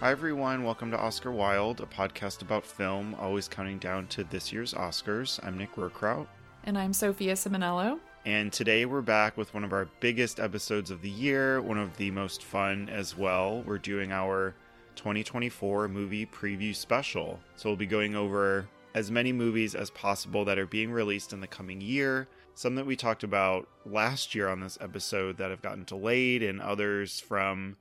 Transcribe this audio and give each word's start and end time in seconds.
Hi, 0.00 0.12
everyone. 0.12 0.62
Welcome 0.62 0.92
to 0.92 0.96
Oscar 0.96 1.32
Wild, 1.32 1.80
a 1.80 1.86
podcast 1.86 2.42
about 2.42 2.64
film, 2.64 3.16
always 3.18 3.48
counting 3.48 3.78
down 3.78 4.06
to 4.08 4.22
this 4.22 4.52
year's 4.52 4.72
Oscars. 4.72 5.44
I'm 5.44 5.58
Nick 5.58 5.74
Rohrkraut. 5.74 6.28
And 6.62 6.78
I'm 6.78 6.92
Sophia 6.92 7.32
Simonello. 7.32 7.98
And 8.24 8.52
today 8.52 8.84
we're 8.84 9.00
back 9.02 9.36
with 9.36 9.52
one 9.54 9.64
of 9.64 9.72
our 9.72 9.88
biggest 9.98 10.38
episodes 10.38 10.92
of 10.92 11.02
the 11.02 11.10
year, 11.10 11.60
one 11.60 11.78
of 11.78 11.96
the 11.96 12.12
most 12.12 12.44
fun 12.44 12.88
as 12.88 13.18
well. 13.18 13.64
We're 13.66 13.78
doing 13.78 14.12
our 14.12 14.54
2024 14.94 15.88
movie 15.88 16.26
preview 16.26 16.72
special. 16.76 17.40
So 17.56 17.68
we'll 17.68 17.76
be 17.76 17.84
going 17.84 18.14
over 18.14 18.68
as 18.94 19.10
many 19.10 19.32
movies 19.32 19.74
as 19.74 19.90
possible 19.90 20.44
that 20.44 20.60
are 20.60 20.66
being 20.66 20.92
released 20.92 21.32
in 21.32 21.40
the 21.40 21.48
coming 21.48 21.80
year. 21.80 22.28
Some 22.54 22.76
that 22.76 22.86
we 22.86 22.94
talked 22.94 23.24
about 23.24 23.68
last 23.84 24.32
year 24.32 24.48
on 24.48 24.60
this 24.60 24.78
episode 24.80 25.38
that 25.38 25.50
have 25.50 25.60
gotten 25.60 25.82
delayed, 25.82 26.44
and 26.44 26.60
others 26.60 27.18
from 27.18 27.76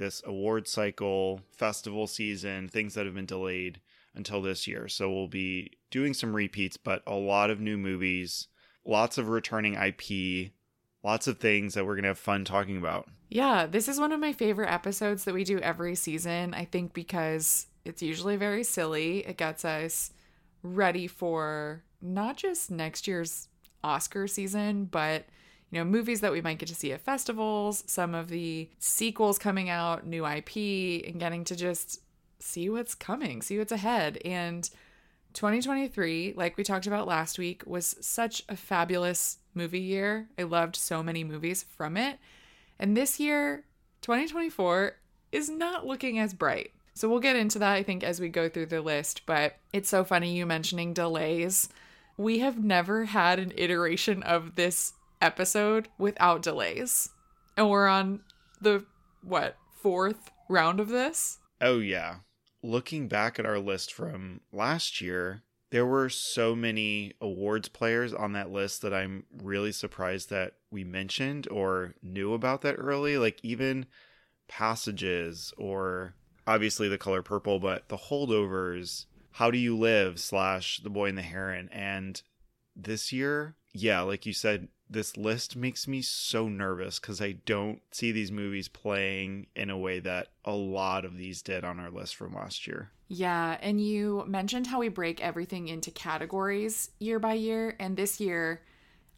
this 0.00 0.22
award 0.24 0.66
cycle, 0.66 1.42
festival 1.52 2.06
season, 2.06 2.68
things 2.68 2.94
that 2.94 3.04
have 3.04 3.14
been 3.14 3.26
delayed 3.26 3.80
until 4.14 4.40
this 4.40 4.66
year. 4.66 4.88
So 4.88 5.12
we'll 5.12 5.28
be 5.28 5.72
doing 5.90 6.14
some 6.14 6.34
repeats, 6.34 6.78
but 6.78 7.02
a 7.06 7.14
lot 7.14 7.50
of 7.50 7.60
new 7.60 7.76
movies, 7.76 8.48
lots 8.84 9.18
of 9.18 9.28
returning 9.28 9.74
IP, 9.74 10.52
lots 11.04 11.28
of 11.28 11.38
things 11.38 11.74
that 11.74 11.84
we're 11.84 11.94
going 11.94 12.04
to 12.04 12.08
have 12.08 12.18
fun 12.18 12.46
talking 12.46 12.78
about. 12.78 13.08
Yeah, 13.28 13.66
this 13.66 13.88
is 13.88 14.00
one 14.00 14.10
of 14.10 14.18
my 14.18 14.32
favorite 14.32 14.72
episodes 14.72 15.24
that 15.24 15.34
we 15.34 15.44
do 15.44 15.58
every 15.58 15.94
season. 15.94 16.54
I 16.54 16.64
think 16.64 16.94
because 16.94 17.66
it's 17.84 18.02
usually 18.02 18.36
very 18.36 18.64
silly. 18.64 19.18
It 19.18 19.36
gets 19.36 19.66
us 19.66 20.12
ready 20.62 21.06
for 21.06 21.84
not 22.00 22.38
just 22.38 22.70
next 22.70 23.06
year's 23.06 23.48
Oscar 23.84 24.26
season, 24.26 24.86
but 24.86 25.26
you 25.70 25.78
know, 25.78 25.84
movies 25.84 26.20
that 26.20 26.32
we 26.32 26.40
might 26.40 26.58
get 26.58 26.68
to 26.68 26.74
see 26.74 26.92
at 26.92 27.00
festivals, 27.00 27.84
some 27.86 28.14
of 28.14 28.28
the 28.28 28.68
sequels 28.78 29.38
coming 29.38 29.70
out, 29.70 30.06
new 30.06 30.26
IP, 30.26 31.06
and 31.06 31.20
getting 31.20 31.44
to 31.44 31.54
just 31.54 32.00
see 32.40 32.68
what's 32.68 32.94
coming, 32.94 33.40
see 33.40 33.58
what's 33.58 33.72
ahead. 33.72 34.18
And 34.24 34.68
2023, 35.34 36.34
like 36.36 36.56
we 36.56 36.64
talked 36.64 36.86
about 36.86 37.06
last 37.06 37.38
week, 37.38 37.62
was 37.66 37.96
such 38.00 38.42
a 38.48 38.56
fabulous 38.56 39.38
movie 39.54 39.80
year. 39.80 40.28
I 40.38 40.42
loved 40.42 40.74
so 40.74 41.02
many 41.02 41.22
movies 41.22 41.64
from 41.76 41.96
it. 41.96 42.18
And 42.78 42.96
this 42.96 43.20
year, 43.20 43.64
2024, 44.02 44.96
is 45.30 45.48
not 45.48 45.86
looking 45.86 46.18
as 46.18 46.34
bright. 46.34 46.72
So 46.94 47.08
we'll 47.08 47.20
get 47.20 47.36
into 47.36 47.60
that, 47.60 47.74
I 47.74 47.82
think, 47.84 48.02
as 48.02 48.20
we 48.20 48.28
go 48.28 48.48
through 48.48 48.66
the 48.66 48.80
list. 48.80 49.22
But 49.24 49.56
it's 49.72 49.88
so 49.88 50.02
funny 50.02 50.36
you 50.36 50.46
mentioning 50.46 50.92
delays. 50.94 51.68
We 52.16 52.40
have 52.40 52.62
never 52.62 53.04
had 53.04 53.38
an 53.38 53.52
iteration 53.56 54.22
of 54.24 54.56
this 54.56 54.94
episode 55.20 55.88
without 55.98 56.42
delays. 56.42 57.08
And 57.56 57.68
we're 57.68 57.88
on 57.88 58.20
the, 58.60 58.84
what, 59.22 59.56
fourth 59.82 60.30
round 60.48 60.80
of 60.80 60.88
this? 60.88 61.38
Oh, 61.60 61.78
yeah. 61.78 62.16
Looking 62.62 63.08
back 63.08 63.38
at 63.38 63.46
our 63.46 63.58
list 63.58 63.92
from 63.92 64.40
last 64.52 65.00
year, 65.00 65.42
there 65.70 65.86
were 65.86 66.08
so 66.08 66.56
many 66.56 67.12
awards 67.20 67.68
players 67.68 68.12
on 68.12 68.32
that 68.32 68.50
list 68.50 68.82
that 68.82 68.92
I'm 68.92 69.24
really 69.42 69.72
surprised 69.72 70.30
that 70.30 70.54
we 70.70 70.84
mentioned 70.84 71.48
or 71.50 71.94
knew 72.02 72.34
about 72.34 72.62
that 72.62 72.76
early. 72.76 73.16
Like, 73.18 73.38
even 73.42 73.86
passages 74.48 75.54
or 75.56 76.14
obviously 76.46 76.88
the 76.88 76.98
color 76.98 77.22
purple, 77.22 77.60
but 77.60 77.88
the 77.88 77.96
holdovers, 77.96 79.06
how 79.32 79.50
do 79.50 79.58
you 79.58 79.78
live 79.78 80.18
slash 80.18 80.80
the 80.82 80.90
boy 80.90 81.08
and 81.08 81.16
the 81.16 81.22
heron. 81.22 81.68
And 81.72 82.20
this 82.74 83.12
year, 83.12 83.54
yeah, 83.72 84.00
like 84.00 84.26
you 84.26 84.32
said, 84.32 84.68
this 84.90 85.16
list 85.16 85.54
makes 85.54 85.86
me 85.86 86.02
so 86.02 86.48
nervous 86.48 86.98
because 86.98 87.22
I 87.22 87.32
don't 87.46 87.80
see 87.92 88.10
these 88.10 88.32
movies 88.32 88.66
playing 88.66 89.46
in 89.54 89.70
a 89.70 89.78
way 89.78 90.00
that 90.00 90.28
a 90.44 90.52
lot 90.52 91.04
of 91.04 91.16
these 91.16 91.42
did 91.42 91.64
on 91.64 91.78
our 91.78 91.90
list 91.90 92.16
from 92.16 92.34
last 92.34 92.66
year. 92.66 92.90
Yeah, 93.06 93.56
and 93.60 93.80
you 93.80 94.24
mentioned 94.26 94.66
how 94.66 94.80
we 94.80 94.88
break 94.88 95.20
everything 95.20 95.68
into 95.68 95.92
categories 95.92 96.90
year 96.98 97.20
by 97.20 97.34
year, 97.34 97.76
and 97.78 97.96
this 97.96 98.20
year, 98.20 98.62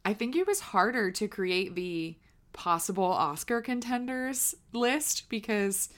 I 0.04 0.12
think 0.12 0.36
it 0.36 0.46
was 0.46 0.60
harder 0.60 1.10
to 1.12 1.28
create 1.28 1.74
the 1.74 2.16
possible 2.52 3.04
Oscar 3.04 3.62
contenders 3.62 4.54
list 4.72 5.28
because 5.30 5.88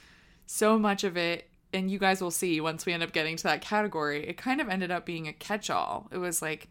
so 0.47 0.79
much 0.79 1.03
of 1.03 1.17
it, 1.17 1.49
and 1.73 1.91
you 1.91 1.99
guys 1.99 2.21
will 2.21 2.31
see 2.31 2.61
once 2.61 2.87
we 2.87 2.93
end 2.93 3.03
up 3.03 3.13
getting 3.13 3.37
to 3.37 3.43
that 3.45 3.61
category, 3.61 4.29
it 4.29 4.37
kind 4.37 4.61
of 4.61 4.69
ended 4.69 4.93
up 4.93 5.05
being 5.05 5.27
a 5.27 5.33
catch 5.33 5.69
all. 5.69 6.09
It 6.13 6.19
was 6.19 6.41
like 6.41 6.69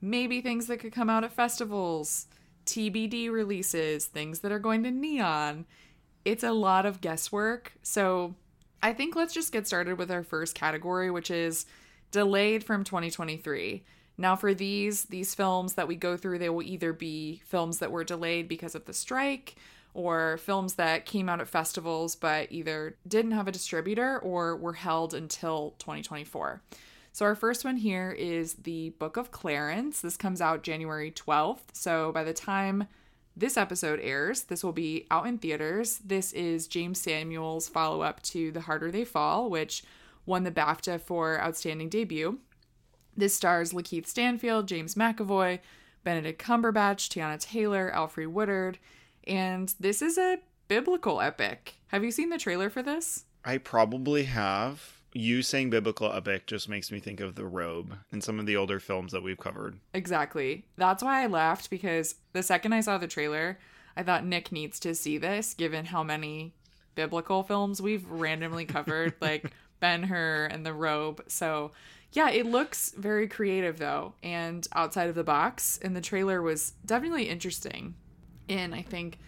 maybe 0.00 0.40
things 0.40 0.66
that 0.66 0.80
could 0.80 0.92
come 0.92 1.10
out 1.10 1.24
at 1.24 1.32
festivals 1.32 2.26
TBD 2.66 3.30
releases, 3.30 4.06
things 4.06 4.40
that 4.40 4.52
are 4.52 4.58
going 4.58 4.82
to 4.84 4.90
Neon. 4.90 5.66
It's 6.24 6.44
a 6.44 6.52
lot 6.52 6.86
of 6.86 7.00
guesswork. 7.00 7.72
So 7.82 8.34
I 8.82 8.92
think 8.92 9.16
let's 9.16 9.34
just 9.34 9.52
get 9.52 9.66
started 9.66 9.98
with 9.98 10.10
our 10.10 10.22
first 10.22 10.54
category, 10.54 11.10
which 11.10 11.30
is 11.30 11.66
delayed 12.10 12.64
from 12.64 12.84
2023. 12.84 13.84
Now, 14.18 14.36
for 14.36 14.52
these 14.52 15.04
these 15.04 15.34
films 15.34 15.74
that 15.74 15.88
we 15.88 15.96
go 15.96 16.16
through, 16.16 16.38
they 16.38 16.50
will 16.50 16.62
either 16.62 16.92
be 16.92 17.40
films 17.46 17.78
that 17.78 17.90
were 17.90 18.04
delayed 18.04 18.48
because 18.48 18.74
of 18.74 18.84
the 18.84 18.92
strike, 18.92 19.56
or 19.94 20.38
films 20.38 20.74
that 20.74 21.06
came 21.06 21.28
out 21.28 21.40
at 21.40 21.48
festivals 21.48 22.14
but 22.16 22.50
either 22.52 22.96
didn't 23.06 23.32
have 23.32 23.48
a 23.48 23.52
distributor 23.52 24.18
or 24.18 24.56
were 24.56 24.74
held 24.74 25.14
until 25.14 25.74
2024. 25.78 26.62
So, 27.20 27.26
our 27.26 27.34
first 27.34 27.66
one 27.66 27.76
here 27.76 28.12
is 28.12 28.54
the 28.54 28.94
Book 28.98 29.18
of 29.18 29.30
Clarence. 29.30 30.00
This 30.00 30.16
comes 30.16 30.40
out 30.40 30.62
January 30.62 31.10
12th. 31.10 31.74
So, 31.74 32.12
by 32.12 32.24
the 32.24 32.32
time 32.32 32.86
this 33.36 33.58
episode 33.58 34.00
airs, 34.02 34.44
this 34.44 34.64
will 34.64 34.72
be 34.72 35.06
out 35.10 35.26
in 35.26 35.36
theaters. 35.36 35.98
This 35.98 36.32
is 36.32 36.66
Jeymes 36.66 36.96
Samuel's 36.96 37.68
follow 37.68 38.00
up 38.00 38.22
to 38.22 38.50
The 38.52 38.62
Harder 38.62 38.90
They 38.90 39.04
Fall, 39.04 39.50
which 39.50 39.84
won 40.24 40.44
the 40.44 40.50
BAFTA 40.50 40.98
for 40.98 41.38
Outstanding 41.42 41.90
Debut. 41.90 42.38
This 43.14 43.34
stars 43.34 43.74
Lakeith 43.74 44.06
Stanfield, 44.06 44.66
James 44.66 44.94
McAvoy, 44.94 45.58
Benedict 46.02 46.42
Cumberbatch, 46.42 47.10
Teyana 47.10 47.38
Taylor, 47.38 47.92
Alfre 47.94 48.28
Woodard, 48.28 48.78
and 49.24 49.74
this 49.78 50.00
is 50.00 50.16
a 50.16 50.38
biblical 50.68 51.20
epic. 51.20 51.74
Have 51.88 52.02
you 52.02 52.12
seen 52.12 52.30
the 52.30 52.38
trailer 52.38 52.70
for 52.70 52.82
this? 52.82 53.26
I 53.44 53.58
probably 53.58 54.24
have 54.24 54.99
you 55.12 55.42
saying 55.42 55.70
biblical 55.70 56.12
epic 56.12 56.46
just 56.46 56.68
makes 56.68 56.92
me 56.92 57.00
think 57.00 57.20
of 57.20 57.34
the 57.34 57.46
robe 57.46 57.94
and 58.12 58.22
some 58.22 58.38
of 58.38 58.46
the 58.46 58.56
older 58.56 58.78
films 58.78 59.12
that 59.12 59.22
we've 59.22 59.38
covered. 59.38 59.78
Exactly. 59.92 60.64
That's 60.76 61.02
why 61.02 61.22
I 61.22 61.26
laughed 61.26 61.70
because 61.70 62.16
the 62.32 62.42
second 62.42 62.72
I 62.72 62.80
saw 62.80 62.98
the 62.98 63.08
trailer, 63.08 63.58
I 63.96 64.02
thought 64.02 64.24
Nick 64.24 64.52
needs 64.52 64.78
to 64.80 64.94
see 64.94 65.18
this 65.18 65.54
given 65.54 65.86
how 65.86 66.02
many 66.02 66.54
biblical 66.94 67.42
films 67.42 67.82
we've 67.82 68.08
randomly 68.08 68.64
covered, 68.64 69.14
like 69.20 69.52
Ben 69.80 70.04
Hur 70.04 70.46
and 70.46 70.64
The 70.64 70.74
Robe. 70.74 71.24
So, 71.26 71.72
yeah, 72.12 72.30
it 72.30 72.46
looks 72.46 72.92
very 72.96 73.26
creative 73.26 73.78
though 73.78 74.14
and 74.22 74.66
outside 74.74 75.08
of 75.08 75.14
the 75.16 75.24
box. 75.24 75.78
And 75.82 75.96
the 75.96 76.00
trailer 76.00 76.40
was 76.40 76.72
definitely 76.86 77.28
interesting 77.28 77.94
in, 78.46 78.72
I 78.72 78.82
think, 78.82 79.18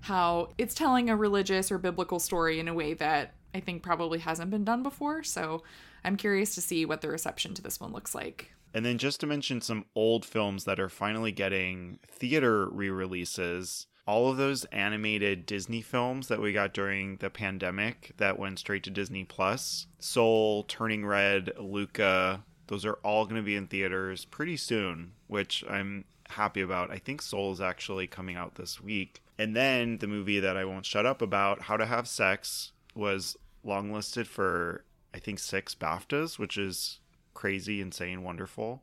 how 0.00 0.50
it's 0.58 0.74
telling 0.74 1.10
a 1.10 1.16
religious 1.16 1.70
or 1.70 1.78
biblical 1.78 2.18
story 2.18 2.60
in 2.60 2.68
a 2.68 2.74
way 2.74 2.94
that 2.94 3.34
I 3.54 3.60
think 3.60 3.82
probably 3.82 4.18
hasn't 4.18 4.50
been 4.50 4.64
done 4.64 4.82
before. 4.82 5.22
So 5.22 5.62
I'm 6.04 6.16
curious 6.16 6.54
to 6.54 6.60
see 6.60 6.84
what 6.84 7.00
the 7.00 7.08
reception 7.08 7.54
to 7.54 7.62
this 7.62 7.80
one 7.80 7.92
looks 7.92 8.14
like. 8.14 8.52
And 8.74 8.84
then 8.84 8.98
just 8.98 9.20
to 9.20 9.26
mention 9.26 9.60
some 9.60 9.86
old 9.94 10.24
films 10.24 10.64
that 10.64 10.78
are 10.78 10.90
finally 10.90 11.32
getting 11.32 11.98
theater 12.06 12.68
re 12.68 12.90
releases. 12.90 13.86
All 14.06 14.30
of 14.30 14.38
those 14.38 14.64
animated 14.66 15.44
Disney 15.44 15.82
films 15.82 16.28
that 16.28 16.40
we 16.40 16.54
got 16.54 16.72
during 16.72 17.16
the 17.16 17.28
pandemic 17.28 18.12
that 18.16 18.38
went 18.38 18.58
straight 18.58 18.82
to 18.84 18.90
Disney 18.90 19.24
Plus 19.24 19.86
Soul, 19.98 20.62
Turning 20.62 21.04
Red, 21.04 21.52
Luca, 21.58 22.42
those 22.68 22.86
are 22.86 22.98
all 23.02 23.24
going 23.24 23.36
to 23.36 23.42
be 23.42 23.56
in 23.56 23.66
theaters 23.66 24.24
pretty 24.24 24.56
soon, 24.56 25.12
which 25.26 25.64
I'm 25.68 26.04
happy 26.28 26.60
about. 26.60 26.90
I 26.90 26.98
think 26.98 27.20
Soul 27.20 27.52
is 27.52 27.60
actually 27.60 28.06
coming 28.06 28.36
out 28.36 28.54
this 28.54 28.80
week. 28.80 29.22
And 29.38 29.56
then 29.56 29.98
the 29.98 30.06
movie 30.06 30.40
that 30.40 30.56
I 30.56 30.64
won't 30.64 30.86
shut 30.86 31.06
up 31.06 31.22
about, 31.22 31.62
How 31.62 31.76
to 31.76 31.86
Have 31.86 32.06
Sex, 32.08 32.72
was 32.98 33.36
longlisted 33.64 34.26
for 34.26 34.84
I 35.14 35.18
think 35.18 35.38
six 35.38 35.74
BAFTAs, 35.74 36.38
which 36.38 36.58
is 36.58 37.00
crazy, 37.32 37.80
insane, 37.80 38.22
wonderful. 38.22 38.82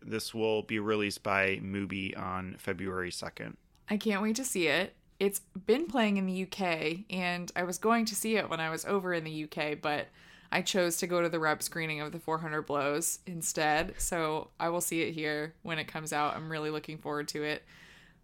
This 0.00 0.32
will 0.32 0.62
be 0.62 0.78
released 0.78 1.22
by 1.22 1.56
Mubi 1.56 2.18
on 2.18 2.56
February 2.58 3.10
2nd. 3.10 3.56
I 3.90 3.98
can't 3.98 4.22
wait 4.22 4.36
to 4.36 4.44
see 4.44 4.68
it. 4.68 4.94
It's 5.18 5.40
been 5.66 5.86
playing 5.86 6.16
in 6.16 6.24
the 6.24 6.44
UK, 6.44 7.00
and 7.10 7.52
I 7.54 7.64
was 7.64 7.76
going 7.76 8.06
to 8.06 8.14
see 8.14 8.36
it 8.36 8.48
when 8.48 8.60
I 8.60 8.70
was 8.70 8.86
over 8.86 9.12
in 9.12 9.24
the 9.24 9.44
UK, 9.44 9.78
but 9.82 10.06
I 10.50 10.62
chose 10.62 10.96
to 10.98 11.06
go 11.06 11.20
to 11.20 11.28
the 11.28 11.38
rep 11.38 11.62
screening 11.62 12.00
of 12.00 12.12
the 12.12 12.18
400 12.18 12.62
Blows 12.62 13.18
instead. 13.26 13.94
So 13.98 14.48
I 14.58 14.70
will 14.70 14.80
see 14.80 15.02
it 15.02 15.12
here 15.12 15.54
when 15.62 15.78
it 15.78 15.88
comes 15.88 16.14
out. 16.14 16.34
I'm 16.34 16.50
really 16.50 16.70
looking 16.70 16.96
forward 16.96 17.28
to 17.28 17.42
it. 17.42 17.64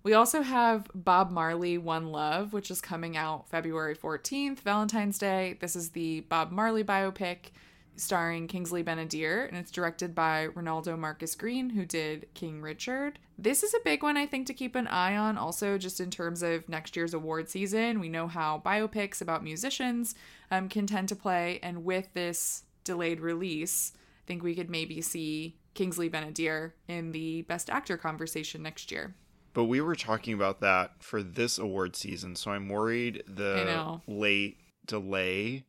We 0.07 0.15
also 0.15 0.43
have 0.43 0.89
Bob 0.95 1.33
Marley 1.33 1.79
One 1.79 2.13
Love, 2.13 2.53
which 2.53 2.71
is 2.71 2.81
coming 2.81 3.17
out 3.17 3.49
February 3.49 3.97
14th, 3.97 4.61
Valentine's 4.61 5.19
Day. 5.19 5.59
This 5.61 5.75
is 5.75 5.91
the 5.91 6.21
Bob 6.21 6.53
Marley 6.53 6.85
biopic. 6.85 7.51
starring 7.97 8.47
Kingsley 8.47 8.85
Ben-Adir, 8.85 9.49
and 9.49 9.57
it's 9.57 9.73
directed 9.73 10.15
by 10.15 10.45
Reinaldo 10.55 10.97
Marcus 10.97 11.35
Green, 11.35 11.71
who 11.71 11.85
did 11.85 12.29
King 12.35 12.63
Richard. 12.63 13.19
This 13.37 13.65
is 13.65 13.75
a 13.75 13.81
big 13.85 14.05
one, 14.05 14.17
I 14.17 14.27
think, 14.27 14.47
to 14.47 14.55
keep 14.55 14.77
an 14.77 14.87
eye 14.87 15.17
on, 15.17 15.37
also 15.37 15.77
just 15.77 15.99
in 15.99 16.13
terms 16.13 16.41
of 16.41 16.69
next 16.69 16.95
year's 16.95 17.13
award 17.13 17.49
season. 17.49 17.99
We 17.99 18.09
know 18.09 18.29
how 18.29 18.63
biopics 18.65 19.21
about 19.21 19.43
musicians 19.43 20.15
um, 20.53 20.69
can 20.69 20.87
tend 20.87 21.09
to 21.09 21.17
play, 21.17 21.59
and 21.65 21.85
with 21.85 22.15
this 22.15 22.63
delayed 22.85 23.19
release, 23.19 23.91
I 23.97 24.25
think 24.29 24.45
we 24.45 24.55
could 24.55 24.71
maybe 24.71 25.01
see 25.01 25.57
Kingsley 25.75 26.09
Ben-Adir 26.09 26.75
in 26.87 27.11
the 27.11 27.43
Best 27.43 27.69
Actor 27.69 27.97
conversation 27.97 28.63
next 28.63 28.93
year. 28.93 29.17
But 29.57 29.65
we 29.65 29.81
were 29.81 29.97
talking 29.97 30.35
about 30.35 30.61
that 30.61 31.03
for 31.03 31.23
this 31.23 31.57
award 31.57 31.97
season, 31.97 32.37
so 32.37 32.51
I'm 32.51 32.69
worried 32.69 33.23
the 33.27 34.03
late 34.07 34.59
delay 34.85 35.65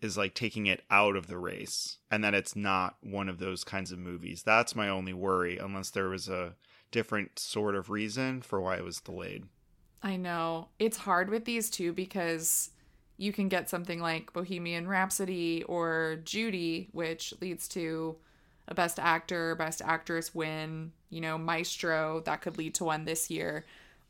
is 0.00 0.16
like 0.16 0.34
taking 0.34 0.66
it 0.66 0.84
out 0.92 1.16
of 1.16 1.26
the 1.26 1.38
race 1.38 1.98
and 2.08 2.22
that 2.22 2.34
it's 2.34 2.54
not 2.54 2.98
one 3.02 3.28
of 3.28 3.40
those 3.40 3.64
kinds 3.64 3.90
of 3.90 3.98
movies. 3.98 4.44
That's 4.44 4.76
my 4.76 4.88
only 4.88 5.12
worry, 5.12 5.58
unless 5.58 5.90
there 5.90 6.08
was 6.08 6.28
a 6.28 6.54
different 6.92 7.36
sort 7.40 7.74
of 7.74 7.90
reason 7.90 8.42
for 8.42 8.60
why 8.60 8.76
it 8.76 8.84
was 8.84 9.00
delayed. 9.00 9.46
I 10.04 10.14
know. 10.14 10.68
It's 10.78 10.98
hard 10.98 11.28
with 11.28 11.44
these 11.44 11.68
two 11.68 11.92
because 11.92 12.70
you 13.16 13.32
can 13.32 13.48
get 13.48 13.68
something 13.68 13.98
like 13.98 14.32
Bohemian 14.32 14.86
Rhapsody 14.86 15.64
or 15.64 16.20
Judy, 16.22 16.90
which 16.92 17.34
leads 17.40 17.66
to 17.70 18.18
a 18.68 18.74
Best 18.74 18.98
Actor, 18.98 19.54
Best 19.56 19.82
Actress 19.84 20.34
win, 20.34 20.92
you 21.10 21.20
know, 21.20 21.36
Maestro, 21.36 22.20
that 22.26 22.40
could 22.40 22.58
lead 22.58 22.74
to 22.76 22.84
one 22.84 23.04
this 23.04 23.30
year. 23.30 23.64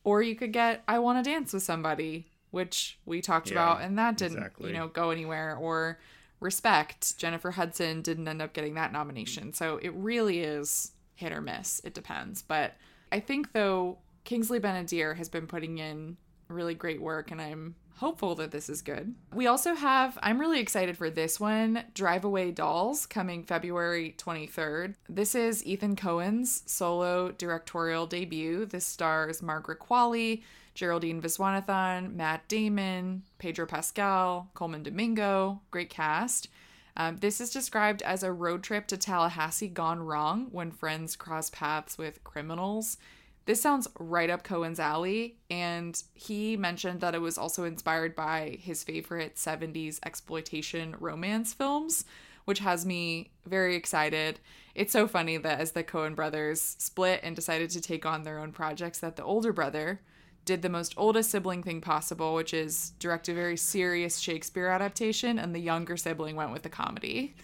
Or 0.04 0.22
you 0.22 0.34
could 0.34 0.52
get 0.52 0.82
I 0.86 0.98
Want 0.98 1.24
to 1.24 1.30
Dance 1.30 1.52
with 1.52 1.62
Somebody, 1.62 2.26
which 2.50 2.98
we 3.06 3.20
talked 3.22 3.50
yeah, 3.50 3.54
about, 3.54 3.82
and 3.82 3.98
that 3.98 4.16
didn't, 4.16 4.38
exactly. 4.38 4.68
you 4.68 4.76
know, 4.76 4.88
go 4.88 5.10
anywhere. 5.10 5.56
Or 5.56 5.98
Respect, 6.40 7.16
Jennifer 7.18 7.52
Hudson 7.52 8.02
didn't 8.02 8.26
end 8.26 8.42
up 8.42 8.52
getting 8.52 8.74
that 8.74 8.92
nomination. 8.92 9.52
So 9.52 9.78
it 9.78 9.92
really 9.94 10.40
is 10.40 10.92
hit 11.14 11.32
or 11.32 11.40
miss. 11.40 11.80
It 11.84 11.94
depends. 11.94 12.42
But 12.42 12.74
I 13.12 13.20
think 13.20 13.52
though 13.52 13.98
Kingsley 14.24 14.58
Ben-Adir 14.58 15.16
has 15.16 15.28
been 15.28 15.46
putting 15.46 15.78
in 15.78 16.16
really 16.48 16.74
great 16.74 17.00
work, 17.00 17.30
and 17.30 17.40
I'm 17.40 17.76
hopeful 17.96 18.34
that 18.36 18.50
this 18.50 18.68
is 18.68 18.82
good. 18.82 19.14
We 19.34 19.46
also 19.46 19.74
have, 19.74 20.18
I'm 20.22 20.40
really 20.40 20.60
excited 20.60 20.96
for 20.96 21.10
this 21.10 21.38
one 21.38 21.84
Drive 21.94 22.24
Away 22.24 22.50
Dolls 22.50 23.06
coming 23.06 23.44
February 23.44 24.14
23rd. 24.18 24.94
This 25.08 25.34
is 25.34 25.64
Ethan 25.64 25.96
Coen's 25.96 26.62
solo 26.66 27.32
directorial 27.32 28.06
debut. 28.06 28.66
This 28.66 28.86
stars 28.86 29.42
Margaret 29.42 29.78
Qualley, 29.78 30.42
Geraldine 30.74 31.20
Viswanathan, 31.20 32.14
Matt 32.14 32.48
Damon, 32.48 33.22
Pedro 33.38 33.66
Pascal, 33.66 34.50
Colman 34.54 34.82
Domingo, 34.82 35.60
great 35.70 35.90
cast. 35.90 36.48
Um, 36.96 37.18
this 37.18 37.40
is 37.40 37.50
described 37.50 38.02
as 38.02 38.22
a 38.22 38.32
road 38.32 38.62
trip 38.62 38.86
to 38.88 38.96
Tallahassee 38.96 39.68
gone 39.68 40.00
wrong 40.00 40.48
when 40.50 40.70
friends 40.70 41.16
cross 41.16 41.50
paths 41.50 41.96
with 41.96 42.22
criminals. 42.24 42.98
This 43.44 43.60
sounds 43.60 43.88
right 43.98 44.30
up 44.30 44.44
Coen's 44.44 44.78
alley, 44.78 45.38
and 45.50 46.00
he 46.14 46.56
mentioned 46.56 47.00
that 47.00 47.14
it 47.14 47.20
was 47.20 47.36
also 47.36 47.64
inspired 47.64 48.14
by 48.14 48.58
his 48.60 48.84
favorite 48.84 49.34
70s 49.34 49.98
exploitation 50.04 50.94
romance 51.00 51.52
films, 51.52 52.04
which 52.44 52.60
has 52.60 52.86
me 52.86 53.32
very 53.44 53.74
excited. 53.74 54.38
It's 54.74 54.92
so 54.92 55.08
funny 55.08 55.38
that 55.38 55.60
as 55.60 55.72
the 55.72 55.82
Coen 55.82 56.14
brothers 56.14 56.60
split 56.78 57.20
and 57.24 57.34
decided 57.34 57.70
to 57.70 57.80
take 57.80 58.06
on 58.06 58.22
their 58.22 58.38
own 58.38 58.52
projects, 58.52 59.00
that 59.00 59.16
the 59.16 59.24
older 59.24 59.52
brother, 59.52 60.00
did 60.44 60.62
the 60.62 60.68
most 60.68 60.94
oldest 60.96 61.30
sibling 61.30 61.62
thing 61.62 61.80
possible, 61.80 62.34
which 62.34 62.52
is 62.52 62.90
direct 62.98 63.28
a 63.28 63.34
very 63.34 63.56
serious 63.56 64.18
Shakespeare 64.18 64.68
adaptation, 64.68 65.38
and 65.38 65.54
the 65.54 65.60
younger 65.60 65.96
sibling 65.96 66.36
went 66.36 66.52
with 66.52 66.62
the 66.62 66.68
comedy. 66.68 67.34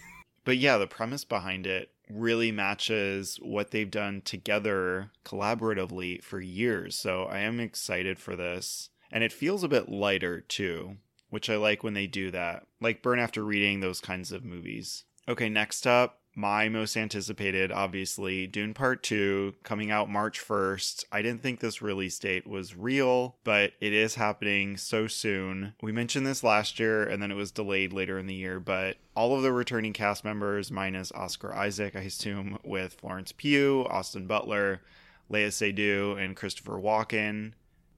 But 0.43 0.57
yeah, 0.57 0.77
the 0.77 0.87
premise 0.87 1.23
behind 1.23 1.67
it 1.67 1.91
really 2.09 2.51
matches 2.51 3.37
what 3.41 3.71
they've 3.71 3.89
done 3.89 4.21
together 4.21 5.11
collaboratively 5.25 6.23
for 6.23 6.39
years. 6.39 6.95
So 6.95 7.23
I 7.23 7.39
am 7.39 7.59
excited 7.59 8.19
for 8.19 8.35
this. 8.35 8.89
And 9.11 9.23
it 9.23 9.33
feels 9.33 9.63
a 9.63 9.69
bit 9.69 9.89
lighter 9.89 10.41
too, 10.41 10.97
which 11.29 11.49
I 11.49 11.55
like 11.55 11.83
when 11.83 11.93
they 11.93 12.07
do 12.07 12.31
that. 12.31 12.65
Like 12.79 13.01
Burn 13.01 13.19
After 13.19 13.43
Reading, 13.43 13.79
those 13.79 14.01
kinds 14.01 14.31
of 14.31 14.45
movies. 14.45 15.03
Okay, 15.27 15.49
next 15.49 15.85
up, 15.85 16.18
my 16.39 16.69
most 16.69 16.95
anticipated, 16.95 17.69
obviously, 17.69 18.47
Dune 18.47 18.73
Part 18.73 19.03
2 19.03 19.55
coming 19.63 19.91
out 19.91 20.09
March 20.09 20.39
1st. 20.39 21.03
I 21.11 21.21
didn't 21.21 21.43
think 21.43 21.59
this 21.59 21.81
release 21.81 22.17
date 22.17 22.47
was 22.47 22.77
real, 22.77 23.35
but 23.43 23.73
it 23.81 23.91
is 23.91 24.15
happening 24.15 24.77
so 24.77 25.05
soon. 25.07 25.73
We 25.81 25.91
mentioned 25.91 26.25
this 26.25 26.41
last 26.41 26.79
year 26.79 27.03
and 27.03 27.21
then 27.21 27.29
it 27.29 27.35
was 27.35 27.51
delayed 27.51 27.91
later 27.91 28.17
in 28.17 28.27
the 28.27 28.33
year, 28.33 28.61
but 28.61 28.95
all 29.15 29.35
of 29.35 29.43
the 29.43 29.51
returning 29.51 29.91
cast 29.91 30.23
members, 30.23 30.71
minus 30.71 31.11
Oscar 31.11 31.53
Isaac, 31.53 31.97
I 31.97 32.01
assume, 32.01 32.57
with 32.63 32.93
Florence 32.93 33.33
Pugh, 33.33 33.85
Austin 33.89 34.25
Butler, 34.25 34.81
Léa 35.29 35.49
Seydoux, 35.49 36.17
and 36.17 36.37
Christopher 36.37 36.79
Walken. 36.79 37.51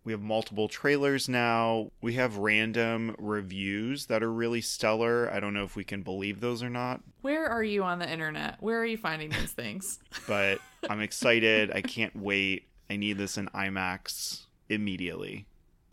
We 0.04 0.14
have 0.14 0.22
multiple 0.22 0.68
trailers 0.68 1.30
now. 1.30 1.92
We 2.02 2.14
have 2.14 2.38
random 2.38 3.16
reviews 3.20 4.08
that 4.08 4.24
are 4.24 4.32
really 4.32 4.62
stellar. 4.62 5.30
I 5.32 5.40
don't 5.40 5.54
know 5.54 5.64
if 5.64 5.76
we 5.76 5.84
can 5.84 6.02
believe 6.02 6.40
those 6.40 6.64
or 6.64 6.70
not. 6.70 7.02
Where 7.22 7.48
are 7.48 7.64
you 7.64 7.84
on 7.84 8.00
the 8.00 8.12
internet? 8.12 8.58
Where 8.62 8.80
are 8.80 8.86
you 8.86 8.98
finding 8.98 9.30
these 9.30 9.52
things? 9.52 10.00
but 10.28 10.60
I'm 10.90 11.02
excited. 11.02 11.72
I 11.72 11.82
can't 11.82 12.16
wait. 12.16 12.68
I 12.90 12.98
need 12.98 13.18
this 13.18 13.38
in 13.38 13.48
IMAX 13.50 14.46
immediately. 14.70 15.46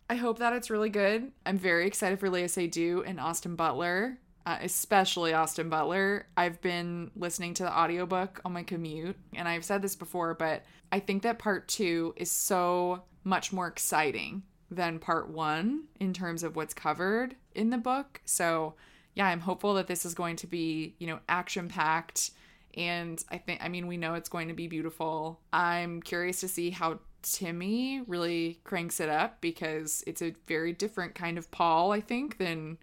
I 0.09 0.15
hope 0.15 0.39
that 0.39 0.53
it's 0.53 0.71
really 0.71 0.89
good. 0.89 1.31
I'm 1.45 1.59
very 1.59 1.85
excited 1.85 2.19
for 2.19 2.29
Léa 2.29 2.45
Seydoux 2.45 3.03
and 3.05 3.19
Austin 3.19 3.55
Butler, 3.55 4.17
uh, 4.45 4.57
especially 4.61 5.33
Austin 5.33 5.69
Butler. 5.69 6.27
I've 6.37 6.61
been 6.61 7.11
listening 7.15 7.53
to 7.55 7.63
the 7.63 7.77
audiobook 7.77 8.41
on 8.45 8.53
my 8.53 8.63
commute, 8.63 9.17
and 9.35 9.47
I've 9.47 9.65
said 9.65 9.81
this 9.81 9.95
before, 9.95 10.33
but 10.33 10.63
I 10.91 10.99
think 10.99 11.23
that 11.23 11.39
part 11.39 11.67
two 11.67 12.13
is 12.17 12.31
so 12.31 13.03
much 13.23 13.53
more 13.53 13.67
exciting 13.67 14.43
than 14.71 14.99
part 14.99 15.29
one 15.29 15.85
in 15.99 16.13
terms 16.13 16.43
of 16.43 16.55
what's 16.55 16.73
covered 16.73 17.35
in 17.55 17.69
the 17.69 17.77
book. 17.77 18.21
So, 18.25 18.75
yeah, 19.15 19.27
I'm 19.27 19.39
hopeful 19.39 19.73
that 19.75 19.87
this 19.87 20.05
is 20.05 20.13
going 20.13 20.35
to 20.37 20.47
be, 20.47 20.95
you 20.99 21.07
know, 21.07 21.19
action 21.27 21.67
packed. 21.67 22.31
And 22.75 23.23
I 23.29 23.37
think, 23.37 23.63
I 23.63 23.67
mean, 23.67 23.87
we 23.87 23.97
know 23.97 24.13
it's 24.13 24.29
going 24.29 24.47
to 24.47 24.53
be 24.53 24.67
beautiful. 24.67 25.41
I'm 25.51 26.01
curious 26.01 26.39
to 26.41 26.47
see 26.47 26.69
how 26.69 26.99
Timmy 27.21 28.01
really 28.07 28.59
cranks 28.63 28.99
it 28.99 29.09
up 29.09 29.41
because 29.41 30.03
it's 30.07 30.21
a 30.21 30.35
very 30.47 30.71
different 30.71 31.15
kind 31.15 31.37
of 31.37 31.51
Paul, 31.51 31.91
I 31.91 31.99
think, 31.99 32.37
than 32.37 32.77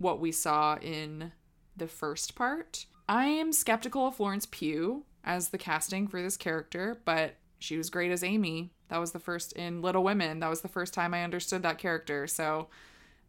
what 0.00 0.18
we 0.18 0.32
saw 0.32 0.76
in 0.78 1.30
the 1.76 1.86
first 1.86 2.34
part. 2.34 2.86
I 3.08 3.26
am 3.26 3.52
skeptical 3.52 4.08
of 4.08 4.16
Florence 4.16 4.46
Pugh 4.50 5.04
as 5.24 5.50
the 5.50 5.58
casting 5.58 6.08
for 6.08 6.22
this 6.22 6.36
character, 6.36 7.00
but 7.04 7.36
she 7.58 7.76
was 7.76 7.90
great 7.90 8.10
as 8.10 8.24
Amy. 8.24 8.72
That 8.88 8.98
was 8.98 9.12
the 9.12 9.18
first 9.18 9.52
in 9.52 9.82
Little 9.82 10.02
Women. 10.02 10.40
That 10.40 10.50
was 10.50 10.62
the 10.62 10.68
first 10.68 10.94
time 10.94 11.12
I 11.12 11.22
understood 11.22 11.62
that 11.62 11.78
character. 11.78 12.26
So 12.26 12.68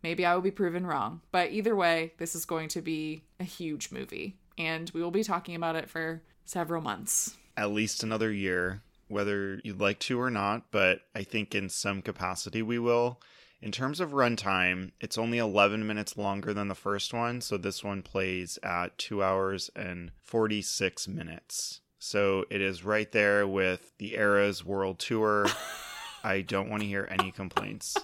maybe 0.02 0.26
I 0.26 0.34
will 0.34 0.42
be 0.42 0.52
proven 0.52 0.88
wrong. 0.88 1.22
But 1.32 1.52
either 1.52 1.76
way, 1.76 2.14
this 2.18 2.36
is 2.36 2.46
going 2.46 2.70
to 2.70 2.82
be 2.82 3.24
a 3.40 3.44
huge 3.44 3.92
movie. 3.92 4.38
And 4.58 4.90
we 4.94 5.04
will 5.04 5.12
be 5.12 5.24
talking 5.24 5.56
about 5.56 5.76
it 5.76 5.90
for 5.90 6.22
several 6.46 6.82
months. 6.82 7.38
At 7.58 7.72
least 7.72 8.02
another 8.02 8.32
year, 8.32 8.82
whether 9.10 9.60
you'd 9.64 9.82
like 9.82 10.00
to 10.00 10.20
or 10.20 10.30
not. 10.30 10.72
But 10.72 11.02
I 11.14 11.24
think 11.24 11.54
in 11.54 11.70
some 11.70 12.02
capacity 12.02 12.62
we 12.62 12.80
will. 12.80 13.20
In 13.62 13.72
terms 13.72 14.00
of 14.00 14.10
runtime, 14.12 14.90
it's 15.00 15.20
only 15.20 15.38
11 15.38 15.86
minutes 15.86 16.18
longer 16.18 16.52
than 16.52 16.68
the 16.68 16.74
first 16.74 17.14
one. 17.14 17.42
So 17.42 17.58
this 17.58 17.84
one 17.84 18.02
plays 18.02 18.58
at 18.64 18.98
2 18.98 19.22
hours 19.22 19.70
and 19.76 20.12
46 20.24 21.08
minutes. 21.08 21.82
So 22.00 22.46
it 22.50 22.60
is 22.60 22.84
right 22.84 23.12
there 23.12 23.48
with 23.48 23.94
the 24.00 24.16
Eras 24.16 24.66
World 24.66 24.98
Tour. 24.98 25.46
I 26.24 26.42
don't 26.42 26.72
want 26.72 26.82
to 26.82 26.88
hear 26.88 27.08
any 27.12 27.30
complaints. 27.30 27.96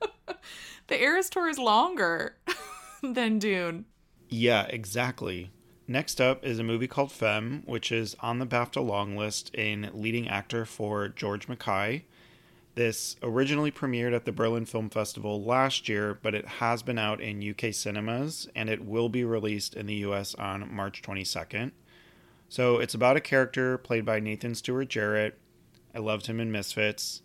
the 0.88 1.02
Eras 1.02 1.30
Tour 1.30 1.48
is 1.48 1.58
longer 1.58 2.36
than 3.02 3.38
Dune. 3.38 3.86
Yeah, 4.28 4.66
exactly. 4.68 5.50
Next 5.86 6.20
up 6.20 6.44
is 6.44 6.58
a 6.58 6.64
movie 6.64 6.86
called 6.86 7.12
Femme, 7.12 7.62
which 7.64 7.90
is 7.90 8.14
on 8.20 8.40
the 8.40 8.46
BAFTA 8.46 8.86
long 8.86 9.16
list 9.16 9.54
in 9.54 9.90
leading 9.94 10.28
actor 10.28 10.66
for 10.66 11.08
George 11.08 11.48
Mackay. 11.48 12.04
This 12.78 13.16
originally 13.24 13.72
premiered 13.72 14.14
at 14.14 14.24
the 14.24 14.30
Berlin 14.30 14.64
Film 14.64 14.88
Festival 14.88 15.42
last 15.42 15.88
year, 15.88 16.16
but 16.22 16.32
it 16.32 16.46
has 16.46 16.80
been 16.80 16.96
out 16.96 17.20
in 17.20 17.42
UK 17.42 17.74
cinemas 17.74 18.48
and 18.54 18.70
it 18.70 18.84
will 18.84 19.08
be 19.08 19.24
released 19.24 19.74
in 19.74 19.86
the 19.86 19.96
US 20.06 20.36
on 20.36 20.72
March 20.72 21.02
22nd. 21.02 21.72
So 22.48 22.78
it's 22.78 22.94
about 22.94 23.16
a 23.16 23.20
character 23.20 23.78
played 23.78 24.04
by 24.04 24.20
Nathan 24.20 24.54
Stewart 24.54 24.88
Jarrett. 24.88 25.40
I 25.92 25.98
loved 25.98 26.26
him 26.26 26.38
in 26.38 26.52
Misfits. 26.52 27.22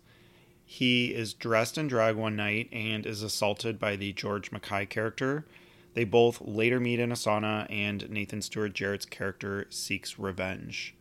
He 0.64 1.14
is 1.14 1.34
dressed 1.34 1.78
in 1.78 1.86
drag 1.86 2.16
one 2.16 2.34
night 2.34 2.68
and 2.72 3.06
is 3.06 3.22
assaulted 3.22 3.78
by 3.78 3.94
the 3.94 4.12
George 4.12 4.50
Mackay 4.50 4.86
character. 4.86 5.46
They 5.92 6.02
both 6.02 6.40
later 6.40 6.80
meet 6.80 6.98
in 6.98 7.12
a 7.12 7.14
sauna, 7.14 7.70
and 7.70 8.10
Nathan 8.10 8.42
Stewart 8.42 8.72
Jarrett's 8.72 9.06
character 9.06 9.66
seeks 9.70 10.18
revenge. 10.18 10.96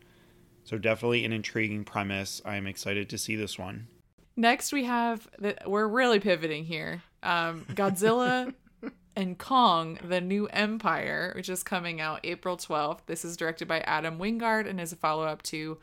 So, 0.63 0.77
definitely 0.77 1.25
an 1.25 1.33
intriguing 1.33 1.83
premise. 1.85 2.39
I 2.45 2.57
am 2.57 2.67
excited 2.67 3.09
to 3.09 3.17
see 3.17 3.35
this 3.35 3.57
one. 3.57 3.87
Next, 4.35 4.73
we 4.73 4.85
have 4.85 5.27
that 5.39 5.69
we're 5.69 5.87
really 5.87 6.19
pivoting 6.19 6.65
here 6.65 7.03
um, 7.21 7.65
Godzilla 7.69 8.53
and 9.15 9.37
Kong, 9.37 9.99
The 10.03 10.21
New 10.21 10.47
Empire, 10.47 11.33
which 11.35 11.49
is 11.49 11.63
coming 11.63 12.01
out 12.01 12.19
April 12.23 12.57
12th. 12.57 13.01
This 13.05 13.23
is 13.23 13.37
directed 13.37 13.67
by 13.67 13.79
Adam 13.81 14.17
Wingard 14.17 14.67
and 14.67 14.79
is 14.79 14.91
a 14.91 14.95
follow 14.95 15.25
up 15.25 15.43
to 15.43 15.77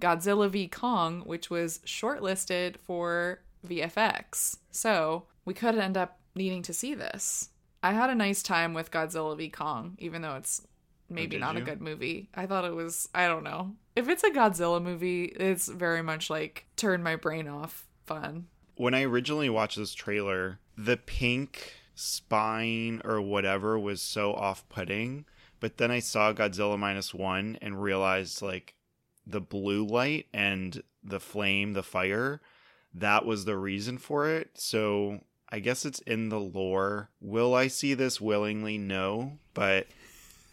Godzilla 0.00 0.50
v. 0.50 0.68
Kong, 0.68 1.20
which 1.20 1.48
was 1.48 1.78
shortlisted 1.86 2.76
for 2.78 3.40
VFX. 3.66 4.58
So 4.70 5.24
we 5.44 5.54
could 5.54 5.76
end 5.76 5.96
up 5.96 6.18
needing 6.34 6.62
to 6.62 6.72
see 6.72 6.94
this. 6.94 7.50
I 7.84 7.92
had 7.92 8.10
a 8.10 8.14
nice 8.14 8.42
time 8.42 8.74
with 8.74 8.90
Godzilla 8.90 9.36
v. 9.36 9.48
Kong, 9.48 9.96
even 9.98 10.22
though 10.22 10.36
it's 10.36 10.66
maybe 11.08 11.36
did 11.36 11.40
not 11.40 11.56
a 11.56 11.60
good 11.60 11.80
movie. 11.80 12.30
I 12.34 12.46
thought 12.46 12.64
it 12.64 12.74
was, 12.74 13.08
I 13.14 13.28
don't 13.28 13.44
know. 13.44 13.72
If 13.94 14.08
it's 14.08 14.24
a 14.24 14.30
Godzilla 14.30 14.82
movie, 14.82 15.24
it's 15.24 15.68
very 15.68 16.02
much 16.02 16.30
like 16.30 16.66
turn 16.76 17.02
my 17.02 17.16
brain 17.16 17.48
off 17.48 17.86
fun. 18.04 18.46
When 18.76 18.94
I 18.94 19.02
originally 19.02 19.50
watched 19.50 19.76
this 19.76 19.94
trailer, 19.94 20.58
the 20.76 20.96
pink 20.96 21.74
spine 21.94 23.00
or 23.04 23.20
whatever 23.20 23.78
was 23.78 24.00
so 24.00 24.32
off 24.34 24.68
putting. 24.68 25.24
But 25.60 25.76
then 25.76 25.90
I 25.90 26.00
saw 26.00 26.32
Godzilla 26.32 26.78
minus 26.78 27.14
one 27.14 27.58
and 27.62 27.82
realized 27.82 28.42
like 28.42 28.74
the 29.26 29.40
blue 29.40 29.86
light 29.86 30.26
and 30.32 30.82
the 31.04 31.20
flame, 31.20 31.72
the 31.72 31.82
fire, 31.82 32.40
that 32.94 33.24
was 33.24 33.44
the 33.44 33.56
reason 33.56 33.98
for 33.98 34.28
it. 34.28 34.50
So 34.54 35.20
I 35.48 35.60
guess 35.60 35.84
it's 35.84 36.00
in 36.00 36.28
the 36.28 36.40
lore. 36.40 37.10
Will 37.20 37.54
I 37.54 37.68
see 37.68 37.94
this 37.94 38.20
willingly? 38.20 38.78
No. 38.78 39.38
But 39.54 39.86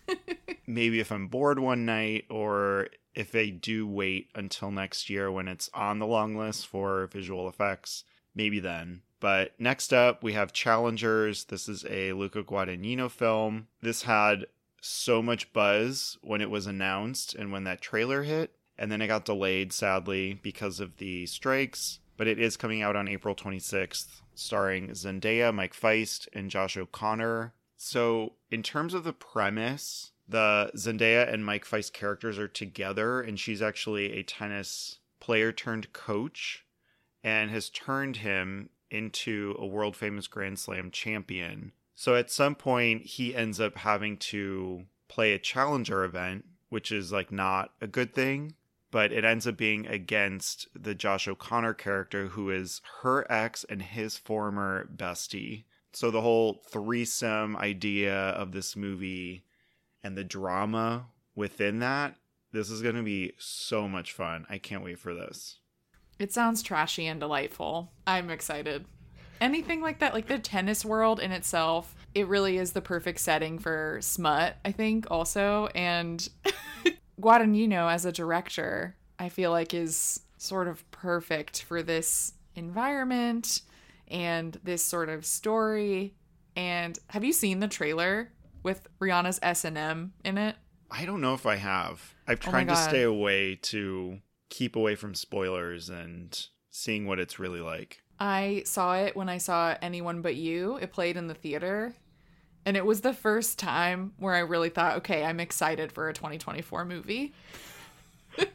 maybe 0.68 1.00
if 1.00 1.12
I'm 1.12 1.28
bored 1.28 1.60
one 1.60 1.86
night 1.86 2.26
or 2.30 2.90
if 3.14 3.32
they 3.32 3.50
do 3.52 3.88
wait 3.88 4.30
until 4.36 4.72
next 4.72 5.10
year 5.10 5.32
when 5.32 5.48
it's 5.48 5.70
on 5.74 6.00
the 6.00 6.08
long 6.08 6.36
list 6.36 6.68
for 6.68 7.08
visual 7.08 7.48
effects, 7.48 8.04
maybe 8.36 8.60
then. 8.60 9.02
But 9.20 9.54
next 9.60 9.94
up, 9.94 10.24
we 10.24 10.34
have 10.34 10.54
Challengers. 10.54 11.46
This 11.46 11.68
is 11.68 11.86
a 11.90 12.14
Luca 12.14 12.44
Guadagnino 12.44 13.12
film. 13.12 13.68
This 13.82 14.04
had 14.04 14.46
so 14.82 15.22
much 15.22 15.52
buzz 15.52 16.18
when 16.22 16.42
it 16.42 16.50
was 16.50 16.66
announced 16.66 17.36
and 17.36 17.52
when 17.52 17.66
that 17.66 17.82
trailer 17.82 18.24
hit, 18.24 18.56
and 18.78 18.92
then 18.92 19.02
it 19.02 19.08
got 19.08 19.26
delayed, 19.26 19.74
sadly, 19.74 20.40
because 20.42 20.80
of 20.80 20.98
the 20.98 21.26
strikes. 21.26 22.00
But 22.16 22.28
it 22.28 22.40
is 22.40 22.58
coming 22.58 22.82
out 22.82 22.96
on 22.96 23.08
April 23.08 23.36
26th, 23.36 24.22
starring 24.36 24.90
Zendaya, 24.90 25.54
Mike 25.54 25.74
Faist, 25.74 26.30
and 26.34 26.50
Josh 26.50 26.78
O'Connor. 26.78 27.54
So, 27.82 28.34
in 28.52 28.62
terms 28.62 28.94
of 28.94 29.06
the 29.06 29.14
premise, 29.14 30.12
the 30.28 30.70
Zendaya 30.76 31.32
and 31.32 31.46
Mike 31.46 31.64
Faist 31.64 31.94
characters 31.94 32.38
are 32.38 32.50
together, 32.50 33.22
and 33.22 33.40
she's 33.40 33.62
actually 33.62 34.12
a 34.12 34.24
tennis 34.24 35.00
player 35.22 35.54
turned 35.54 35.94
coach 35.94 36.66
and 37.24 37.50
has 37.52 37.70
turned 37.70 38.18
him 38.18 38.70
into 38.92 39.56
a 39.58 39.66
world 39.66 39.96
famous 39.96 40.28
Grand 40.28 40.60
Slam 40.60 40.92
champion. 40.92 41.72
So 41.96 42.16
at 42.16 42.30
some 42.30 42.54
point, 42.54 43.06
he 43.06 43.34
ends 43.34 43.62
up 43.62 43.78
having 43.78 44.18
to 44.18 44.84
play 45.08 45.32
a 45.32 45.40
challenger 45.40 46.04
event, 46.04 46.44
which 46.68 46.92
is 46.92 47.14
like 47.14 47.32
not 47.32 47.72
a 47.80 47.88
good 47.88 48.14
thing, 48.14 48.56
but 48.92 49.14
it 49.14 49.24
ends 49.24 49.48
up 49.48 49.56
being 49.56 49.88
against 49.88 50.68
the 50.76 50.94
Josh 50.94 51.30
O'Connor 51.30 51.76
character, 51.76 52.28
who 52.28 52.50
is 52.50 52.82
her 53.04 53.26
ex 53.32 53.64
and 53.64 53.82
his 53.82 54.18
former 54.18 54.90
bestie. 54.94 55.64
So 55.94 56.12
the 56.12 56.22
whole 56.22 56.62
threesome 56.70 57.56
idea 57.58 58.16
of 58.16 58.52
this 58.52 58.76
movie 58.76 59.44
and 60.04 60.18
the 60.18 60.24
drama 60.24 61.08
within 61.36 61.80
that, 61.80 62.16
this 62.52 62.70
is 62.70 62.82
going 62.82 62.96
to 62.96 63.04
be 63.04 63.34
so 63.38 63.88
much 63.88 64.14
fun. 64.14 64.46
I 64.50 64.58
can't 64.58 64.84
wait 64.84 65.00
for 65.00 65.14
this. 65.14 65.58
It 66.20 66.34
sounds 66.34 66.62
trashy 66.62 67.08
and 67.08 67.20
delightful. 67.20 67.92
I'm 68.06 68.30
excited. 68.30 68.86
Anything 69.42 69.82
like 69.82 70.00
that, 70.00 70.14
like 70.14 70.28
the 70.28 70.38
tennis 70.38 70.84
world 70.84 71.20
in 71.20 71.32
itself, 71.32 71.96
it 72.14 72.28
really 72.28 72.58
is 72.58 72.74
the 72.74 72.82
perfect 72.82 73.20
setting 73.20 73.58
for 73.58 74.00
smut, 74.02 74.58
I 74.66 74.72
think, 74.74 75.08
also. 75.10 75.68
And 75.74 76.28
Guadagnino 77.22 77.92
as 77.92 78.06
a 78.06 78.12
director, 78.12 78.96
I 79.18 79.30
feel 79.30 79.52
like 79.52 79.74
is 79.74 80.20
sort 80.38 80.68
of 80.68 80.90
perfect 80.92 81.64
for 81.64 81.82
this 81.82 82.34
environment 82.56 83.62
and 84.10 84.60
this 84.64 84.84
sort 84.84 85.10
of 85.10 85.26
story. 85.26 86.16
And 86.56 86.98
have 87.08 87.24
you 87.24 87.34
seen 87.34 87.60
the 87.60 87.68
trailer 87.68 88.32
with 88.64 88.88
Rihanna's 89.00 89.40
S&M 89.42 90.14
in 90.24 90.38
it? 90.38 90.56
I 90.92 91.06
don't 91.06 91.22
know 91.22 91.34
if 91.34 91.46
I 91.46 91.56
have. 91.56 92.16
I've 92.28 92.40
Oh 92.48 92.52
tried 92.52 92.68
to 92.68 92.76
stay 92.76 93.04
away 93.04 93.56
to 93.64 94.20
keep 94.50 94.76
away 94.76 94.96
from 94.96 95.14
spoilers 95.14 95.90
and 95.90 96.48
seeing 96.72 97.06
what 97.06 97.20
it's 97.20 97.40
really 97.40 97.62
like. 97.62 98.02
I 98.20 98.64
saw 98.66 98.96
it 98.96 99.16
when 99.16 99.30
I 99.30 99.38
saw 99.38 99.76
Anyone 99.82 100.22
But 100.22 100.36
You. 100.36 100.78
It 100.78 100.92
played 100.92 101.16
in 101.16 101.28
the 101.28 101.34
theater. 101.34 101.94
And 102.66 102.76
it 102.76 102.86
was 102.86 103.02
the 103.02 103.14
first 103.14 103.58
time 103.58 104.14
where 104.18 104.36
I 104.36 104.40
really 104.40 104.70
thought, 104.70 104.98
okay, 104.98 105.24
I'm 105.24 105.40
excited 105.40 105.92
for 105.92 106.10
a 106.10 106.14
2024 106.14 106.86
movie. 106.86 107.34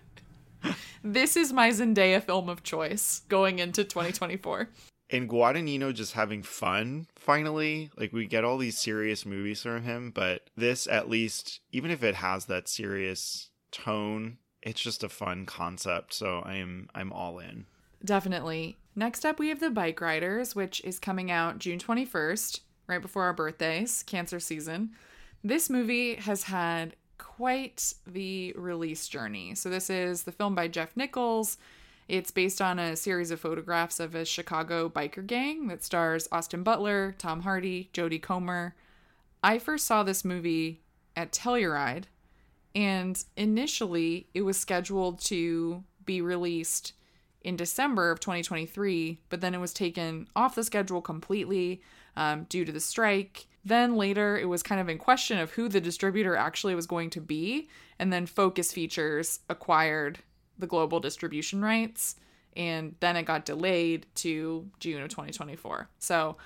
this 1.04 1.36
is 1.36 1.52
my 1.52 1.70
Zendaya 1.70 2.22
film 2.22 2.48
of 2.48 2.62
choice 2.62 3.22
going 3.28 3.58
into 3.58 3.82
2024. 3.82 4.68
And 5.14 5.30
Guadagnino 5.30 5.94
just 5.94 6.14
having 6.14 6.42
fun 6.42 7.06
finally. 7.14 7.90
Like 7.96 8.12
we 8.12 8.26
get 8.26 8.42
all 8.42 8.58
these 8.58 8.80
serious 8.80 9.24
movies 9.24 9.62
from 9.62 9.84
him, 9.84 10.10
but 10.10 10.50
this 10.56 10.88
at 10.88 11.08
least, 11.08 11.60
even 11.70 11.92
if 11.92 12.02
it 12.02 12.16
has 12.16 12.46
that 12.46 12.68
serious 12.68 13.50
tone, 13.70 14.38
it's 14.60 14.80
just 14.80 15.04
a 15.04 15.08
fun 15.08 15.46
concept. 15.46 16.14
So 16.14 16.42
I 16.44 16.56
am 16.56 16.88
I'm 16.96 17.12
all 17.12 17.38
in. 17.38 17.66
Definitely. 18.04 18.76
Next 18.96 19.24
up, 19.24 19.38
we 19.38 19.50
have 19.50 19.60
The 19.60 19.70
Bike 19.70 20.00
Riders, 20.00 20.56
which 20.56 20.80
is 20.82 20.98
coming 20.98 21.30
out 21.30 21.58
June 21.58 21.78
21st, 21.78 22.60
right 22.88 23.00
before 23.00 23.22
our 23.22 23.32
birthdays, 23.32 24.02
cancer 24.02 24.40
season. 24.40 24.90
This 25.44 25.70
movie 25.70 26.16
has 26.16 26.42
had 26.44 26.96
quite 27.18 27.94
the 28.04 28.52
release 28.56 29.06
journey. 29.06 29.54
So, 29.54 29.70
this 29.70 29.90
is 29.90 30.24
the 30.24 30.32
film 30.32 30.56
by 30.56 30.66
Jeff 30.66 30.96
Nichols. 30.96 31.56
It's 32.08 32.30
based 32.30 32.60
on 32.60 32.78
a 32.78 32.96
series 32.96 33.30
of 33.30 33.40
photographs 33.40 33.98
of 33.98 34.14
a 34.14 34.24
Chicago 34.24 34.90
biker 34.90 35.26
gang 35.26 35.68
that 35.68 35.82
stars 35.82 36.28
Austin 36.30 36.62
Butler, 36.62 37.14
Tom 37.18 37.42
Hardy, 37.42 37.88
Jodie 37.94 38.20
Comer. 38.20 38.74
I 39.42 39.58
first 39.58 39.86
saw 39.86 40.02
this 40.02 40.24
movie 40.24 40.82
at 41.16 41.32
Telluride, 41.32 42.04
and 42.74 43.22
initially 43.36 44.26
it 44.34 44.42
was 44.42 44.58
scheduled 44.58 45.18
to 45.20 45.84
be 46.04 46.20
released 46.20 46.92
in 47.40 47.56
December 47.56 48.10
of 48.10 48.20
2023, 48.20 49.20
but 49.28 49.40
then 49.40 49.54
it 49.54 49.60
was 49.60 49.72
taken 49.72 50.28
off 50.36 50.54
the 50.54 50.64
schedule 50.64 51.00
completely 51.00 51.82
um, 52.16 52.44
due 52.44 52.64
to 52.64 52.72
the 52.72 52.80
strike. 52.80 53.46
Then 53.64 53.96
later, 53.96 54.38
it 54.38 54.46
was 54.46 54.62
kind 54.62 54.80
of 54.80 54.90
in 54.90 54.98
question 54.98 55.38
of 55.38 55.52
who 55.52 55.68
the 55.68 55.80
distributor 55.80 56.36
actually 56.36 56.74
was 56.74 56.86
going 56.86 57.10
to 57.10 57.20
be, 57.20 57.68
and 57.98 58.12
then 58.12 58.26
Focus 58.26 58.72
Features 58.72 59.40
acquired 59.48 60.18
the 60.58 60.66
global 60.66 61.00
distribution 61.00 61.62
rights, 61.62 62.16
and 62.56 62.94
then 63.00 63.16
it 63.16 63.24
got 63.24 63.44
delayed 63.44 64.06
to 64.16 64.68
June 64.78 65.02
of 65.02 65.08
2024. 65.08 65.88
So 65.98 66.36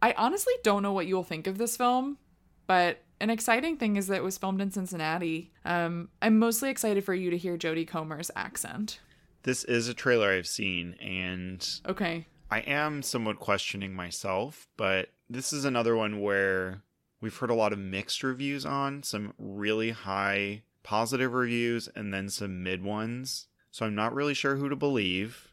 I 0.00 0.14
honestly 0.16 0.54
don't 0.62 0.82
know 0.82 0.92
what 0.92 1.06
you'll 1.06 1.24
think 1.24 1.46
of 1.46 1.58
this 1.58 1.76
film, 1.76 2.18
but 2.66 3.02
an 3.20 3.30
exciting 3.30 3.76
thing 3.76 3.96
is 3.96 4.06
that 4.06 4.16
it 4.16 4.22
was 4.22 4.38
filmed 4.38 4.60
in 4.60 4.70
Cincinnati. 4.70 5.50
Um, 5.64 6.08
I'm 6.22 6.38
mostly 6.38 6.70
excited 6.70 7.04
for 7.04 7.14
you 7.14 7.30
to 7.30 7.36
hear 7.36 7.58
Jodie 7.58 7.86
Comer's 7.88 8.30
accent. 8.36 9.00
This 9.42 9.64
is 9.64 9.88
a 9.88 9.94
trailer 9.94 10.30
I've 10.30 10.46
seen 10.46 10.94
and 10.94 11.66
Okay. 11.88 12.26
I 12.50 12.60
am 12.60 13.02
somewhat 13.02 13.38
questioning 13.38 13.92
myself, 13.92 14.68
but 14.76 15.10
this 15.28 15.52
is 15.52 15.64
another 15.64 15.96
one 15.96 16.20
where 16.20 16.82
we've 17.20 17.36
heard 17.36 17.50
a 17.50 17.54
lot 17.54 17.72
of 17.72 17.78
mixed 17.78 18.22
reviews 18.22 18.64
on, 18.64 19.02
some 19.02 19.34
really 19.38 19.90
high 19.90 20.62
positive 20.82 21.34
reviews, 21.34 21.88
and 21.94 22.14
then 22.14 22.28
some 22.30 22.62
mid 22.62 22.82
ones. 22.82 23.48
So 23.70 23.86
I'm 23.86 23.94
not 23.94 24.14
really 24.14 24.34
sure 24.34 24.56
who 24.56 24.68
to 24.68 24.76
believe, 24.76 25.48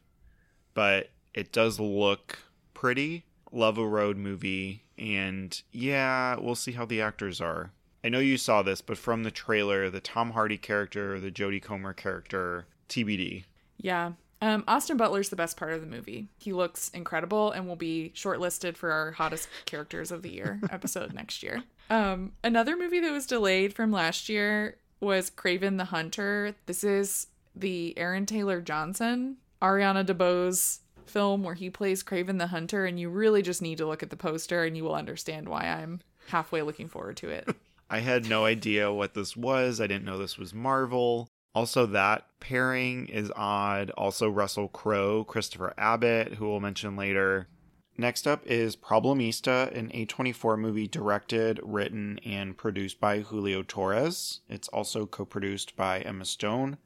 but 0.74 1.10
it 1.34 1.52
does 1.52 1.78
look 1.78 2.38
pretty. 2.74 3.24
Love 3.52 3.78
a 3.78 3.86
road 3.86 4.16
movie, 4.16 4.84
and 4.98 5.62
yeah, 5.70 6.36
we'll 6.38 6.54
see 6.54 6.72
how 6.72 6.84
the 6.84 7.00
actors 7.00 7.40
are. 7.40 7.70
I 8.02 8.08
know 8.08 8.18
you 8.18 8.36
saw 8.36 8.62
this, 8.62 8.80
but 8.80 8.98
from 8.98 9.22
the 9.22 9.30
trailer, 9.30 9.88
the 9.90 10.00
Tom 10.00 10.32
Hardy 10.32 10.58
character, 10.58 11.18
the 11.18 11.30
Jodie 11.30 11.62
Comer 11.62 11.92
character, 11.92 12.66
TBD. 12.88 13.44
Yeah. 13.78 14.12
Um, 14.42 14.64
Austin 14.68 14.96
Butler's 14.96 15.30
the 15.30 15.36
best 15.36 15.56
part 15.56 15.72
of 15.72 15.80
the 15.80 15.86
movie. 15.86 16.28
He 16.38 16.52
looks 16.52 16.90
incredible 16.90 17.50
and 17.52 17.66
will 17.66 17.76
be 17.76 18.12
shortlisted 18.14 18.76
for 18.76 18.92
our 18.92 19.12
hottest 19.12 19.48
characters 19.64 20.12
of 20.12 20.22
the 20.22 20.30
year 20.30 20.60
episode 20.70 21.14
next 21.14 21.42
year. 21.42 21.62
Um, 21.88 22.32
another 22.44 22.76
movie 22.76 23.00
that 23.00 23.12
was 23.12 23.26
delayed 23.26 23.72
from 23.72 23.90
last 23.90 24.28
year 24.28 24.76
was 25.00 25.30
Kraven 25.30 25.78
the 25.78 25.86
Hunter. 25.86 26.54
This 26.66 26.84
is 26.84 27.28
the 27.56 27.96
Aaron 27.96 28.26
Taylor 28.26 28.60
Johnson, 28.60 29.38
Ariana 29.62 30.04
DeBose 30.04 30.80
film 31.06 31.42
where 31.42 31.54
he 31.54 31.70
plays 31.70 32.02
Kraven 32.02 32.38
the 32.38 32.48
Hunter, 32.48 32.84
and 32.84 33.00
you 33.00 33.08
really 33.08 33.42
just 33.42 33.62
need 33.62 33.78
to 33.78 33.86
look 33.86 34.02
at 34.02 34.10
the 34.10 34.16
poster 34.16 34.64
and 34.64 34.76
you 34.76 34.84
will 34.84 34.94
understand 34.94 35.48
why 35.48 35.62
I'm 35.66 36.00
halfway 36.28 36.62
looking 36.62 36.88
forward 36.88 37.16
to 37.18 37.30
it. 37.30 37.48
I 37.90 38.00
had 38.00 38.28
no 38.28 38.44
idea 38.44 38.92
what 38.92 39.14
this 39.14 39.36
was. 39.36 39.80
I 39.80 39.86
didn't 39.86 40.04
know 40.04 40.18
this 40.18 40.38
was 40.38 40.52
Marvel. 40.52 41.28
Also, 41.54 41.86
that 41.86 42.26
pairing 42.40 43.06
is 43.06 43.32
odd. 43.34 43.90
Also, 43.92 44.28
Russell 44.28 44.68
Crowe, 44.68 45.24
Christopher 45.24 45.72
Abbott, 45.78 46.34
who 46.34 46.48
we'll 46.48 46.60
mention 46.60 46.96
later. 46.96 47.48
Next 47.96 48.26
up 48.26 48.46
is 48.46 48.76
Problemista, 48.76 49.74
an 49.74 49.88
A24 49.88 50.58
movie 50.58 50.86
directed, 50.86 51.58
written, 51.62 52.18
and 52.26 52.58
produced 52.58 53.00
by 53.00 53.20
Julio 53.20 53.62
Torres. 53.62 54.40
It's 54.50 54.68
also 54.68 55.06
co 55.06 55.24
produced 55.24 55.76
by 55.76 56.00
Emma 56.00 56.26
Stone, 56.26 56.76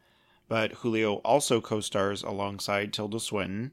but 0.51 0.73
Julio 0.73 1.15
also 1.19 1.61
co 1.61 1.79
stars 1.81 2.25
alongside 2.25 2.93
Tilda 2.93 3.21
Swinton. 3.21 3.71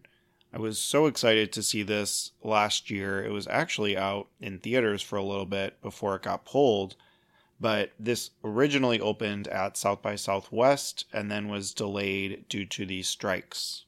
I 0.53 0.59
was 0.59 0.77
so 0.77 1.07
excited 1.07 1.51
to 1.51 1.63
see 1.63 1.81
this 1.81 2.31
last 2.43 2.91
year. 2.91 3.25
It 3.25 3.31
was 3.31 3.47
actually 3.47 3.97
out 3.97 4.27
in 4.39 4.59
theaters 4.59 5.01
for 5.01 5.17
a 5.17 5.23
little 5.23 5.47
bit 5.47 5.81
before 5.81 6.15
it 6.15 6.21
got 6.21 6.45
pulled, 6.45 6.95
but 7.59 7.93
this 7.99 8.29
originally 8.43 9.01
opened 9.01 9.47
at 9.47 9.75
South 9.75 10.03
by 10.03 10.15
Southwest 10.15 11.05
and 11.11 11.31
then 11.31 11.49
was 11.49 11.73
delayed 11.73 12.47
due 12.47 12.65
to 12.67 12.85
these 12.85 13.07
strikes. 13.07 13.85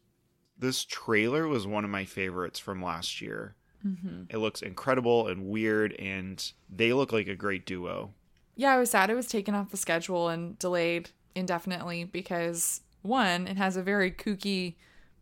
This 0.58 0.84
trailer 0.84 1.48
was 1.48 1.68
one 1.68 1.86
of 1.86 1.92
my 1.92 2.06
favorites 2.06 2.58
from 2.58 2.84
last 2.84 3.22
year. 3.22 3.56
Mm-hmm. 3.86 4.24
It 4.32 4.40
looks 4.40 4.64
incredible 4.64 5.28
and 5.28 5.46
weird, 5.46 5.94
and 5.94 6.52
they 6.70 6.92
look 6.92 7.14
like 7.14 7.28
a 7.28 7.36
great 7.36 7.68
duo. 7.68 8.16
Yeah, 8.56 8.74
I 8.74 8.78
was 8.78 8.90
sad 8.90 9.12
it 9.12 9.16
was 9.16 9.28
taken 9.28 9.54
off 9.54 9.70
the 9.70 9.78
schedule 9.78 10.28
and 10.28 10.58
delayed 10.58 11.12
indefinitely 11.40 12.04
because 12.04 12.82
one, 13.02 13.48
it 13.48 13.58
has 13.58 13.78
a 13.78 13.82
very 13.82 14.12
kooky 14.12 14.76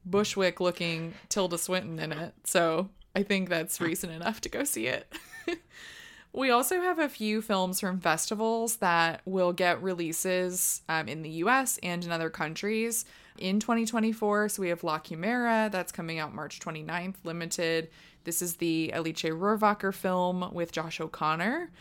Bushwick 0.06 0.60
looking 0.60 1.14
Tilda 1.30 1.58
Swinton 1.58 2.00
in 2.00 2.12
it. 2.12 2.34
So 2.44 2.90
I 3.16 3.24
think 3.24 3.50
that's 3.50 3.80
reason 3.82 4.10
enough 4.10 4.42
to 4.42 4.50
go 4.50 4.64
see 4.64 4.88
it. 4.88 5.12
we 6.34 6.50
also 6.50 6.82
have 6.82 7.00
a 7.00 7.10
few 7.10 7.42
films 7.42 7.80
from 7.80 8.00
festivals 8.00 8.78
that 8.78 9.22
will 9.26 9.54
get 9.54 9.82
releases 9.82 10.82
um, 10.90 11.08
in 11.08 11.22
the 11.22 11.30
US 11.30 11.78
and 11.84 12.04
in 12.04 12.12
other 12.12 12.30
countries 12.30 13.06
in 13.38 13.60
2024. 13.60 14.50
So 14.50 14.62
we 14.62 14.70
have 14.70 14.84
La 14.84 15.00
Chimera, 15.00 15.70
that's 15.72 15.92
coming 15.92 16.20
out 16.20 16.34
March 16.34 16.60
29th, 16.60 17.16
limited. 17.24 17.90
This 18.24 18.42
is 18.42 18.58
the 18.58 18.92
Alice 18.94 19.24
Rohrwacher 19.24 19.94
film 19.94 20.54
with 20.54 20.72
Josh 20.72 21.00
O'Connor. 21.00 21.72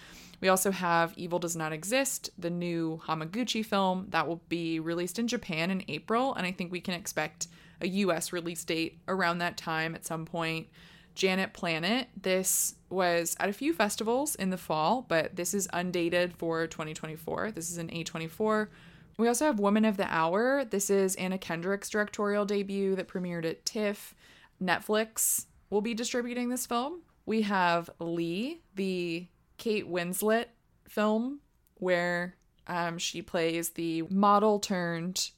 We 0.40 0.48
also 0.48 0.70
have 0.70 1.14
Evil 1.16 1.38
Does 1.38 1.56
Not 1.56 1.72
Exist, 1.72 2.30
the 2.38 2.50
new 2.50 3.00
Hamaguchi 3.06 3.64
film 3.64 4.06
that 4.10 4.28
will 4.28 4.42
be 4.48 4.80
released 4.80 5.18
in 5.18 5.28
Japan 5.28 5.70
in 5.70 5.84
April, 5.88 6.34
and 6.34 6.46
I 6.46 6.52
think 6.52 6.70
we 6.70 6.80
can 6.80 6.94
expect 6.94 7.48
a 7.80 7.88
US 7.88 8.32
release 8.32 8.64
date 8.64 8.98
around 9.08 9.38
that 9.38 9.56
time 9.56 9.94
at 9.94 10.06
some 10.06 10.24
point. 10.24 10.68
Janet 11.14 11.54
Planet, 11.54 12.08
this 12.20 12.74
was 12.90 13.36
at 13.40 13.48
a 13.48 13.54
few 13.54 13.72
festivals 13.72 14.34
in 14.34 14.50
the 14.50 14.58
fall, 14.58 15.06
but 15.08 15.34
this 15.34 15.54
is 15.54 15.66
undated 15.72 16.36
for 16.36 16.66
2024. 16.66 17.52
This 17.52 17.70
is 17.70 17.78
an 17.78 17.88
A24. 17.88 18.68
We 19.16 19.28
also 19.28 19.46
have 19.46 19.58
Woman 19.58 19.86
of 19.86 19.96
the 19.96 20.06
Hour. 20.12 20.66
This 20.66 20.90
is 20.90 21.14
Anna 21.14 21.38
Kendrick's 21.38 21.88
directorial 21.88 22.44
debut 22.44 22.94
that 22.96 23.08
premiered 23.08 23.46
at 23.46 23.64
TIFF. 23.64 24.14
Netflix 24.62 25.46
will 25.70 25.80
be 25.80 25.94
distributing 25.94 26.50
this 26.50 26.66
film. 26.66 27.00
We 27.24 27.42
have 27.42 27.88
Lee, 27.98 28.60
the 28.74 29.26
Kate 29.58 29.88
Winslet 29.88 30.46
film, 30.88 31.40
where 31.74 32.36
um, 32.66 32.98
she 32.98 33.22
plays 33.22 33.70
the 33.70 34.02
model 34.02 34.58
turned 34.58 35.30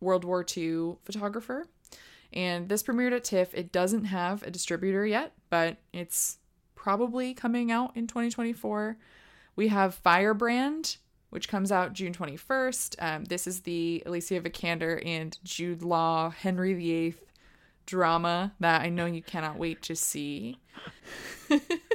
World 0.00 0.24
War 0.24 0.44
II 0.56 0.96
photographer. 1.04 1.66
And 2.32 2.68
this 2.68 2.82
premiered 2.82 3.12
at 3.14 3.24
TIFF. 3.24 3.54
It 3.54 3.72
doesn't 3.72 4.06
have 4.06 4.42
a 4.42 4.50
distributor 4.50 5.06
yet, 5.06 5.32
but 5.48 5.78
it's 5.92 6.38
probably 6.74 7.34
coming 7.34 7.70
out 7.70 7.96
in 7.96 8.06
2024. 8.06 8.96
We 9.54 9.68
have 9.68 9.94
Firebrand, 9.94 10.98
which 11.30 11.48
comes 11.48 11.72
out 11.72 11.92
June 11.92 12.12
21st. 12.12 12.96
Um, 12.98 13.24
this 13.24 13.46
is 13.46 13.60
the 13.60 14.02
Alicia 14.06 14.40
Vikander 14.40 15.04
and 15.04 15.38
Jude 15.42 15.82
Law 15.82 16.30
Henry 16.30 16.74
VIII 16.74 17.14
drama 17.86 18.52
that 18.60 18.82
I 18.82 18.88
know 18.88 19.06
you 19.06 19.22
cannot 19.22 19.58
wait 19.58 19.82
to 19.82 19.96
see. 19.96 20.58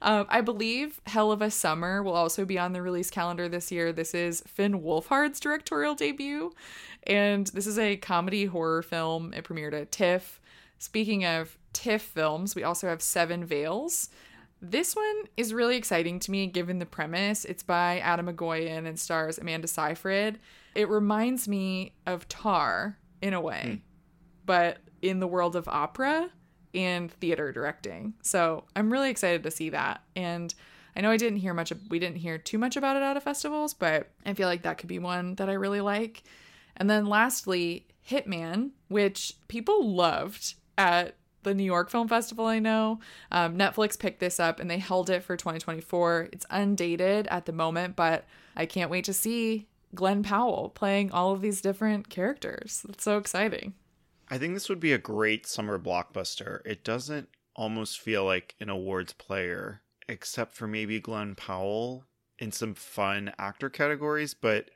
um, 0.00 0.26
I 0.28 0.40
believe 0.40 1.00
Hell 1.06 1.32
of 1.32 1.42
a 1.42 1.50
Summer 1.50 2.02
will 2.02 2.14
also 2.14 2.44
be 2.44 2.58
on 2.58 2.72
the 2.72 2.82
release 2.82 3.10
calendar 3.10 3.48
this 3.48 3.72
year. 3.72 3.92
This 3.92 4.14
is 4.14 4.42
Finn 4.46 4.80
Wolfhard's 4.80 5.40
directorial 5.40 5.94
debut, 5.94 6.52
and 7.04 7.46
this 7.48 7.66
is 7.66 7.78
a 7.78 7.96
comedy 7.96 8.46
horror 8.46 8.82
film. 8.82 9.32
It 9.34 9.44
premiered 9.44 9.74
at 9.74 9.90
TIFF. 9.90 10.40
Speaking 10.78 11.24
of 11.24 11.58
TIFF 11.72 12.02
films, 12.02 12.54
we 12.54 12.62
also 12.62 12.88
have 12.88 13.02
Seven 13.02 13.44
Veils. 13.44 14.08
This 14.60 14.94
one 14.94 15.24
is 15.36 15.54
really 15.54 15.76
exciting 15.76 16.20
to 16.20 16.30
me 16.30 16.46
given 16.46 16.78
the 16.78 16.86
premise. 16.86 17.44
It's 17.44 17.62
by 17.62 17.98
Atom 18.00 18.26
Egoyan 18.26 18.86
and 18.86 18.98
stars 18.98 19.38
Amanda 19.38 19.68
Seyfried. 19.68 20.38
It 20.74 20.88
reminds 20.88 21.48
me 21.48 21.92
of 22.06 22.28
Tar 22.28 22.98
in 23.20 23.34
a 23.34 23.40
way, 23.40 23.62
hmm. 23.66 23.74
but 24.46 24.78
in 25.02 25.20
the 25.20 25.26
world 25.26 25.56
of 25.56 25.68
opera 25.68 26.30
and 26.74 27.10
theater 27.10 27.52
directing. 27.52 28.14
So 28.22 28.64
I'm 28.76 28.92
really 28.92 29.10
excited 29.10 29.42
to 29.42 29.50
see 29.50 29.70
that. 29.70 30.02
And 30.16 30.54
I 30.96 31.00
know 31.00 31.10
I 31.10 31.16
didn't 31.16 31.38
hear 31.38 31.54
much, 31.54 31.72
we 31.88 31.98
didn't 31.98 32.16
hear 32.16 32.38
too 32.38 32.58
much 32.58 32.76
about 32.76 32.96
it 32.96 33.02
out 33.02 33.16
of 33.16 33.22
festivals, 33.22 33.74
but 33.74 34.10
I 34.26 34.34
feel 34.34 34.48
like 34.48 34.62
that 34.62 34.78
could 34.78 34.88
be 34.88 34.98
one 34.98 35.34
that 35.36 35.48
I 35.48 35.54
really 35.54 35.80
like. 35.80 36.24
And 36.76 36.88
then 36.88 37.06
lastly, 37.06 37.86
Hitman, 38.08 38.70
which 38.88 39.34
people 39.48 39.94
loved 39.94 40.54
at 40.76 41.16
the 41.42 41.54
New 41.54 41.64
York 41.64 41.90
Film 41.90 42.08
Festival, 42.08 42.46
I 42.46 42.58
know. 42.58 43.00
Um, 43.30 43.56
Netflix 43.56 43.98
picked 43.98 44.20
this 44.20 44.40
up 44.40 44.60
and 44.60 44.70
they 44.70 44.78
held 44.78 45.10
it 45.10 45.22
for 45.22 45.36
2024. 45.36 46.30
It's 46.32 46.46
undated 46.50 47.26
at 47.28 47.46
the 47.46 47.52
moment, 47.52 47.96
but 47.96 48.24
I 48.56 48.66
can't 48.66 48.90
wait 48.90 49.04
to 49.04 49.12
see 49.12 49.68
Glen 49.94 50.22
Powell 50.22 50.70
playing 50.70 51.12
all 51.12 51.32
of 51.32 51.40
these 51.40 51.60
different 51.60 52.08
characters. 52.08 52.84
It's 52.88 53.04
so 53.04 53.18
exciting. 53.18 53.74
I 54.30 54.38
think 54.38 54.54
this 54.54 54.68
would 54.68 54.80
be 54.80 54.92
a 54.92 54.98
great 54.98 55.46
summer 55.46 55.78
blockbuster. 55.78 56.60
It 56.66 56.84
doesn't 56.84 57.28
almost 57.56 57.98
feel 57.98 58.24
like 58.24 58.54
an 58.60 58.68
awards 58.68 59.12
player, 59.14 59.82
except 60.08 60.54
for 60.54 60.66
maybe 60.66 61.00
Glen 61.00 61.34
Powell 61.34 62.04
in 62.38 62.52
some 62.52 62.74
fun 62.74 63.32
actor 63.38 63.70
categories, 63.70 64.34
but 64.34 64.70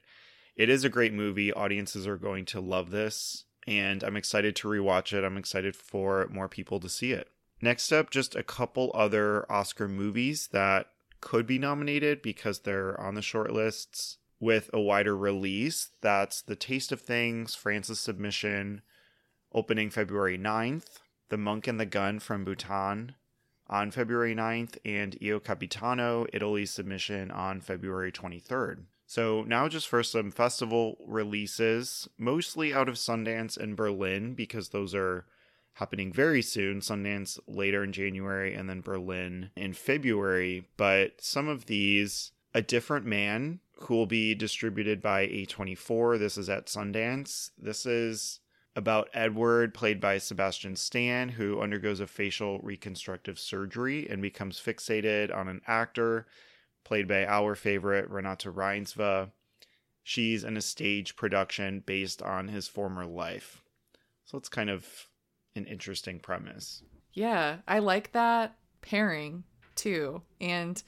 it 0.56 0.68
is 0.68 0.84
a 0.84 0.88
great 0.88 1.12
movie. 1.12 1.52
Audiences 1.52 2.06
are 2.06 2.16
going 2.16 2.44
to 2.46 2.60
love 2.60 2.90
this, 2.90 3.44
and 3.66 4.02
I'm 4.02 4.16
excited 4.16 4.56
to 4.56 4.68
rewatch 4.68 5.12
it. 5.12 5.24
I'm 5.24 5.38
excited 5.38 5.76
for 5.76 6.28
more 6.30 6.48
people 6.48 6.80
to 6.80 6.88
see 6.88 7.12
it. 7.12 7.28
Next 7.60 7.92
up, 7.92 8.10
just 8.10 8.34
a 8.34 8.42
couple 8.42 8.90
other 8.94 9.50
Oscar 9.50 9.86
movies 9.86 10.48
that 10.52 10.88
could 11.20 11.46
be 11.46 11.58
nominated 11.58 12.20
because 12.20 12.60
they're 12.60 13.00
on 13.00 13.14
the 13.14 13.22
short 13.22 13.52
lists 13.52 14.18
with 14.40 14.68
a 14.72 14.80
wider 14.80 15.16
release. 15.16 15.90
That's 16.00 16.42
The 16.42 16.56
Taste 16.56 16.90
of 16.90 17.00
Things, 17.00 17.54
France's 17.54 18.00
Submission, 18.00 18.82
opening 19.54 19.90
February 19.90 20.38
9th, 20.38 20.98
The 21.28 21.36
Monk 21.38 21.66
and 21.66 21.78
the 21.80 21.86
Gun 21.86 22.18
from 22.18 22.44
Bhutan 22.44 23.14
on 23.68 23.90
February 23.90 24.34
9th, 24.34 24.76
and 24.84 25.16
Io 25.22 25.40
Capitano, 25.40 26.26
Italy's 26.32 26.70
submission 26.70 27.30
on 27.30 27.60
February 27.60 28.12
23rd. 28.12 28.84
So 29.06 29.42
now 29.42 29.68
just 29.68 29.88
for 29.88 30.02
some 30.02 30.30
festival 30.30 30.96
releases, 31.06 32.08
mostly 32.18 32.72
out 32.72 32.88
of 32.88 32.94
Sundance 32.94 33.56
and 33.56 33.76
Berlin, 33.76 34.34
because 34.34 34.70
those 34.70 34.94
are 34.94 35.26
happening 35.74 36.12
very 36.12 36.42
soon. 36.42 36.80
Sundance 36.80 37.38
later 37.46 37.82
in 37.82 37.92
January 37.92 38.54
and 38.54 38.68
then 38.68 38.80
Berlin 38.80 39.50
in 39.56 39.72
February. 39.72 40.68
But 40.76 41.20
some 41.20 41.48
of 41.48 41.66
these, 41.66 42.32
A 42.54 42.62
Different 42.62 43.06
Man, 43.06 43.60
who 43.80 43.94
will 43.94 44.06
be 44.06 44.34
distributed 44.34 45.02
by 45.02 45.26
A24. 45.26 46.18
This 46.18 46.38
is 46.38 46.48
at 46.48 46.66
Sundance. 46.66 47.50
This 47.58 47.84
is 47.86 48.40
about 48.74 49.08
Edward, 49.12 49.74
played 49.74 50.00
by 50.00 50.18
Sebastian 50.18 50.76
Stan, 50.76 51.28
who 51.28 51.60
undergoes 51.60 52.00
a 52.00 52.06
facial 52.06 52.58
reconstructive 52.60 53.38
surgery 53.38 54.08
and 54.08 54.22
becomes 54.22 54.58
fixated 54.58 55.34
on 55.34 55.48
an 55.48 55.60
actor, 55.66 56.26
played 56.84 57.06
by 57.06 57.26
our 57.26 57.54
favorite 57.54 58.08
Renata 58.08 58.50
Reinsve. 58.50 59.30
She's 60.02 60.42
in 60.42 60.56
a 60.56 60.62
stage 60.62 61.16
production 61.16 61.82
based 61.84 62.22
on 62.22 62.48
his 62.48 62.66
former 62.66 63.04
life. 63.04 63.62
So 64.24 64.38
it's 64.38 64.48
kind 64.48 64.70
of 64.70 65.08
an 65.54 65.66
interesting 65.66 66.18
premise. 66.18 66.82
Yeah, 67.12 67.58
I 67.68 67.80
like 67.80 68.12
that 68.12 68.56
pairing 68.80 69.44
too. 69.76 70.22
And 70.40 70.82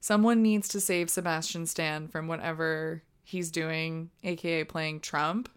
someone 0.00 0.42
needs 0.42 0.68
to 0.68 0.80
save 0.80 1.08
Sebastian 1.10 1.66
Stan 1.66 2.06
from 2.08 2.28
whatever 2.28 3.02
he's 3.22 3.50
doing, 3.50 4.10
aka 4.22 4.64
playing 4.64 5.00
Trump, 5.00 5.48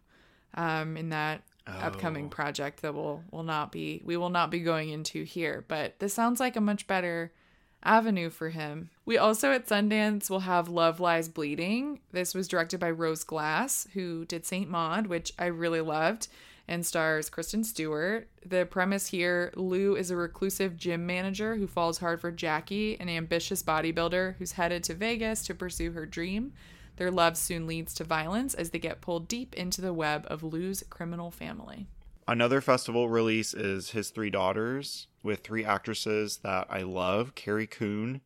um, 0.54 0.96
in 0.96 1.10
that 1.10 1.44
oh. 1.68 1.72
upcoming 1.72 2.30
project 2.30 2.82
that 2.82 2.94
will 2.94 3.24
will 3.32 3.44
not 3.44 3.72
be 3.72 4.02
we 4.04 4.18
will 4.18 4.30
not 4.30 4.52
be 4.52 4.60
going 4.60 4.90
into 4.90 5.24
here. 5.24 5.66
But 5.68 6.00
this 6.00 6.14
sounds 6.14 6.40
like 6.40 6.56
a 6.56 6.62
much 6.62 6.88
better 6.88 7.32
avenue 7.84 8.30
for 8.30 8.50
him. 8.50 8.90
We 9.06 9.18
also 9.18 9.52
at 9.52 9.68
Sundance 9.68 10.30
will 10.30 10.42
have 10.42 10.70
Love 10.70 11.00
Lies 11.00 11.28
Bleeding. 11.28 12.00
This 12.12 12.34
was 12.34 12.48
directed 12.48 12.80
by 12.80 12.92
Rose 12.92 13.24
Glass, 13.24 13.88
who 13.94 14.26
did 14.26 14.46
Saint 14.46 14.70
Maud, 14.70 15.08
which 15.08 15.34
I 15.38 15.48
really 15.48 15.82
loved, 15.82 16.30
and 16.68 16.86
stars 16.86 17.30
Kristen 17.30 17.64
Stewart. 17.64 18.30
The 18.46 18.66
premise 18.66 19.08
here 19.08 19.52
Lou 19.56 19.96
is 19.96 20.12
a 20.12 20.16
reclusive 20.16 20.78
gym 20.78 21.06
manager 21.06 21.56
who 21.56 21.68
falls 21.68 21.98
hard 21.98 22.22
for 22.22 22.32
Jackie, 22.32 22.98
an 23.00 23.10
ambitious 23.10 23.62
bodybuilder 23.62 24.36
who's 24.38 24.54
headed 24.54 24.84
to 24.86 24.94
Vegas 24.94 25.46
to 25.48 25.56
pursue 25.56 25.92
her 25.92 26.06
dream. 26.06 26.54
Their 26.98 27.12
love 27.12 27.38
soon 27.38 27.66
leads 27.68 27.94
to 27.96 28.04
violence 28.04 28.54
as 28.54 28.70
they 28.70 28.80
get 28.80 29.02
pulled 29.02 29.28
deep 29.28 29.56
into 29.56 29.82
the 29.82 29.94
web 29.94 30.26
of 30.30 30.44
Lou's 30.44 30.84
criminal 30.90 31.32
family. 31.32 31.88
Another 32.28 32.62
festival 32.62 33.10
release 33.10 33.54
is 33.54 33.92
His 33.92 34.10
Three 34.10 34.30
Daughters 34.30 35.08
with 35.24 35.42
three 35.42 35.66
actresses 35.66 36.38
that 36.38 36.68
I 36.70 36.84
love 36.84 37.36
Carrie 37.36 37.68
Coon, 37.68 38.22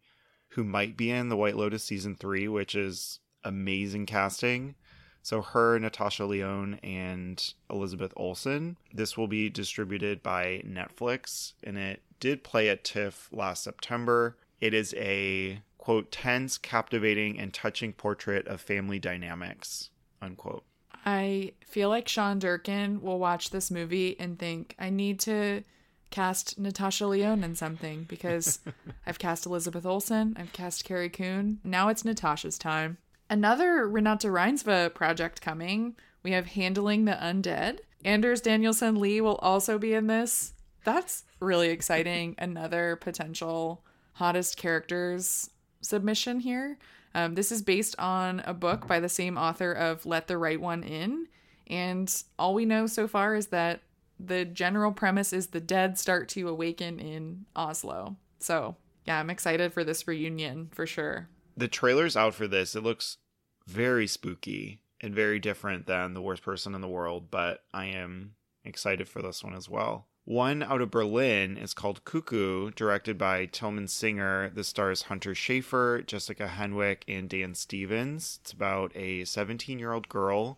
who 0.49 0.63
might 0.63 0.97
be 0.97 1.09
in 1.09 1.29
The 1.29 1.37
White 1.37 1.55
Lotus 1.55 1.83
season 1.83 2.15
three, 2.15 2.47
which 2.47 2.75
is 2.75 3.19
amazing 3.43 4.05
casting. 4.05 4.75
So, 5.23 5.41
her, 5.41 5.77
Natasha 5.79 6.25
Lyonne, 6.25 6.79
and 6.83 7.53
Elizabeth 7.69 8.13
Olsen. 8.15 8.77
This 8.93 9.17
will 9.17 9.27
be 9.27 9.49
distributed 9.49 10.23
by 10.23 10.63
Netflix, 10.65 11.53
and 11.63 11.77
it 11.77 12.01
did 12.19 12.43
play 12.43 12.69
at 12.69 12.83
TIFF 12.83 13.29
last 13.31 13.63
September. 13.63 14.37
It 14.61 14.73
is 14.73 14.93
a 14.93 15.61
quote 15.87 16.11
tense, 16.11 16.57
captivating, 16.57 17.39
and 17.39 17.53
touching 17.53 17.93
portrait 17.93 18.45
of 18.45 18.59
family 18.59 18.99
dynamics 18.99 19.89
unquote. 20.21 20.65
I 21.05 21.53
feel 21.65 21.87
like 21.87 22.09
Sean 22.09 22.39
Durkin 22.39 23.01
will 23.01 23.19
watch 23.19 23.51
this 23.51 23.71
movie 23.71 24.19
and 24.19 24.37
think 24.37 24.75
I 24.77 24.89
need 24.89 25.17
to 25.21 25.63
cast 26.09 26.59
Natasha 26.59 27.07
Lyonne 27.07 27.41
in 27.41 27.55
something 27.55 28.03
because 28.03 28.59
I've 29.07 29.17
cast 29.17 29.45
Elizabeth 29.45 29.85
Olsen, 29.85 30.35
I've 30.37 30.51
cast 30.51 30.83
Carrie 30.83 31.07
Coon. 31.09 31.61
Now 31.63 31.87
it's 31.87 32.03
Natasha's 32.03 32.57
time. 32.57 32.97
Another 33.29 33.87
Renata 33.87 34.27
Reinsve 34.27 34.93
project 34.93 35.39
coming. 35.39 35.95
We 36.21 36.33
have 36.33 36.47
Handling 36.47 37.05
the 37.05 37.13
Undead. 37.13 37.79
Anders 38.03 38.41
Danielsen 38.41 38.95
Lie 38.95 39.21
will 39.21 39.37
also 39.37 39.79
be 39.79 39.93
in 39.93 40.07
this. 40.07 40.51
That's 40.83 41.23
really 41.39 41.69
exciting. 41.69 42.35
Another 42.39 42.97
potential 42.97 43.85
hottest 44.15 44.57
characters 44.57 45.49
submission 45.81 46.39
here. 46.39 46.77
Um, 47.15 47.35
this 47.35 47.51
is 47.51 47.61
based 47.61 47.95
on 47.99 48.41
a 48.45 48.53
book 48.53 48.87
by 48.87 48.99
the 48.99 49.09
same 49.09 49.37
author 49.37 49.71
of 49.71 50.05
Let 50.05 50.27
the 50.27 50.37
Right 50.37 50.59
One 50.59 50.83
In. 50.83 51.27
And 51.67 52.13
all 52.37 52.53
we 52.53 52.65
know 52.65 52.87
so 52.87 53.07
far 53.07 53.35
is 53.35 53.47
that 53.47 53.81
the 54.19 54.45
general 54.45 54.91
premise 54.91 55.33
is 55.33 55.47
the 55.47 55.59
dead 55.59 55.97
start 55.97 56.29
to 56.29 56.47
awaken 56.47 56.99
in 56.99 57.45
Oslo. 57.55 58.17
So, 58.39 58.75
yeah, 59.05 59.19
I'm 59.19 59.29
excited 59.29 59.73
for 59.73 59.83
this 59.83 60.07
reunion 60.07 60.69
for 60.71 60.85
sure 60.85 61.29
the 61.57 61.67
trailer's 61.67 62.15
out 62.15 62.35
for 62.35 62.47
this. 62.47 62.75
It 62.75 62.83
looks 62.83 63.17
very 63.65 64.07
spooky 64.07 64.79
and 65.01 65.13
very 65.13 65.39
different 65.39 65.87
than 65.87 66.13
The 66.13 66.21
Worst 66.21 66.43
Person 66.43 66.75
in 66.75 66.81
the 66.81 66.87
World, 66.87 67.29
but 67.31 67.63
I 67.73 67.85
am 67.87 68.35
excited 68.63 69.09
for 69.09 69.21
this 69.21 69.43
one 69.43 69.55
as 69.55 69.67
well. 69.67 70.07
One 70.27 70.61
out 70.61 70.81
of 70.81 70.91
Berlin 70.91 71.55
is 71.55 71.73
called 71.73 72.03
Cuckoo, 72.03 72.71
directed 72.71 73.17
by 73.17 73.45
Tilman 73.45 73.87
Singer. 73.87 74.49
This 74.49 74.67
stars 74.67 75.03
Hunter 75.03 75.31
Schafer, 75.33 76.05
Jessica 76.05 76.51
Henwick, 76.53 77.03
and 77.07 77.29
Dan 77.29 77.55
Stevens. 77.55 78.39
It's 78.41 78.51
about 78.51 78.91
a 78.93 79.23
17 79.23 79.79
year 79.79 79.93
old 79.93 80.09
girl 80.09 80.57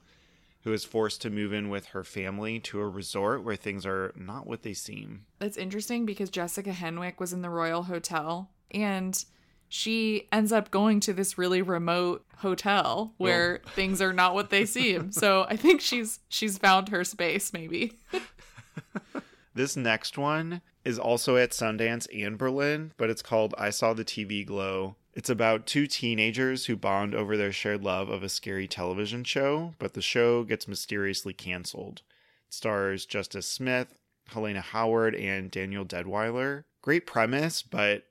who 0.63 0.73
is 0.73 0.85
forced 0.85 1.21
to 1.21 1.29
move 1.29 1.53
in 1.53 1.69
with 1.69 1.85
her 1.89 2.03
family 2.03 2.59
to 2.61 2.79
a 2.79 2.89
resort 2.89 3.43
where 3.43 3.55
things 3.55 3.85
are 3.85 4.11
not 4.15 4.47
what 4.47 4.63
they 4.63 4.73
seem. 4.73 5.27
It's 5.39 5.55
interesting 5.55 6.03
because 6.03 6.31
Jessica 6.31 6.71
Henwick 6.71 7.19
was 7.19 7.31
in 7.31 7.43
the 7.43 7.51
Royal 7.51 7.83
Hotel 7.83 8.49
and 8.71 9.23
she 9.67 10.27
ends 10.31 10.51
up 10.51 10.71
going 10.71 10.99
to 11.01 11.13
this 11.13 11.37
really 11.37 11.61
remote 11.61 12.25
hotel 12.37 13.13
where 13.17 13.61
oh. 13.63 13.69
things 13.75 14.01
are 14.01 14.13
not 14.13 14.33
what 14.33 14.49
they 14.49 14.65
seem. 14.65 15.11
So 15.11 15.45
I 15.47 15.55
think 15.55 15.79
she's 15.79 16.21
she's 16.27 16.57
found 16.57 16.89
her 16.89 17.03
space 17.03 17.53
maybe. 17.53 17.99
this 19.59 19.75
next 19.75 20.17
one 20.17 20.61
is 20.85 20.97
also 20.97 21.35
at 21.35 21.51
Sundance 21.51 22.07
and 22.15 22.37
Berlin, 22.37 22.93
but 22.95 23.09
it's 23.09 23.21
called 23.21 23.53
I 23.57 23.71
Saw 23.71 23.93
the 23.93 24.05
TV 24.05 24.45
Glow. 24.45 24.95
It's 25.13 25.29
about 25.29 25.65
two 25.65 25.85
teenagers 25.85 26.67
who 26.67 26.77
bond 26.77 27.13
over 27.13 27.35
their 27.35 27.51
shared 27.51 27.83
love 27.83 28.07
of 28.07 28.23
a 28.23 28.29
scary 28.29 28.69
television 28.69 29.25
show, 29.25 29.73
but 29.77 29.95
the 29.95 30.01
show 30.01 30.45
gets 30.45 30.69
mysteriously 30.69 31.33
canceled. 31.33 32.03
It 32.47 32.53
stars 32.53 33.05
Justice 33.05 33.47
Smith, 33.47 33.95
Helena 34.27 34.61
Howard, 34.61 35.13
and 35.13 35.51
Danielle 35.51 35.83
Deadwyler. 35.83 36.63
Great 36.81 37.05
premise, 37.05 37.61
but 37.61 38.05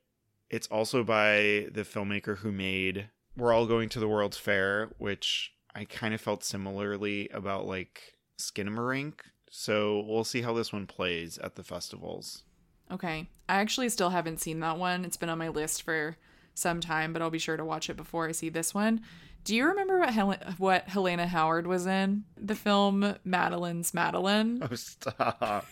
it's 0.51 0.67
also 0.67 1.03
by 1.03 1.65
the 1.71 1.83
filmmaker 1.83 2.37
who 2.37 2.51
made 2.51 3.09
We're 3.35 3.53
All 3.53 3.65
Going 3.65 3.89
to 3.89 3.99
the 3.99 4.07
World's 4.07 4.37
Fair, 4.37 4.91
which 4.99 5.53
I 5.73 5.85
kind 5.85 6.13
of 6.13 6.21
felt 6.21 6.43
similarly 6.43 7.27
about 7.33 7.65
like 7.65 8.19
Skinamarink. 8.37 9.21
So 9.49 10.03
we'll 10.07 10.23
see 10.23 10.41
how 10.41 10.53
this 10.53 10.71
one 10.71 10.87
plays 10.87 11.37
at 11.39 11.55
the 11.55 11.63
festivals. 11.63 12.43
Okay. 12.91 13.27
I 13.47 13.55
actually 13.55 13.89
still 13.89 14.09
haven't 14.09 14.39
seen 14.39 14.59
that 14.59 14.77
one. 14.77 15.05
It's 15.05 15.17
been 15.17 15.29
on 15.29 15.37
my 15.37 15.49
list 15.49 15.83
for 15.83 16.17
some 16.53 16.79
time, 16.81 17.13
but 17.13 17.21
I'll 17.21 17.29
be 17.29 17.39
sure 17.39 17.57
to 17.57 17.65
watch 17.65 17.89
it 17.89 17.97
before 17.97 18.27
I 18.27 18.31
see 18.31 18.49
this 18.49 18.73
one. 18.73 19.01
Do 19.43 19.55
you 19.55 19.65
remember 19.65 19.99
what 19.99 20.09
Hel- 20.09 20.55
what 20.57 20.87
Helena 20.87 21.25
Howard 21.25 21.65
was 21.65 21.87
in? 21.87 22.25
The 22.37 22.55
film 22.55 23.15
Madeline's 23.23 23.93
Madeline? 23.93 24.61
Oh, 24.69 24.75
stop. 24.75 25.65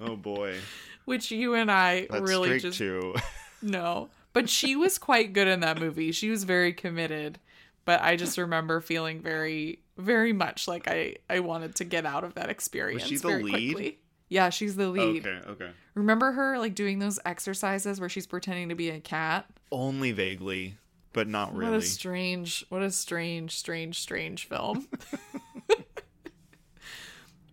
oh 0.00 0.16
boy 0.16 0.58
which 1.04 1.30
you 1.30 1.54
and 1.54 1.70
I 1.70 2.06
That's 2.10 2.22
really 2.22 2.58
just 2.58 2.78
too. 2.78 3.14
no. 3.62 4.08
But 4.32 4.48
she 4.48 4.76
was 4.76 4.98
quite 4.98 5.32
good 5.32 5.48
in 5.48 5.60
that 5.60 5.78
movie. 5.78 6.12
She 6.12 6.30
was 6.30 6.44
very 6.44 6.72
committed. 6.72 7.38
But 7.84 8.02
I 8.02 8.16
just 8.16 8.38
remember 8.38 8.80
feeling 8.80 9.20
very, 9.20 9.80
very 9.96 10.32
much 10.32 10.68
like 10.68 10.88
I 10.88 11.16
I 11.28 11.40
wanted 11.40 11.74
to 11.76 11.84
get 11.84 12.06
out 12.06 12.24
of 12.24 12.34
that 12.34 12.48
experience. 12.48 13.02
Was 13.02 13.08
she 13.10 13.16
the 13.16 13.38
lead? 13.38 13.74
Quickly. 13.74 13.98
Yeah, 14.28 14.48
she's 14.50 14.76
the 14.76 14.88
lead. 14.88 15.26
Okay, 15.26 15.48
okay. 15.50 15.70
Remember 15.94 16.32
her 16.32 16.58
like 16.58 16.74
doing 16.74 16.98
those 17.00 17.18
exercises 17.24 18.00
where 18.00 18.08
she's 18.08 18.26
pretending 18.26 18.70
to 18.70 18.74
be 18.74 18.88
a 18.88 19.00
cat? 19.00 19.46
Only 19.70 20.12
vaguely, 20.12 20.76
but 21.12 21.28
not 21.28 21.54
really. 21.54 21.72
What 21.72 21.78
a 21.80 21.82
strange, 21.82 22.64
what 22.68 22.82
a 22.82 22.90
strange, 22.90 23.56
strange, 23.58 24.00
strange 24.00 24.48
film. 24.48 24.88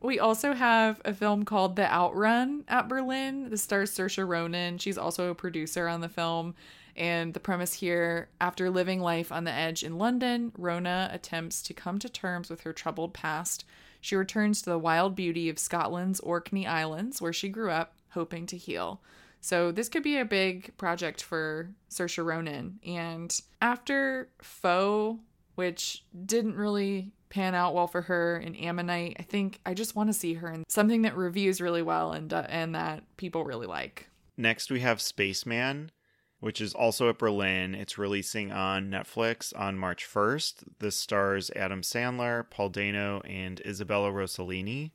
We 0.02 0.20
also 0.20 0.54
have 0.54 1.02
a 1.04 1.13
film 1.13 1.44
called 1.44 1.76
The 1.76 1.92
Outrun 1.92 2.63
at 2.68 2.88
Berlin. 2.88 3.50
The 3.50 3.58
stars 3.58 3.92
Saoirse 3.92 4.26
Ronan. 4.26 4.78
She's 4.78 4.98
also 4.98 5.30
a 5.30 5.36
producer 5.36 5.88
on 5.88 6.00
the 6.02 6.08
film. 6.08 6.56
And 7.00 7.34
the 7.34 7.40
premise 7.40 7.74
here 7.74 8.28
after 8.42 8.70
living 8.70 9.00
life 9.00 9.32
on 9.32 9.46
the 9.46 9.52
edge 9.52 9.84
in 9.84 9.98
London, 9.98 10.52
Rona 10.58 11.10
attempts 11.14 11.62
to 11.64 11.74
come 11.74 11.98
to 12.00 12.10
terms 12.10 12.50
with 12.50 12.62
her 12.62 12.74
troubled 12.74 13.14
past. 13.14 13.64
She 14.02 14.18
returns 14.18 14.62
to 14.62 14.70
the 14.70 14.78
wild 14.78 15.16
beauty 15.16 15.48
of 15.50 15.58
Scotland's 15.58 16.20
Orkney 16.20 16.68
Islands, 16.68 17.22
where 17.22 17.34
she 17.34 17.48
grew 17.48 17.72
up, 17.72 17.96
hoping 18.10 18.46
to 18.48 18.58
heal. 18.58 19.02
So 19.40 19.72
this 19.72 19.88
could 19.88 20.04
be 20.04 20.18
a 20.18 20.26
big 20.26 20.76
project 20.78 21.24
for 21.24 21.70
Saoirse 21.90 22.24
Ronan. 22.24 22.80
And 22.86 23.40
after 23.62 24.28
Foe, 24.42 25.20
which 25.56 26.04
didn't 26.26 26.56
really 26.56 27.14
pan 27.30 27.56
out 27.56 27.74
well 27.74 27.88
for 27.88 28.02
her 28.04 28.38
in 28.38 28.56
Ammonite. 28.56 29.16
I 29.20 29.24
think 29.24 29.60
I 29.66 29.74
just 29.74 29.96
want 29.96 30.10
to 30.10 30.14
see 30.14 30.34
her 30.36 30.52
in 30.52 30.64
something 30.68 31.04
that 31.04 31.16
reviews 31.16 31.62
really 31.62 31.82
well 31.82 32.12
and 32.12 32.34
uh, 32.34 32.46
and 32.50 32.76
that 32.76 33.04
people 33.18 33.44
really 33.44 33.68
like. 33.68 34.10
Next 34.38 34.72
we 34.72 34.80
have 34.80 35.02
Spaceman, 35.02 35.92
which 36.39 36.62
is 36.62 36.73
also 36.73 37.10
at 37.10 37.17
Berlin. 37.17 37.75
It's 37.75 37.97
releasing 37.97 38.52
on 38.52 38.89
Netflix 38.89 39.54
on 39.58 39.78
March 39.78 40.08
1st. 40.08 40.63
This 40.80 40.95
stars 40.95 41.52
Adam 41.56 41.82
Sandler, 41.82 42.49
Paul 42.49 42.69
Dano, 42.69 43.21
and 43.21 43.62
Isabella 43.65 44.12
Rossellini. 44.12 44.91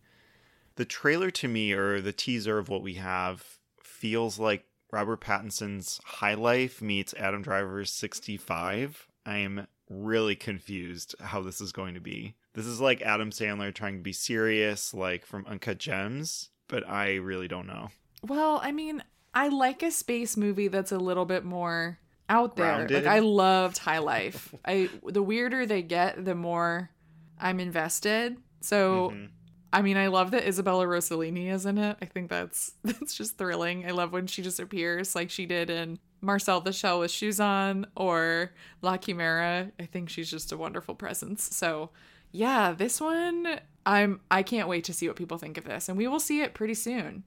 The 0.77 0.85
trailer 0.85 1.31
to 1.33 1.49
me 1.49 1.73
or 1.73 2.01
the 2.01 2.13
teaser 2.13 2.59
of 2.59 2.69
what 2.69 2.83
we 2.83 2.95
have 2.95 3.59
feels 3.83 4.39
like 4.39 4.65
Robert 4.91 5.21
Pattinson's 5.21 6.01
High 6.05 6.35
Life 6.35 6.81
meets 6.81 7.15
Adam 7.15 7.43
Driver's 7.43 7.91
65. 7.91 9.07
I 9.27 9.39
am 9.39 9.67
really 9.89 10.37
confused 10.37 11.15
how 11.21 11.43
this 11.43 11.61
is 11.61 11.73
going 11.73 11.95
to 11.95 12.01
be. 12.01 12.35
This 12.55 12.67
is 12.67 12.81
like 12.81 13.03
Adam 13.03 13.31
Sandler 13.31 13.75
trying 13.75 13.97
to 13.97 14.03
be 14.03 14.13
serious, 14.13 14.95
like 14.95 15.27
from 15.27 15.47
Uncut 15.47 15.79
Gems, 15.79 16.51
but 16.69 16.89
I 16.89 17.17
really 17.17 17.49
don't 17.49 17.67
know. 17.67 17.89
Well, 18.23 18.61
I 18.63 18.73
mean, 18.73 19.03
I 19.35 19.49
like 19.49 19.83
a 19.83 19.91
space 19.91 20.37
movie 20.37 20.69
that's 20.69 20.93
a 20.93 20.99
little 20.99 21.25
bit 21.25 21.45
more 21.45 21.99
out 22.29 22.57
there. 22.57 22.77
Grounded. 22.77 23.05
Like 23.05 23.13
I 23.13 23.19
loved 23.19 23.79
High 23.79 23.99
Life. 23.99 24.55
I 24.65 24.89
the 25.05 25.23
weirder 25.23 25.67
they 25.67 25.83
get, 25.83 26.25
the 26.25 26.35
more 26.35 26.91
I'm 27.39 27.61
invested. 27.61 28.37
So 28.61 29.11
mm-hmm. 29.11 29.27
I 29.73 29.83
mean, 29.83 29.97
I 29.97 30.07
love 30.07 30.31
that 30.31 30.47
Isabella 30.47 30.87
Rossellini 30.87 31.51
is 31.51 31.67
in 31.67 31.79
it. 31.79 31.97
I 32.01 32.05
think 32.05 32.31
that's 32.31 32.73
that's 32.85 33.15
just 33.15 33.37
thrilling. 33.37 33.87
I 33.87 33.91
love 33.91 34.13
when 34.13 34.27
she 34.27 34.43
just 34.43 34.61
appears 34.61 35.15
like 35.15 35.31
she 35.31 35.47
did 35.47 35.69
in 35.69 35.99
Marcel 36.21 36.61
the 36.61 36.73
Shell 36.73 37.01
with 37.01 37.11
Shoes 37.11 37.41
On 37.41 37.87
or 37.97 38.53
La 38.83 38.97
Chimera. 38.97 39.73
I 39.79 39.87
think 39.87 40.09
she's 40.09 40.31
just 40.31 40.53
a 40.53 40.57
wonderful 40.57 40.95
presence. 40.95 41.55
So, 41.55 41.91
yeah, 42.31 42.73
this 42.73 43.01
one 43.01 43.61
I'm 43.85 44.21
I 44.31 44.43
can't 44.43 44.69
wait 44.69 44.85
to 44.85 44.95
see 44.95 45.09
what 45.09 45.17
people 45.17 45.39
think 45.39 45.59
of 45.59 45.65
this 45.65 45.89
and 45.89 45.99
we 45.99 46.07
will 46.07 46.21
see 46.21 46.41
it 46.41 46.55
pretty 46.55 46.75
soon. 46.75 47.25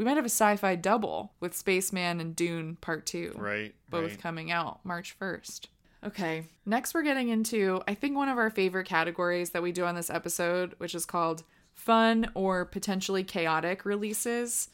We 0.00 0.06
might 0.06 0.16
have 0.16 0.24
a 0.24 0.30
sci-fi 0.30 0.76
double 0.76 1.34
with 1.40 1.54
Spaceman 1.54 2.20
and 2.20 2.34
Dune 2.34 2.76
Part 2.80 3.04
2. 3.04 3.34
Right. 3.36 3.74
Both 3.90 4.12
right. 4.12 4.18
coming 4.18 4.50
out 4.50 4.82
March 4.82 5.14
1st. 5.20 5.66
Okay. 6.02 6.44
Next 6.64 6.94
we're 6.94 7.02
getting 7.02 7.28
into 7.28 7.82
I 7.86 7.92
think 7.92 8.16
one 8.16 8.30
of 8.30 8.38
our 8.38 8.48
favorite 8.48 8.86
categories 8.86 9.50
that 9.50 9.62
we 9.62 9.72
do 9.72 9.84
on 9.84 9.94
this 9.94 10.08
episode, 10.08 10.74
which 10.78 10.94
is 10.94 11.04
called 11.04 11.42
fun 11.74 12.30
or 12.32 12.64
potentially 12.64 13.22
chaotic 13.22 13.84
releases. 13.84 14.70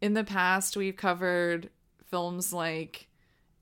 In 0.00 0.14
the 0.14 0.24
past, 0.24 0.76
we've 0.76 0.96
covered 0.96 1.70
films 2.06 2.52
like 2.52 3.06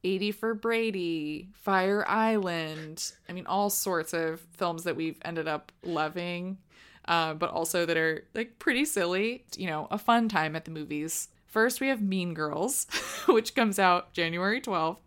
80 0.04 0.32
for 0.32 0.54
Brady, 0.54 1.50
Fire 1.52 2.08
Island. 2.08 3.12
I 3.28 3.34
mean, 3.34 3.46
all 3.46 3.68
sorts 3.68 4.14
of 4.14 4.40
films 4.56 4.84
that 4.84 4.96
we've 4.96 5.18
ended 5.26 5.46
up 5.46 5.72
loving. 5.82 6.56
Uh, 7.06 7.34
but 7.34 7.50
also 7.50 7.86
that 7.86 7.96
are 7.96 8.24
like 8.34 8.58
pretty 8.58 8.84
silly. 8.84 9.44
You 9.56 9.66
know, 9.66 9.88
a 9.90 9.98
fun 9.98 10.28
time 10.28 10.56
at 10.56 10.64
the 10.64 10.70
movies. 10.70 11.28
First, 11.46 11.80
we 11.80 11.88
have 11.88 12.00
Mean 12.00 12.32
Girls, 12.34 12.86
which 13.26 13.54
comes 13.54 13.78
out 13.78 14.12
January 14.12 14.60
12th. 14.60 14.98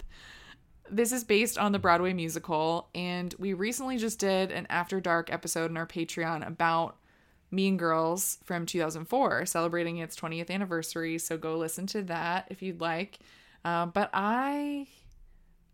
This 0.89 1.11
is 1.11 1.23
based 1.23 1.57
on 1.57 1.71
the 1.71 1.79
Broadway 1.79 2.13
musical, 2.13 2.89
and 2.93 3.33
we 3.39 3.53
recently 3.53 3.97
just 3.97 4.19
did 4.19 4.51
an 4.51 4.67
After 4.69 5.01
Dark 5.01 5.33
episode 5.33 5.71
on 5.71 5.77
our 5.77 5.87
Patreon 5.87 6.47
about 6.47 6.97
Mean 7.49 7.77
Girls 7.77 8.37
from 8.43 8.67
2004, 8.67 9.47
celebrating 9.47 9.97
its 9.97 10.15
20th 10.15 10.51
anniversary. 10.51 11.17
So 11.17 11.37
go 11.37 11.57
listen 11.57 11.87
to 11.87 12.03
that 12.03 12.47
if 12.51 12.61
you'd 12.61 12.81
like. 12.81 13.17
Uh, 13.63 13.87
but 13.87 14.11
I, 14.13 14.85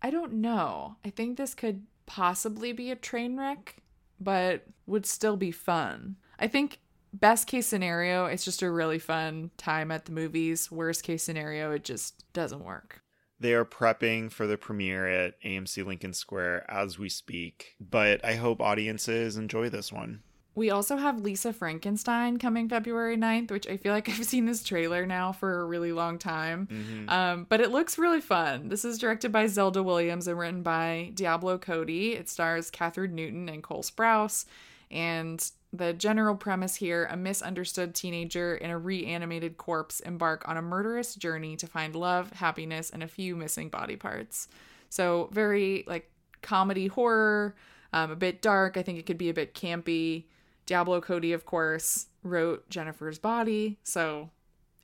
I 0.02 0.10
don't 0.10 0.34
know. 0.36 0.96
I 1.04 1.10
think 1.10 1.36
this 1.38 1.54
could 1.54 1.84
possibly 2.06 2.72
be 2.72 2.92
a 2.92 2.96
train 2.96 3.38
wreck, 3.38 3.76
but 4.24 4.66
would 4.86 5.06
still 5.06 5.38
be 5.38 5.52
fun. 5.52 6.16
I 6.40 6.48
think 6.48 6.80
best 7.14 7.48
case 7.48 7.68
scenario, 7.68 8.26
it's 8.26 8.46
just 8.46 8.62
a 8.62 8.72
really 8.72 9.00
fun 9.00 9.52
time 9.58 9.92
at 9.92 10.06
the 10.06 10.12
movies. 10.12 10.72
Worst 10.72 11.04
case 11.04 11.24
scenario, 11.24 11.72
it 11.72 11.84
just 11.84 12.32
doesn't 12.34 12.64
work. 12.64 13.02
They 13.40 13.54
are 13.54 13.66
prepping 13.66 14.32
for 14.32 14.46
the 14.46 14.58
premiere 14.58 15.08
at 15.08 15.42
AMC 15.42 15.84
Lincoln 15.86 16.14
Square 16.14 16.70
as 16.70 17.00
we 17.00 17.10
speak, 17.10 17.76
but 17.80 18.24
I 18.24 18.36
hope 18.36 18.62
audiences 18.62 19.36
enjoy 19.36 19.70
this 19.70 19.92
one. 19.92 20.22
We 20.54 20.70
also 20.70 20.98
have 20.98 21.22
Lisa 21.22 21.54
Frankenstein 21.54 22.38
coming 22.38 22.68
February 22.68 23.16
9th, 23.16 23.52
which 23.52 23.68
I 23.68 23.78
feel 23.78 23.94
like 23.94 24.10
I've 24.10 24.26
seen 24.26 24.46
this 24.46 24.64
trailer 24.64 25.06
now 25.06 25.32
for 25.32 25.62
a 25.62 25.66
really 25.66 25.92
long 25.92 26.18
time. 26.18 26.68
Mm-hmm. 26.68 27.10
Um, 27.10 27.46
but 27.48 27.62
it 27.62 27.72
looks 27.72 27.98
really 27.98 28.22
fun. 28.22 28.70
This 28.70 28.84
is 28.84 28.98
directed 28.98 29.32
by 29.32 29.48
Zelda 29.48 29.82
Williams 29.82 30.28
and 30.28 30.38
written 30.38 30.62
by 30.62 31.12
Diablo 31.14 31.58
Cody. 31.58 32.14
It 32.14 32.30
stars 32.30 32.70
Kathryn 32.70 33.12
Newton 33.12 33.48
and 33.48 33.64
Cole 33.64 33.84
Sprouse. 33.84 34.46
And 34.90 35.50
the 35.74 35.94
general 35.94 36.36
premise 36.36 36.76
here 36.76 37.08
a 37.10 37.16
misunderstood 37.16 37.96
teenager 37.96 38.56
and 38.56 38.74
a 38.74 38.78
reanimated 38.78 39.58
corpse 39.58 40.02
embark 40.02 40.48
on 40.48 40.58
a 40.58 40.62
murderous 40.62 41.16
journey 41.16 41.56
to 41.56 41.68
find 41.68 41.96
love, 41.96 42.34
happiness, 42.34 42.90
and 42.90 43.02
a 43.02 43.08
few 43.08 43.38
missing 43.38 43.70
body 43.70 43.96
parts. 43.96 44.50
So, 44.90 45.30
very 45.32 45.86
like 45.88 46.12
comedy 46.42 46.88
horror, 46.88 47.56
um, 47.94 48.12
a 48.12 48.16
bit 48.18 48.42
dark. 48.42 48.76
I 48.76 48.84
think 48.84 49.00
it 49.00 49.06
could 49.06 49.18
be 49.18 49.30
a 49.30 49.34
bit 49.34 49.54
campy. 49.54 50.26
Diablo 50.66 51.02
Cody, 51.02 51.34
of 51.34 51.46
course, 51.46 52.08
wrote 52.24 52.70
Jennifer's 52.70 53.20
Body. 53.20 53.80
So, 53.84 54.30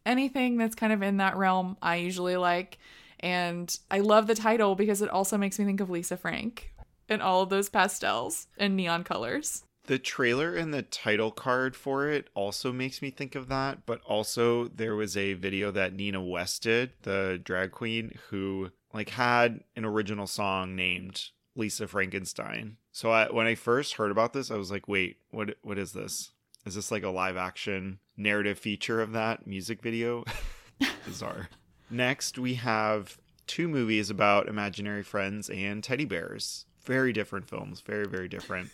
anything 0.06 0.58
that's 0.58 0.76
kind 0.76 0.94
of 0.94 1.02
in 1.02 1.18
that 1.18 1.38
realm, 1.38 1.78
I 1.82 1.98
usually 1.98 2.38
like. 2.38 2.78
And 3.20 3.78
I 3.90 4.00
love 4.00 4.28
the 4.28 4.36
title 4.36 4.76
because 4.76 5.02
it 5.02 5.10
also 5.10 5.38
makes 5.38 5.58
me 5.58 5.66
think 5.66 5.82
of 5.82 5.90
Lisa 5.90 6.18
Frank 6.18 6.74
and 7.10 7.22
all 7.22 7.42
of 7.42 7.50
those 7.50 7.70
pastels 7.70 8.48
and 8.58 8.76
neon 8.76 9.04
colors. 9.04 9.64
The 9.86 9.98
trailer 9.98 10.54
and 10.54 10.74
the 10.74 10.82
title 10.82 11.32
card 11.32 11.76
for 11.76 12.10
it 12.10 12.28
also 12.34 12.74
makes 12.74 13.02
me 13.02 13.10
think 13.10 13.36
of 13.36 13.48
that, 13.48 13.86
but 13.86 14.02
also 14.02 14.68
there 14.68 14.96
was 14.96 15.16
a 15.16 15.34
video 15.34 15.72
that 15.72 15.94
Nina 15.94 16.22
West 16.22 16.64
did, 16.64 16.92
the 17.04 17.40
drag 17.42 17.72
queen, 17.72 18.18
who 18.30 18.72
like 18.94 19.10
had 19.10 19.62
an 19.78 19.86
original 19.86 20.28
song 20.28 20.76
named 20.76 21.30
Lisa 21.58 21.88
Frankenstein. 21.88 22.78
So 22.92 23.12
I, 23.12 23.30
when 23.32 23.48
I 23.48 23.56
first 23.56 23.96
heard 23.96 24.12
about 24.12 24.34
this, 24.34 24.52
I 24.52 24.56
was 24.56 24.72
like, 24.72 24.88
"Wait, 24.88 25.18
what? 25.32 25.56
What 25.62 25.78
is 25.78 25.92
this? 25.92 26.32
Is 26.66 26.76
this 26.76 26.92
like 26.92 27.04
a 27.04 27.10
live 27.10 27.36
action 27.36 28.00
narrative 28.16 28.60
feature 28.60 29.02
of 29.02 29.12
that 29.14 29.46
music 29.46 29.82
video?" 29.82 30.24
Bizarre. 31.06 31.50
Next, 31.90 32.38
we 32.38 32.56
have 32.56 33.18
two 33.48 33.68
movies 33.68 34.10
about 34.10 34.48
imaginary 34.48 35.04
friends 35.04 35.50
and 35.50 35.84
teddy 35.84 36.06
bears. 36.06 36.66
Very 36.84 37.12
different 37.12 37.50
films. 37.50 37.82
Very 37.82 38.08
very 38.08 38.30
different. 38.30 38.70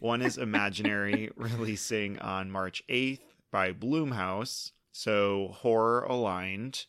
One 0.00 0.22
is 0.22 0.38
Imaginary, 0.38 1.30
releasing 1.36 2.18
on 2.18 2.50
March 2.50 2.82
8th 2.88 3.20
by 3.50 3.72
Blumhouse, 3.72 4.72
so 4.90 5.54
horror 5.58 6.02
aligned. 6.04 6.86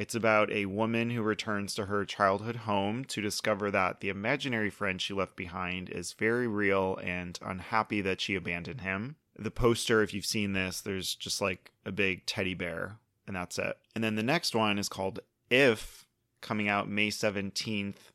It's 0.00 0.14
about 0.14 0.50
a 0.50 0.64
woman 0.64 1.10
who 1.10 1.20
returns 1.20 1.74
to 1.74 1.84
her 1.84 2.06
childhood 2.06 2.56
home 2.56 3.04
to 3.04 3.20
discover 3.20 3.70
that 3.70 4.00
the 4.00 4.08
imaginary 4.08 4.70
friend 4.70 4.98
she 4.98 5.12
left 5.12 5.36
behind 5.36 5.90
is 5.90 6.14
very 6.14 6.48
real 6.48 6.98
and 7.02 7.38
unhappy 7.44 8.00
that 8.00 8.18
she 8.18 8.34
abandoned 8.34 8.80
him. 8.80 9.16
The 9.38 9.50
poster, 9.50 10.02
if 10.02 10.14
you've 10.14 10.24
seen 10.24 10.54
this, 10.54 10.80
there's 10.80 11.14
just 11.14 11.42
like 11.42 11.72
a 11.84 11.92
big 11.92 12.24
teddy 12.24 12.54
bear, 12.54 12.96
and 13.26 13.36
that's 13.36 13.58
it. 13.58 13.76
And 13.94 14.02
then 14.02 14.14
the 14.14 14.22
next 14.22 14.54
one 14.54 14.78
is 14.78 14.88
called 14.88 15.20
If, 15.50 16.06
coming 16.40 16.66
out 16.66 16.88
May 16.88 17.08
17th 17.08 18.10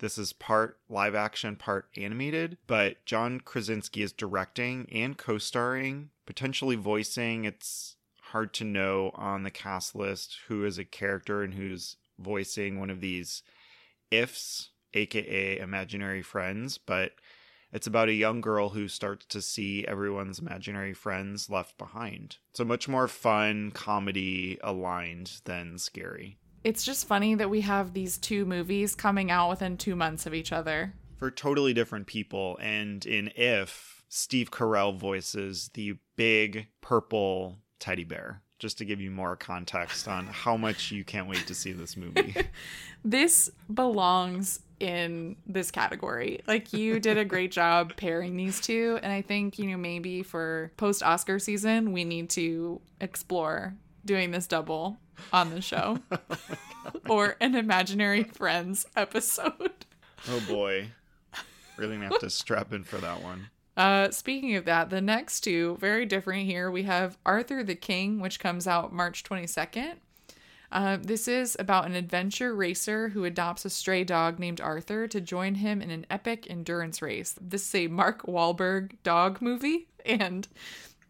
this 0.00 0.18
is 0.18 0.32
part 0.32 0.78
live 0.88 1.14
action, 1.14 1.56
part 1.56 1.88
animated, 1.96 2.56
but 2.66 3.04
John 3.04 3.38
Krasinski 3.38 4.02
is 4.02 4.12
directing 4.12 4.88
and 4.90 5.16
co 5.16 5.38
starring, 5.38 6.10
potentially 6.26 6.76
voicing. 6.76 7.44
It's 7.44 7.96
hard 8.30 8.52
to 8.54 8.64
know 8.64 9.10
on 9.14 9.42
the 9.42 9.50
cast 9.50 9.94
list 9.94 10.38
who 10.48 10.64
is 10.64 10.78
a 10.78 10.84
character 10.84 11.42
and 11.42 11.54
who's 11.54 11.96
voicing 12.18 12.78
one 12.78 12.90
of 12.90 13.00
these 13.00 13.42
ifs, 14.10 14.70
aka 14.94 15.58
imaginary 15.58 16.22
friends, 16.22 16.78
but 16.78 17.12
it's 17.72 17.86
about 17.86 18.08
a 18.08 18.14
young 18.14 18.40
girl 18.40 18.70
who 18.70 18.88
starts 18.88 19.26
to 19.26 19.40
see 19.40 19.86
everyone's 19.86 20.40
imaginary 20.40 20.92
friends 20.92 21.48
left 21.48 21.78
behind. 21.78 22.38
So 22.52 22.64
much 22.64 22.88
more 22.88 23.06
fun, 23.06 23.70
comedy 23.70 24.58
aligned 24.62 25.40
than 25.44 25.78
scary 25.78 26.40
it's 26.64 26.84
just 26.84 27.06
funny 27.06 27.34
that 27.34 27.50
we 27.50 27.62
have 27.62 27.92
these 27.92 28.18
two 28.18 28.44
movies 28.44 28.94
coming 28.94 29.30
out 29.30 29.50
within 29.50 29.76
two 29.76 29.96
months 29.96 30.26
of 30.26 30.34
each 30.34 30.52
other 30.52 30.94
for 31.16 31.30
totally 31.30 31.74
different 31.74 32.06
people. 32.06 32.58
And 32.60 33.04
in 33.04 33.30
If, 33.36 34.04
Steve 34.08 34.50
Carell 34.50 34.96
voices 34.96 35.70
the 35.74 35.96
big 36.16 36.68
purple 36.80 37.58
teddy 37.80 38.04
bear. 38.04 38.42
Just 38.58 38.78
to 38.78 38.84
give 38.84 39.00
you 39.00 39.10
more 39.10 39.36
context 39.36 40.06
on 40.06 40.26
how 40.26 40.56
much 40.56 40.92
you 40.92 41.02
can't 41.02 41.26
wait 41.28 41.46
to 41.46 41.54
see 41.54 41.72
this 41.72 41.96
movie. 41.96 42.36
this 43.04 43.50
belongs 43.72 44.60
in 44.78 45.36
this 45.46 45.70
category. 45.70 46.40
Like 46.46 46.72
you 46.72 47.00
did 47.00 47.18
a 47.18 47.24
great 47.24 47.52
job 47.52 47.96
pairing 47.96 48.36
these 48.36 48.60
two 48.60 48.98
and 49.02 49.12
I 49.12 49.22
think, 49.22 49.58
you 49.58 49.70
know, 49.70 49.78
maybe 49.78 50.22
for 50.22 50.72
post 50.76 51.02
Oscar 51.02 51.38
season 51.38 51.92
we 51.92 52.04
need 52.04 52.30
to 52.30 52.80
explore 53.00 53.74
doing 54.04 54.30
this 54.30 54.46
double 54.46 54.98
on 55.32 55.50
the 55.50 55.60
show 55.60 55.98
oh 56.10 56.18
or 57.08 57.36
an 57.40 57.54
imaginary 57.54 58.24
friends 58.24 58.86
episode. 58.96 59.86
Oh 60.28 60.42
boy. 60.48 60.88
Really 61.76 61.96
gonna 61.96 62.08
have 62.08 62.20
to 62.20 62.30
strap 62.30 62.72
in 62.72 62.84
for 62.84 62.98
that 62.98 63.22
one. 63.22 63.48
Uh, 63.80 64.10
speaking 64.10 64.56
of 64.56 64.66
that, 64.66 64.90
the 64.90 65.00
next 65.00 65.40
two, 65.40 65.74
very 65.80 66.04
different 66.04 66.44
here. 66.44 66.70
We 66.70 66.82
have 66.82 67.16
Arthur 67.24 67.64
the 67.64 67.74
King, 67.74 68.20
which 68.20 68.38
comes 68.38 68.66
out 68.66 68.92
March 68.92 69.24
22nd. 69.24 69.94
Uh, 70.70 70.98
this 71.00 71.26
is 71.26 71.56
about 71.58 71.86
an 71.86 71.94
adventure 71.94 72.54
racer 72.54 73.08
who 73.08 73.24
adopts 73.24 73.64
a 73.64 73.70
stray 73.70 74.04
dog 74.04 74.38
named 74.38 74.60
Arthur 74.60 75.08
to 75.08 75.18
join 75.18 75.54
him 75.54 75.80
in 75.80 75.90
an 75.90 76.04
epic 76.10 76.46
endurance 76.50 77.00
race. 77.00 77.34
This 77.40 77.66
is 77.68 77.74
a 77.74 77.86
Mark 77.86 78.26
Wahlberg 78.26 78.96
dog 79.02 79.40
movie, 79.40 79.88
and 80.04 80.46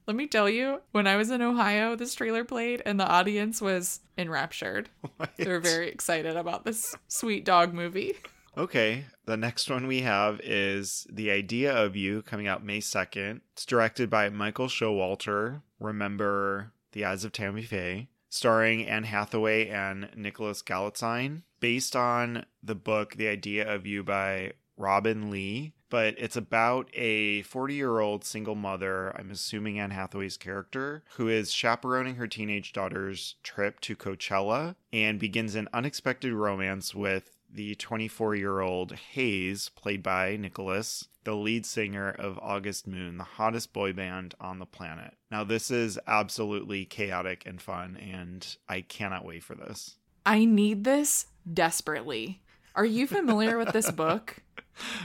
let 0.06 0.14
me 0.14 0.28
tell 0.28 0.48
you, 0.48 0.80
when 0.92 1.08
I 1.08 1.16
was 1.16 1.32
in 1.32 1.42
Ohio, 1.42 1.96
this 1.96 2.14
trailer 2.14 2.44
played 2.44 2.82
and 2.86 3.00
the 3.00 3.08
audience 3.08 3.60
was 3.60 3.98
enraptured. 4.16 4.88
What? 5.16 5.36
They 5.36 5.48
were 5.48 5.58
very 5.58 5.88
excited 5.88 6.36
about 6.36 6.64
this 6.64 6.94
sweet 7.08 7.44
dog 7.44 7.74
movie. 7.74 8.14
Okay, 8.56 9.06
the 9.26 9.36
next 9.36 9.70
one 9.70 9.86
we 9.86 10.02
have 10.02 10.40
is 10.42 11.06
The 11.10 11.30
Idea 11.30 11.72
of 11.72 11.94
You 11.94 12.22
coming 12.22 12.48
out 12.48 12.64
May 12.64 12.80
2nd. 12.80 13.40
It's 13.52 13.64
directed 13.64 14.10
by 14.10 14.28
Michael 14.28 14.66
Showalter. 14.66 15.62
Remember 15.78 16.72
The 16.92 17.04
Eyes 17.04 17.24
of 17.24 17.32
Tammy 17.32 17.62
Faye. 17.62 18.08
Starring 18.28 18.86
Anne 18.86 19.04
Hathaway 19.04 19.68
and 19.68 20.10
Nicholas 20.16 20.62
Galitzine. 20.62 21.42
Based 21.60 21.94
on 21.94 22.44
the 22.62 22.74
book 22.74 23.14
The 23.14 23.28
Idea 23.28 23.72
of 23.72 23.86
You 23.86 24.02
by 24.02 24.52
Robinne 24.76 25.30
Lee 25.30 25.74
but 25.90 26.14
it's 26.18 26.36
about 26.36 26.88
a 26.94 27.42
40 27.42 27.74
year 27.74 27.98
old 27.98 28.24
single 28.24 28.54
mother, 28.54 29.14
I'm 29.18 29.30
assuming 29.30 29.78
Anne 29.78 29.90
Hathaway's 29.90 30.36
character, 30.36 31.02
who 31.16 31.28
is 31.28 31.52
chaperoning 31.52 32.14
her 32.14 32.28
teenage 32.28 32.72
daughter's 32.72 33.34
trip 33.42 33.80
to 33.80 33.96
Coachella 33.96 34.76
and 34.92 35.18
begins 35.18 35.56
an 35.56 35.68
unexpected 35.74 36.32
romance 36.32 36.94
with 36.94 37.36
the 37.52 37.74
24 37.74 38.34
year 38.34 38.60
old 38.60 38.92
Hayes, 38.92 39.70
played 39.70 40.02
by 40.02 40.36
Nicholas, 40.36 41.08
the 41.24 41.34
lead 41.34 41.66
singer 41.66 42.10
of 42.10 42.38
August 42.38 42.86
Moon, 42.86 43.18
the 43.18 43.24
hottest 43.24 43.72
boy 43.72 43.92
band 43.92 44.34
on 44.40 44.58
the 44.58 44.66
planet. 44.66 45.14
Now, 45.30 45.44
this 45.44 45.70
is 45.70 45.98
absolutely 46.06 46.84
chaotic 46.84 47.44
and 47.46 47.60
fun, 47.60 47.96
and 47.96 48.56
I 48.68 48.80
cannot 48.82 49.24
wait 49.24 49.42
for 49.42 49.54
this. 49.54 49.96
I 50.24 50.44
need 50.44 50.84
this 50.84 51.26
desperately. 51.52 52.42
Are 52.74 52.84
you 52.84 53.06
familiar 53.06 53.58
with 53.58 53.72
this 53.72 53.90
book? 53.90 54.42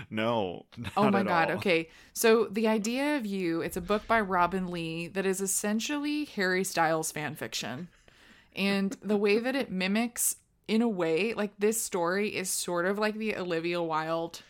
No. 0.10 0.68
oh 0.96 1.10
my 1.10 1.24
god. 1.24 1.52
All. 1.52 1.58
Okay. 1.58 1.90
So 2.14 2.46
the 2.46 2.66
idea 2.66 3.18
of 3.18 3.26
you, 3.26 3.60
it's 3.60 3.76
a 3.76 3.82
book 3.82 4.08
by 4.08 4.22
Robinne 4.22 4.68
Lee 4.70 5.08
that 5.10 5.26
is 5.26 5.42
essentially 5.42 6.24
Harry 6.24 6.64
Styles 6.64 7.12
fan 7.12 7.36
fiction. 7.36 7.90
And 8.56 8.96
the 9.02 9.18
way 9.18 9.38
that 9.38 9.54
it 9.54 9.70
mimics 9.70 10.38
in 10.68 10.82
a 10.82 10.88
way, 10.88 11.34
like 11.34 11.54
this 11.60 11.82
story 11.82 12.36
is 12.36 12.50
sort 12.50 12.86
of 12.86 12.98
like 12.98 13.16
the 13.16 13.36
Olivia 13.36 13.82
Wilde 13.82 14.42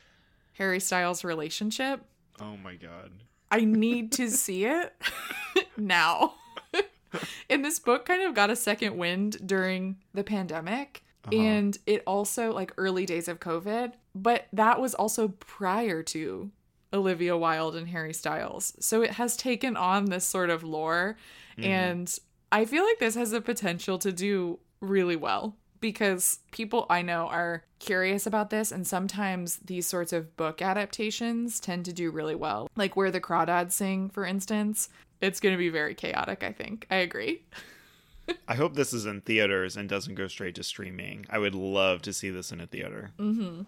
Harry 0.54 0.80
Styles 0.80 1.24
relationship. 1.24 2.02
Oh 2.40 2.58
my 2.58 2.76
god. 2.76 3.12
I 3.52 3.62
need 3.66 4.12
to 4.14 4.30
see 4.30 4.66
it. 4.66 4.94
now. 5.78 6.36
and 7.50 7.64
this 7.64 7.80
book 7.80 8.06
kind 8.06 8.24
of 8.24 8.34
got 8.34 8.50
a 8.50 8.56
second 8.56 8.98
wind 8.98 9.38
during 9.46 9.98
the 10.14 10.24
pandemic. 10.24 11.04
Uh-huh. 11.26 11.38
And 11.38 11.78
it 11.86 12.04
also, 12.06 12.54
like 12.54 12.74
early 12.78 13.06
days 13.06 13.28
of 13.28 13.40
COVID, 13.40 13.94
but 14.14 14.48
that 14.54 14.80
was 14.80 14.94
also 14.94 15.30
prior 15.30 16.04
to 16.04 16.52
Olivia 16.94 17.36
Wilde 17.36 17.76
and 17.76 17.90
Harry 17.90 18.14
Styles. 18.14 18.74
So 18.80 19.02
it 19.02 19.12
has 19.12 19.36
taken 19.36 19.76
on 19.76 20.06
this 20.06 20.26
sort 20.26 20.50
of 20.50 20.64
lore. 20.64 21.18
Mhm. 21.58 21.66
And 21.66 22.20
I 22.52 22.66
feel 22.66 22.84
like 22.84 23.00
this 23.00 23.16
has 23.16 23.32
the 23.32 23.42
potential 23.42 23.98
to 24.00 24.12
do 24.12 24.60
really 24.80 25.16
well 25.16 25.56
because 25.86 26.40
people 26.50 26.88
I 26.90 27.04
know 27.04 27.28
are 27.28 27.64
curious 27.78 28.26
about 28.26 28.50
this. 28.50 28.72
And 28.72 28.88
sometimes 28.88 29.58
these 29.58 29.86
sorts 29.86 30.14
of 30.14 30.36
book 30.36 30.60
adaptations 30.60 31.60
tend 31.60 31.86
to 31.86 31.94
do 31.94 32.10
really 32.10 32.34
well. 32.34 32.72
Like 32.76 32.96
Where 32.96 33.12
the 33.12 33.22
Crawdads 33.22 33.74
Sing, 33.74 34.10
for 34.10 34.26
instance. 34.26 34.90
It's 35.22 35.40
going 35.40 35.54
to 35.54 35.60
be 35.60 35.70
very 35.70 35.94
chaotic, 35.94 36.44
I 36.44 36.52
think. 36.54 36.88
I 36.90 36.96
agree. 36.96 37.44
I 38.48 38.56
hope 38.56 38.74
this 38.74 38.94
is 38.94 39.06
in 39.06 39.22
theaters 39.22 39.78
and 39.78 39.88
doesn't 39.88 40.16
go 40.16 40.28
straight 40.28 40.56
to 40.56 40.64
streaming. 40.64 41.28
I 41.30 41.38
would 41.38 41.54
love 41.54 42.02
to 42.02 42.14
see 42.14 42.32
this 42.32 42.52
in 42.52 42.60
a 42.60 42.66
theater. 42.66 43.12
Mm-hmm. 43.20 43.62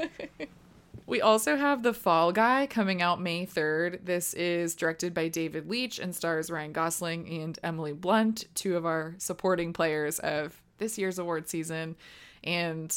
We 1.06 1.22
also 1.22 1.56
have 1.56 1.82
The 1.82 1.94
Fall 1.94 2.32
Guy 2.32 2.66
coming 2.66 3.00
out 3.00 3.18
May 3.18 3.46
3rd. 3.46 4.04
This 4.04 4.34
is 4.34 4.74
directed 4.74 5.14
by 5.14 5.28
David 5.28 5.66
Leitch 5.66 5.98
and 5.98 6.14
stars 6.14 6.50
Ryan 6.50 6.72
Gosling 6.72 7.26
and 7.40 7.58
Emily 7.62 7.94
Blunt, 7.94 8.44
two 8.54 8.76
of 8.76 8.84
our 8.84 9.14
supporting 9.16 9.72
players 9.72 10.18
of 10.18 10.60
this 10.78 10.98
year's 10.98 11.18
award 11.18 11.48
season. 11.48 11.96
And 12.42 12.96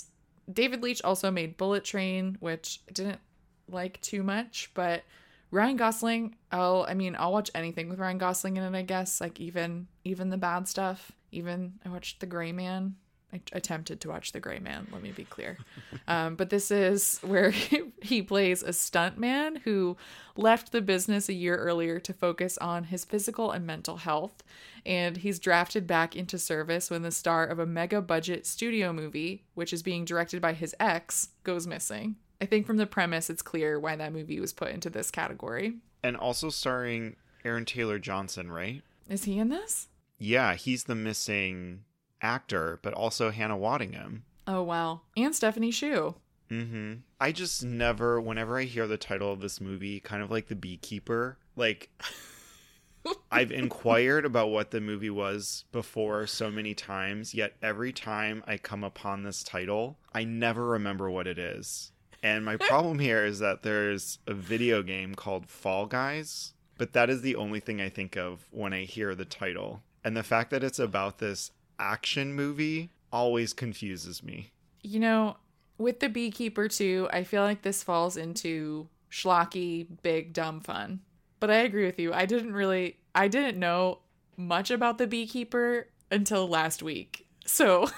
David 0.52 0.82
Leitch 0.82 1.02
also 1.04 1.32
made 1.32 1.58
Bullet 1.58 1.84
Train, 1.84 2.38
which 2.39 2.82
I 2.89 2.91
didn't 2.94 3.20
like 3.67 4.00
too 4.02 4.24
much, 4.24 4.72
but 4.74 5.04
Ryan 5.52 5.76
Gosling, 5.76 6.36
I'll 6.52 6.86
I 6.88 6.94
mean, 6.94 7.15
I'll 7.20 7.34
watch 7.34 7.52
anything 7.54 7.89
with 7.89 8.00
Ryan 8.00 8.17
Gosling 8.17 8.58
in 8.58 8.63
it, 8.63 8.78
I 8.78 8.82
guess, 8.84 9.20
like 9.20 9.39
even 9.39 9.88
even 10.04 10.30
the 10.30 10.38
bad 10.38 10.67
stuff. 10.67 11.12
Even 11.32 11.74
I 11.86 11.89
watched 11.89 12.20
The 12.20 12.26
Gray 12.26 12.52
Man. 12.52 12.96
I 13.34 13.41
attempted 13.54 14.02
to 14.02 14.10
watch 14.10 14.32
The 14.32 14.39
Gray 14.39 14.60
Man, 14.60 14.88
let 14.91 15.02
me 15.02 15.12
be 15.12 15.24
clear. 15.24 15.58
Um, 16.08 16.36
but 16.36 16.50
this 16.50 16.72
is 16.72 17.20
where 17.22 17.52
he 18.02 18.22
plays 18.22 18.63
a 18.63 18.70
stuntman 18.70 19.60
who 19.60 19.96
left 20.36 20.72
the 20.72 20.82
business 20.82 21.30
a 21.30 21.34
year 21.34 21.56
earlier 21.56 22.00
to 22.00 22.12
focus 22.12 22.58
on 22.58 22.86
his 22.86 23.06
physical 23.06 23.52
and 23.52 23.65
mental 23.65 23.98
health. 23.98 24.44
And 24.86 25.17
he's 25.17 25.39
drafted 25.39 25.88
back 25.88 26.15
into 26.15 26.38
service 26.38 26.89
when 26.89 27.04
the 27.04 27.12
star 27.12 27.46
of 27.46 27.60
a 27.60 27.65
mega 27.65 28.02
budget 28.02 28.46
studio 28.46 28.91
movie, 28.91 29.44
which 29.54 29.72
is 29.72 29.84
being 29.84 30.04
directed 30.04 30.41
by 30.41 30.54
his 30.54 30.76
ex, 30.80 31.30
goes 31.44 31.67
missing. 31.67 32.15
I 32.41 32.46
think 32.46 32.65
from 32.65 32.78
the 32.78 32.88
premise, 32.88 33.30
it's 33.30 33.44
clear 33.44 33.80
why 33.80 33.96
that 33.96 34.12
movie 34.12 34.39
was 34.39 34.52
put 34.52 34.72
into 34.72 34.89
this 34.89 35.12
category. 35.12 35.76
And 36.04 36.17
also 36.17 36.50
starring 36.50 37.15
Aaron 37.46 37.65
Taylor 37.65 38.00
Johnson, 38.00 38.52
right? 38.52 38.82
Is 39.08 39.26
he 39.26 39.38
in 39.38 39.50
this? 39.50 39.88
Yeah, 40.17 40.56
he's 40.56 40.86
the 40.86 40.96
missing 40.96 41.84
actor, 42.22 42.80
but 42.82 42.94
also 42.94 43.32
Hannah 43.32 43.58
Waddingham. 43.58 44.22
Oh, 44.48 44.64
wow. 44.64 45.02
And 45.16 45.36
Stephanie 45.36 45.72
Hsu. 45.72 46.16
Mm-hmm. 46.50 46.94
I 47.20 47.32
just 47.32 47.64
never, 47.64 48.20
whenever 48.20 48.60
I 48.60 48.64
hear 48.64 48.88
the 48.88 48.98
title 48.98 49.32
of 49.32 49.40
this 49.40 49.62
movie, 49.62 50.00
kind 50.00 50.22
of 50.22 50.30
like 50.30 50.48
The 50.48 50.56
Beekeeper, 50.56 51.38
like 51.56 51.90
I've 53.32 53.52
inquired 53.52 54.26
about 54.26 54.50
what 54.50 54.72
the 54.72 54.82
movie 54.82 55.10
was 55.10 55.66
before 55.72 56.28
so 56.28 56.52
many 56.52 56.74
times, 56.74 57.34
yet 57.34 57.54
every 57.62 57.94
time 57.94 58.44
I 58.46 58.58
come 58.58 58.84
upon 58.84 59.24
this 59.24 59.44
title, 59.44 59.98
I 60.14 60.24
never 60.24 60.66
remember 60.66 61.10
what 61.10 61.28
it 61.28 61.40
is. 61.40 61.92
And 62.22 62.46
my 62.46 62.58
problem 62.58 63.00
here 63.00 63.26
is 63.26 63.40
that 63.40 63.64
there's 63.64 64.20
a 64.28 64.34
video 64.34 64.84
game 64.84 65.16
called 65.16 65.50
Fall 65.50 65.86
Guys, 65.86 66.54
but 66.78 66.94
that 66.94 67.10
is 67.10 67.22
the 67.22 67.36
only 67.36 67.60
thing 67.60 67.82
I 67.82 67.90
think 67.90 68.18
of 68.18 68.46
when 68.52 68.74
I 68.74 68.84
hear 68.84 69.16
the 69.16 69.26
title. 69.26 69.84
And 70.04 70.18
the 70.18 70.24
fact 70.24 70.50
that 70.52 70.64
it's 70.64 70.80
about 70.80 71.20
this 71.20 71.52
action 71.82 72.34
movie 72.34 72.91
always 73.12 73.52
confuses 73.52 74.24
me. 74.24 74.52
You 74.82 75.00
know, 75.00 75.38
with 75.78 76.00
the 76.00 76.10
beekeeper 76.10 76.67
too, 76.67 77.10
I 77.12 77.24
feel 77.24 77.44
like 77.44 77.63
this 77.63 77.84
falls 77.84 78.15
into 78.15 78.88
schlocky, 79.12 79.88
big, 80.04 80.34
dumb 80.34 80.62
fun. 80.62 81.02
But 81.39 81.50
I 81.50 81.58
agree 81.58 81.86
with 81.86 82.00
you. 82.00 82.13
I 82.13 82.26
didn't 82.26 82.54
really, 82.54 82.98
I 83.15 83.28
didn't 83.28 83.60
know 83.60 84.00
much 84.38 84.72
about 84.72 84.98
the 84.98 85.08
beekeeper 85.08 85.88
until 86.12 86.48
last 86.48 86.84
week. 86.84 87.28
So 87.46 87.89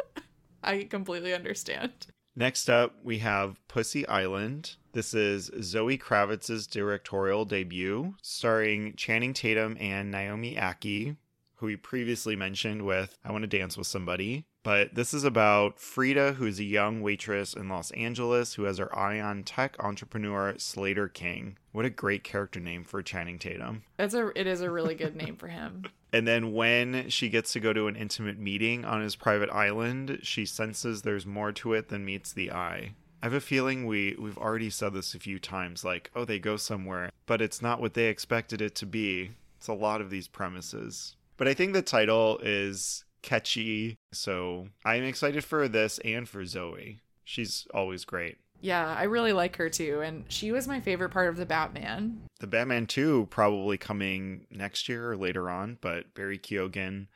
I 0.62 0.84
completely 0.84 1.34
understand. 1.34 1.92
Next 2.34 2.70
up, 2.70 2.94
we 3.02 3.18
have 3.18 3.60
Pussy 3.68 4.06
Island. 4.06 4.76
This 4.92 5.12
is 5.12 5.50
Zoe 5.60 5.98
Kravitz's 5.98 6.66
directorial 6.66 7.44
debut, 7.44 8.14
starring 8.22 8.94
Channing 8.94 9.34
Tatum 9.34 9.76
and 9.80 10.10
Naomi 10.10 10.54
Ackie, 10.54 11.16
who 11.58 11.66
we 11.66 11.76
previously 11.76 12.36
mentioned 12.36 12.82
with 12.82 13.16
I 13.24 13.32
Want 13.32 13.42
to 13.42 13.48
Dance 13.48 13.76
with 13.76 13.86
Somebody. 13.86 14.44
But 14.62 14.94
this 14.94 15.14
is 15.14 15.24
about 15.24 15.78
Frida, 15.78 16.34
who's 16.34 16.58
a 16.58 16.64
young 16.64 17.00
waitress 17.00 17.54
in 17.54 17.68
Los 17.68 17.90
Angeles 17.92 18.54
who 18.54 18.64
has 18.64 18.78
her 18.78 18.96
eye 18.96 19.20
on 19.20 19.42
tech 19.42 19.76
entrepreneur 19.78 20.54
Slater 20.58 21.08
King. 21.08 21.56
What 21.72 21.84
a 21.84 21.90
great 21.90 22.24
character 22.24 22.60
name 22.60 22.84
for 22.84 23.02
Channing 23.02 23.38
Tatum. 23.38 23.82
It's 23.98 24.14
a 24.14 24.28
it 24.38 24.46
is 24.46 24.60
a 24.60 24.70
really 24.70 24.94
good 24.94 25.16
name 25.16 25.36
for 25.36 25.48
him. 25.48 25.84
And 26.10 26.26
then 26.26 26.54
when 26.54 27.10
she 27.10 27.28
gets 27.28 27.52
to 27.52 27.60
go 27.60 27.74
to 27.74 27.86
an 27.86 27.94
intimate 27.94 28.38
meeting 28.38 28.86
on 28.86 29.02
his 29.02 29.14
private 29.14 29.50
island, 29.50 30.20
she 30.22 30.46
senses 30.46 31.02
there's 31.02 31.26
more 31.26 31.52
to 31.52 31.74
it 31.74 31.90
than 31.90 32.02
meets 32.02 32.32
the 32.32 32.50
eye. 32.50 32.94
I 33.22 33.26
have 33.26 33.34
a 33.34 33.42
feeling 33.42 33.84
we 33.84 34.16
we've 34.18 34.38
already 34.38 34.70
said 34.70 34.94
this 34.94 35.14
a 35.14 35.18
few 35.18 35.38
times 35.38 35.84
like, 35.84 36.10
oh, 36.16 36.24
they 36.24 36.38
go 36.38 36.56
somewhere, 36.56 37.10
but 37.26 37.42
it's 37.42 37.60
not 37.60 37.82
what 37.82 37.92
they 37.92 38.06
expected 38.06 38.62
it 38.62 38.74
to 38.76 38.86
be. 38.86 39.32
It's 39.58 39.68
a 39.68 39.74
lot 39.74 40.00
of 40.00 40.08
these 40.08 40.28
premises. 40.28 41.16
But 41.38 41.48
I 41.48 41.54
think 41.54 41.72
the 41.72 41.82
title 41.82 42.38
is 42.42 43.04
catchy, 43.22 43.96
so 44.12 44.68
I'm 44.84 45.04
excited 45.04 45.44
for 45.44 45.68
this 45.68 45.98
and 46.04 46.28
for 46.28 46.44
Zoe. 46.44 47.00
She's 47.24 47.66
always 47.72 48.04
great. 48.04 48.36
Yeah, 48.60 48.92
I 48.98 49.04
really 49.04 49.32
like 49.32 49.56
her 49.56 49.70
too, 49.70 50.00
and 50.00 50.24
she 50.28 50.50
was 50.50 50.66
my 50.66 50.80
favorite 50.80 51.10
part 51.10 51.28
of 51.28 51.36
the 51.36 51.46
Batman. 51.46 52.22
The 52.40 52.48
Batman 52.48 52.86
2 52.86 53.28
probably 53.30 53.78
coming 53.78 54.46
next 54.50 54.88
year 54.88 55.12
or 55.12 55.16
later 55.16 55.48
on, 55.48 55.78
but 55.80 56.12
Barry 56.14 56.38
Keoghan, 56.38 57.06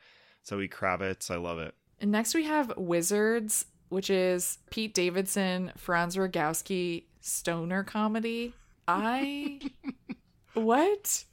Zoe 0.47 0.69
Kravitz, 0.69 1.29
I 1.29 1.35
love 1.35 1.59
it. 1.59 1.75
And 1.99 2.11
next 2.11 2.33
we 2.33 2.45
have 2.45 2.73
Wizards, 2.77 3.65
which 3.89 4.09
is 4.09 4.59
Pete 4.69 4.93
Davidson, 4.93 5.73
Franz 5.75 6.15
Rogowski 6.15 7.03
stoner 7.19 7.83
comedy. 7.83 8.53
I 8.87 9.59
what? 10.53 11.25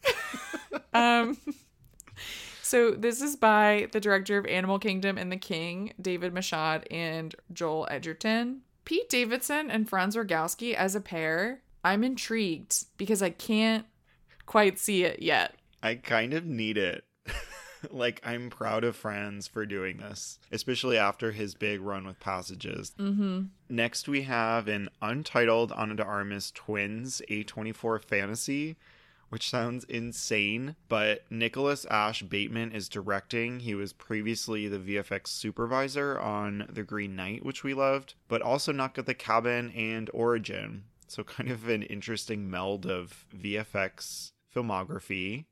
um 0.92 1.36
so 2.70 2.92
this 2.92 3.20
is 3.20 3.34
by 3.34 3.88
the 3.90 3.98
director 3.98 4.38
of 4.38 4.46
Animal 4.46 4.78
Kingdom 4.78 5.18
and 5.18 5.32
The 5.32 5.36
King, 5.36 5.92
David 6.00 6.32
Michôd 6.32 6.84
and 6.88 7.34
Joel 7.52 7.88
Edgerton. 7.90 8.60
Pete 8.84 9.08
Davidson 9.08 9.72
and 9.72 9.88
Franz 9.88 10.14
Rogowski 10.14 10.74
as 10.74 10.94
a 10.94 11.00
pair. 11.00 11.62
I'm 11.82 12.04
intrigued 12.04 12.84
because 12.96 13.22
I 13.22 13.30
can't 13.30 13.86
quite 14.46 14.78
see 14.78 15.02
it 15.02 15.20
yet. 15.20 15.56
I 15.82 15.96
kind 15.96 16.32
of 16.32 16.46
need 16.46 16.78
it. 16.78 17.02
like, 17.90 18.20
I'm 18.24 18.50
proud 18.50 18.84
of 18.84 18.94
Franz 18.94 19.48
for 19.48 19.66
doing 19.66 19.96
this, 19.96 20.38
especially 20.52 20.96
after 20.96 21.32
his 21.32 21.56
big 21.56 21.80
run 21.80 22.06
with 22.06 22.20
Passages. 22.20 22.92
Mm-hmm. 23.00 23.46
Next, 23.68 24.06
we 24.06 24.22
have 24.22 24.68
an 24.68 24.90
untitled 25.02 25.72
Ana 25.72 25.96
de 25.96 26.04
Armas 26.04 26.52
Twins 26.52 27.20
A24 27.28 28.04
fantasy, 28.04 28.76
which 29.30 29.48
sounds 29.48 29.84
insane, 29.84 30.76
but 30.88 31.22
Nicholas 31.30 31.86
Ashe 31.86 32.22
Bateman 32.22 32.72
is 32.72 32.88
directing. 32.88 33.60
He 33.60 33.74
was 33.74 33.92
previously 33.92 34.68
the 34.68 34.78
VFX 34.78 35.28
supervisor 35.28 36.18
on 36.18 36.66
The 36.68 36.82
Green 36.82 37.16
Knight, 37.16 37.44
which 37.44 37.64
we 37.64 37.72
loved, 37.72 38.14
but 38.28 38.42
also 38.42 38.72
Knock 38.72 38.98
at 38.98 39.06
the 39.06 39.14
Cabin 39.14 39.70
and 39.70 40.10
Origin. 40.12 40.84
So, 41.06 41.24
kind 41.24 41.50
of 41.50 41.68
an 41.68 41.82
interesting 41.84 42.50
meld 42.50 42.86
of 42.86 43.24
VFX 43.34 44.32
filmography. 44.54 45.46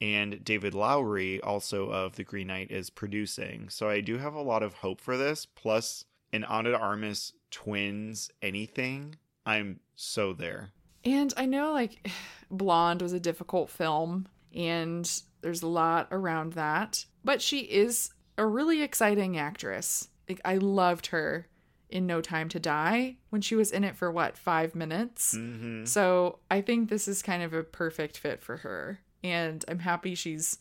And 0.00 0.44
David 0.44 0.74
Lowery, 0.74 1.40
also 1.40 1.88
of 1.90 2.16
The 2.16 2.24
Green 2.24 2.48
Knight, 2.48 2.70
is 2.70 2.90
producing. 2.90 3.68
So, 3.68 3.88
I 3.88 4.00
do 4.00 4.18
have 4.18 4.34
a 4.34 4.42
lot 4.42 4.62
of 4.62 4.74
hope 4.74 5.00
for 5.00 5.16
this. 5.16 5.44
Plus, 5.44 6.04
Ana 6.32 6.70
de 6.70 6.78
Armas 6.78 7.32
Twins 7.50 8.30
anything. 8.42 9.16
I'm 9.46 9.80
so 9.94 10.32
there. 10.32 10.72
And 11.04 11.32
I 11.36 11.46
know 11.46 11.72
like 11.72 12.10
Blonde 12.50 13.02
was 13.02 13.12
a 13.12 13.20
difficult 13.20 13.70
film 13.70 14.28
and 14.54 15.10
there's 15.40 15.62
a 15.62 15.68
lot 15.68 16.08
around 16.10 16.54
that, 16.54 17.04
but 17.24 17.42
she 17.42 17.60
is 17.60 18.10
a 18.38 18.46
really 18.46 18.82
exciting 18.82 19.36
actress. 19.36 20.08
Like 20.28 20.40
I 20.44 20.56
loved 20.56 21.08
her 21.08 21.48
in 21.90 22.06
No 22.06 22.20
Time 22.20 22.48
to 22.48 22.58
Die 22.58 23.16
when 23.30 23.42
she 23.42 23.54
was 23.54 23.70
in 23.70 23.84
it 23.84 23.96
for 23.96 24.10
what, 24.10 24.36
5 24.36 24.74
minutes. 24.74 25.34
Mm-hmm. 25.36 25.84
So, 25.84 26.38
I 26.50 26.60
think 26.60 26.88
this 26.88 27.06
is 27.06 27.22
kind 27.22 27.42
of 27.42 27.52
a 27.52 27.62
perfect 27.62 28.16
fit 28.16 28.42
for 28.42 28.58
her 28.58 29.00
and 29.22 29.64
I'm 29.68 29.80
happy 29.80 30.14
she's 30.14 30.58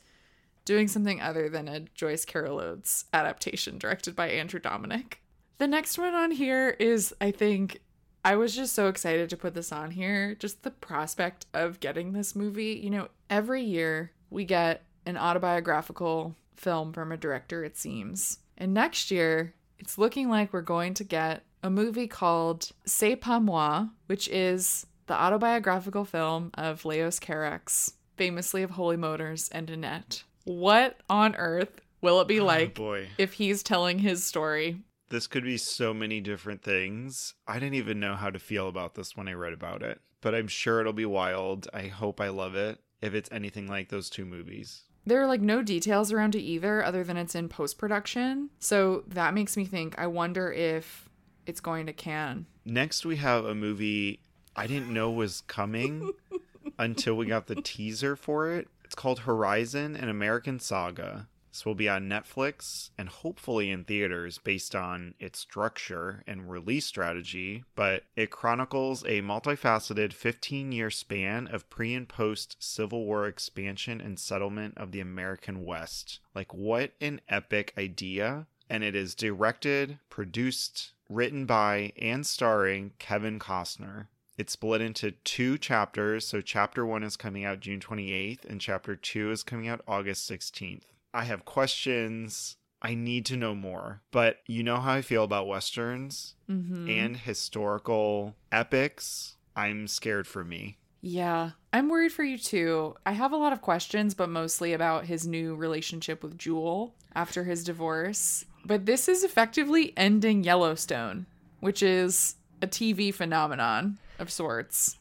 doing 0.65 0.87
something 0.87 1.21
other 1.21 1.49
than 1.49 1.67
a 1.67 1.81
Joyce 1.81 2.25
Carol 2.25 2.59
Oates 2.59 3.05
adaptation 3.13 3.77
directed 3.77 4.15
by 4.15 4.29
Andrew 4.29 4.59
Dominik. 4.59 5.15
The 5.57 5.67
next 5.67 5.97
one 5.97 6.13
on 6.13 6.31
here 6.31 6.69
is 6.79 7.13
I 7.21 7.31
think 7.31 7.81
I 8.25 8.35
was 8.35 8.55
just 8.55 8.73
so 8.73 8.87
excited 8.87 9.29
to 9.29 9.37
put 9.37 9.53
this 9.53 9.71
on 9.71 9.91
here. 9.91 10.35
Just 10.35 10.63
the 10.63 10.71
prospect 10.71 11.45
of 11.53 11.79
getting 11.79 12.13
this 12.13 12.35
movie. 12.35 12.79
You 12.81 12.89
know, 12.89 13.07
every 13.29 13.63
year 13.63 14.11
we 14.29 14.45
get 14.45 14.83
an 15.05 15.17
autobiographical 15.17 16.35
film 16.55 16.93
from 16.93 17.11
a 17.11 17.17
director, 17.17 17.63
it 17.65 17.77
seems. 17.77 18.39
And 18.57 18.73
next 18.73 19.11
year, 19.11 19.53
it's 19.77 19.97
looking 19.97 20.29
like 20.29 20.53
we're 20.53 20.61
going 20.61 20.93
to 20.95 21.03
get 21.03 21.43
a 21.61 21.69
movie 21.69 22.07
called 22.07 22.69
C'est 22.85 23.15
pas 23.15 23.41
moi, 23.41 23.87
which 24.07 24.27
is 24.29 24.85
the 25.07 25.13
autobiographical 25.13 26.05
film 26.05 26.51
of 26.53 26.85
Leos 26.85 27.19
Carax, 27.19 27.93
famously 28.15 28.63
of 28.63 28.71
Holy 28.71 28.97
Motors 28.97 29.49
and 29.49 29.69
Annette. 29.69 30.23
What 30.45 30.97
on 31.09 31.35
earth 31.35 31.81
will 32.01 32.21
it 32.21 32.27
be 32.27 32.39
oh, 32.39 32.45
like 32.45 32.79
oh 32.79 32.83
boy. 32.83 33.07
if 33.17 33.33
he's 33.33 33.63
telling 33.63 33.99
his 33.99 34.23
story? 34.23 34.77
This 35.13 35.27
could 35.27 35.43
be 35.43 35.57
so 35.57 35.93
many 35.93 36.21
different 36.21 36.63
things. 36.63 37.35
I 37.47 37.59
didn't 37.59 37.75
even 37.75 37.99
know 37.99 38.15
how 38.15 38.31
to 38.31 38.39
feel 38.39 38.67
about 38.67 38.95
this 38.95 39.15
when 39.15 39.27
I 39.27 39.33
read 39.33 39.53
about 39.53 39.83
it, 39.83 40.01
but 40.21 40.33
I'm 40.33 40.47
sure 40.47 40.81
it'll 40.81 40.91
be 40.91 41.05
wild. 41.05 41.67
I 41.71 41.83
hope 41.83 42.19
I 42.19 42.29
love 42.29 42.55
it 42.55 42.79
if 42.99 43.13
it's 43.13 43.29
anything 43.31 43.67
like 43.67 43.89
those 43.89 44.09
two 44.09 44.25
movies. 44.25 44.85
There 45.05 45.21
are 45.21 45.27
like 45.27 45.39
no 45.39 45.61
details 45.61 46.11
around 46.11 46.33
it 46.33 46.41
either, 46.41 46.83
other 46.83 47.03
than 47.03 47.17
it's 47.17 47.35
in 47.35 47.47
post 47.47 47.77
production. 47.77 48.49
So 48.57 49.03
that 49.05 49.35
makes 49.35 49.55
me 49.55 49.65
think 49.65 49.99
I 49.99 50.07
wonder 50.07 50.51
if 50.51 51.07
it's 51.45 51.59
going 51.59 51.85
to 51.85 51.93
Cannes. 51.93 52.47
Next, 52.65 53.05
we 53.05 53.17
have 53.17 53.45
a 53.45 53.53
movie 53.53 54.19
I 54.55 54.65
didn't 54.65 54.91
know 54.91 55.11
was 55.11 55.41
coming 55.41 56.11
until 56.79 57.13
we 57.13 57.27
got 57.27 57.45
the 57.45 57.61
teaser 57.61 58.15
for 58.15 58.49
it. 58.49 58.67
It's 58.83 58.95
called 58.95 59.19
Horizon 59.19 59.95
An 59.95 60.09
American 60.09 60.59
Saga. 60.59 61.27
This 61.53 61.67
will 61.67 61.75
be 61.75 61.87
on 61.87 62.09
Netflix 62.09 62.89
and 62.97 63.07
hopefully 63.07 63.69
in 63.69 63.83
theaters 63.83 64.39
based 64.39 64.73
on 64.73 65.13
its 65.19 65.37
structure 65.37 66.23
and 66.25 66.49
release 66.49 66.87
strategy, 66.87 67.63
but 67.75 68.05
it 68.15 68.31
chronicles 68.31 69.03
a 69.03 69.21
multifaceted 69.21 70.13
15 70.13 70.71
year 70.71 70.89
span 70.89 71.45
of 71.45 71.69
pre 71.69 71.93
and 71.93 72.09
post 72.09 72.55
Civil 72.59 73.05
War 73.05 73.27
expansion 73.27 74.01
and 74.01 74.17
settlement 74.17 74.79
of 74.79 74.91
the 74.91 74.99
American 74.99 75.63
West. 75.63 76.21
Like, 76.33 76.51
what 76.55 76.93
an 76.99 77.21
epic 77.29 77.71
idea! 77.77 78.47
And 78.67 78.83
it 78.83 78.95
is 78.95 79.13
directed, 79.13 79.99
produced, 80.09 80.93
written 81.07 81.45
by, 81.45 81.93
and 82.01 82.25
starring 82.25 82.93
Kevin 82.97 83.37
Costner. 83.37 84.07
It's 84.39 84.53
split 84.53 84.81
into 84.81 85.11
two 85.11 85.59
chapters. 85.59 86.25
So, 86.25 86.41
chapter 86.41 86.83
one 86.83 87.03
is 87.03 87.15
coming 87.15 87.45
out 87.45 87.59
June 87.59 87.79
28th, 87.79 88.43
and 88.45 88.59
chapter 88.59 88.95
two 88.95 89.29
is 89.29 89.43
coming 89.43 89.67
out 89.67 89.81
August 89.87 90.27
16th. 90.27 90.85
I 91.13 91.23
have 91.25 91.45
questions. 91.45 92.57
I 92.81 92.95
need 92.95 93.25
to 93.27 93.37
know 93.37 93.55
more. 93.55 94.01
But 94.11 94.37
you 94.47 94.63
know 94.63 94.77
how 94.77 94.93
I 94.93 95.01
feel 95.01 95.23
about 95.23 95.47
Westerns 95.47 96.35
Mm-hmm. 96.49 96.89
and 96.89 97.17
historical 97.17 98.35
epics. 98.51 99.37
I'm 99.55 99.87
scared 99.87 100.27
for 100.27 100.43
me. 100.43 100.77
Yeah, 101.01 101.51
I'm 101.71 101.89
worried 101.89 102.11
for 102.13 102.23
you 102.23 102.37
too. 102.37 102.95
I 103.05 103.11
have 103.11 103.31
a 103.31 103.37
lot 103.37 103.53
of 103.53 103.61
questions, 103.61 104.13
but 104.13 104.29
mostly 104.29 104.73
about 104.73 105.05
his 105.05 105.27
new 105.27 105.55
relationship 105.55 106.23
with 106.23 106.37
Jewel 106.37 106.95
after 107.15 107.43
his 107.43 107.63
divorce. 107.63 108.45
But 108.65 108.85
this 108.85 109.07
is 109.09 109.23
effectively 109.23 109.93
ending 109.97 110.43
Yellowstone, 110.43 111.25
which 111.59 111.83
is 111.83 112.35
a 112.61 112.67
TV 112.67 113.13
phenomenon 113.13 113.97
of 114.19 114.31
sorts. 114.31 114.97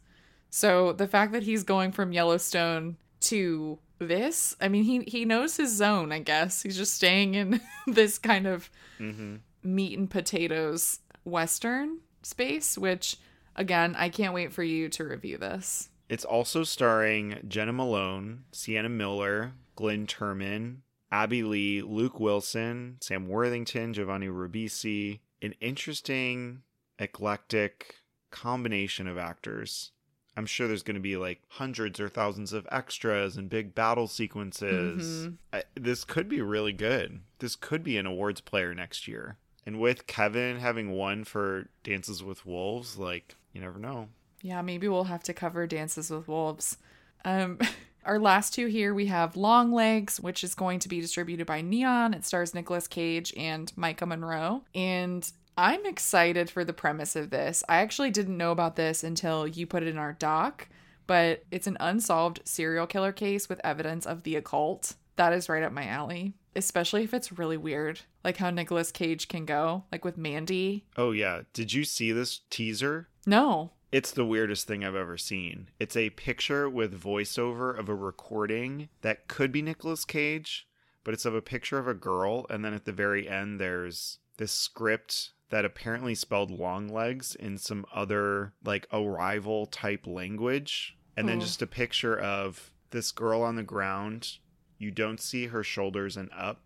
So 0.50 0.92
the 0.92 1.06
fact 1.08 1.32
that 1.32 1.44
he's 1.44 1.62
going 1.64 1.92
from 1.92 2.12
Yellowstone 2.12 2.96
to 3.22 3.78
this, 4.06 4.56
I 4.60 4.68
mean, 4.68 4.84
he 4.84 5.02
he 5.06 5.24
knows 5.24 5.56
his 5.56 5.74
zone. 5.74 6.12
I 6.12 6.18
guess 6.20 6.62
he's 6.62 6.76
just 6.76 6.94
staying 6.94 7.34
in 7.34 7.60
this 7.86 8.18
kind 8.18 8.46
of 8.46 8.70
hmm 8.98 9.36
meat 9.64 9.96
and 9.96 10.10
potatoes 10.10 10.98
western 11.24 11.98
space. 12.22 12.76
Which, 12.76 13.16
again, 13.56 13.94
I 13.96 14.08
can't 14.08 14.34
wait 14.34 14.52
for 14.52 14.62
you 14.62 14.88
to 14.90 15.04
review 15.04 15.38
this. 15.38 15.88
It's 16.08 16.24
also 16.24 16.62
starring 16.64 17.38
Jena 17.48 17.72
Malone, 17.72 18.44
Sienna 18.52 18.88
Miller, 18.88 19.52
Glynn 19.76 20.06
Turman, 20.06 20.78
Abbey 21.10 21.42
Lee, 21.42 21.82
Luke 21.82 22.20
Wilson, 22.20 22.98
Sam 23.00 23.28
Worthington, 23.28 23.94
Giovanni 23.94 24.28
Ribisi. 24.28 25.20
An 25.40 25.54
interesting, 25.60 26.62
eclectic 26.98 27.96
combination 28.30 29.06
of 29.08 29.18
actors. 29.18 29.92
I'm 30.36 30.46
sure 30.46 30.66
there's 30.66 30.82
going 30.82 30.94
to 30.94 31.00
be 31.00 31.16
like 31.16 31.42
hundreds 31.48 32.00
or 32.00 32.08
thousands 32.08 32.52
of 32.52 32.66
extras 32.72 33.36
and 33.36 33.50
big 33.50 33.74
battle 33.74 34.06
sequences. 34.08 35.26
Mhm. 35.28 35.36
I, 35.52 35.64
this 35.74 36.04
could 36.04 36.28
be 36.28 36.40
really 36.40 36.72
good. 36.72 37.20
This 37.38 37.54
could 37.56 37.82
be 37.84 37.96
an 37.98 38.06
awards 38.06 38.40
player 38.40 38.74
next 38.74 39.06
year. 39.06 39.36
And 39.66 39.78
with 39.78 40.06
Kevin 40.06 40.58
having 40.58 40.90
won 40.92 41.24
for 41.24 41.68
Dances 41.84 42.22
with 42.22 42.44
Wolves, 42.46 42.96
like, 42.98 43.36
you 43.52 43.60
never 43.60 43.78
know. 43.78 44.08
Yeah, 44.40 44.60
maybe 44.62 44.88
we'll 44.88 45.04
have 45.04 45.22
to 45.24 45.34
cover 45.34 45.66
Dances 45.66 46.10
with 46.10 46.26
Wolves. 46.26 46.78
Um, 47.24 47.58
our 48.04 48.18
last 48.18 48.54
two 48.54 48.66
here 48.66 48.92
we 48.94 49.06
have 49.06 49.36
Longlegs, 49.36 50.18
which 50.18 50.42
is 50.42 50.54
going 50.54 50.78
to 50.80 50.88
be 50.88 51.00
distributed 51.00 51.46
by 51.46 51.60
Neon. 51.60 52.14
It 52.14 52.24
stars 52.24 52.54
Nicolas 52.54 52.88
Cage 52.88 53.32
and 53.36 53.72
Maika 53.76 54.06
Monroe. 54.08 54.64
And 54.74 55.30
I'm 55.56 55.84
excited 55.84 56.48
for 56.48 56.64
the 56.64 56.72
premise 56.72 57.14
of 57.14 57.30
this. 57.30 57.62
I 57.68 57.76
actually 57.76 58.10
didn't 58.10 58.36
know 58.36 58.52
about 58.52 58.76
this 58.76 59.04
until 59.04 59.46
you 59.46 59.66
put 59.66 59.82
it 59.82 59.88
in 59.88 59.98
our 59.98 60.14
doc, 60.14 60.68
but 61.06 61.44
it's 61.50 61.66
an 61.66 61.76
unsolved 61.80 62.40
serial 62.44 62.86
killer 62.86 63.12
case 63.12 63.48
with 63.48 63.60
evidence 63.62 64.06
of 64.06 64.22
the 64.22 64.36
occult. 64.36 64.94
That 65.16 65.34
is 65.34 65.48
right 65.48 65.62
up 65.62 65.72
my 65.72 65.86
alley, 65.86 66.32
especially 66.56 67.04
if 67.04 67.12
it's 67.12 67.38
really 67.38 67.58
weird, 67.58 68.00
like 68.24 68.38
how 68.38 68.50
Nicolas 68.50 68.90
Cage 68.90 69.28
can 69.28 69.44
go, 69.44 69.84
like 69.92 70.04
with 70.04 70.16
Mandy. 70.16 70.84
Oh, 70.96 71.10
yeah. 71.10 71.42
Did 71.52 71.72
you 71.72 71.84
see 71.84 72.12
this 72.12 72.40
teaser? 72.48 73.08
No. 73.26 73.72
It's 73.90 74.10
the 74.10 74.24
weirdest 74.24 74.66
thing 74.66 74.82
I've 74.82 74.94
ever 74.94 75.18
seen. 75.18 75.68
It's 75.78 75.98
a 75.98 76.10
picture 76.10 76.70
with 76.70 76.98
voiceover 76.98 77.78
of 77.78 77.90
a 77.90 77.94
recording 77.94 78.88
that 79.02 79.28
could 79.28 79.52
be 79.52 79.60
Nicolas 79.60 80.06
Cage, 80.06 80.66
but 81.04 81.12
it's 81.12 81.26
of 81.26 81.34
a 81.34 81.42
picture 81.42 81.78
of 81.78 81.86
a 81.86 81.92
girl. 81.92 82.46
And 82.48 82.64
then 82.64 82.72
at 82.72 82.86
the 82.86 82.92
very 82.92 83.28
end, 83.28 83.60
there's 83.60 84.18
this 84.38 84.52
script 84.52 85.32
that 85.52 85.66
apparently 85.66 86.14
spelled 86.14 86.50
long 86.50 86.88
legs 86.88 87.34
in 87.34 87.58
some 87.58 87.84
other, 87.94 88.54
like, 88.64 88.86
arrival 88.90 89.66
type 89.66 90.06
language. 90.06 90.96
And 91.14 91.28
then 91.28 91.36
Oh. 91.36 91.40
just 91.40 91.60
a 91.60 91.66
picture 91.66 92.18
of 92.18 92.72
this 92.90 93.12
girl 93.12 93.42
on 93.42 93.56
the 93.56 93.62
ground. 93.62 94.38
You 94.78 94.90
don't 94.90 95.20
see 95.20 95.48
her 95.48 95.62
shoulders 95.62 96.16
and 96.16 96.30
up. 96.34 96.62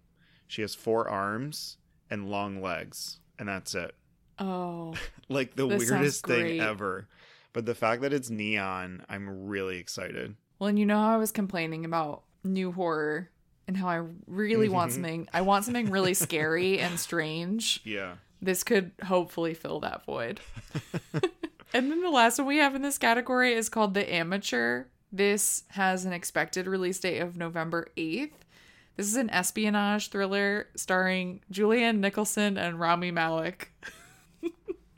She 0.46 0.62
has 0.62 0.76
four 0.76 1.08
arms 1.08 1.78
and 2.08 2.30
long 2.30 2.62
legs. 2.62 3.18
And 3.40 3.48
that's 3.48 3.74
it 3.74 3.96
Oh. 4.38 4.94
like 5.28 5.56
the 5.56 5.66
weirdest 5.66 6.24
thing 6.24 6.60
ever. 6.60 7.08
But 7.52 7.66
the 7.66 7.74
fact 7.74 8.02
that 8.02 8.12
it's 8.12 8.30
neon, 8.30 9.04
I'm 9.08 9.46
really 9.48 9.78
excited. 9.78 10.36
Well, 10.60 10.68
and 10.68 10.78
you 10.78 10.86
know 10.86 10.96
how 11.00 11.14
I 11.14 11.16
was 11.16 11.32
complaining 11.32 11.84
about 11.84 12.22
new 12.44 12.70
horror 12.70 13.30
and 13.66 13.76
how 13.76 13.88
I 13.88 14.04
really 14.28 14.68
want 14.68 14.92
something. 14.92 15.28
I 15.32 15.40
want 15.40 15.64
something 15.64 15.90
really 15.90 16.14
scary 16.14 16.78
and 16.78 17.00
strange. 17.00 17.80
Yeah. 17.82 18.14
This 18.40 18.62
could 18.62 18.92
hopefully 19.04 19.54
fill 19.54 19.80
that 19.80 20.04
void. 20.04 20.40
and 21.74 21.90
then 21.90 22.02
the 22.02 22.10
last 22.10 22.38
one 22.38 22.46
we 22.46 22.58
have 22.58 22.74
in 22.74 22.82
this 22.82 22.98
category 22.98 23.54
is 23.54 23.68
called 23.68 23.94
The 23.94 24.12
Amateur. 24.12 24.84
This 25.12 25.64
has 25.68 26.04
an 26.04 26.12
expected 26.12 26.66
release 26.66 26.98
date 26.98 27.20
of 27.20 27.36
November 27.36 27.88
8th. 27.96 28.32
This 28.96 29.06
is 29.06 29.16
an 29.16 29.30
espionage 29.30 30.08
thriller 30.08 30.68
starring 30.74 31.40
Julianne 31.52 31.98
Nicholson 31.98 32.56
and 32.56 32.80
Rami 32.80 33.10
Malek. 33.10 33.72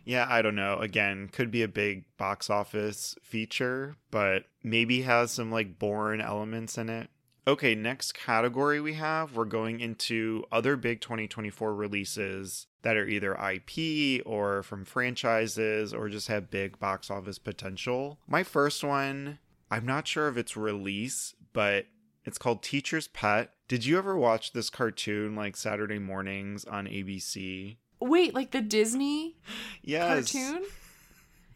Yeah, 0.08 0.26
I 0.26 0.40
don't 0.40 0.54
know. 0.54 0.78
Again, 0.78 1.28
could 1.30 1.50
be 1.50 1.62
a 1.62 1.68
big 1.68 2.04
box 2.16 2.48
office 2.48 3.14
feature, 3.22 3.96
but 4.10 4.46
maybe 4.62 5.02
has 5.02 5.32
some 5.32 5.52
like 5.52 5.78
boring 5.78 6.22
elements 6.22 6.78
in 6.78 6.88
it. 6.88 7.10
Okay, 7.46 7.74
next 7.74 8.12
category 8.12 8.80
we 8.80 8.94
have, 8.94 9.36
we're 9.36 9.44
going 9.44 9.80
into 9.80 10.44
other 10.50 10.76
big 10.78 11.02
2024 11.02 11.74
releases 11.74 12.67
that 12.82 12.96
are 12.96 13.06
either 13.06 13.34
IP 13.34 14.22
or 14.26 14.62
from 14.62 14.84
franchises 14.84 15.92
or 15.92 16.08
just 16.08 16.28
have 16.28 16.50
big 16.50 16.78
box 16.78 17.10
office 17.10 17.38
potential. 17.38 18.18
My 18.28 18.42
first 18.42 18.84
one, 18.84 19.38
I'm 19.70 19.84
not 19.84 20.06
sure 20.06 20.28
of 20.28 20.38
its 20.38 20.56
release, 20.56 21.34
but 21.52 21.86
it's 22.24 22.38
called 22.38 22.62
Teacher's 22.62 23.08
Pet. 23.08 23.50
Did 23.66 23.84
you 23.84 23.98
ever 23.98 24.16
watch 24.16 24.52
this 24.52 24.70
cartoon 24.70 25.34
like 25.34 25.56
Saturday 25.56 25.98
mornings 25.98 26.64
on 26.64 26.86
ABC? 26.86 27.76
Wait, 28.00 28.32
like 28.34 28.52
the 28.52 28.60
Disney 28.62 29.36
Yes. 29.82 30.32
cartoon? 30.32 30.64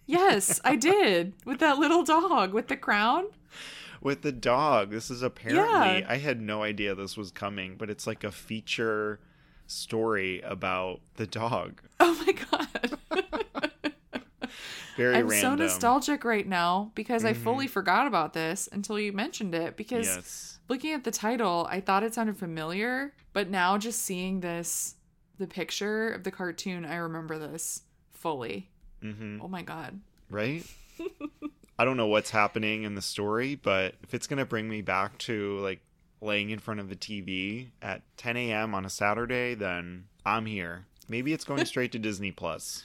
Yes, 0.07 0.61
I 0.65 0.77
did. 0.91 1.35
With 1.45 1.61
that 1.61 1.79
little 1.79 2.03
dog 2.03 2.53
with 2.53 2.69
the 2.69 2.77
crown. 2.77 3.27
with 4.01 4.23
the 4.23 4.33
dog. 4.33 4.91
This 4.91 5.11
is 5.11 5.23
apparently 5.23 6.01
Yeah. 6.01 6.07
I 6.09 6.17
had 6.17 6.41
no 6.41 6.65
idea 6.65 6.95
this 6.97 7.17
was 7.17 7.31
coming, 7.31 7.77
but 7.79 7.89
it's 7.89 8.07
like 8.07 8.25
a 8.25 8.33
feature 8.33 9.21
story 9.73 10.41
about 10.43 11.01
the 11.17 11.27
dog. 11.27 11.83
Oh 12.01 12.25
my 12.27 12.33
god. 12.33 12.99
Very 14.97 15.17
I'm 15.17 15.31
so 15.31 15.55
nostalgic 15.55 16.25
right 16.25 16.47
now 16.47 16.93
because 16.95 17.25
I 17.25 17.33
Mhm. 17.33 17.37
fully 17.37 17.67
forgot 17.67 18.07
about 18.07 18.35
this 18.35 18.69
until 18.71 18.99
you 18.99 19.13
mentioned 19.13 19.55
it. 19.55 19.77
Because 19.77 20.07
Yes. 20.07 20.59
looking 20.69 20.93
at 20.93 21.05
the 21.05 21.11
title, 21.11 21.67
I 21.71 21.81
thought 21.81 22.03
it 22.03 22.13
sounded 22.15 22.37
familiar, 22.37 23.15
but 23.33 23.49
now 23.49 23.79
just 23.79 24.03
seeing 24.03 24.41
this, 24.41 24.97
the 25.39 25.47
picture 25.47 26.11
of 26.11 26.25
the 26.25 26.31
cartoon, 26.31 26.85
I 26.85 26.97
remember 26.97 27.39
this 27.39 27.83
fully. 28.13 28.71
hmm 29.01 29.39
Oh 29.41 29.49
my 29.49 29.63
god. 29.63 30.01
Right? 30.29 30.67
I 31.79 31.85
don't 31.87 31.97
know 31.97 32.07
what's 32.07 32.31
happening 32.31 32.83
in 32.83 32.95
the 32.95 33.03
story, 33.03 33.55
but 33.55 33.95
if 34.03 34.13
it's 34.15 34.27
going 34.27 34.39
to 34.39 34.45
bring 34.47 34.69
me 34.69 34.83
back 34.83 35.17
to 35.19 35.59
like 35.61 35.81
laying 36.23 36.51
in 36.51 36.59
front 36.59 36.81
of 36.81 36.89
the 36.89 36.97
TV 36.97 37.69
at 37.83 38.03
10 38.17 38.37
a.m. 38.37 38.75
on 38.75 38.85
a 38.85 38.91
Saturday, 38.91 39.55
then 39.55 40.05
I'm 40.25 40.47
here. 40.47 40.87
Maybe 41.09 41.33
it's 41.33 41.45
going 41.45 41.65
straight 41.67 41.93
to 41.93 41.99
Disney 41.99 42.31
Plus. 42.31 42.85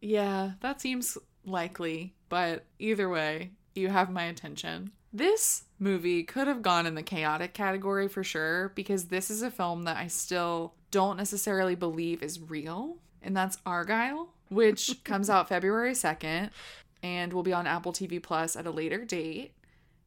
Yeah, 0.00 0.52
that 0.60 0.80
seems 0.80 1.16
likely, 1.44 2.14
but 2.28 2.64
either 2.78 3.08
way, 3.08 3.52
you 3.74 3.88
have 3.88 4.10
my 4.10 4.24
attention. 4.24 4.92
This 5.12 5.64
movie 5.78 6.22
could 6.22 6.46
have 6.46 6.62
gone 6.62 6.86
in 6.86 6.94
the 6.94 7.02
chaotic 7.02 7.54
category 7.54 8.08
for 8.08 8.22
sure 8.22 8.70
because 8.74 9.06
this 9.06 9.30
is 9.30 9.42
a 9.42 9.50
film 9.50 9.84
that 9.84 9.96
I 9.96 10.08
still 10.08 10.74
don't 10.90 11.16
necessarily 11.16 11.74
believe 11.74 12.22
is 12.22 12.40
real, 12.40 12.98
and 13.22 13.36
that's 13.36 13.56
Argylle, 13.58 14.28
which 14.50 15.00
comes 15.04 15.30
out 15.30 15.48
February 15.48 15.92
2nd 15.92 16.50
and 17.02 17.32
will 17.32 17.42
be 17.42 17.52
on 17.52 17.66
Apple 17.66 17.92
TV 17.92 18.22
Plus 18.22 18.56
at 18.56 18.66
a 18.66 18.70
later 18.70 19.04
date. 19.04 19.52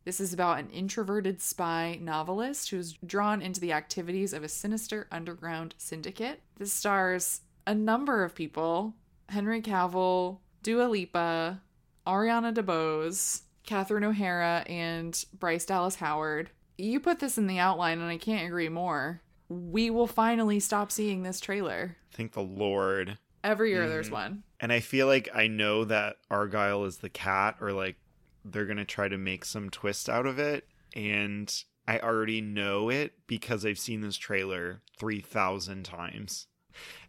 This 0.05 0.19
is 0.19 0.33
about 0.33 0.59
an 0.59 0.69
introverted 0.69 1.41
spy 1.41 1.99
novelist 2.01 2.69
who's 2.69 2.93
drawn 3.05 3.41
into 3.41 3.59
the 3.59 3.73
activities 3.73 4.33
of 4.33 4.43
a 4.43 4.49
sinister 4.49 5.07
underground 5.11 5.75
syndicate. 5.77 6.41
This 6.57 6.73
stars 6.73 7.41
a 7.67 7.75
number 7.75 8.23
of 8.23 8.35
people 8.35 8.95
Henry 9.29 9.61
Cavill, 9.61 10.39
Dua 10.63 10.85
Lipa, 10.85 11.61
Ariana 12.07 12.53
DeBose, 12.53 13.41
Catherine 13.63 14.03
O'Hara, 14.03 14.63
and 14.67 15.23
Bryce 15.37 15.65
Dallas 15.65 15.95
Howard. 15.95 16.49
You 16.79 16.99
put 16.99 17.19
this 17.19 17.37
in 17.37 17.45
the 17.45 17.59
outline, 17.59 17.99
and 17.99 18.09
I 18.09 18.17
can't 18.17 18.47
agree 18.47 18.69
more. 18.69 19.21
We 19.47 19.91
will 19.91 20.07
finally 20.07 20.59
stop 20.59 20.91
seeing 20.91 21.21
this 21.21 21.39
trailer. 21.39 21.97
Thank 22.11 22.31
the 22.31 22.41
Lord. 22.41 23.19
Every 23.43 23.69
year 23.71 23.87
there's 23.87 24.09
Mhm. 24.09 24.13
one. 24.13 24.43
And 24.59 24.73
I 24.73 24.79
feel 24.79 25.05
like 25.05 25.29
I 25.33 25.47
know 25.47 25.85
that 25.85 26.17
Argylle 26.31 26.87
is 26.87 26.97
the 26.97 27.09
cat, 27.09 27.57
or 27.61 27.71
like 27.71 27.97
they're 28.43 28.65
going 28.65 28.77
to 28.77 28.85
try 28.85 29.07
to 29.07 29.17
make 29.17 29.45
some 29.45 29.69
twist 29.69 30.09
out 30.09 30.25
of 30.25 30.39
it. 30.39 30.67
And 30.95 31.53
I 31.87 31.99
already 31.99 32.41
know 32.41 32.89
it 32.89 33.13
because 33.27 33.65
I've 33.65 33.79
seen 33.79 34.01
this 34.01 34.17
trailer 34.17 34.81
3,000 34.99 35.83
times. 35.83 36.47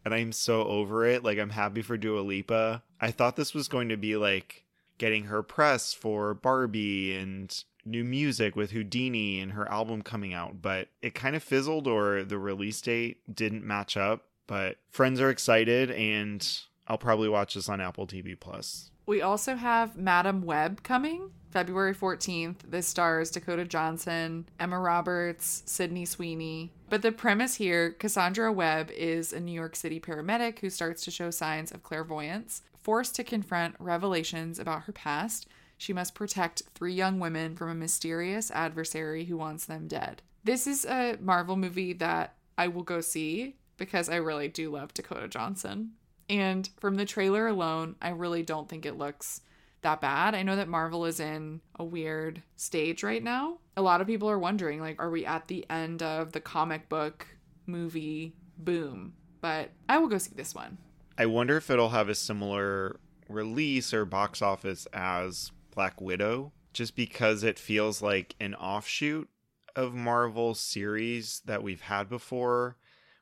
And 0.04 0.14
I'm 0.14 0.32
so 0.32 0.64
over 0.64 1.04
it. 1.06 1.22
Like, 1.22 1.38
I'm 1.38 1.50
happy 1.50 1.82
for 1.82 1.96
Dua 1.96 2.20
Lipa. 2.20 2.82
I 3.00 3.10
thought 3.10 3.36
this 3.36 3.54
was 3.54 3.68
going 3.68 3.88
to 3.90 3.96
be 3.96 4.16
like 4.16 4.64
getting 4.98 5.24
her 5.24 5.42
press 5.42 5.94
for 5.94 6.34
Barbie 6.34 7.16
and 7.16 7.64
new 7.84 8.04
music 8.04 8.56
with 8.56 8.70
Houdini 8.70 9.40
and 9.40 9.52
her 9.52 9.70
album 9.70 10.02
coming 10.02 10.34
out, 10.34 10.60
but 10.60 10.88
it 11.02 11.14
kind 11.14 11.34
of 11.34 11.42
fizzled 11.42 11.86
or 11.86 12.24
the 12.24 12.38
release 12.38 12.80
date 12.80 13.18
didn't 13.34 13.64
match 13.64 13.96
up. 13.96 14.24
But 14.46 14.76
friends 14.90 15.20
are 15.20 15.30
excited 15.30 15.90
and 15.90 16.46
I'll 16.86 16.98
probably 16.98 17.28
watch 17.28 17.54
this 17.54 17.68
on 17.68 17.80
Apple 17.80 18.06
TV 18.06 18.38
Plus. 18.38 18.89
We 19.11 19.22
also 19.22 19.56
have 19.56 19.96
Madame 19.96 20.42
Web 20.42 20.84
coming 20.84 21.32
February 21.50 21.96
14th. 21.96 22.58
This 22.68 22.86
stars 22.86 23.32
Dakota 23.32 23.64
Johnson, 23.64 24.48
Emma 24.61 24.78
Roberts, 24.78 25.64
Sydney 25.66 26.04
Sweeney. 26.04 26.70
But 26.88 27.02
the 27.02 27.11
premise 27.11 27.56
here 27.56 27.90
Cassandra 27.90 28.52
Webb 28.52 28.92
is 28.92 29.32
a 29.32 29.40
New 29.40 29.50
York 29.50 29.74
City 29.74 29.98
paramedic 29.98 30.61
who 30.61 30.70
starts 30.70 31.02
to 31.02 31.11
show 31.11 31.32
signs 31.32 31.72
of 31.72 31.82
clairvoyance. 31.82 32.62
Forced 32.84 33.16
to 33.16 33.24
confront 33.24 33.74
revelations 33.80 34.61
about 34.61 34.82
her 34.82 34.92
past, 34.92 35.48
she 35.76 35.92
must 35.92 36.14
protect 36.14 36.62
three 36.76 36.94
young 36.94 37.18
women 37.18 37.56
from 37.56 37.68
a 37.68 37.74
mysterious 37.74 38.52
adversary 38.52 39.24
who 39.24 39.36
wants 39.36 39.64
them 39.64 39.88
dead. 39.88 40.22
This 40.44 40.68
is 40.68 40.84
a 40.84 41.18
Marvel 41.20 41.56
movie 41.56 41.94
that 41.94 42.36
I 42.56 42.68
will 42.68 42.84
go 42.84 43.00
see 43.00 43.56
because 43.76 44.08
I 44.08 44.16
really 44.16 44.46
do 44.46 44.70
love 44.70 44.94
Dakota 44.94 45.26
Johnson. 45.26 45.94
And 46.30 46.70
from 46.78 46.94
the 46.94 47.04
trailer 47.04 47.48
alone, 47.48 47.96
I 48.00 48.10
really 48.10 48.44
don't 48.44 48.68
think 48.68 48.86
it 48.86 48.96
looks 48.96 49.40
that 49.82 50.00
bad. 50.00 50.36
I 50.36 50.44
know 50.44 50.54
that 50.56 50.68
Marvel 50.68 51.04
is 51.04 51.18
in 51.18 51.60
a 51.74 51.84
weird 51.84 52.40
stage 52.54 53.02
right 53.02 53.22
now. 53.22 53.58
A 53.76 53.82
lot 53.82 54.00
of 54.00 54.06
people 54.06 54.30
are 54.30 54.38
wondering 54.38 54.80
like 54.80 55.00
are 55.02 55.10
we 55.10 55.26
at 55.26 55.48
the 55.48 55.66
end 55.68 56.02
of 56.02 56.30
the 56.30 56.40
comic 56.40 56.88
book 56.88 57.26
movie 57.66 58.34
boom? 58.58 59.14
But 59.40 59.70
I 59.88 59.98
will 59.98 60.06
go 60.06 60.18
see 60.18 60.32
this 60.36 60.54
one. 60.54 60.78
I 61.18 61.26
wonder 61.26 61.56
if 61.56 61.68
it'll 61.68 61.88
have 61.88 62.08
a 62.08 62.14
similar 62.14 63.00
release 63.28 63.92
or 63.92 64.04
box 64.04 64.40
office 64.40 64.86
as 64.92 65.50
Black 65.74 66.00
Widow, 66.00 66.52
just 66.72 66.94
because 66.94 67.42
it 67.42 67.58
feels 67.58 68.02
like 68.02 68.36
an 68.40 68.54
offshoot 68.54 69.28
of 69.74 69.94
Marvel 69.94 70.54
series 70.54 71.42
that 71.46 71.62
we've 71.62 71.82
had 71.82 72.08
before. 72.08 72.76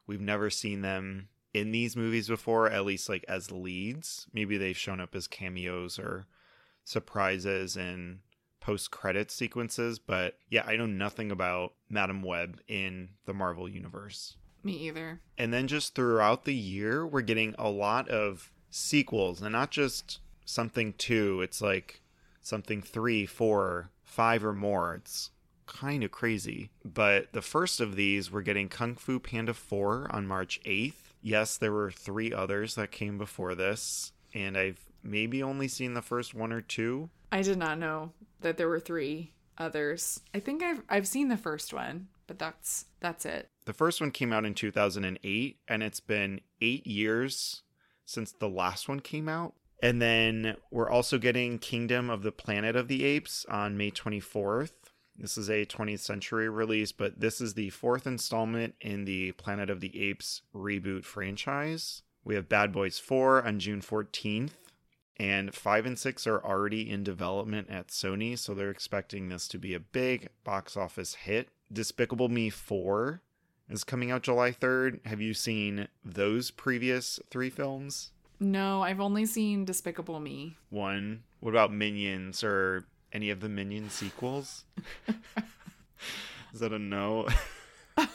We've 0.06 0.20
never 0.20 0.50
seen 0.50 0.82
them 0.82 1.28
in 1.58 1.72
these 1.72 1.96
movies 1.96 2.28
before, 2.28 2.70
at 2.70 2.84
least 2.84 3.08
like 3.08 3.24
as 3.28 3.50
leads. 3.50 4.26
Maybe 4.32 4.56
they've 4.56 4.76
shown 4.76 5.00
up 5.00 5.14
as 5.14 5.26
cameos 5.26 5.98
or 5.98 6.26
surprises 6.84 7.76
in 7.76 8.20
post 8.60 8.90
credit 8.90 9.30
sequences, 9.30 9.98
but 9.98 10.38
yeah, 10.50 10.64
I 10.66 10.76
know 10.76 10.86
nothing 10.86 11.30
about 11.30 11.74
Madame 11.88 12.22
Web 12.22 12.60
in 12.68 13.10
the 13.24 13.34
Marvel 13.34 13.68
universe. 13.68 14.36
Me 14.62 14.72
either. 14.72 15.20
And 15.36 15.52
then 15.52 15.68
just 15.68 15.94
throughout 15.94 16.44
the 16.44 16.54
year, 16.54 17.06
we're 17.06 17.20
getting 17.20 17.54
a 17.58 17.70
lot 17.70 18.08
of 18.08 18.52
sequels 18.70 19.40
and 19.40 19.52
not 19.52 19.70
just 19.70 20.20
something 20.44 20.94
two, 20.98 21.40
it's 21.42 21.62
like 21.62 22.02
something 22.42 22.82
three, 22.82 23.26
four, 23.26 23.90
five, 24.02 24.44
or 24.44 24.54
more. 24.54 24.94
It's 24.94 25.30
kind 25.66 26.02
of 26.02 26.10
crazy. 26.10 26.70
But 26.84 27.32
the 27.32 27.42
first 27.42 27.80
of 27.80 27.94
these, 27.94 28.32
we're 28.32 28.42
getting 28.42 28.68
Kung 28.68 28.94
Fu 28.96 29.20
Panda 29.20 29.54
4 29.54 30.08
on 30.10 30.26
March 30.26 30.60
8th. 30.64 31.07
Yes, 31.20 31.56
there 31.56 31.72
were 31.72 31.90
three 31.90 32.32
others 32.32 32.74
that 32.76 32.90
came 32.90 33.18
before 33.18 33.54
this, 33.54 34.12
and 34.34 34.56
I've 34.56 34.80
maybe 35.02 35.42
only 35.42 35.68
seen 35.68 35.94
the 35.94 36.02
first 36.02 36.34
one 36.34 36.52
or 36.52 36.60
two. 36.60 37.10
I 37.32 37.42
did 37.42 37.58
not 37.58 37.78
know 37.78 38.12
that 38.40 38.56
there 38.56 38.68
were 38.68 38.80
three 38.80 39.32
others. 39.58 40.20
I 40.34 40.40
think 40.40 40.62
I've 40.62 40.82
I've 40.88 41.08
seen 41.08 41.28
the 41.28 41.36
first 41.36 41.72
one, 41.72 42.08
but 42.26 42.38
that's 42.38 42.86
that's 43.00 43.26
it. 43.26 43.50
The 43.64 43.72
first 43.72 44.00
one 44.00 44.10
came 44.10 44.32
out 44.32 44.44
in 44.44 44.54
2008, 44.54 45.58
and 45.68 45.82
it's 45.82 46.00
been 46.00 46.40
eight 46.60 46.86
years 46.86 47.62
since 48.06 48.32
the 48.32 48.48
last 48.48 48.88
one 48.88 49.00
came 49.00 49.28
out. 49.28 49.54
And 49.82 50.02
then 50.02 50.56
we're 50.70 50.90
also 50.90 51.18
getting 51.18 51.58
Kingdom 51.58 52.10
of 52.10 52.22
the 52.22 52.32
Planet 52.32 52.74
of 52.74 52.88
the 52.88 53.04
Apes 53.04 53.46
on 53.48 53.76
May 53.76 53.90
24th. 53.90 54.72
This 55.18 55.36
is 55.36 55.50
a 55.50 55.66
20th 55.66 55.98
century 55.98 56.48
release, 56.48 56.92
but 56.92 57.18
this 57.18 57.40
is 57.40 57.54
the 57.54 57.70
fourth 57.70 58.06
installment 58.06 58.76
in 58.80 59.04
the 59.04 59.32
Planet 59.32 59.68
of 59.68 59.80
the 59.80 60.00
Apes 60.00 60.42
reboot 60.54 61.04
franchise. 61.04 62.02
We 62.22 62.36
have 62.36 62.48
Bad 62.48 62.72
Boys 62.72 63.00
4 63.00 63.44
on 63.44 63.58
June 63.58 63.80
14th, 63.80 64.52
and 65.16 65.52
5 65.52 65.86
and 65.86 65.98
6 65.98 66.26
are 66.28 66.44
already 66.44 66.88
in 66.88 67.02
development 67.02 67.68
at 67.68 67.88
Sony, 67.88 68.38
so 68.38 68.54
they're 68.54 68.70
expecting 68.70 69.28
this 69.28 69.48
to 69.48 69.58
be 69.58 69.74
a 69.74 69.80
big 69.80 70.28
box 70.44 70.76
office 70.76 71.14
hit. 71.14 71.48
Despicable 71.72 72.28
Me 72.28 72.48
4 72.48 73.20
is 73.68 73.82
coming 73.82 74.12
out 74.12 74.22
July 74.22 74.52
3rd. 74.52 75.04
Have 75.04 75.20
you 75.20 75.34
seen 75.34 75.88
those 76.04 76.52
previous 76.52 77.18
three 77.28 77.50
films? 77.50 78.12
No, 78.38 78.82
I've 78.82 79.00
only 79.00 79.26
seen 79.26 79.64
Despicable 79.64 80.20
Me. 80.20 80.56
One. 80.70 81.24
What 81.40 81.50
about 81.50 81.72
Minions 81.72 82.44
or 82.44 82.86
any 83.12 83.30
of 83.30 83.40
the 83.40 83.48
Minion 83.48 83.90
sequels? 83.90 84.64
is 86.52 86.60
that 86.60 86.72
a 86.72 86.78
no? 86.78 87.28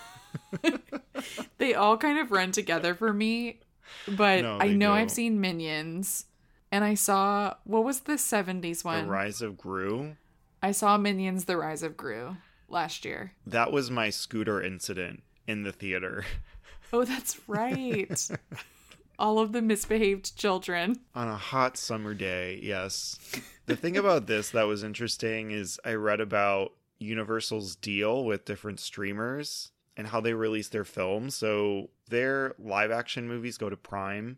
They 1.58 1.74
all 1.74 1.98
kind 1.98 2.20
of 2.20 2.32
run 2.32 2.52
together 2.52 2.94
for 2.94 3.14
me, 3.14 3.60
but 4.08 4.42
No, 4.42 4.58
I 4.60 4.68
know 4.70 4.90
do. 4.90 4.94
I've 4.94 5.12
seen 5.12 5.40
Minions. 5.40 6.26
And 6.72 6.84
I 6.84 6.96
saw 6.96 7.54
what 7.64 7.84
was 7.84 8.02
the 8.02 8.14
70s 8.14 8.82
the 8.82 8.88
one? 8.88 9.08
Rise 9.08 9.42
of 9.42 9.58
Gru. 9.58 10.16
I 10.62 10.72
saw 10.72 10.98
Minions 10.98 11.46
The 11.46 11.56
Rise 11.58 11.84
of 11.84 11.96
Gru 11.96 12.36
last 12.68 13.06
year. 13.06 13.34
That 13.46 13.72
was 13.72 13.92
my 13.92 14.10
scooter 14.10 14.62
incident 14.62 15.24
in 15.48 15.64
the 15.64 15.72
theater 15.72 16.26
Oh, 16.92 17.04
that's 17.06 17.40
right. 17.48 18.30
all 19.18 19.40
of 19.40 19.52
the 19.52 19.62
misbehaved 19.62 20.36
children. 20.38 21.00
on 21.16 21.28
a 21.28 21.38
hot 21.38 21.78
summer 21.78 22.14
day. 22.14 22.60
Yes. 22.62 23.20
The 23.66 23.76
thing 23.76 23.98
about 23.98 24.28
this 24.28 24.50
that 24.52 24.68
was 24.68 24.84
interesting 24.84 25.52
is 25.52 25.80
I 25.86 25.94
read 25.94 26.20
about 26.20 26.74
Universal's 27.00 27.76
deal 27.76 28.26
with 28.26 28.46
different 28.46 28.80
streamers 28.80 29.72
and 29.96 30.08
how 30.08 30.22
they 30.22 30.34
release 30.34 30.70
their 30.70 30.86
films. 30.86 31.36
So 31.36 31.90
their 32.10 32.56
live 32.58 32.92
action 32.92 33.28
movies 33.28 33.58
go 33.58 33.70
to 33.70 33.78
Prime, 33.78 34.38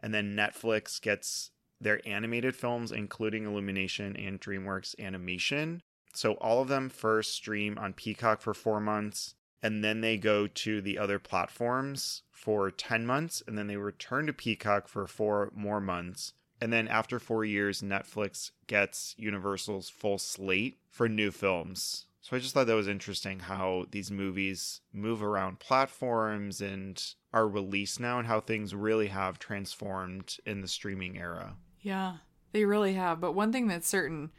and 0.00 0.12
then 0.12 0.36
Netflix 0.36 1.00
gets 1.00 1.50
their 1.80 2.00
animated 2.06 2.54
films, 2.54 2.92
including 2.92 3.44
Illumination 3.44 4.16
and 4.16 4.40
DreamWorks 4.40 4.94
Animation. 4.98 5.82
So 6.14 6.34
all 6.34 6.60
of 6.60 6.68
them 6.68 6.88
first 6.88 7.34
stream 7.34 7.78
on 7.78 7.94
Peacock 7.94 8.40
for 8.40 8.54
four 8.54 8.80
months, 8.80 9.34
and 9.62 9.82
then 9.82 10.00
they 10.00 10.18
go 10.18 10.46
to 10.46 10.80
the 10.80 10.98
other 10.98 11.18
platforms 11.18 12.22
for 12.42 12.72
10 12.72 13.06
months, 13.06 13.40
and 13.46 13.56
then 13.56 13.68
they 13.68 13.76
return 13.76 14.26
to 14.26 14.32
Peacock 14.32 14.88
for 14.88 15.06
four 15.06 15.52
more 15.54 15.80
months. 15.80 16.32
And 16.60 16.72
then 16.72 16.88
after 16.88 17.20
four 17.20 17.44
years, 17.44 17.82
Netflix 17.82 18.50
gets 18.66 19.14
Universal's 19.16 19.88
full 19.88 20.18
slate 20.18 20.78
for 20.90 21.08
new 21.08 21.30
films. 21.30 22.06
So 22.20 22.36
I 22.36 22.40
just 22.40 22.52
thought 22.52 22.66
that 22.66 22.74
was 22.74 22.88
interesting 22.88 23.38
how 23.38 23.86
these 23.92 24.10
movies 24.10 24.80
move 24.92 25.22
around 25.22 25.60
platforms 25.60 26.60
and 26.60 27.00
are 27.32 27.46
released 27.46 28.00
now, 28.00 28.18
and 28.18 28.26
how 28.26 28.40
things 28.40 28.74
really 28.74 29.06
have 29.06 29.38
transformed 29.38 30.36
in 30.44 30.62
the 30.62 30.68
streaming 30.68 31.16
era. 31.18 31.54
Yeah, 31.80 32.16
they 32.50 32.64
really 32.64 32.94
have. 32.94 33.20
But 33.20 33.32
one 33.32 33.52
thing 33.52 33.68
that's 33.68 33.88
certain 33.88 34.32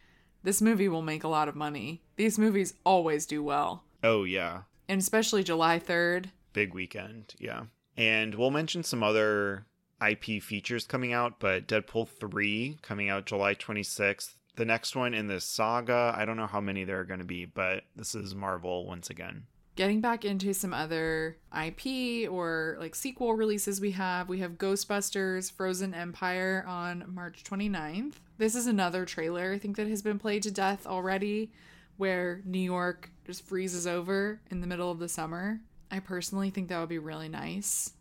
this 0.44 0.62
movie 0.62 0.90
will 0.90 1.02
make 1.02 1.24
a 1.24 1.30
lot 1.30 1.48
of 1.48 1.56
money. 1.56 2.04
These 2.18 2.38
movies 2.38 2.74
always 2.86 3.26
do 3.26 3.42
well. 3.42 3.86
Oh, 4.04 4.26
yeah. 4.26 4.64
and 4.90 5.00
especially 5.00 5.44
July 5.44 5.80
3rd. 5.80 6.32
Big 6.52 6.74
weekend, 6.74 7.34
yeah. 7.40 7.64
And 7.98 8.36
we'll 8.36 8.52
mention 8.52 8.84
some 8.84 9.04
other 9.04 9.66
IP 10.06 10.42
features 10.42 10.86
coming 10.86 11.14
out, 11.14 11.40
but 11.40 11.68
Deadpool 11.68 12.08
3 12.08 12.80
coming 12.82 13.10
out 13.10 13.26
July 13.26 13.56
26th. 13.56 14.36
The 14.56 14.66
next 14.66 14.96
one 14.96 15.14
in 15.14 15.28
this 15.28 15.46
saga, 15.46 16.14
I 16.16 16.26
don't 16.26 16.38
know 16.38 16.48
how 16.48 16.62
many 16.62 16.84
there 16.84 17.00
are 17.00 17.06
going 17.06 17.20
to 17.20 17.26
be, 17.26 17.46
but 17.46 17.84
this 17.96 18.14
is 18.14 18.36
Marvel 18.36 18.86
once 18.86 19.10
again. 19.10 19.44
Getting 19.76 20.02
back 20.02 20.24
into 20.24 20.54
some 20.54 20.74
other 20.74 21.38
IP 21.52 22.30
or 22.32 22.78
like 22.80 22.94
sequel 22.94 23.34
releases 23.34 23.82
we 23.82 23.92
have, 23.92 24.30
we 24.30 24.40
have 24.40 24.60
Ghostbusters 24.60 25.52
Frozen 25.52 25.96
Empire 25.96 26.64
on 26.68 27.06
March 27.08 27.44
29th. 27.44 28.14
This 28.38 28.54
is 28.54 28.68
another 28.68 29.06
trailer 29.06 29.54
I 29.54 29.58
think 29.58 29.78
that 29.78 29.88
has 29.88 30.04
been 30.04 30.20
played 30.20 30.44
to 30.44 30.52
death 30.52 30.86
already 30.86 31.52
where 31.98 32.42
New 32.46 32.60
York 32.60 33.10
just 33.26 33.46
freezes 33.46 33.88
over 33.88 34.42
in 34.52 34.62
the 34.62 34.68
middle 34.68 34.92
of 34.92 35.00
the 35.00 35.10
summer. 35.10 35.62
I 35.94 36.00
personally 36.00 36.50
think 36.50 36.70
that 36.70 36.80
would 36.80 36.90
be 36.90 36.98
really 36.98 37.30
nice. 37.30 37.94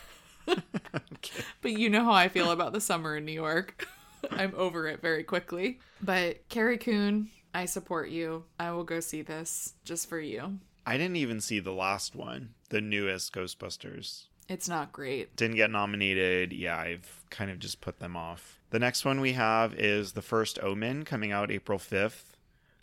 okay. 0.48 1.42
But 1.60 1.72
you 1.72 1.90
know 1.90 2.04
how 2.04 2.12
I 2.12 2.28
feel 2.28 2.52
about 2.52 2.72
the 2.72 2.80
summer 2.80 3.16
in 3.16 3.24
New 3.24 3.32
York. 3.32 3.88
I'm 4.30 4.54
over 4.56 4.86
it 4.86 5.02
very 5.02 5.24
quickly. 5.24 5.80
But 6.00 6.48
Carrie 6.48 6.78
Coon, 6.78 7.30
I 7.52 7.64
support 7.64 8.10
you. 8.10 8.44
I 8.60 8.70
will 8.70 8.84
go 8.84 9.00
see 9.00 9.22
this 9.22 9.74
just 9.84 10.08
for 10.08 10.20
you. 10.20 10.60
I 10.86 10.96
didn't 10.96 11.16
even 11.16 11.40
see 11.40 11.58
the 11.58 11.72
last 11.72 12.14
one, 12.14 12.50
the 12.68 12.80
newest 12.80 13.32
Ghostbusters. 13.32 14.26
It's 14.48 14.68
not 14.68 14.92
great. 14.92 15.34
Didn't 15.34 15.56
get 15.56 15.72
nominated. 15.72 16.52
Yeah, 16.52 16.78
I've 16.78 17.24
kind 17.30 17.50
of 17.50 17.58
just 17.58 17.80
put 17.80 17.98
them 17.98 18.16
off. 18.16 18.60
The 18.70 18.78
next 18.78 19.04
one 19.04 19.20
we 19.20 19.32
have 19.32 19.74
is 19.74 20.12
The 20.12 20.22
First 20.22 20.60
Omen 20.62 21.04
coming 21.04 21.32
out 21.32 21.50
April 21.50 21.80
5th. 21.80 22.36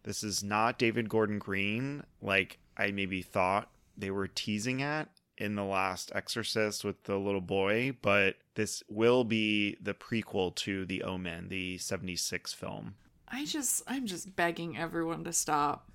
This 0.04 0.22
is 0.22 0.44
not 0.44 0.78
David 0.78 1.08
Gordon 1.08 1.40
Green 1.40 2.04
like 2.22 2.60
I 2.76 2.92
maybe 2.92 3.22
thought 3.22 3.70
they 3.98 4.12
were 4.12 4.28
teasing 4.28 4.82
at 4.82 5.10
in 5.38 5.56
the 5.56 5.64
last 5.64 6.12
Exorcist 6.14 6.84
with 6.84 7.04
the 7.04 7.18
little 7.18 7.42
boy, 7.42 7.96
but 8.02 8.36
this 8.56 8.84
will 8.88 9.24
be 9.24 9.78
the 9.82 9.94
prequel 9.94 10.54
to 10.56 10.86
The 10.86 11.04
Omen, 11.04 11.50
the 11.50 11.78
76 11.78 12.54
film. 12.54 12.96
I 13.28 13.46
just 13.46 13.82
I'm 13.88 14.06
just 14.06 14.36
begging 14.36 14.78
everyone 14.78 15.24
to 15.24 15.34
stop. 15.34 15.90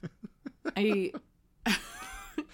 I 0.77 1.13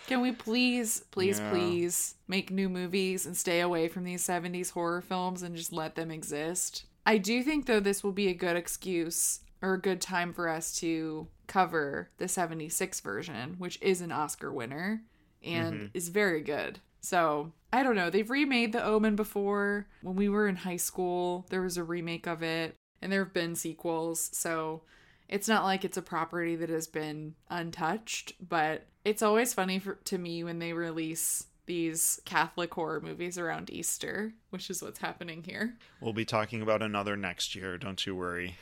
Can 0.07 0.21
we 0.21 0.33
please, 0.33 1.05
please, 1.11 1.39
yeah. 1.39 1.51
please 1.51 2.17
make 2.29 2.51
new 2.51 2.69
movies 2.69 3.25
and 3.25 3.37
stay 3.37 3.61
away 3.61 3.89
from 3.89 4.05
these 4.05 4.27
70s 4.27 4.73
horror 4.73 5.01
films 5.01 5.43
and 5.43 5.57
just 5.57 5.73
let 5.73 5.95
them 5.95 6.11
exist? 6.11 6.85
I 7.07 7.19
do 7.19 7.43
think, 7.43 7.67
though, 7.67 7.81
this 7.81 8.03
will 8.03 8.13
be 8.13 8.29
a 8.29 8.35
good 8.35 8.57
excuse 8.57 9.41
or 9.63 9.75
a 9.75 9.81
good 9.81 10.01
time 10.01 10.33
for 10.33 10.49
us 10.49 10.77
to 10.81 11.29
cover 11.47 12.11
the 12.19 12.29
76 12.29 13.01
version, 13.01 13.57
which 13.59 13.79
is 13.81 14.01
an 14.01 14.13
Oscar 14.13 14.53
winner 14.53 15.03
and 15.45 15.75
mm-hmm. 15.75 15.87
is 15.95 16.09
very 16.09 16.41
good. 16.41 16.81
So, 17.01 17.53
I 17.73 17.83
don't 17.83 17.97
know. 17.97 18.09
They've 18.09 18.31
remade 18.31 18.73
The 18.73 18.83
Omen 18.83 19.15
before. 19.15 19.87
When 20.03 20.17
we 20.17 20.29
were 20.29 20.49
in 20.49 20.57
high 20.57 20.79
school, 20.79 21.47
there 21.51 21.63
was 21.63 21.77
a 21.77 21.85
remake 21.85 22.27
of 22.27 22.43
it, 22.43 22.77
and 23.03 23.13
there 23.13 23.25
have 23.25 23.35
been 23.35 23.55
sequels. 23.55 24.31
So, 24.33 24.83
it's 25.29 25.49
not 25.49 25.65
like 25.65 25.85
it's 25.85 25.97
a 25.97 26.03
property 26.03 26.57
that 26.57 26.71
has 26.71 26.87
been 26.87 27.35
untouched, 27.51 28.35
but 28.47 28.87
it's 29.05 29.23
always 29.23 29.53
funny 29.55 29.79
for, 29.79 29.95
to 30.05 30.19
me 30.19 30.45
when 30.45 30.59
they 30.59 30.73
release 30.73 31.47
these 31.67 32.21
Catholic 32.25 32.73
horror 32.75 33.01
movies 33.01 33.39
around 33.39 33.71
Easter, 33.71 34.35
which 34.51 34.69
is 34.69 34.83
what's 34.83 34.99
happening 34.99 35.43
here. 35.43 35.77
We'll 36.01 36.13
be 36.13 36.25
talking 36.25 36.63
about 36.63 36.83
another 36.83 37.17
next 37.17 37.55
year, 37.55 37.79
don't 37.79 38.05
you 38.07 38.15
worry. 38.15 38.57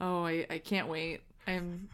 Oh, 0.00 0.24
I, 0.24 0.46
I 0.50 0.58
can't 0.58 0.88
wait. 0.88 1.22
I'm 1.48 1.88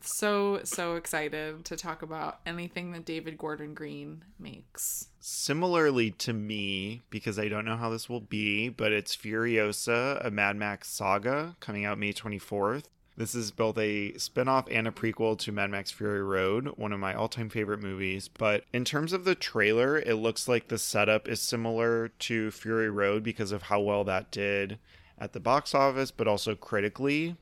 so, 0.00 0.60
so 0.64 0.96
excited 0.96 1.64
to 1.66 1.76
talk 1.76 2.02
about 2.02 2.40
anything 2.44 2.90
that 2.92 3.04
David 3.04 3.38
Gordon 3.38 3.72
Green 3.72 4.24
makes. 4.40 5.06
Similarly 5.20 6.10
to 6.12 6.32
me, 6.32 7.02
because 7.08 7.38
I 7.38 7.46
don't 7.48 7.64
know 7.64 7.76
how 7.76 7.90
this 7.90 8.08
will 8.08 8.20
be, 8.20 8.68
but 8.68 8.90
it's 8.90 9.14
Furiosa, 9.16 10.24
a 10.24 10.32
Mad 10.32 10.56
Max 10.56 10.88
saga 10.88 11.54
coming 11.60 11.84
out 11.84 11.96
May 11.96 12.12
24th. 12.12 12.86
This 13.16 13.36
is 13.36 13.52
both 13.52 13.78
a 13.78 14.18
spin-off 14.18 14.66
and 14.68 14.88
a 14.88 14.92
prequel 14.92 15.38
to 15.38 15.52
Mad 15.52 15.70
Max 15.70 15.92
Fury 15.92 16.22
Road, 16.22 16.66
one 16.76 16.92
of 16.92 16.98
my 16.98 17.14
all-time 17.14 17.50
favorite 17.50 17.80
movies. 17.80 18.26
But 18.26 18.64
in 18.72 18.84
terms 18.84 19.12
of 19.12 19.24
the 19.24 19.36
trailer, 19.36 19.98
it 19.98 20.14
looks 20.16 20.48
like 20.48 20.68
the 20.68 20.78
setup 20.78 21.28
is 21.28 21.40
similar 21.40 22.08
to 22.08 22.50
Fury 22.50 22.90
Road 22.90 23.22
because 23.22 23.52
of 23.52 23.62
how 23.62 23.80
well 23.80 24.02
that 24.04 24.32
did 24.32 24.80
at 25.16 25.34
the 25.34 25.40
box 25.40 25.72
office, 25.72 26.10
but 26.10 26.26
also 26.26 26.56
critically. 26.56 27.36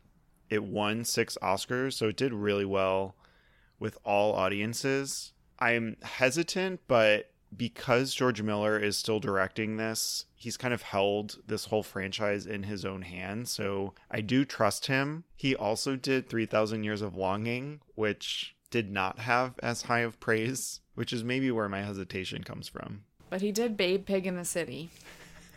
It 0.48 0.64
won 0.64 1.04
six 1.04 1.36
Oscars, 1.42 1.94
so 1.94 2.08
it 2.08 2.16
did 2.16 2.32
really 2.32 2.64
well 2.64 3.16
with 3.78 3.98
all 4.04 4.34
audiences. 4.34 5.32
I'm 5.58 5.96
hesitant, 6.02 6.80
but 6.86 7.30
because 7.56 8.14
George 8.14 8.42
Miller 8.42 8.78
is 8.78 8.96
still 8.96 9.20
directing 9.20 9.76
this, 9.76 10.26
he's 10.34 10.56
kind 10.56 10.74
of 10.74 10.82
held 10.82 11.38
this 11.46 11.66
whole 11.66 11.82
franchise 11.82 12.46
in 12.46 12.64
his 12.64 12.84
own 12.84 13.02
hands. 13.02 13.50
So 13.50 13.94
I 14.10 14.20
do 14.20 14.44
trust 14.44 14.86
him. 14.86 15.24
He 15.36 15.54
also 15.54 15.96
did 15.96 16.28
3000 16.28 16.84
Years 16.84 17.02
of 17.02 17.16
Longing, 17.16 17.80
which 17.94 18.54
did 18.70 18.90
not 18.90 19.20
have 19.20 19.54
as 19.62 19.82
high 19.82 20.00
of 20.00 20.20
praise, 20.20 20.80
which 20.94 21.12
is 21.12 21.24
maybe 21.24 21.50
where 21.50 21.68
my 21.68 21.82
hesitation 21.82 22.42
comes 22.42 22.68
from. 22.68 23.04
But 23.30 23.40
he 23.40 23.52
did 23.52 23.76
Babe 23.76 24.04
Pig 24.04 24.26
in 24.26 24.36
the 24.36 24.44
City, 24.44 24.90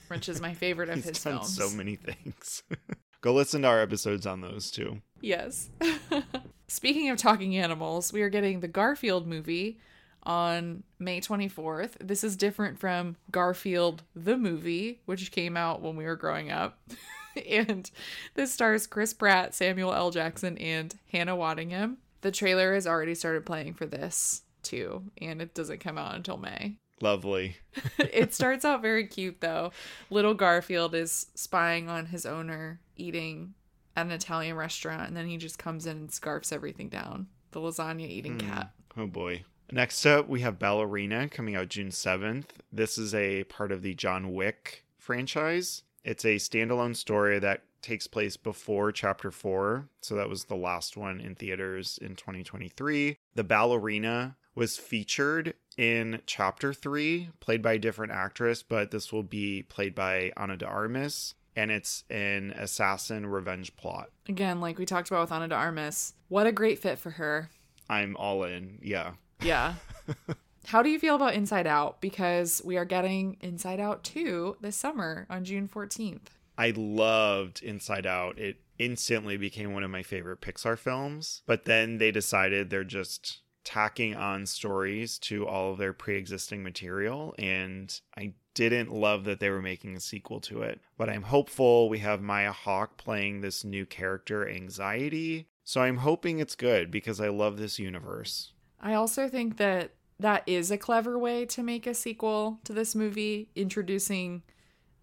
which 0.08 0.30
is 0.30 0.40
my 0.42 0.54
favorite 0.54 0.90
of 0.90 0.96
he's 0.96 1.06
his 1.06 1.24
done 1.24 1.40
films. 1.40 1.56
So 1.56 1.70
many 1.72 1.96
things. 1.96 2.64
Go 3.22 3.34
listen 3.34 3.64
to 3.64 3.68
our 3.68 3.82
episodes 3.82 4.26
on 4.26 4.42
those 4.42 4.72
too. 4.72 5.02
Yes. 5.22 5.70
Speaking 6.68 7.10
of 7.10 7.18
talking 7.18 7.58
animals, 7.58 8.14
we 8.14 8.22
are 8.22 8.30
getting 8.30 8.60
the 8.60 8.68
Garfield 8.68 9.28
movie 9.28 9.80
on 10.24 10.84
May 11.00 11.20
24th. 11.20 11.94
This 12.00 12.24
is 12.24 12.38
different 12.38 12.80
from 12.80 13.18
Garfield 13.32 14.04
the 14.16 14.38
movie, 14.38 15.02
which 15.06 15.32
came 15.32 15.58
out 15.58 15.82
when 15.82 15.96
we 15.96 16.06
were 16.06 16.16
growing 16.16 16.52
up. 16.52 16.80
and 17.50 17.90
this 18.36 18.54
stars 18.54 18.88
Chris 18.88 19.14
Pratt, 19.14 19.54
Samuel 19.54 19.94
L. 19.94 20.12
Jackson, 20.12 20.58
and 20.58 20.96
Hannah 21.12 21.36
Waddingham. 21.36 21.98
The 22.22 22.32
trailer 22.32 22.74
has 22.74 22.88
already 22.88 23.16
started 23.16 23.46
playing 23.46 23.74
for 23.74 23.86
this 23.86 24.44
too, 24.62 25.04
and 25.22 25.42
it 25.42 25.54
doesn't 25.54 25.80
come 25.80 25.98
out 25.98 26.16
until 26.16 26.38
May. 26.38 26.78
Lovely. 27.02 27.58
it 27.98 28.34
starts 28.34 28.66
out 28.66 28.82
very 28.82 29.08
cute 29.08 29.42
though. 29.42 29.72
Little 30.10 30.34
Garfield 30.34 30.96
is 30.96 31.28
spying 31.36 31.90
on 31.90 32.08
his 32.08 32.26
owner 32.26 32.80
eating 32.96 33.54
at 33.96 34.06
an 34.06 34.12
Italian 34.12 34.56
restaurant, 34.56 35.08
and 35.08 35.18
then 35.18 35.28
he 35.28 35.38
just 35.38 35.60
comes 35.60 35.86
in 35.86 35.98
and 35.98 36.12
scarfs 36.12 36.52
everything 36.52 36.90
down. 36.90 37.28
The 37.52 37.60
lasagna 37.60 38.08
eating 38.08 38.38
mm. 38.38 38.48
cat. 38.48 38.72
Oh 38.98 39.08
boy. 39.08 39.44
Next 39.72 40.06
up, 40.06 40.28
we 40.28 40.42
have 40.42 40.58
Ballerina 40.58 41.30
coming 41.30 41.56
out 41.56 41.70
June 41.70 41.90
7th. 41.90 42.46
This 42.72 42.98
is 42.98 43.14
a 43.14 43.44
part 43.46 43.72
of 43.72 43.84
the 43.84 43.94
John 43.94 44.34
Wick 44.34 44.84
franchise. 44.98 45.84
It's 46.04 46.26
a 46.26 46.38
standalone 46.38 46.96
story 46.96 47.38
that 47.40 47.62
takes 47.82 48.08
place 48.08 48.36
before 48.36 48.92
chapter 48.92 49.30
4. 49.30 49.88
So 50.02 50.16
that 50.16 50.30
was 50.30 50.46
the 50.46 50.56
last 50.56 50.98
one 50.98 51.22
in 51.22 51.36
theaters 51.36 52.00
in 52.02 52.16
2023. 52.16 53.18
The 53.36 53.44
Ballerina 53.44 54.38
was 54.60 54.78
featured 54.78 55.54
in 55.78 56.22
chapter 56.26 56.74
3, 56.74 57.30
played 57.40 57.62
by 57.62 57.74
a 57.74 57.80
different 57.80 58.12
actress, 58.12 58.62
but 58.62 58.92
this 58.92 59.14
will 59.14 59.24
be 59.24 59.64
played 59.64 59.96
by 59.96 60.34
Ana 60.36 60.58
de 60.58 60.66
Armas 60.66 61.34
and 61.56 61.72
it's 61.72 62.04
an 62.10 62.52
assassin 62.52 63.26
revenge 63.26 63.76
plot. 63.76 64.10
Again, 64.28 64.62
like 64.62 64.78
we 64.78 64.86
talked 64.86 65.10
about 65.10 65.22
with 65.22 65.32
Ana 65.32 65.48
de 65.48 65.56
Armas, 65.56 66.14
what 66.28 66.46
a 66.46 66.52
great 66.52 66.80
fit 66.80 67.00
for 67.00 67.12
her. 67.12 67.50
I'm 67.90 68.16
all 68.18 68.44
in. 68.44 68.80
Yeah. 68.82 69.14
Yeah. 69.42 69.76
How 70.66 70.84
do 70.84 70.90
you 70.90 71.00
feel 71.00 71.16
about 71.16 71.34
Inside 71.34 71.66
Out? 71.66 72.02
Because 72.02 72.62
we 72.64 72.78
are 72.78 72.86
getting 72.86 73.38
Inside 73.42 73.80
Out 73.80 74.04
2 74.04 74.58
this 74.62 74.76
summer 74.76 75.26
on 75.30 75.44
June 75.44 75.68
14th. 75.68 76.28
I 76.58 76.74
loved 76.76 77.64
Inside 77.64 78.06
Out. 78.06 78.38
It 78.38 78.58
instantly 78.78 79.38
became 79.38 79.74
one 79.74 79.84
of 79.84 79.92
my 79.92 80.04
favorite 80.04 80.42
Pixar 80.42 80.78
films. 80.78 81.42
But 81.46 81.66
then 81.66 81.98
they 81.98 82.12
decided 82.12 82.70
they're 82.70 82.84
just 82.84 83.42
tacking 83.70 84.16
on 84.16 84.48
stories 84.48 85.20
to 85.20 85.48
all 85.48 85.72
of 85.72 85.78
their 85.78 85.94
pre 85.94 86.18
existing 86.18 86.64
material. 86.64 87.36
And 87.38 88.00
I 88.18 88.34
didn't 88.56 88.92
love 88.92 89.26
that 89.26 89.40
they 89.40 89.52
were 89.52 89.62
making 89.62 89.96
a 89.96 90.00
sequel 90.00 90.40
to 90.42 90.64
it. 90.64 90.82
But 90.98 91.08
I'm 91.08 91.22
hopeful 91.22 91.88
we 91.88 92.00
have 92.00 92.20
Maya 92.20 92.52
Hawke 92.52 92.98
playing 92.98 93.42
this 93.42 93.64
new 93.64 93.86
character, 93.86 94.50
Anxiety. 94.50 95.50
So 95.64 95.82
I'm 95.82 95.98
hoping 95.98 96.40
it's 96.40 96.56
good 96.56 96.90
because 96.90 97.22
I 97.22 97.30
love 97.30 97.58
this 97.58 97.78
universe. 97.78 98.54
I 98.82 98.96
also 98.96 99.30
think 99.30 99.58
that 99.58 99.92
that 100.20 100.42
is 100.48 100.72
a 100.72 100.78
clever 100.78 101.20
way 101.20 101.46
to 101.46 101.62
make 101.62 101.86
a 101.86 101.94
sequel 101.94 102.60
to 102.64 102.74
this 102.74 102.96
movie, 102.96 103.50
introducing 103.56 104.42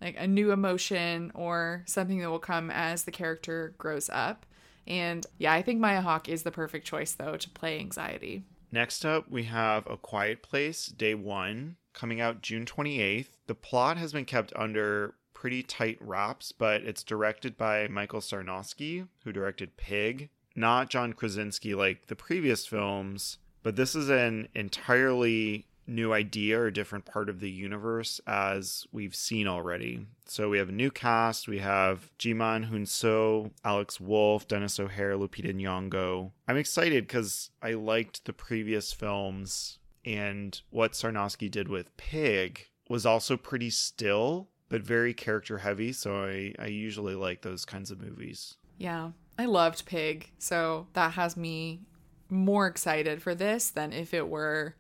like 0.01 0.17
a 0.19 0.27
new 0.27 0.51
emotion 0.51 1.31
or 1.37 1.85
something 1.87 2.19
that 2.19 2.31
will 2.31 2.41
come 2.41 2.73
as 2.73 3.05
the 3.05 3.13
character 3.13 3.77
grows 3.79 4.11
up. 4.13 4.45
And 4.89 5.25
yeah, 5.39 5.53
I 5.53 5.63
think 5.63 5.79
Maya 5.79 6.01
Hawke 6.01 6.29
is 6.29 6.43
the 6.43 6.51
perfect 6.51 6.85
choice 6.85 7.13
though 7.13 7.37
to 7.37 7.51
play 7.51 7.79
anxiety. 7.79 8.43
Next 8.73 9.05
up, 9.05 9.31
we 9.31 9.45
have 9.45 9.87
A 9.87 9.97
Quiet 9.97 10.43
Place 10.43 10.87
Day 10.87 11.15
1 11.15 11.77
coming 11.93 12.21
out 12.21 12.43
June 12.43 12.65
28th. 12.65 13.29
The 13.47 13.55
plot 13.55 13.97
has 13.97 14.13
been 14.13 14.25
kept 14.25 14.53
under 14.57 15.15
pretty 15.35 15.63
tight 15.63 15.99
wraps, 16.01 16.53
but 16.53 16.83
it's 16.83 17.03
directed 17.03 17.57
by 17.57 17.89
Michael 17.89 18.21
Sarnoski, 18.21 19.07
who 19.25 19.33
directed 19.33 19.77
Pig, 19.77 20.31
not 20.55 20.91
John 20.91 21.13
Krasinski 21.13 21.75
like 21.75 22.07
the 22.07 22.17
previous 22.17 22.67
films, 22.67 23.39
But 23.63 23.75
this 23.75 23.97
is 23.97 24.09
an 24.09 24.49
entirely 24.55 25.67
new 25.87 26.13
idea 26.13 26.61
or 26.61 26.71
different 26.71 27.05
part 27.05 27.29
of 27.29 27.41
the 27.41 27.51
universe 27.51 28.21
as 28.27 28.87
we've 28.93 29.15
seen 29.15 29.47
already. 29.47 30.07
So 30.27 30.49
we 30.49 30.59
have 30.59 30.69
a 30.69 30.73
new 30.73 30.91
cast. 30.91 31.49
We 31.49 31.59
have 31.59 32.11
Djimon 32.19 32.71
Hounsou, 32.71 33.51
Alex 33.65 34.01
Wolff, 34.01 34.49
Denis 34.49 34.81
O'Hare, 34.81 35.17
Lupita 35.17 35.55
Nyong'o. 35.55 36.33
I'm 36.49 36.57
excited 36.57 37.07
because 37.07 37.51
I 37.63 37.73
liked 37.73 38.25
the 38.25 38.33
previous 38.33 38.93
films 38.93 39.79
and 40.05 40.61
what 40.71 40.93
Sarnoski 40.93 41.51
did 41.51 41.69
with 41.69 41.97
Pig 41.97 42.67
was 42.89 43.05
also 43.05 43.37
pretty 43.37 43.71
still 43.71 44.49
but 44.69 44.83
very 44.83 45.15
character 45.15 45.59
heavy. 45.59 45.93
So 45.93 46.25
I, 46.25 46.55
I 46.59 46.67
usually 46.67 47.15
like 47.15 47.43
those 47.43 47.65
kinds 47.65 47.91
of 47.91 48.01
movies. 48.01 48.57
Yeah, 48.79 49.11
I 49.39 49.47
loved 49.47 49.87
Pig. 49.87 50.31
So 50.39 50.89
that 50.95 51.13
has 51.13 51.37
me 51.37 51.83
more 52.29 52.67
excited 52.67 53.23
for 53.23 53.35
this 53.35 53.71
than 53.71 53.93
if 53.93 54.13
it 54.13 54.29
were 54.29 54.75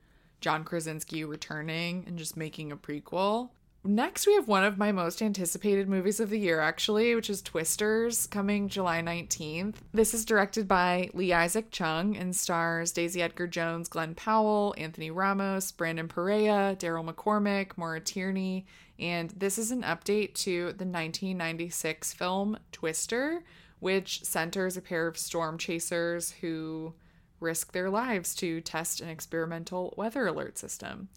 John 0.46 0.62
Krasinski 0.62 1.24
returning 1.24 2.04
and 2.06 2.16
just 2.16 2.36
making 2.36 2.70
a 2.70 2.76
prequel. 2.76 3.48
Next, 3.82 4.28
we 4.28 4.34
have 4.34 4.46
one 4.46 4.62
of 4.62 4.78
my 4.78 4.92
most 4.92 5.20
anticipated 5.20 5.88
movies 5.88 6.20
of 6.20 6.30
the 6.30 6.38
year, 6.38 6.60
actually, 6.60 7.16
which 7.16 7.28
is 7.28 7.42
Twisters, 7.42 8.28
coming 8.28 8.68
July 8.68 9.02
19th. 9.02 9.74
This 9.92 10.14
is 10.14 10.24
directed 10.24 10.68
by 10.68 11.10
Lee 11.14 11.32
Isaac 11.32 11.72
Chung 11.72 12.16
and 12.16 12.36
stars 12.36 12.92
Daisy 12.92 13.22
Edgar 13.22 13.48
Jones, 13.48 13.88
Glen 13.88 14.14
Powell, 14.14 14.72
Anthony 14.78 15.10
Ramos, 15.10 15.72
Brandon 15.72 16.06
Perea, 16.06 16.76
Daryl 16.78 17.12
McCormack, 17.12 17.76
Maura 17.76 17.98
Tierney, 17.98 18.66
and 19.00 19.30
this 19.30 19.58
is 19.58 19.72
an 19.72 19.82
update 19.82 20.34
to 20.34 20.66
the 20.66 20.86
1996 20.86 22.12
film 22.12 22.56
Twister, 22.70 23.42
which 23.80 24.22
centers 24.22 24.76
a 24.76 24.80
pair 24.80 25.08
of 25.08 25.18
storm 25.18 25.58
chasers 25.58 26.30
who 26.40 26.94
risk 27.40 27.72
their 27.72 27.90
lives 27.90 28.34
to 28.36 28.60
test 28.60 29.00
an 29.00 29.08
experimental 29.08 29.94
weather 29.96 30.26
alert 30.26 30.58
system. 30.58 31.08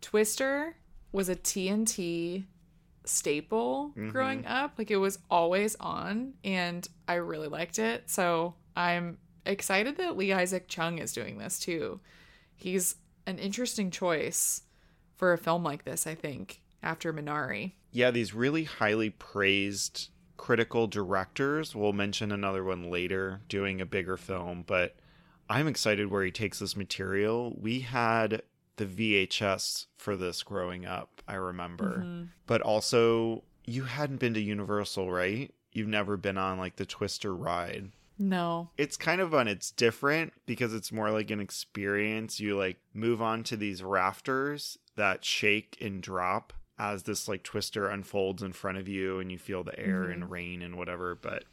Twister 0.00 0.76
was 1.12 1.28
a 1.28 1.36
TNT 1.36 2.44
staple 3.04 3.90
mm-hmm. 3.90 4.10
growing 4.10 4.46
up. 4.46 4.74
Like 4.78 4.90
it 4.90 4.96
was 4.96 5.18
always 5.30 5.76
on, 5.76 6.34
and 6.44 6.86
I 7.06 7.14
really 7.14 7.48
liked 7.48 7.78
it. 7.78 8.10
So 8.10 8.54
I'm 8.76 9.18
excited 9.46 9.96
that 9.96 10.16
Lee 10.16 10.32
Isaac 10.32 10.68
Chung 10.68 10.98
is 10.98 11.12
doing 11.12 11.38
this 11.38 11.58
too. 11.58 12.00
He's 12.54 12.96
an 13.26 13.38
interesting 13.38 13.90
choice 13.90 14.62
for 15.16 15.32
a 15.32 15.38
film 15.38 15.64
like 15.64 15.84
this, 15.84 16.06
I 16.06 16.14
think, 16.14 16.60
after 16.82 17.12
Minari. 17.12 17.72
Yeah, 17.90 18.10
these 18.10 18.34
really 18.34 18.64
highly 18.64 19.10
praised 19.10 20.08
critical 20.36 20.86
directors. 20.86 21.74
We'll 21.74 21.92
mention 21.92 22.30
another 22.32 22.62
one 22.62 22.90
later 22.90 23.40
doing 23.48 23.80
a 23.80 23.86
bigger 23.86 24.16
film, 24.16 24.64
but 24.66 24.96
I'm 25.48 25.66
excited 25.66 26.10
where 26.10 26.24
he 26.24 26.30
takes 26.30 26.58
this 26.58 26.76
material. 26.76 27.56
We 27.58 27.80
had 27.80 28.42
the 28.76 28.86
VHS 28.86 29.86
for 29.96 30.16
this 30.16 30.42
growing 30.42 30.86
up, 30.86 31.22
I 31.26 31.34
remember. 31.34 31.98
Mm-hmm. 31.98 32.24
But 32.46 32.62
also, 32.62 33.44
you 33.64 33.84
hadn't 33.84 34.20
been 34.20 34.34
to 34.34 34.40
Universal, 34.40 35.10
right? 35.10 35.52
You've 35.72 35.88
never 35.88 36.16
been 36.16 36.38
on 36.38 36.58
like 36.58 36.76
the 36.76 36.86
Twister 36.86 37.34
ride. 37.34 37.90
No. 38.18 38.70
It's 38.76 38.96
kind 38.96 39.20
of 39.20 39.30
fun. 39.30 39.46
It's 39.46 39.70
different 39.70 40.32
because 40.44 40.74
it's 40.74 40.90
more 40.90 41.10
like 41.10 41.30
an 41.30 41.40
experience. 41.40 42.40
You 42.40 42.56
like 42.56 42.78
move 42.92 43.22
on 43.22 43.44
to 43.44 43.56
these 43.56 43.82
rafters 43.82 44.78
that 44.96 45.24
shake 45.24 45.78
and 45.80 46.02
drop 46.02 46.52
as 46.78 47.04
this 47.04 47.28
like 47.28 47.42
twister 47.42 47.88
unfolds 47.88 48.42
in 48.42 48.52
front 48.52 48.78
of 48.78 48.88
you 48.88 49.18
and 49.18 49.32
you 49.32 49.38
feel 49.38 49.64
the 49.64 49.78
air 49.78 50.04
mm-hmm. 50.04 50.12
and 50.12 50.30
rain 50.30 50.62
and 50.62 50.76
whatever. 50.76 51.14
But 51.14 51.44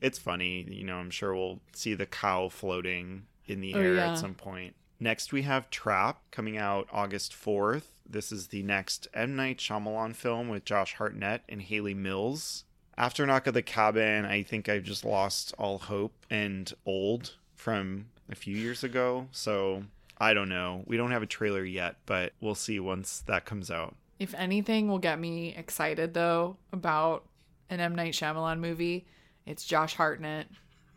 it's 0.00 0.18
funny. 0.18 0.66
You 0.68 0.84
know, 0.84 0.96
I'm 0.96 1.10
sure 1.10 1.34
we'll 1.34 1.60
see 1.72 1.94
the 1.94 2.06
cow 2.06 2.48
floating 2.48 3.26
in 3.46 3.60
the 3.60 3.74
oh, 3.74 3.78
air 3.78 3.94
yeah. 3.94 4.12
at 4.12 4.18
some 4.18 4.34
point. 4.34 4.74
Next, 5.00 5.32
we 5.32 5.42
have 5.42 5.68
Trap 5.70 6.20
coming 6.30 6.56
out 6.56 6.86
August 6.92 7.32
4th. 7.32 7.86
This 8.08 8.30
is 8.30 8.48
the 8.48 8.62
next 8.62 9.08
M. 9.14 9.34
Night 9.34 9.58
Shyamalan 9.58 10.14
film 10.14 10.48
with 10.48 10.64
Josh 10.64 10.94
Hartnett 10.94 11.42
and 11.48 11.60
Hayley 11.62 11.94
Mills. 11.94 12.64
After 12.96 13.26
Knock 13.26 13.48
at 13.48 13.54
the 13.54 13.62
Cabin, 13.62 14.24
I 14.24 14.42
think 14.42 14.68
I've 14.68 14.84
just 14.84 15.04
lost 15.04 15.54
all 15.58 15.78
hope 15.78 16.14
and 16.30 16.72
old 16.86 17.36
from 17.56 18.06
a 18.30 18.34
few 18.34 18.56
years 18.56 18.84
ago. 18.84 19.28
So 19.32 19.84
I 20.18 20.34
don't 20.34 20.48
know. 20.48 20.84
We 20.86 20.96
don't 20.96 21.10
have 21.10 21.22
a 21.22 21.26
trailer 21.26 21.64
yet, 21.64 21.96
but 22.06 22.32
we'll 22.40 22.54
see 22.54 22.78
once 22.78 23.20
that 23.26 23.44
comes 23.44 23.70
out. 23.70 23.96
If 24.18 24.34
anything 24.34 24.88
will 24.88 25.00
get 25.00 25.18
me 25.18 25.54
excited 25.56 26.14
though 26.14 26.58
about 26.72 27.24
an 27.70 27.80
M. 27.80 27.94
Night 27.94 28.14
Shyamalan 28.14 28.60
movie, 28.60 29.06
it's 29.46 29.64
Josh 29.64 29.94
Hartnett. 29.96 30.46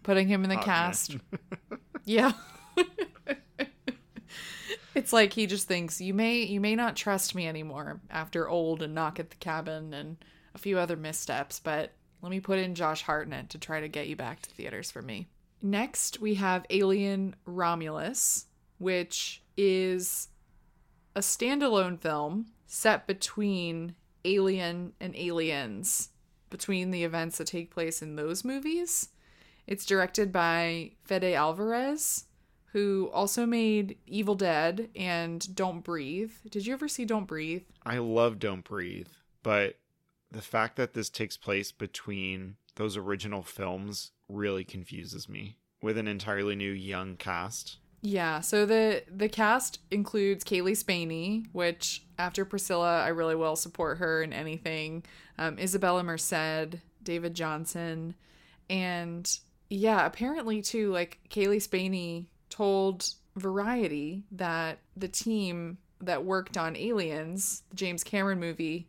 Putting 0.04 0.28
him 0.28 0.44
in 0.44 0.52
the 0.52 0.58
cast. 0.58 1.18
yeah. 2.06 2.34
It's 4.96 5.12
like 5.12 5.34
he 5.34 5.46
just 5.46 5.68
thinks 5.68 6.00
you 6.00 6.14
may 6.14 6.44
you 6.44 6.62
may 6.62 6.74
not 6.74 6.96
trust 6.96 7.36
me 7.36 7.48
anymore 7.48 8.00
after 8.10 8.48
old 8.48 8.82
and 8.82 8.96
knock 8.96 9.20
at 9.20 9.30
the 9.30 9.36
cabin 9.36 9.94
and 9.94 10.16
a 10.56 10.58
few 10.58 10.80
other 10.80 10.96
missteps, 10.96 11.60
but 11.60 11.92
let 12.22 12.30
me 12.30 12.40
put 12.40 12.60
in 12.60 12.76
Josh 12.76 13.02
Hartnett 13.02 13.50
to 13.50 13.58
try 13.58 13.82
to 13.82 13.90
get 13.90 14.08
you 14.08 14.16
back 14.16 14.42
to 14.42 14.50
theaters 14.50 14.90
for 14.90 15.02
me. 15.02 15.28
Next, 15.62 16.22
we 16.22 16.36
have 16.36 16.66
Alien 16.70 17.36
Romulus, 17.46 18.46
which 18.78 19.44
is 19.58 20.30
a 21.14 21.20
standalone 21.20 22.00
film 22.00 22.48
set 22.66 23.06
between 23.06 23.96
Alien 24.24 24.94
and 25.02 25.14
Aliens, 25.16 26.10
between 26.50 26.92
the 26.92 27.04
events 27.04 27.38
that 27.38 27.48
take 27.48 27.70
place 27.70 28.02
in 28.02 28.16
those 28.16 28.46
movies. 28.46 29.10
It's 29.68 29.86
directed 29.86 30.32
by 30.32 30.92
Fede 31.04 31.36
Alvarez, 31.36 32.26
who 32.74 33.10
also 33.14 33.46
made 33.46 33.98
Evil 34.06 34.36
Dead 34.36 34.90
and 34.96 35.56
Don't 35.56 35.82
Breathe. 35.82 36.34
Did 36.50 36.66
you 36.68 36.74
ever 36.74 36.88
see 36.88 37.06
Don't 37.06 37.26
Breathe? 37.26 37.64
I 37.86 37.98
love 37.98 38.40
Don't 38.40 38.64
Breathe, 38.64 39.08
but 39.44 39.80
the 40.32 40.42
fact 40.42 40.76
that 40.76 40.94
this 40.94 41.10
takes 41.10 41.38
place 41.38 41.72
between 41.72 42.58
those 42.76 42.98
original 42.98 43.44
films 43.44 44.12
really 44.28 44.64
confuses 44.64 45.30
me 45.30 45.58
with 45.82 45.98
an 45.98 46.08
entirely 46.08 46.56
new 46.56 46.72
young 46.72 47.16
cast. 47.16 47.78
Yeah, 48.02 48.42
so 48.42 48.66
the 48.66 49.04
the 49.10 49.30
cast 49.30 49.80
includes 49.90 50.44
Cailee 50.44 50.78
Spaeny, 50.78 51.46
which 51.54 52.04
after 52.20 52.46
Priscilla, 52.46 53.02
I 53.02 53.08
really 53.08 53.36
will 53.36 53.56
support 53.56 53.98
her 53.98 54.22
in 54.22 54.32
anything. 54.32 55.04
Um, 55.40 55.58
Isabella 55.58 56.04
Merced, 56.04 56.76
David 57.02 57.36
Jonsson, 57.36 58.14
and 58.70 59.40
yeah, 59.70 60.06
apparently 60.06 60.62
too, 60.62 60.92
like 60.92 61.20
Cailee 61.30 61.62
Spaeny 61.62 62.30
told 62.50 63.10
Variety 63.36 64.24
that 64.32 64.80
the 64.96 65.10
team 65.10 65.78
that 66.02 66.24
worked 66.24 66.58
on 66.58 66.76
Aliens, 66.76 67.64
the 67.70 67.76
James 67.76 68.04
Cameron 68.04 68.40
movie, 68.40 68.88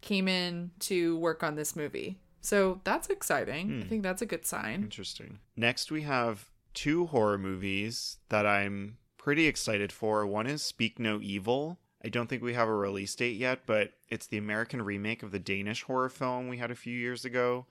came 0.00 0.28
in 0.28 0.70
to 0.80 1.16
work 1.18 1.42
on 1.42 1.54
this 1.54 1.76
movie. 1.76 2.18
So 2.40 2.80
that's 2.84 3.08
exciting. 3.08 3.68
Hmm. 3.68 3.82
I 3.82 3.84
think 3.84 4.02
that's 4.02 4.22
a 4.22 4.26
good 4.26 4.46
sign. 4.46 4.82
Interesting. 4.82 5.40
Next, 5.56 5.90
we 5.90 6.02
have 6.02 6.48
two 6.74 7.06
horror 7.06 7.38
movies 7.38 8.18
that 8.28 8.46
I'm 8.46 8.98
pretty 9.18 9.46
excited 9.46 9.90
for. 9.90 10.26
One 10.26 10.46
is 10.46 10.62
Speak 10.62 10.98
No 10.98 11.20
Evil. 11.20 11.78
I 12.04 12.08
don't 12.08 12.28
think 12.28 12.42
we 12.42 12.54
have 12.54 12.68
a 12.68 12.74
release 12.74 13.14
date 13.16 13.36
yet, 13.36 13.60
but 13.66 13.92
it's 14.08 14.28
the 14.28 14.38
American 14.38 14.82
remake 14.82 15.24
of 15.24 15.32
the 15.32 15.40
Danish 15.40 15.82
horror 15.82 16.08
film 16.08 16.48
we 16.48 16.58
had 16.58 16.70
a 16.70 16.76
few 16.76 16.96
years 16.96 17.24
ago. 17.24 17.66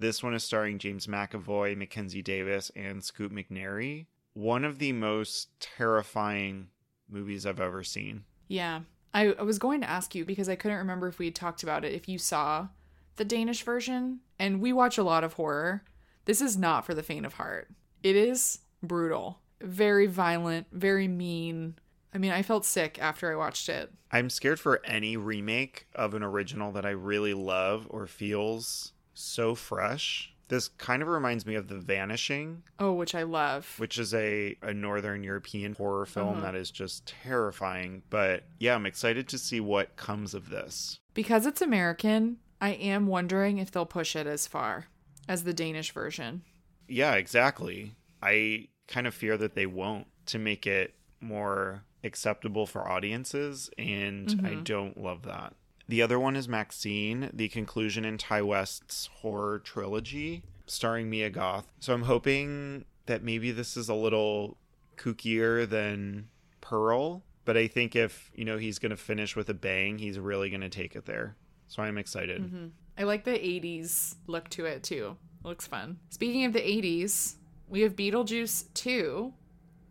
This 0.00 0.22
one 0.22 0.34
is 0.34 0.42
starring 0.42 0.78
James 0.78 1.06
McAvoy, 1.06 1.76
Mackenzie 1.76 2.22
Davis, 2.22 2.72
and 2.74 3.04
Scoot 3.04 3.32
McNairy 3.32 4.06
one 4.34 4.64
of 4.64 4.78
the 4.78 4.92
most 4.92 5.48
terrifying 5.60 6.68
movies 7.08 7.46
I've 7.46 7.60
ever 7.60 7.82
seen. 7.82 8.24
Yeah. 8.48 8.80
I, 9.12 9.32
I 9.32 9.42
was 9.42 9.58
going 9.58 9.80
to 9.80 9.90
ask 9.90 10.14
you 10.14 10.24
because 10.24 10.48
I 10.48 10.54
couldn't 10.54 10.78
remember 10.78 11.08
if 11.08 11.18
we 11.18 11.26
had 11.26 11.34
talked 11.34 11.62
about 11.62 11.84
it, 11.84 11.92
if 11.92 12.08
you 12.08 12.18
saw 12.18 12.68
the 13.16 13.24
Danish 13.24 13.62
version. 13.62 14.20
And 14.38 14.60
we 14.60 14.72
watch 14.72 14.98
a 14.98 15.02
lot 15.02 15.24
of 15.24 15.34
horror. 15.34 15.84
This 16.24 16.40
is 16.40 16.56
not 16.56 16.86
for 16.86 16.94
the 16.94 17.02
faint 17.02 17.26
of 17.26 17.34
heart. 17.34 17.68
It 18.02 18.16
is 18.16 18.60
brutal, 18.82 19.40
very 19.60 20.06
violent, 20.06 20.68
very 20.72 21.08
mean. 21.08 21.74
I 22.14 22.18
mean, 22.18 22.32
I 22.32 22.42
felt 22.42 22.64
sick 22.64 22.98
after 23.00 23.30
I 23.30 23.36
watched 23.36 23.68
it. 23.68 23.92
I'm 24.12 24.30
scared 24.30 24.58
for 24.58 24.84
any 24.84 25.16
remake 25.16 25.86
of 25.94 26.14
an 26.14 26.22
original 26.22 26.72
that 26.72 26.86
I 26.86 26.90
really 26.90 27.34
love 27.34 27.86
or 27.90 28.06
feels 28.06 28.92
so 29.20 29.54
fresh 29.54 30.32
this 30.50 30.66
kind 30.66 31.00
of 31.00 31.08
reminds 31.08 31.46
me 31.46 31.54
of 31.54 31.68
The 31.68 31.78
Vanishing. 31.78 32.64
Oh, 32.80 32.92
which 32.92 33.14
I 33.14 33.22
love. 33.22 33.72
Which 33.78 33.98
is 33.98 34.12
a, 34.12 34.56
a 34.62 34.74
Northern 34.74 35.22
European 35.22 35.74
horror 35.74 36.06
film 36.06 36.38
uh-huh. 36.38 36.40
that 36.40 36.54
is 36.56 36.72
just 36.72 37.06
terrifying. 37.06 38.02
But 38.10 38.42
yeah, 38.58 38.74
I'm 38.74 38.84
excited 38.84 39.28
to 39.28 39.38
see 39.38 39.60
what 39.60 39.94
comes 39.94 40.34
of 40.34 40.50
this. 40.50 40.98
Because 41.14 41.46
it's 41.46 41.62
American, 41.62 42.38
I 42.60 42.70
am 42.70 43.06
wondering 43.06 43.58
if 43.58 43.70
they'll 43.70 43.86
push 43.86 44.16
it 44.16 44.26
as 44.26 44.48
far 44.48 44.86
as 45.28 45.44
the 45.44 45.54
Danish 45.54 45.92
version. 45.92 46.42
Yeah, 46.88 47.14
exactly. 47.14 47.94
I 48.20 48.68
kind 48.88 49.06
of 49.06 49.14
fear 49.14 49.36
that 49.36 49.54
they 49.54 49.66
won't 49.66 50.08
to 50.26 50.40
make 50.40 50.66
it 50.66 50.94
more 51.20 51.84
acceptable 52.02 52.66
for 52.66 52.88
audiences. 52.88 53.70
And 53.78 54.26
mm-hmm. 54.26 54.46
I 54.46 54.54
don't 54.56 55.00
love 55.00 55.22
that. 55.22 55.54
The 55.90 56.02
other 56.02 56.20
one 56.20 56.36
is 56.36 56.46
Maxine, 56.46 57.30
the 57.32 57.48
conclusion 57.48 58.04
in 58.04 58.16
Ti 58.16 58.42
West's 58.42 59.08
horror 59.22 59.58
trilogy, 59.58 60.44
starring 60.68 61.10
Mia 61.10 61.30
Goth. 61.30 61.66
So 61.80 61.92
I'm 61.92 62.02
hoping 62.02 62.84
that 63.06 63.24
maybe 63.24 63.50
this 63.50 63.76
is 63.76 63.88
a 63.88 63.94
little 63.94 64.56
kookier 64.96 65.68
than 65.68 66.28
Pearl, 66.60 67.24
but 67.44 67.56
I 67.56 67.66
think 67.66 67.96
if, 67.96 68.30
you 68.36 68.44
know, 68.44 68.56
he's 68.56 68.78
going 68.78 68.90
to 68.90 68.96
finish 68.96 69.34
with 69.34 69.48
a 69.48 69.54
bang, 69.54 69.98
he's 69.98 70.16
really 70.16 70.48
going 70.48 70.60
to 70.60 70.68
take 70.68 70.94
it 70.94 71.06
there. 71.06 71.34
So 71.66 71.82
I'm 71.82 71.98
excited. 71.98 72.40
Mm-hmm. 72.40 72.66
I 72.96 73.02
like 73.02 73.24
the 73.24 73.32
80s 73.32 74.14
look 74.28 74.48
to 74.50 74.66
it 74.66 74.84
too. 74.84 75.16
It 75.44 75.48
looks 75.48 75.66
fun. 75.66 75.98
Speaking 76.10 76.44
of 76.44 76.52
the 76.52 76.60
80s, 76.60 77.34
we 77.68 77.80
have 77.80 77.96
Beetlejuice 77.96 78.72
2, 78.74 79.32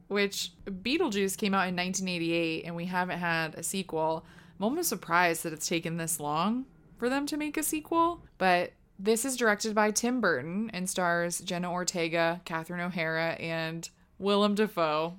which 0.08 0.54
Beetlejuice 0.66 1.38
came 1.38 1.54
out 1.54 1.68
in 1.68 1.76
1988 1.76 2.64
and 2.64 2.74
we 2.74 2.86
haven't 2.86 3.20
had 3.20 3.56
a 3.56 3.64
sequel. 3.64 4.26
I'm 4.60 4.66
almost 4.66 4.90
surprised 4.90 5.44
that 5.44 5.54
it's 5.54 5.70
taken 5.70 5.96
this 5.96 6.20
long 6.20 6.66
for 6.98 7.10
them 7.10 7.26
to 7.28 7.38
make 7.38 7.56
a 7.56 7.64
sequel, 7.64 8.26
but 8.38 8.74
this 8.98 9.24
is 9.24 9.38
directed 9.38 9.74
by 9.74 9.92
Tim 9.92 10.20
Burton 10.20 10.70
and 10.74 10.90
stars 10.90 11.40
Jenna 11.40 11.72
Ortega, 11.72 12.42
Catherine 12.44 12.82
O'Hara, 12.82 13.32
and 13.40 13.90
Willem 14.18 14.56
Dafoe. 14.56 15.16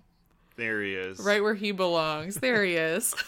There 0.57 0.83
he 0.83 0.95
is. 0.95 1.19
Right 1.21 1.43
where 1.43 1.55
he 1.55 1.73
belongs. 1.73 2.37
There 2.37 2.63
he 2.63 2.75
is. 2.75 3.15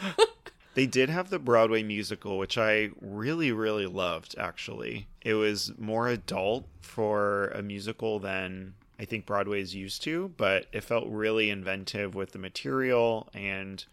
they 0.74 0.86
did 0.86 1.08
have 1.08 1.30
the 1.30 1.38
Broadway 1.38 1.84
musical, 1.84 2.38
which 2.38 2.58
I 2.58 2.90
really, 3.00 3.52
really 3.52 3.86
loved, 3.86 4.34
actually. 4.36 5.06
It 5.22 5.34
was 5.34 5.72
more 5.78 6.08
adult 6.08 6.66
for 6.80 7.48
a 7.48 7.62
musical 7.62 8.18
than 8.18 8.74
I 8.98 9.04
think 9.04 9.26
Broadway 9.26 9.60
is 9.60 9.76
used 9.76 10.02
to, 10.02 10.32
but 10.36 10.66
it 10.72 10.82
felt 10.82 11.06
really 11.06 11.50
inventive 11.50 12.16
with 12.16 12.32
the 12.32 12.38
material, 12.40 13.28
and 13.32 13.84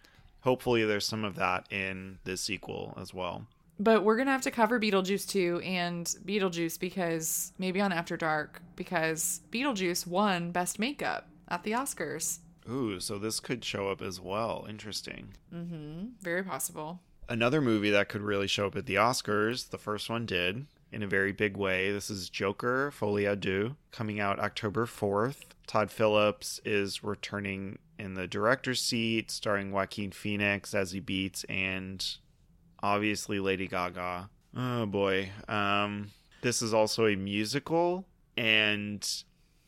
hopefully 0.44 0.84
there's 0.86 1.06
some 1.06 1.24
of 1.24 1.36
that 1.36 1.72
in 1.72 2.20
this 2.24 2.41
sequel 2.41 2.94
as 3.00 3.14
well. 3.14 3.48
But 3.80 4.04
we're 4.04 4.18
gonna 4.18 4.32
have 4.32 4.41
to 4.41 4.52
cover 4.52 4.80
Beetlejuice 4.80 5.28
too, 5.28 5.62
and 5.64 6.06
Beetlejuice 6.26 6.80
because 6.80 7.54
maybe 7.58 7.82
on 7.82 7.91
After 7.91 8.16
Dark 8.16 8.62
because 8.76 9.41
Beetlejuice 9.52 10.06
won 10.06 10.52
Best 10.52 10.80
Makeup 10.80 11.28
at 11.48 11.64
the 11.64 11.72
Oscars. 11.72 12.39
Ooh, 12.70 13.00
so 13.00 13.18
this 13.18 13.39
could 13.39 13.66
show 13.66 13.89
up 13.89 14.02
as 14.02 14.22
well. 14.22 14.66
Interesting. 14.70 15.34
Mm-hmm. 15.54 16.08
Very 16.22 16.44
possible. 16.44 17.02
Another 17.28 17.62
movie 17.62 17.89
that 17.89 18.10
could 18.10 18.22
really 18.22 18.48
show 18.48 18.68
up 18.68 18.76
at 18.76 18.86
the 18.86 18.96
Oscars. 18.96 19.70
The 19.70 19.78
first 19.78 20.10
one 20.10 20.26
did 20.26 20.66
in 20.91 21.04
a 21.04 21.08
very 21.08 21.32
big 21.32 21.58
way. 21.58 21.91
This 21.91 22.10
is 22.10 22.30
Joker 22.30 22.91
Folie 22.91 23.24
à 23.24 23.39
Deux 23.39 23.76
coming 23.91 24.20
out 24.20 24.39
October 24.39 24.86
4th. 24.86 25.38
Todd 25.66 25.89
Phillips 25.89 26.62
is 26.64 27.04
returning 27.04 27.80
in 28.04 28.16
the 28.16 28.28
director's 28.28 28.82
seat, 28.82 29.32
starring 29.32 29.72
Joaquin 29.72 30.12
Phoenix 30.12 30.74
as 30.74 30.91
he 30.91 30.99
beats 30.99 31.43
and 31.45 32.06
obviously 32.82 33.39
Lady 33.39 33.68
Gaga. 33.68 34.30
Oh 34.56 34.86
boy. 34.86 35.30
Um, 35.47 36.12
this 36.41 36.62
is 36.62 36.74
also 36.74 37.06
a 37.08 37.16
musical, 37.16 38.06
and 38.38 39.08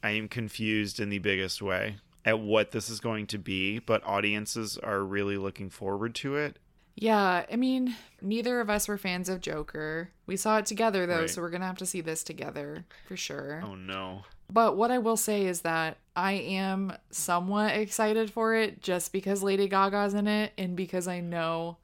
I 0.03 0.11
am 0.11 0.27
confused 0.27 0.99
in 0.99 1.09
the 1.09 1.19
biggest 1.19 1.61
way 1.61 1.95
at 2.25 2.39
what 2.39 2.71
this 2.71 2.89
is 2.89 2.99
going 2.99 3.27
to 3.27 3.37
be, 3.37 3.79
but 3.79 4.03
audiences 4.05 4.77
are 4.79 5.01
really 5.03 5.37
looking 5.37 5.69
forward 5.69 6.13
to 6.15 6.35
it. 6.35 6.57
Yeah, 6.97 7.45
I 7.51 7.55
mean, 7.55 7.95
neither 8.21 8.59
of 8.61 8.69
us 8.69 8.87
were 8.87 8.97
fans 8.97 9.27
of 9.29 9.41
Joker. 9.41 10.11
We 10.27 10.37
saw 10.37 10.57
it 10.59 10.65
together 10.65 11.05
though, 11.05 11.21
Right. 11.21 11.29
so 11.29 11.41
we're 11.41 11.49
going 11.49 11.61
to 11.61 11.67
have 11.67 11.77
to 11.79 11.85
see 11.85 12.01
this 12.01 12.23
together 12.23 12.85
for 13.07 13.17
sure. 13.17 13.61
Oh 13.65 13.75
no. 13.75 14.23
But 14.49 14.77
what 14.77 14.91
I 14.91 14.99
will 14.99 15.17
say 15.17 15.45
is 15.45 15.61
that 15.61 15.97
I 16.15 16.33
am 16.33 16.93
somewhat 17.09 17.75
excited 17.75 18.31
for 18.31 18.55
it 18.55 18.81
just 18.81 19.11
because 19.11 19.43
Lady 19.43 19.67
Gaga's 19.67 20.13
in 20.13 20.27
it 20.27 20.53
and 20.57 20.75
because 20.75 21.07
I 21.07 21.19
know 21.19 21.77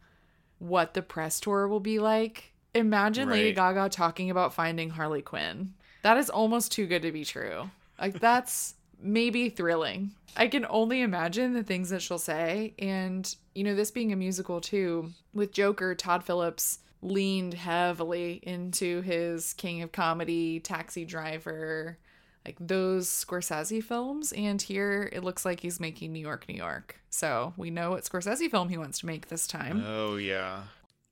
what 0.59 0.93
the 0.93 1.01
press 1.01 1.39
tour 1.39 1.67
will 1.67 1.79
be 1.79 1.99
like. 1.99 2.53
Imagine 2.73 3.29
Lady 3.29 3.51
Gaga 3.51 3.89
talking 3.89 4.29
about 4.29 4.53
finding 4.53 4.91
Harley 4.91 5.21
Quinn. 5.21 5.73
That 6.03 6.17
is 6.17 6.29
almost 6.29 6.71
too 6.71 6.87
good 6.87 7.01
to 7.01 7.11
be 7.11 7.25
true. 7.25 7.69
Like, 7.99 8.19
that's 8.19 8.75
maybe 9.01 9.49
thrilling. 9.49 10.11
I 10.37 10.47
can 10.47 10.65
only 10.69 11.01
imagine 11.01 11.53
the 11.53 11.63
things 11.63 11.89
that 11.89 12.01
she'll 12.01 12.17
say. 12.17 12.73
And, 12.79 13.35
you 13.53 13.63
know, 13.63 13.75
this 13.75 13.91
being 13.91 14.13
a 14.13 14.15
musical 14.15 14.61
too, 14.61 15.11
with 15.33 15.51
Joker, 15.51 15.93
Todd 15.95 16.23
Phillips 16.23 16.79
leaned 17.01 17.55
heavily 17.55 18.39
into 18.43 19.01
his 19.01 19.53
King 19.53 19.81
of 19.81 19.91
Comedy, 19.91 20.59
Taxi 20.59 21.03
Driver, 21.03 21.97
like 22.45 22.57
those 22.59 23.07
Scorsese 23.07 23.83
films. 23.83 24.31
And 24.31 24.61
here 24.61 25.09
it 25.13 25.23
looks 25.23 25.45
like 25.45 25.59
he's 25.59 25.79
making 25.79 26.11
New 26.13 26.19
York, 26.19 26.45
New 26.47 26.55
York. 26.55 26.99
So 27.09 27.53
we 27.57 27.69
know 27.69 27.91
what 27.91 28.03
Scorsese 28.03 28.49
film 28.49 28.69
he 28.69 28.77
wants 28.77 28.99
to 28.99 29.05
make 29.05 29.27
this 29.27 29.47
time. 29.47 29.83
Oh 29.85 30.15
yeah. 30.15 30.63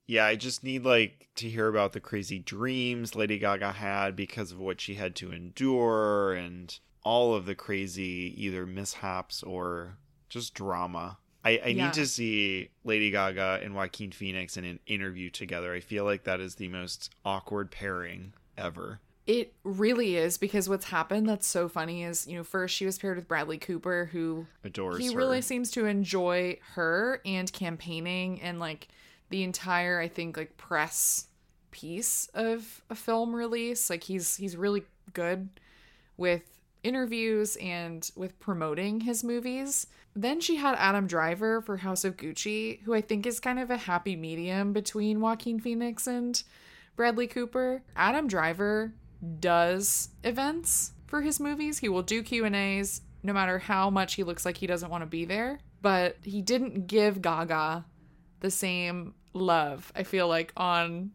Yeah, 0.07 0.25
I 0.25 0.35
just 0.35 0.63
need 0.63 0.83
like 0.85 1.27
to 1.35 1.47
hear 1.47 1.67
about 1.67 1.93
the 1.93 1.99
crazy 1.99 2.39
dreams 2.39 3.15
Lady 3.15 3.37
Gaga 3.37 3.73
had 3.73 4.15
because 4.15 4.51
of 4.51 4.59
what 4.59 4.81
she 4.81 4.95
had 4.95 5.15
to 5.17 5.31
endure 5.31 6.33
and 6.33 6.77
all 7.03 7.35
of 7.35 7.45
the 7.45 7.55
crazy 7.55 8.33
either 8.37 8.65
mishaps 8.65 9.43
or 9.43 9.97
just 10.27 10.53
drama. 10.55 11.17
I, 11.45 11.61
I 11.63 11.67
Yeah. 11.67 11.85
need 11.85 11.93
to 11.93 12.05
see 12.07 12.69
Lady 12.83 13.11
Gaga 13.11 13.61
and 13.63 13.73
Joaquin 13.75 14.11
Phoenix 14.11 14.57
in 14.57 14.65
an 14.65 14.79
interview 14.87 15.29
together. 15.29 15.73
I 15.73 15.79
feel 15.79 16.03
like 16.05 16.23
that 16.25 16.39
is 16.39 16.55
the 16.55 16.67
most 16.69 17.11
awkward 17.23 17.71
pairing 17.71 18.33
ever. 18.57 18.99
It 19.29 19.53
really 19.63 20.15
is 20.15 20.39
because 20.39 20.67
what's 20.67 20.85
happened 20.85 21.29
that's 21.29 21.45
so 21.45 21.69
funny 21.69 22.01
is, 22.01 22.25
you 22.25 22.35
know, 22.35 22.43
first 22.43 22.75
she 22.75 22.87
was 22.87 22.97
paired 22.97 23.15
with 23.15 23.27
Bradley 23.27 23.59
Cooper, 23.59 24.09
who 24.11 24.47
Adores 24.63 24.97
he 24.97 25.11
her. 25.11 25.15
really 25.15 25.43
seems 25.43 25.69
to 25.71 25.85
enjoy 25.85 26.57
her 26.73 27.21
and 27.23 27.53
campaigning 27.53 28.41
and 28.41 28.59
like 28.59 28.87
the 29.29 29.43
entire, 29.43 29.99
I 29.99 30.07
think, 30.07 30.35
like 30.35 30.57
press 30.57 31.27
piece 31.69 32.27
of 32.33 32.81
a 32.89 32.95
film 32.95 33.35
release. 33.35 33.87
Like 33.87 34.03
he's 34.03 34.35
he's 34.35 34.57
really 34.57 34.81
good 35.13 35.47
with 36.17 36.41
interviews 36.81 37.55
and 37.57 38.09
with 38.15 38.39
promoting 38.39 39.01
his 39.01 39.23
movies. 39.23 39.85
Then 40.15 40.41
she 40.41 40.55
had 40.55 40.73
Adam 40.79 41.05
Driver 41.05 41.61
for 41.61 41.77
House 41.77 42.03
of 42.03 42.17
Gucci, 42.17 42.81
who 42.81 42.95
I 42.95 43.01
think 43.01 43.27
is 43.27 43.39
kind 43.39 43.59
of 43.59 43.69
a 43.69 43.77
happy 43.77 44.15
medium 44.15 44.73
between 44.73 45.21
Joaquin 45.21 45.59
Phoenix 45.59 46.07
and 46.07 46.41
Bradley 46.95 47.27
Cooper. 47.27 47.83
Adam 47.95 48.27
Driver 48.27 48.91
does 49.39 50.09
events 50.23 50.93
for 51.07 51.21
his 51.21 51.39
movies. 51.39 51.79
He 51.79 51.89
will 51.89 52.03
do 52.03 52.23
Q&As 52.23 53.01
no 53.21 53.33
matter 53.33 53.59
how 53.59 53.89
much 53.89 54.15
he 54.15 54.23
looks 54.23 54.45
like 54.45 54.57
he 54.57 54.67
doesn't 54.67 54.89
want 54.89 55.01
to 55.01 55.09
be 55.09 55.25
there, 55.25 55.59
but 55.81 56.17
he 56.23 56.41
didn't 56.41 56.87
give 56.87 57.21
Gaga 57.21 57.85
the 58.39 58.51
same 58.51 59.13
love, 59.33 59.91
I 59.95 60.03
feel 60.03 60.27
like 60.27 60.53
on 60.55 61.11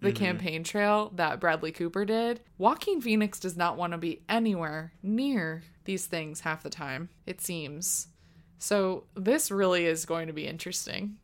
the 0.00 0.08
mm-hmm. 0.08 0.24
campaign 0.24 0.64
trail 0.64 1.12
that 1.16 1.40
Bradley 1.40 1.72
Cooper 1.72 2.04
did. 2.04 2.40
Joaquin 2.58 3.00
Phoenix 3.00 3.38
does 3.38 3.56
not 3.56 3.76
want 3.76 3.92
to 3.92 3.98
be 3.98 4.22
anywhere 4.28 4.92
near 5.02 5.62
these 5.84 6.06
things 6.06 6.40
half 6.40 6.62
the 6.62 6.70
time, 6.70 7.08
it 7.26 7.40
seems. 7.40 8.08
So 8.58 9.04
this 9.14 9.50
really 9.50 9.86
is 9.86 10.04
going 10.04 10.28
to 10.28 10.32
be 10.32 10.46
interesting. 10.46 11.16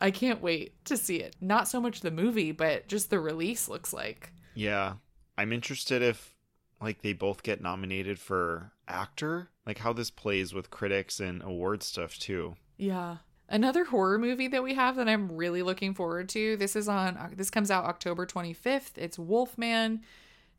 I 0.00 0.10
can't 0.10 0.42
wait 0.42 0.84
to 0.86 0.96
see 0.96 1.16
it. 1.16 1.36
Not 1.40 1.68
so 1.68 1.80
much 1.80 2.00
the 2.00 2.10
movie, 2.10 2.52
but 2.52 2.88
just 2.88 3.10
the 3.10 3.20
release 3.20 3.68
looks 3.68 3.92
like. 3.92 4.32
Yeah. 4.54 4.94
I'm 5.40 5.54
interested 5.54 6.02
if 6.02 6.34
like 6.82 7.00
they 7.00 7.14
both 7.14 7.42
get 7.42 7.62
nominated 7.62 8.18
for 8.18 8.72
actor, 8.86 9.48
like 9.64 9.78
how 9.78 9.94
this 9.94 10.10
plays 10.10 10.52
with 10.52 10.70
critics 10.70 11.18
and 11.18 11.42
award 11.42 11.82
stuff 11.82 12.18
too. 12.18 12.56
Yeah. 12.76 13.16
Another 13.48 13.84
horror 13.84 14.18
movie 14.18 14.48
that 14.48 14.62
we 14.62 14.74
have 14.74 14.96
that 14.96 15.08
I'm 15.08 15.32
really 15.32 15.62
looking 15.62 15.94
forward 15.94 16.28
to. 16.30 16.58
This 16.58 16.76
is 16.76 16.88
on 16.88 17.16
uh, 17.16 17.30
this 17.34 17.48
comes 17.48 17.70
out 17.70 17.86
October 17.86 18.26
25th. 18.26 18.96
It's 18.96 19.18
Wolfman, 19.18 20.02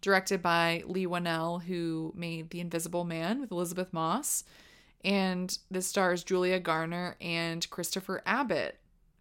directed 0.02 0.42
by 0.42 0.84
Leigh 0.88 1.06
Whannell, 1.06 1.62
who 1.62 2.12
made 2.16 2.50
The 2.50 2.60
Invisible 2.60 3.04
Man 3.04 3.40
with 3.40 3.52
Elisabeth 3.52 3.94
Moss. 3.94 4.44
And 5.06 5.56
this 5.70 5.86
stars 5.86 6.24
Julia 6.24 6.60
Garner 6.60 7.18
and 7.22 7.70
Christopher 7.70 8.24
Abbott, 8.26 8.80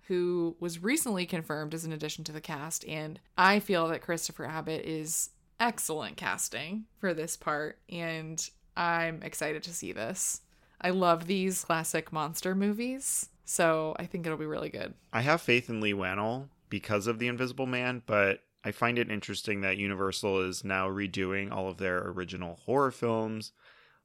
who 0.08 0.56
was 0.58 0.82
recently 0.82 1.26
confirmed 1.26 1.74
as 1.74 1.84
an 1.84 1.92
addition 1.92 2.24
to 2.24 2.32
the 2.32 2.40
cast. 2.40 2.86
And 2.88 3.20
I 3.36 3.60
feel 3.60 3.88
that 3.88 4.00
Christopher 4.00 4.46
Abbott 4.46 4.86
is 4.86 5.30
excellent 5.60 6.16
casting 6.16 6.86
for 6.98 7.14
this 7.14 7.36
part. 7.36 7.78
And 7.88 8.44
I'm 8.76 9.22
excited 9.22 9.62
to 9.64 9.74
see 9.74 9.92
this. 9.92 10.40
I 10.80 10.90
love 10.90 11.26
these 11.26 11.64
classic 11.64 12.12
monster 12.12 12.54
movies, 12.54 13.28
so 13.44 13.94
I 13.98 14.06
think 14.06 14.24
it'll 14.24 14.38
be 14.38 14.46
really 14.46 14.70
good. 14.70 14.94
I 15.12 15.20
have 15.20 15.42
faith 15.42 15.68
in 15.68 15.80
Leigh 15.80 15.92
Whannell 15.92 16.48
because 16.70 17.06
of 17.06 17.18
The 17.18 17.28
Invisible 17.28 17.66
Man, 17.66 18.02
but 18.06 18.40
I 18.64 18.72
find 18.72 18.98
it 18.98 19.10
interesting 19.10 19.60
that 19.60 19.76
Universal 19.76 20.40
is 20.40 20.64
now 20.64 20.88
redoing 20.88 21.52
all 21.52 21.68
of 21.68 21.76
their 21.76 21.98
original 22.08 22.60
horror 22.64 22.90
films, 22.90 23.52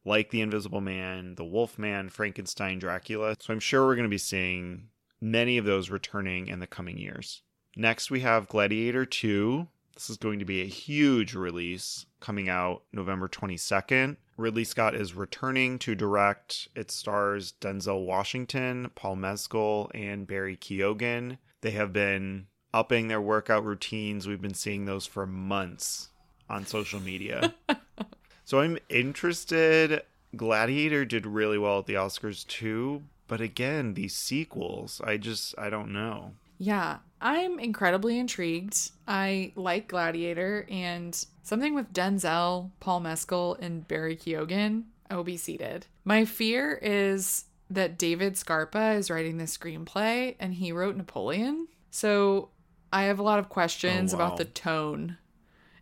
like 0.04 0.32
The 0.32 0.42
Invisible 0.42 0.82
Man, 0.82 1.36
The 1.36 1.46
Wolf 1.46 1.80
Man, 1.80 2.10
Frankenstein, 2.10 2.78
Dracula. 2.80 3.38
So 3.40 3.54
I'm 3.54 3.60
sure 3.62 3.86
we're 3.86 3.96
going 3.96 4.04
to 4.04 4.10
be 4.10 4.18
seeing 4.18 4.90
many 5.22 5.58
of 5.58 5.66
those 5.66 5.90
returning 5.90 6.48
in 6.48 6.60
the 6.60 6.68
coming 6.68 6.98
years. 6.98 7.42
Next, 7.78 8.12
we 8.12 8.20
have 8.22 8.48
Gladiator 8.50 9.06
2. 9.06 9.68
This 9.96 10.10
is 10.10 10.18
going 10.18 10.40
to 10.40 10.46
be 10.46 10.62
a 10.62 10.68
huge 10.68 11.34
release 11.34 12.06
coming 12.20 12.50
out 12.50 12.84
November 12.92 13.30
22nd. 13.30 14.18
Ridley 14.38 14.66
Scott 14.66 14.94
is 14.94 15.14
returning 15.14 15.80
to 15.80 15.96
direct. 15.96 16.68
It 16.76 16.92
stars 16.92 17.54
Denzel 17.62 18.06
Washington, 18.06 18.92
Paul 18.94 19.16
Mescal, 19.16 19.90
and 19.94 20.28
Barry 20.28 20.58
Keoghan. 20.58 21.38
They 21.62 21.72
have 21.72 21.94
been 21.94 22.48
upping 22.74 23.08
their 23.08 23.22
workout 23.22 23.64
routines. 23.64 24.28
We've 24.28 24.42
been 24.42 24.54
seeing 24.54 24.84
those 24.84 25.06
for 25.06 25.26
months 25.26 26.10
on 26.50 26.66
social 26.66 27.00
media. 27.00 27.56
so 28.44 28.60
I'm 28.60 28.78
interested. 28.90 30.02
Gladiator 30.36 31.06
did 31.06 31.26
really 31.26 31.58
well 31.58 31.80
at 31.80 31.86
the 31.86 31.94
Oscars 31.94 32.46
too, 32.46 33.04
but 33.30 33.40
again, 33.40 33.94
these 33.94 34.14
sequels, 34.14 35.00
I 35.06 35.16
just 35.16 35.58
I 35.58 35.70
don't 35.70 35.94
know. 35.94 36.34
Yeah, 36.58 36.98
I'm 37.22 37.60
incredibly 37.60 38.18
intrigued. 38.20 38.92
I 39.08 39.52
like 39.56 39.88
Gladiator 39.90 40.66
and 40.70 41.26
something 41.44 41.76
with 41.76 41.94
Denzel, 41.94 42.72
Paul 42.80 43.02
Mescal, 43.02 43.56
and 43.60 43.88
Barry 43.88 44.16
Keoghan. 44.16 44.84
I 45.10 45.16
will 45.16 45.24
be 45.24 45.38
seated. 45.38 45.88
My 46.04 46.26
fear 46.26 46.80
is 46.82 47.46
that 47.70 47.98
David 47.98 48.38
Scarpa 48.38 48.92
is 48.92 49.10
writing 49.10 49.38
this 49.38 49.58
screenplay 49.58 50.36
and 50.40 50.54
he 50.54 50.72
wrote 50.72 50.96
Napoleon. 50.96 51.68
So 51.92 52.50
I 52.94 53.04
have 53.04 53.20
a 53.20 53.24
lot 53.24 53.40
of 53.40 53.50
questions 53.50 54.14
Oh, 54.14 54.18
wow. 54.18 54.26
about 54.28 54.38
the 54.38 54.46
tone 54.46 55.18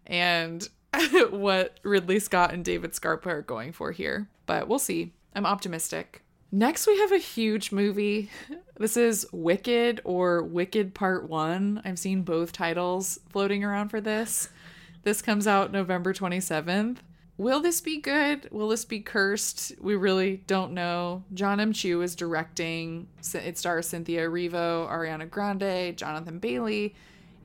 and 0.08 0.68
what 1.30 1.80
Ridley 1.84 2.20
Scott 2.20 2.54
and 2.54 2.64
David 2.66 2.96
Scarpa 2.96 3.30
are 3.30 3.42
going 3.42 3.72
for 3.74 3.92
here. 3.92 4.28
But 4.46 4.68
we'll 4.68 4.80
see. 4.80 5.14
I'm 5.36 5.46
optimistic. 5.46 6.23
Next, 6.56 6.86
we 6.86 7.00
have 7.00 7.12
a 7.12 7.18
huge 7.18 7.72
movie. 7.72 8.30
This 8.78 8.96
is 8.96 9.26
Wicked 9.32 10.02
or 10.04 10.44
Wicked 10.44 10.94
Part 10.94 11.28
1. 11.28 11.82
I've 11.84 11.98
seen 11.98 12.22
both 12.22 12.52
titles 12.52 13.18
floating 13.32 13.64
around 13.64 13.90
for 13.90 14.00
this. 14.00 14.50
This 15.02 15.24
comes 15.24 15.48
out 15.48 15.72
November 15.72 16.14
27th. 16.14 16.98
Will 17.40 17.60
this 17.60 17.82
be 17.82 18.00
good? 18.00 18.50
Will 18.52 18.68
this 18.68 18.86
be 18.86 19.00
cursed? 19.00 19.72
We 19.82 19.96
really 19.96 20.44
don't 20.46 20.74
know. 20.74 21.24
John 21.34 21.60
M. 21.60 21.74
Chu 21.74 22.04
is 22.04 22.16
directing. 22.16 23.08
It 23.34 23.58
stars 23.58 23.88
Cynthia 23.88 24.30
Erivo, 24.30 24.88
Ariana 24.88 25.28
Grande, 25.28 25.98
Jonathan 25.98 26.38
Bailey, 26.38 26.94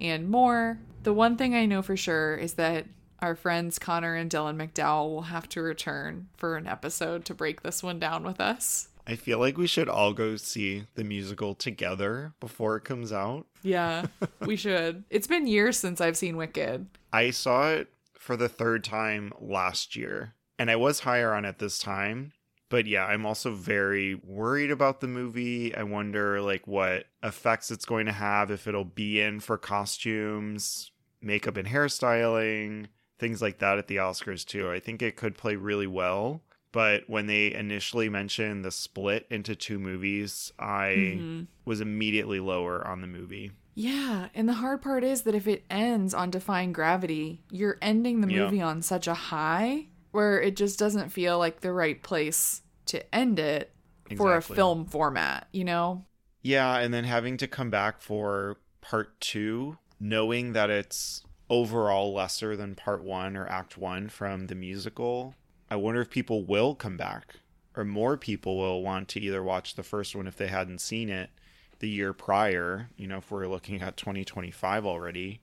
and 0.03 0.29
more. 0.29 0.81
The 1.05 1.15
one 1.15 1.39
thing 1.39 1.55
I 1.55 1.65
know 1.65 1.81
for 1.81 1.97
sure 1.97 2.37
is 2.37 2.53
that 2.55 2.85
our 3.21 3.35
friends 3.35 3.79
Connor 3.79 4.15
and 4.17 4.31
Dylan 4.31 4.59
McDowell 4.59 5.09
will 5.09 5.23
have 5.23 5.49
to 5.49 5.63
return 5.63 6.29
for 6.37 6.59
an 6.59 6.67
episode 6.67 7.25
to 7.25 7.35
break 7.35 7.63
this 7.63 7.83
one 7.83 7.99
down 7.99 8.23
with 8.23 8.39
us. 8.39 8.88
I 9.09 9.17
feel 9.17 9.39
like 9.39 9.57
we 9.57 9.67
should 9.67 9.89
all 9.89 10.13
go 10.13 10.37
see 10.37 10.85
the 10.95 11.03
musical 11.03 11.55
together 11.55 12.35
before 12.41 12.77
it 12.77 12.85
comes 12.85 13.11
out. 13.11 13.47
Yeah, 13.63 14.05
we 14.43 14.55
should. 14.55 15.05
It's 15.09 15.27
been 15.27 15.47
years 15.47 15.79
since 15.79 16.03
I've 16.03 16.17
seen 16.17 16.37
Wicked. 16.37 16.87
I 17.11 17.31
saw 17.31 17.71
it 17.71 17.89
for 18.13 18.37
the 18.37 18.51
third 18.51 18.85
time 18.85 19.33
last 19.41 19.97
year, 19.97 20.35
and 20.59 20.71
I 20.71 20.77
was 20.77 21.01
higher 21.01 21.33
on 21.33 21.47
it 21.47 21.59
this 21.59 21.79
time. 21.79 22.33
But 22.69 22.87
yeah, 22.87 23.07
I'm 23.07 23.25
also 23.25 23.55
very 23.55 24.15
worried 24.15 24.71
about 24.71 25.01
the 25.01 25.09
movie. 25.09 25.75
I 25.75 25.85
wonder 25.85 26.43
like 26.43 26.67
what 26.67 27.07
effects 27.23 27.71
it's 27.71 27.87
going 27.87 28.05
to 28.05 28.13
have 28.13 28.51
if 28.51 28.67
it'll 28.67 28.85
be 28.85 29.23
in 29.23 29.41
for 29.41 29.57
costumes, 29.57 30.93
makeup 31.23 31.57
and 31.57 31.67
hairstyling, 31.67 32.89
things 33.19 33.41
like 33.41 33.59
that 33.61 33.79
at 33.79 33.87
the 33.87 33.97
Oscars 33.97 34.45
too. 34.45 34.71
I 34.71 34.81
think 34.81 35.01
it 35.01 35.17
could 35.17 35.39
play 35.39 35.57
really 35.57 35.87
well. 35.87 36.43
But 36.73 37.05
when 37.09 37.27
they 37.27 37.53
initially 37.55 38.09
mentioned 38.09 38.64
the 38.64 38.71
split 38.71 39.27
into 39.31 39.55
two 39.57 39.79
movies, 39.79 40.53
I 40.59 40.89
Mhm. 41.23 41.47
was 41.64 41.81
immediately 41.81 42.41
lower 42.41 42.87
on 42.87 43.01
the 43.01 43.07
movie. 43.07 43.53
Yeah, 43.75 44.29
and 44.35 44.49
the 44.49 44.55
hard 44.55 44.83
part 44.83 45.05
is 45.05 45.23
that 45.23 45.35
if 45.35 45.47
it 45.47 45.64
ends 45.71 46.12
on 46.12 46.31
Defying 46.31 46.73
Gravity, 46.73 47.43
you're 47.51 47.79
ending 47.81 48.21
the 48.21 48.29
Yeah. 48.33 48.45
movie 48.45 48.61
on 48.61 48.83
such 48.83 49.07
a 49.07 49.14
high 49.14 49.87
where 50.11 50.41
it 50.41 50.57
just 50.57 50.79
doesn't 50.79 51.11
feel 51.11 51.39
like 51.39 51.61
the 51.61 51.73
right 51.73 52.03
place 52.03 52.62
to 52.87 53.14
end 53.14 53.39
it 53.39 53.73
for 54.16 54.37
a 54.37 54.43
film 54.43 54.85
format, 54.85 55.47
you 55.53 55.64
know? 55.64 56.05
Yeah, 56.43 56.79
and 56.79 56.93
then 56.93 57.05
having 57.05 57.37
to 57.39 57.47
come 57.47 57.71
back 57.71 58.01
for 58.01 58.59
part 58.81 59.21
two, 59.21 59.79
knowing 60.01 60.53
that 60.55 60.71
it's 60.71 61.23
overall 61.51 62.12
lesser 62.12 62.57
than 62.57 62.75
part 62.75 63.03
one 63.03 63.37
or 63.37 63.47
act 63.47 63.79
one 63.79 64.09
from 64.09 64.47
the 64.47 64.55
musical, 64.55 65.35
I 65.71 65.77
wonder 65.77 66.01
if 66.01 66.11
people 66.11 66.45
will 66.45 66.75
come 66.75 66.97
back 66.97 67.37
or 67.77 67.85
more 67.85 68.16
people 68.16 68.57
will 68.57 68.83
want 68.83 69.09
to 69.09 69.21
either 69.21 69.43
watch 69.43 69.75
the 69.75 69.83
first 69.83 70.16
one 70.16 70.27
if 70.27 70.37
they 70.37 70.49
hadn't 70.49 70.81
seen 70.81 71.09
it 71.09 71.31
the 71.79 71.89
year 71.89 72.12
prior, 72.12 72.91
you 72.97 73.07
know, 73.07 73.19
if 73.19 73.31
we're 73.31 73.47
looking 73.47 73.81
at 73.81 73.97
2025 73.97 74.85
already. 74.85 75.41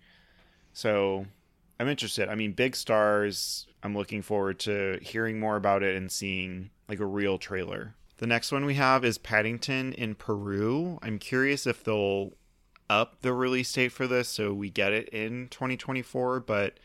So 0.73 1.26
I'm 1.80 1.88
interested. 1.88 2.28
I 2.28 2.36
mean, 2.36 2.51
big 2.51 2.76
stars. 2.76 3.67
I'm 3.84 3.95
looking 3.95 4.21
forward 4.21 4.59
to 4.59 4.99
hearing 5.01 5.39
more 5.39 5.55
about 5.55 5.84
it 5.84 5.95
and 5.95 6.11
seeing 6.11 6.71
like 6.89 6.99
a 6.99 7.05
real 7.05 7.38
trailer. 7.38 7.95
The 8.17 8.28
next 8.28 8.51
one 8.51 8.65
we 8.65 8.76
have 8.76 9.03
is 9.05 9.17
Paddington 9.17 9.93
in 9.93 10.15
Peru. 10.15 10.99
I'm 11.01 11.19
curious 11.19 11.67
if 11.67 11.84
they'll 11.84 12.34
up 12.89 13.21
the 13.21 13.34
release 13.34 13.71
date 13.73 13.91
for 13.91 14.07
this 14.07 14.30
so 14.30 14.53
we 14.53 14.69
get 14.69 14.93
it 14.93 15.09
in 15.09 15.47
2024, 15.49 16.41
but 16.41 16.80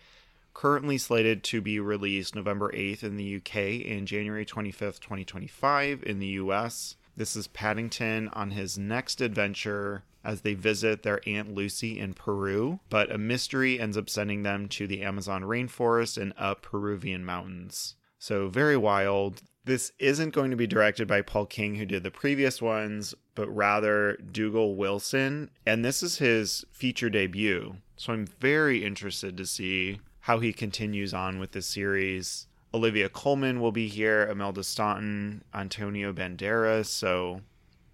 currently 0.61 0.99
slated 0.99 1.43
to 1.43 1.59
be 1.59 1.81
released 1.81 2.35
November 2.35 2.71
8th 2.73 3.03
in 3.03 3.17
the 3.17 3.37
UK 3.37 3.57
and 3.91 4.07
January 4.07 4.45
25th, 4.45 5.01
2025 5.01 6.03
in 6.03 6.19
the 6.19 6.27
US. 6.27 6.97
This 7.17 7.35
is 7.35 7.47
Paddington 7.47 8.29
on 8.35 8.51
his 8.51 8.77
next 8.77 9.23
adventure 9.23 10.05
as 10.23 10.43
they 10.43 10.53
visit 10.53 11.03
their 11.03 11.23
Aunt 11.27 11.55
Lucy 11.55 11.99
in 11.99 12.13
Peru, 12.13 12.79
but 12.91 13.11
a 13.11 13.17
mystery 13.17 13.81
ends 13.81 13.97
up 13.97 14.11
sending 14.11 14.43
them 14.43 14.69
to 14.69 14.87
the 14.87 15.01
Amazon 15.01 15.45
rainforest 15.45 16.21
and 16.21 16.35
up 16.37 16.61
Peruvian 16.61 17.25
mountains. 17.25 17.97
So, 18.19 18.49
very 18.49 18.77
wild. 18.77 19.41
This 19.65 19.93
isn't 19.99 20.35
going 20.35 20.51
to 20.51 20.59
be 20.59 20.67
directed 20.67 21.09
by 21.09 21.23
Paul 21.23 21.47
King, 21.47 21.77
who 21.77 21.87
did 21.87 22.03
the 22.03 22.11
previous 22.11 22.61
ones, 22.61 23.15
but 23.35 23.49
rather 23.49 24.19
Dougal 24.31 24.77
Wilson. 24.77 25.49
And 25.65 25.83
this 25.83 26.03
is 26.03 26.19
his 26.19 26.67
feature 26.71 27.09
debut. 27.09 27.77
So, 27.97 28.13
I'm 28.13 28.27
very 28.27 28.85
interested 28.85 29.39
to 29.39 29.47
see 29.47 30.01
how 30.21 30.39
he 30.39 30.53
continues 30.53 31.15
on 31.15 31.39
with 31.39 31.53
this 31.53 31.67
series. 31.67 32.47
Olivia 32.73 33.09
Colman 33.09 33.61
will 33.61 33.73
be 33.73 33.89
here, 33.89 34.27
Imelda 34.27 34.63
Staunton, 34.63 35.43
Antonio 35.53 36.13
Banderas. 36.13 36.87
So, 36.87 37.41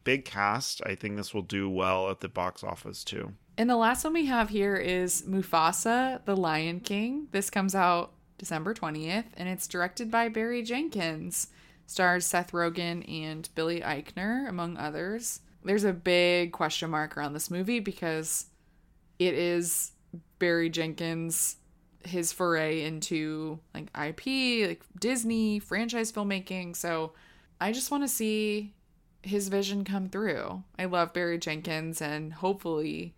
big 0.04 0.24
cast. 0.24 0.82
I 0.84 0.94
think 0.94 1.16
this 1.16 1.32
will 1.32 1.42
do 1.42 1.68
well 1.68 2.10
at 2.10 2.20
the 2.20 2.28
box 2.28 2.62
office 2.62 3.02
too. 3.04 3.32
And 3.58 3.70
the 3.70 3.76
last 3.76 4.04
one 4.04 4.12
we 4.12 4.26
have 4.26 4.50
here 4.50 4.76
is 4.76 5.22
Mufasa, 5.22 6.22
the 6.26 6.36
Lion 6.36 6.80
King. 6.80 7.28
This 7.32 7.48
comes 7.48 7.74
out 7.74 8.12
December 8.36 8.74
20th, 8.74 9.24
and 9.34 9.48
it's 9.48 9.66
directed 9.66 10.10
by 10.10 10.28
Barry 10.28 10.62
Jenkins. 10.62 11.48
Stars 11.86 12.26
Seth 12.26 12.52
Rogen 12.52 13.08
and 13.08 13.48
Billy 13.54 13.80
Eichner, 13.80 14.48
among 14.48 14.76
others. 14.76 15.40
There's 15.64 15.84
a 15.84 15.92
big 15.92 16.52
question 16.52 16.90
mark 16.90 17.16
around 17.16 17.32
this 17.32 17.50
movie 17.50 17.80
because 17.80 18.46
it 19.18 19.34
is 19.34 19.92
Barry 20.38 20.68
Jenkins, 20.68 21.56
his 22.06 22.32
foray 22.32 22.82
into 22.84 23.58
like 23.74 23.90
IP, 23.96 24.68
like 24.68 24.82
Disney, 24.98 25.58
franchise 25.58 26.12
filmmaking. 26.12 26.76
So 26.76 27.12
I 27.60 27.72
just 27.72 27.90
want 27.90 28.04
to 28.04 28.08
see 28.08 28.74
his 29.22 29.48
vision 29.48 29.84
come 29.84 30.08
through. 30.08 30.62
I 30.78 30.84
love 30.84 31.12
Barry 31.12 31.38
Jenkins, 31.38 32.00
and 32.00 32.32
hopefully 32.32 33.14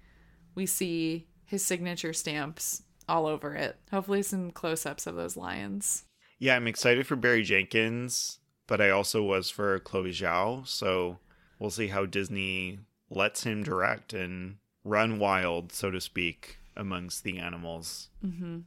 we 0.54 0.66
see 0.66 1.26
his 1.44 1.64
signature 1.64 2.12
stamps 2.12 2.82
all 3.08 3.26
over 3.26 3.54
it. 3.54 3.76
Hopefully, 3.90 4.22
some 4.22 4.50
close 4.50 4.86
ups 4.86 5.06
of 5.06 5.16
those 5.16 5.36
lions. 5.36 6.04
Yeah, 6.38 6.56
I'm 6.56 6.68
excited 6.68 7.06
for 7.06 7.16
Barry 7.16 7.42
Jenkins, 7.42 8.38
but 8.66 8.80
I 8.80 8.90
also 8.90 9.22
was 9.22 9.50
for 9.50 9.78
Chloe 9.80 10.10
Zhao. 10.10 10.66
So 10.66 11.18
we'll 11.58 11.70
see 11.70 11.88
how 11.88 12.06
Disney 12.06 12.80
lets 13.10 13.44
him 13.44 13.62
direct 13.62 14.12
and 14.12 14.56
run 14.84 15.18
wild, 15.18 15.72
so 15.72 15.90
to 15.90 16.00
speak, 16.00 16.58
amongst 16.76 17.24
the 17.24 17.38
animals. 17.38 18.08
Mm-hmm. 18.24 18.58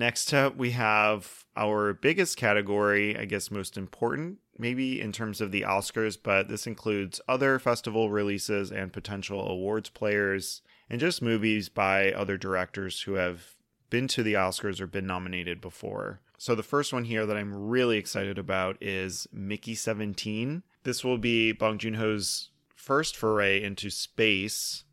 Next 0.00 0.32
up, 0.32 0.56
we 0.56 0.70
have 0.70 1.44
our 1.58 1.92
biggest 1.92 2.38
category, 2.38 3.18
I 3.18 3.26
guess 3.26 3.50
most 3.50 3.76
important, 3.76 4.38
maybe 4.56 4.98
in 4.98 5.12
terms 5.12 5.42
of 5.42 5.52
the 5.52 5.60
Oscars, 5.60 6.16
but 6.20 6.48
this 6.48 6.66
includes 6.66 7.20
other 7.28 7.58
festival 7.58 8.08
releases 8.08 8.72
and 8.72 8.94
potential 8.94 9.46
awards 9.46 9.90
players, 9.90 10.62
and 10.88 11.00
just 11.00 11.20
movies 11.20 11.68
by 11.68 12.12
other 12.12 12.38
directors 12.38 13.02
who 13.02 13.16
have 13.16 13.56
been 13.90 14.08
to 14.08 14.22
the 14.22 14.32
Oscars 14.32 14.80
or 14.80 14.86
been 14.86 15.06
nominated 15.06 15.60
before. 15.60 16.22
So 16.38 16.54
the 16.54 16.62
first 16.62 16.94
one 16.94 17.04
here 17.04 17.26
that 17.26 17.36
I'm 17.36 17.52
really 17.52 17.98
excited 17.98 18.38
about 18.38 18.78
is 18.80 19.28
Mickey 19.30 19.74
17. 19.74 20.62
This 20.82 21.04
will 21.04 21.18
be 21.18 21.52
Bong 21.52 21.76
Joon-ho's 21.76 22.48
first 22.74 23.18
foray 23.18 23.62
into 23.62 23.90
space, 23.90 24.84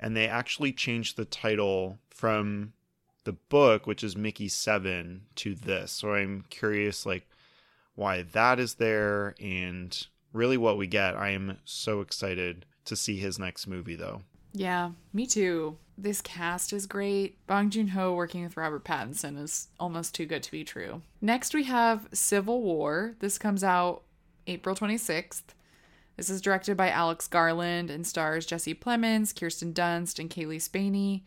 and 0.00 0.16
they 0.16 0.26
actually 0.26 0.72
changed 0.72 1.18
the 1.18 1.26
title 1.26 1.98
from 2.08 2.72
the 3.26 3.32
book, 3.32 3.86
which 3.86 4.02
is 4.02 4.16
Mickey 4.16 4.48
7, 4.48 5.22
to 5.34 5.54
this. 5.54 5.92
So 5.92 6.14
I'm 6.14 6.44
curious, 6.48 7.04
like, 7.04 7.28
why 7.94 8.22
that 8.22 8.58
is 8.58 8.74
there 8.74 9.34
and 9.38 10.06
really 10.32 10.56
what 10.56 10.78
we 10.78 10.86
get. 10.86 11.14
I 11.16 11.30
am 11.30 11.58
so 11.64 12.00
excited 12.00 12.64
to 12.86 12.96
see 12.96 13.16
his 13.16 13.38
next 13.38 13.66
movie, 13.66 13.96
though. 13.96 14.22
Yeah, 14.52 14.92
me 15.12 15.26
too. 15.26 15.76
This 15.98 16.22
cast 16.22 16.72
is 16.72 16.86
great. 16.86 17.44
Bong 17.46 17.68
Joon 17.68 17.88
Ho 17.88 18.14
working 18.14 18.42
with 18.42 18.56
Robert 18.56 18.84
Pattinson 18.84 19.42
is 19.42 19.68
almost 19.78 20.14
too 20.14 20.24
good 20.24 20.42
to 20.44 20.50
be 20.50 20.64
true. 20.64 21.02
Next, 21.20 21.52
we 21.52 21.64
have 21.64 22.08
Civil 22.12 22.62
War. 22.62 23.16
This 23.18 23.36
comes 23.36 23.62
out 23.62 24.02
April 24.46 24.74
26th. 24.74 25.42
This 26.16 26.30
is 26.30 26.40
directed 26.40 26.76
by 26.76 26.88
Alex 26.88 27.28
Garland 27.28 27.90
and 27.90 28.06
stars 28.06 28.46
Jesse 28.46 28.74
Plemons, 28.74 29.38
Kirsten 29.38 29.74
Dunst, 29.74 30.18
and 30.18 30.30
Cailee 30.30 30.56
Spaeny. 30.56 31.22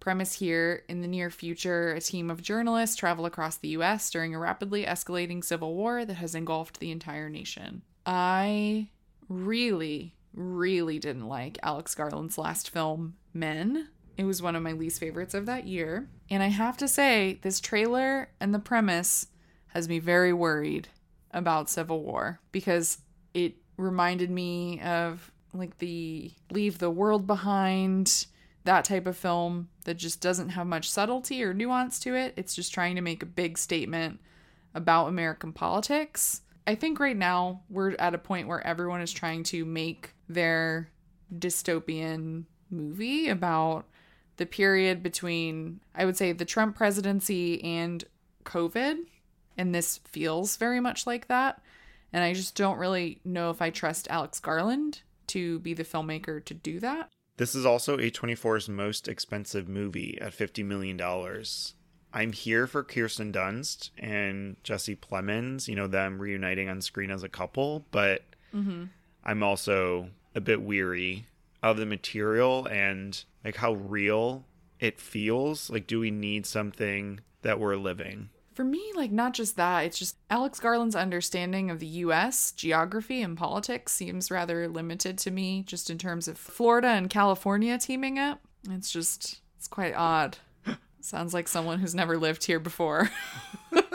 Premise 0.00 0.34
here 0.34 0.84
in 0.88 1.00
the 1.00 1.08
near 1.08 1.30
future, 1.30 1.92
a 1.92 2.00
team 2.00 2.30
of 2.30 2.42
journalists 2.42 2.96
travel 2.96 3.26
across 3.26 3.56
the 3.56 3.68
US 3.68 4.10
during 4.10 4.34
a 4.34 4.38
rapidly 4.38 4.84
escalating 4.84 5.42
civil 5.42 5.74
war 5.74 6.04
that 6.04 6.14
has 6.14 6.34
engulfed 6.34 6.80
the 6.80 6.90
entire 6.90 7.28
nation. 7.28 7.82
I 8.04 8.88
really, 9.28 10.14
really 10.32 10.98
didn't 10.98 11.28
like 11.28 11.58
Alex 11.62 11.94
Garland's 11.94 12.38
last 12.38 12.70
film, 12.70 13.16
Men. 13.34 13.88
It 14.16 14.24
was 14.24 14.40
one 14.40 14.56
of 14.56 14.62
my 14.62 14.72
least 14.72 15.00
favorites 15.00 15.34
of 15.34 15.46
that 15.46 15.66
year. 15.66 16.08
And 16.30 16.42
I 16.42 16.48
have 16.48 16.76
to 16.78 16.88
say, 16.88 17.38
this 17.42 17.60
trailer 17.60 18.30
and 18.40 18.54
the 18.54 18.58
premise 18.58 19.26
has 19.68 19.88
me 19.88 19.98
very 19.98 20.32
worried 20.32 20.88
about 21.32 21.68
Civil 21.68 22.02
War 22.02 22.40
because 22.50 22.98
it 23.34 23.56
reminded 23.76 24.30
me 24.30 24.80
of 24.80 25.30
like 25.52 25.78
the 25.78 26.32
Leave 26.50 26.78
the 26.78 26.90
World 26.90 27.26
Behind, 27.26 28.26
that 28.66 28.84
type 28.84 29.06
of 29.06 29.16
film 29.16 29.68
that 29.84 29.94
just 29.94 30.20
doesn't 30.20 30.50
have 30.50 30.66
much 30.66 30.90
subtlety 30.90 31.42
or 31.42 31.54
nuance 31.54 31.98
to 32.00 32.14
it. 32.14 32.34
It's 32.36 32.54
just 32.54 32.74
trying 32.74 32.96
to 32.96 33.00
make 33.00 33.22
a 33.22 33.26
big 33.26 33.58
statement 33.58 34.20
about 34.74 35.08
American 35.08 35.52
politics. 35.52 36.42
I 36.66 36.74
think 36.74 37.00
right 37.00 37.16
now 37.16 37.62
we're 37.70 37.92
at 37.98 38.14
a 38.14 38.18
point 38.18 38.48
where 38.48 38.64
everyone 38.66 39.00
is 39.00 39.12
trying 39.12 39.44
to 39.44 39.64
make 39.64 40.12
their 40.28 40.90
dystopian 41.36 42.44
movie 42.70 43.28
about 43.28 43.86
the 44.36 44.46
period 44.46 45.02
between, 45.02 45.80
I 45.94 46.04
would 46.04 46.16
say, 46.16 46.32
the 46.32 46.44
Trump 46.44 46.76
presidency 46.76 47.62
and 47.64 48.04
COVID. 48.44 48.96
And 49.56 49.74
this 49.74 49.98
feels 50.04 50.56
very 50.56 50.80
much 50.80 51.06
like 51.06 51.28
that. 51.28 51.62
And 52.12 52.22
I 52.22 52.34
just 52.34 52.54
don't 52.54 52.78
really 52.78 53.20
know 53.24 53.50
if 53.50 53.62
I 53.62 53.70
trust 53.70 54.08
Alex 54.10 54.40
Garland 54.40 55.02
to 55.28 55.58
be 55.60 55.72
the 55.74 55.84
filmmaker 55.84 56.44
to 56.44 56.54
do 56.54 56.80
that. 56.80 57.10
This 57.36 57.54
is 57.54 57.66
also 57.66 57.98
A24's 57.98 58.68
most 58.68 59.08
expensive 59.08 59.68
movie 59.68 60.18
at 60.20 60.32
$50 60.32 60.64
million. 60.64 61.00
I'm 62.12 62.32
here 62.32 62.66
for 62.66 62.82
Kirsten 62.82 63.32
Dunst 63.32 63.90
and 63.98 64.56
Jesse 64.62 64.96
Plemons, 64.96 65.68
you 65.68 65.74
know, 65.74 65.86
them 65.86 66.18
reuniting 66.18 66.68
on 66.70 66.80
screen 66.80 67.10
as 67.10 67.22
a 67.22 67.28
couple, 67.28 67.84
but 67.90 68.22
mm-hmm. 68.54 68.84
I'm 69.22 69.42
also 69.42 70.08
a 70.34 70.40
bit 70.40 70.62
weary 70.62 71.26
of 71.62 71.76
the 71.76 71.84
material 71.84 72.66
and 72.70 73.22
like 73.44 73.56
how 73.56 73.74
real 73.74 74.46
it 74.80 74.98
feels. 74.98 75.68
Like, 75.68 75.86
do 75.86 76.00
we 76.00 76.10
need 76.10 76.46
something 76.46 77.20
that 77.42 77.60
we're 77.60 77.76
living? 77.76 78.30
For 78.56 78.64
me, 78.64 78.90
like, 78.94 79.12
not 79.12 79.34
just 79.34 79.56
that, 79.56 79.80
it's 79.80 79.98
just 79.98 80.16
Alex 80.30 80.60
Garland's 80.60 80.96
understanding 80.96 81.70
of 81.70 81.78
the 81.78 81.86
US 81.86 82.52
geography 82.52 83.20
and 83.20 83.36
politics 83.36 83.92
seems 83.92 84.30
rather 84.30 84.66
limited 84.66 85.18
to 85.18 85.30
me, 85.30 85.62
just 85.66 85.90
in 85.90 85.98
terms 85.98 86.26
of 86.26 86.38
Florida 86.38 86.88
and 86.88 87.10
California 87.10 87.76
teaming 87.76 88.18
up. 88.18 88.40
It's 88.70 88.90
just, 88.90 89.42
it's 89.58 89.68
quite 89.68 89.92
odd. 89.94 90.38
Sounds 91.02 91.34
like 91.34 91.48
someone 91.48 91.80
who's 91.80 91.94
never 91.94 92.16
lived 92.16 92.44
here 92.44 92.58
before. 92.58 93.10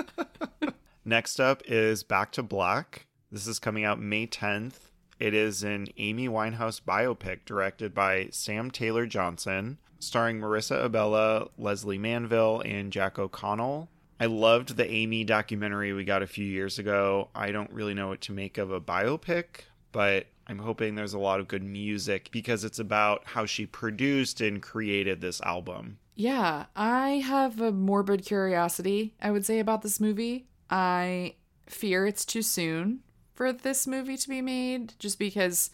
Next 1.05 1.39
up 1.39 1.63
is 1.65 2.03
Back 2.03 2.31
to 2.33 2.43
Black. 2.43 3.07
This 3.31 3.47
is 3.47 3.57
coming 3.57 3.83
out 3.83 3.99
May 3.99 4.27
10th. 4.27 4.91
It 5.19 5.33
is 5.33 5.63
an 5.63 5.87
Amy 5.97 6.29
Winehouse 6.29 6.79
biopic 6.79 7.45
directed 7.45 7.95
by 7.95 8.27
Sam 8.29 8.69
Taylor 8.69 9.07
Johnson, 9.07 9.79
starring 9.97 10.39
Marisa 10.39 10.87
Abela, 10.87 11.49
Lesley 11.57 11.97
Manville, 11.97 12.61
and 12.63 12.93
Jack 12.93 13.17
O'Connell. 13.17 13.89
I 14.21 14.27
loved 14.27 14.77
the 14.77 14.87
Amy 14.87 15.23
documentary 15.23 15.93
we 15.93 16.03
got 16.03 16.21
a 16.21 16.27
few 16.27 16.45
years 16.45 16.77
ago. 16.77 17.29
I 17.33 17.51
don't 17.51 17.71
really 17.73 17.95
know 17.95 18.09
what 18.09 18.21
to 18.21 18.31
make 18.31 18.59
of 18.59 18.69
a 18.69 18.79
biopic, 18.79 19.61
but 19.91 20.27
I'm 20.45 20.59
hoping 20.59 20.93
there's 20.93 21.15
a 21.15 21.19
lot 21.19 21.39
of 21.39 21.47
good 21.47 21.63
music 21.63 22.29
because 22.31 22.63
it's 22.63 22.77
about 22.77 23.23
how 23.25 23.47
she 23.47 23.65
produced 23.65 24.39
and 24.39 24.61
created 24.61 25.21
this 25.21 25.41
album. 25.41 25.97
Yeah, 26.13 26.67
I 26.75 27.13
have 27.25 27.59
a 27.59 27.71
morbid 27.71 28.23
curiosity, 28.23 29.15
I 29.19 29.31
would 29.31 29.43
say, 29.43 29.57
about 29.57 29.81
this 29.81 29.99
movie. 29.99 30.45
I 30.69 31.33
fear 31.65 32.05
it's 32.05 32.23
too 32.23 32.43
soon 32.43 32.99
for 33.33 33.51
this 33.51 33.87
movie 33.87 34.17
to 34.17 34.29
be 34.29 34.43
made 34.43 34.93
just 34.99 35.17
because 35.17 35.71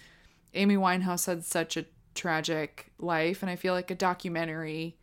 Amy 0.54 0.78
Winehouse 0.78 1.26
had 1.26 1.44
such 1.44 1.76
a 1.76 1.86
tragic 2.16 2.94
life 2.98 3.44
and 3.44 3.52
I 3.52 3.58
feel 3.58 3.74
like 3.74 3.92
a 3.92 3.96
documentary 3.96 4.96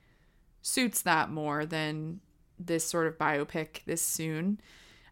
suits 0.62 1.02
that 1.02 1.30
more 1.30 1.66
than 1.66 2.20
this 2.58 2.84
sort 2.84 3.06
of 3.06 3.18
biopic 3.18 3.84
this 3.86 4.02
soon. 4.02 4.60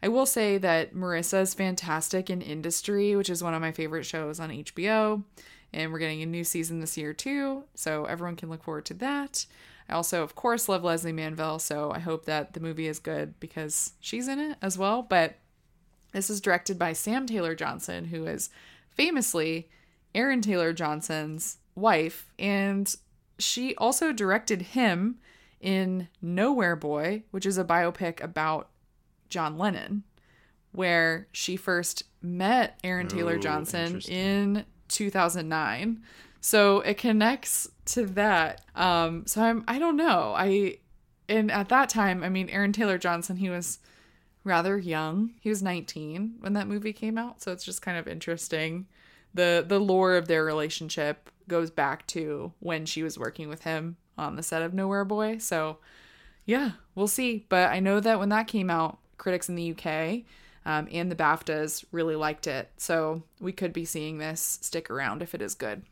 I 0.02 0.08
will 0.08 0.26
say 0.26 0.58
that 0.58 0.94
Marisa 0.94 1.42
is 1.42 1.54
fantastic 1.54 2.28
in 2.28 2.42
Industry, 2.42 3.14
which 3.14 3.30
is 3.30 3.42
one 3.42 3.54
of 3.54 3.60
my 3.60 3.72
favorite 3.72 4.04
shows 4.04 4.40
on 4.40 4.50
HBO, 4.50 5.22
and 5.72 5.92
we're 5.92 6.00
getting 6.00 6.22
a 6.22 6.26
new 6.26 6.44
season 6.44 6.80
this 6.80 6.96
year 6.96 7.12
too, 7.12 7.64
so 7.74 8.04
everyone 8.06 8.36
can 8.36 8.50
look 8.50 8.64
forward 8.64 8.84
to 8.86 8.94
that. 8.94 9.46
I 9.88 9.94
also, 9.94 10.22
of 10.22 10.34
course, 10.34 10.68
love 10.68 10.84
Lesley 10.84 11.12
Manville, 11.12 11.58
so 11.58 11.92
I 11.92 12.00
hope 12.00 12.24
that 12.24 12.52
the 12.52 12.60
movie 12.60 12.88
is 12.88 12.98
good 12.98 13.38
because 13.38 13.92
she's 14.00 14.28
in 14.28 14.38
it 14.38 14.56
as 14.60 14.76
well. 14.76 15.02
But 15.02 15.36
this 16.12 16.30
is 16.30 16.40
directed 16.40 16.78
by 16.78 16.92
Sam 16.92 17.26
Taylor 17.26 17.54
Johnson, 17.54 18.06
who 18.06 18.26
is 18.26 18.50
famously 18.90 19.68
Aaron 20.14 20.40
Taylor 20.40 20.72
Johnson's 20.72 21.58
wife, 21.74 22.26
and 22.38 22.94
she 23.38 23.74
also 23.76 24.12
directed 24.12 24.62
him 24.62 25.18
in 25.62 26.08
Nowhere 26.20 26.76
Boy, 26.76 27.22
which 27.30 27.46
is 27.46 27.56
a 27.56 27.64
biopic 27.64 28.22
about 28.22 28.68
John 29.30 29.56
Lennon, 29.56 30.02
where 30.72 31.28
she 31.32 31.56
first 31.56 32.02
met 32.20 32.78
Aaron 32.84 33.08
Taylor 33.08 33.38
Johnson 33.38 34.00
in 34.08 34.64
2009. 34.88 36.02
So 36.40 36.80
it 36.80 36.98
connects 36.98 37.70
to 37.86 38.04
that. 38.06 38.62
Um, 38.74 39.26
so 39.26 39.42
I'm 39.42 39.64
I 39.68 39.78
don't 39.78 39.96
know. 39.96 40.34
I 40.36 40.78
and 41.28 41.50
at 41.50 41.68
that 41.68 41.88
time, 41.88 42.24
I 42.24 42.28
mean 42.28 42.50
Aaron 42.50 42.72
Taylor 42.72 42.98
Johnson, 42.98 43.36
he 43.36 43.48
was 43.48 43.78
rather 44.44 44.76
young. 44.76 45.34
He 45.40 45.48
was 45.48 45.62
19 45.62 46.36
when 46.40 46.52
that 46.54 46.66
movie 46.66 46.92
came 46.92 47.16
out, 47.16 47.40
so 47.40 47.52
it's 47.52 47.64
just 47.64 47.80
kind 47.80 47.96
of 47.96 48.08
interesting. 48.08 48.86
The 49.32 49.64
the 49.66 49.78
lore 49.78 50.16
of 50.16 50.26
their 50.26 50.44
relationship 50.44 51.30
goes 51.48 51.70
back 51.70 52.06
to 52.08 52.52
when 52.58 52.86
she 52.86 53.02
was 53.02 53.18
working 53.18 53.48
with 53.48 53.62
him 53.62 53.96
on 54.18 54.36
the 54.36 54.42
set 54.42 54.62
of 54.62 54.74
Nowhere 54.74 55.04
Boy. 55.04 55.38
So, 55.38 55.78
yeah, 56.44 56.72
we'll 56.94 57.08
see. 57.08 57.46
But 57.48 57.70
I 57.70 57.80
know 57.80 58.00
that 58.00 58.18
when 58.18 58.30
that 58.30 58.46
came 58.46 58.70
out, 58.70 58.98
critics 59.18 59.48
in 59.48 59.54
the 59.54 59.70
UK 59.72 60.22
um, 60.64 60.88
and 60.90 61.10
the 61.10 61.16
BAFTAs 61.16 61.84
really 61.92 62.16
liked 62.16 62.46
it. 62.46 62.70
So, 62.76 63.22
we 63.40 63.52
could 63.52 63.72
be 63.72 63.84
seeing 63.84 64.18
this 64.18 64.58
stick 64.62 64.90
around 64.90 65.22
if 65.22 65.34
it 65.34 65.42
is 65.42 65.54
good. 65.54 65.82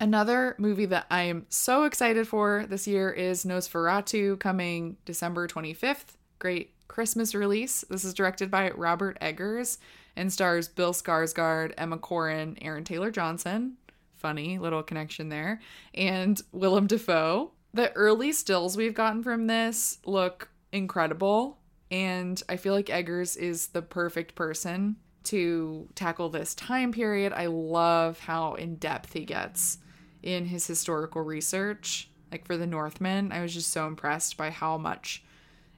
Another 0.00 0.54
movie 0.58 0.86
that 0.86 1.06
I 1.10 1.22
am 1.22 1.46
so 1.48 1.84
excited 1.84 2.28
for 2.28 2.66
this 2.68 2.86
year 2.86 3.10
is 3.10 3.44
Nosferatu 3.44 4.38
coming 4.38 4.96
December 5.04 5.48
25th. 5.48 6.14
Great 6.38 6.72
Christmas 6.86 7.34
release. 7.34 7.84
This 7.90 8.04
is 8.04 8.14
directed 8.14 8.48
by 8.48 8.70
Robert 8.70 9.18
Eggers 9.20 9.78
and 10.14 10.32
stars 10.32 10.68
Bill 10.68 10.92
Skarsgård, 10.92 11.74
Emma 11.76 11.98
Corrin, 11.98 12.58
Aaron 12.60 12.84
Taylor 12.84 13.10
Johnson. 13.10 13.76
Funny 14.16 14.58
little 14.58 14.82
connection 14.82 15.28
there. 15.28 15.60
And 15.94 16.40
Willem 16.52 16.86
Dafoe. 16.86 17.52
The 17.74 17.92
early 17.92 18.32
stills 18.32 18.76
we've 18.76 18.94
gotten 18.94 19.22
from 19.22 19.46
this 19.46 19.98
look 20.04 20.50
incredible. 20.72 21.58
And 21.90 22.42
I 22.48 22.56
feel 22.56 22.74
like 22.74 22.90
Eggers 22.90 23.36
is 23.36 23.68
the 23.68 23.82
perfect 23.82 24.34
person 24.34 24.96
to 25.24 25.88
tackle 25.94 26.28
this 26.28 26.54
time 26.54 26.92
period. 26.92 27.32
I 27.32 27.46
love 27.46 28.18
how 28.20 28.54
in 28.54 28.76
depth 28.76 29.12
he 29.12 29.24
gets 29.24 29.78
in 30.22 30.46
his 30.46 30.66
historical 30.66 31.22
research. 31.22 32.10
Like 32.30 32.46
for 32.46 32.56
the 32.56 32.66
Northmen, 32.66 33.32
I 33.32 33.40
was 33.40 33.54
just 33.54 33.70
so 33.70 33.86
impressed 33.86 34.36
by 34.36 34.50
how 34.50 34.76
much 34.76 35.24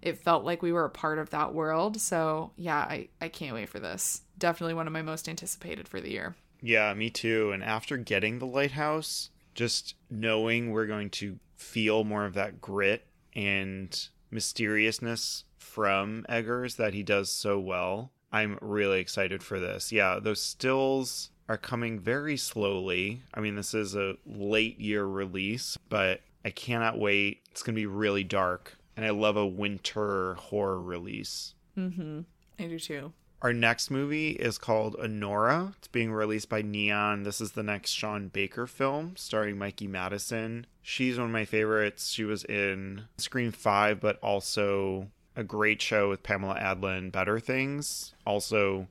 it 0.03 0.19
felt 0.19 0.45
like 0.45 0.63
we 0.63 0.73
were 0.73 0.85
a 0.85 0.91
part 0.91 1.19
of 1.19 1.31
that 1.31 1.55
world. 1.55 2.01
So 2.01 2.53
yeah, 2.57 2.79
I, 2.79 3.09
I 3.21 3.29
can't 3.29 3.55
wait 3.55 3.69
for 3.69 3.79
this. 3.79 4.23
Definitely 4.39 4.75
one 4.75 4.87
of 4.87 4.93
my 4.93 5.03
most 5.03 5.29
anticipated 5.29 5.87
for 5.87 6.01
the 6.01 6.11
year. 6.11 6.35
Yeah, 6.63 6.93
me 6.95 7.11
too. 7.11 7.53
And 7.53 7.63
after 7.63 7.97
getting 7.97 8.39
the 8.39 8.47
lighthouse, 8.47 9.31
just 9.61 9.95
knowing 10.09 10.71
we're 10.71 10.87
going 10.87 11.11
to 11.11 11.39
feel 11.59 12.03
more 12.03 12.25
of 12.25 12.33
that 12.33 12.63
grit 12.63 13.07
and 13.37 14.09
mysteriousness 14.31 15.45
from 15.59 16.25
Eggers 16.31 16.77
that 16.77 16.95
he 16.95 17.03
does 17.03 17.31
so 17.31 17.61
well. 17.61 18.11
I'm 18.33 18.57
really 18.63 19.01
excited 19.01 19.43
for 19.43 19.61
this. 19.61 19.93
Yeah, 19.93 20.19
those 20.19 20.41
stills 20.41 21.29
are 21.47 21.59
coming 21.59 22.01
very 22.01 22.39
slowly. 22.39 23.21
I 23.35 23.41
mean, 23.41 23.55
this 23.55 23.75
is 23.75 23.95
a 23.95 24.15
late 24.25 24.81
year 24.81 25.05
release, 25.05 25.77
but 25.91 26.23
I 26.43 26.49
cannot 26.49 26.99
wait. 26.99 27.43
It's 27.51 27.63
going 27.63 27.75
to 27.75 27.81
be 27.83 27.85
really 27.85 28.25
dark 28.25 28.79
and 28.97 29.05
I 29.05 29.11
love 29.11 29.37
a 29.37 29.47
winter 29.47 30.37
horror 30.37 30.81
release. 30.81 31.53
Mm-hmm. 31.77 32.21
I 32.59 32.67
do 32.67 32.79
too. 32.79 33.13
Our 33.43 33.55
next 33.55 33.91
movie 33.91 34.33
is 34.33 34.59
called 34.59 34.97
Anora. 34.99 35.75
It's 35.79 35.89
being 35.89 36.13
released 36.13 36.51
by 36.51 36.61
Neon. 36.61 37.23
This 37.23 37.41
is 37.41 37.53
the 37.53 37.63
next 37.63 37.91
Sean 37.91 38.29
Baker 38.29 38.67
film 38.67 39.15
starring 39.17 39.57
Mikey 39.57 39.87
Madison. 39.87 40.67
She's 40.83 41.17
one 41.17 41.29
of 41.29 41.33
my 41.33 41.47
favorites. 41.47 42.11
She 42.11 42.25
was 42.25 42.45
in 42.45 43.05
Scream 43.17 43.51
5, 43.51 43.99
but 43.99 44.19
also 44.23 45.09
a 45.35 45.43
great 45.43 45.81
show 45.81 46.11
with 46.11 46.23
Pamela 46.23 46.59
Adlon, 46.61 47.11
Better 47.11 47.41
Things. 47.41 48.15
Also 48.27 48.89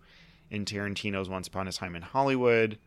in 0.50 0.66
Tarantino's 0.66 1.30
Once 1.30 1.48
Upon 1.48 1.68
a 1.68 1.72
Time 1.72 1.96
in 1.96 2.02
Hollywood, 2.02 2.80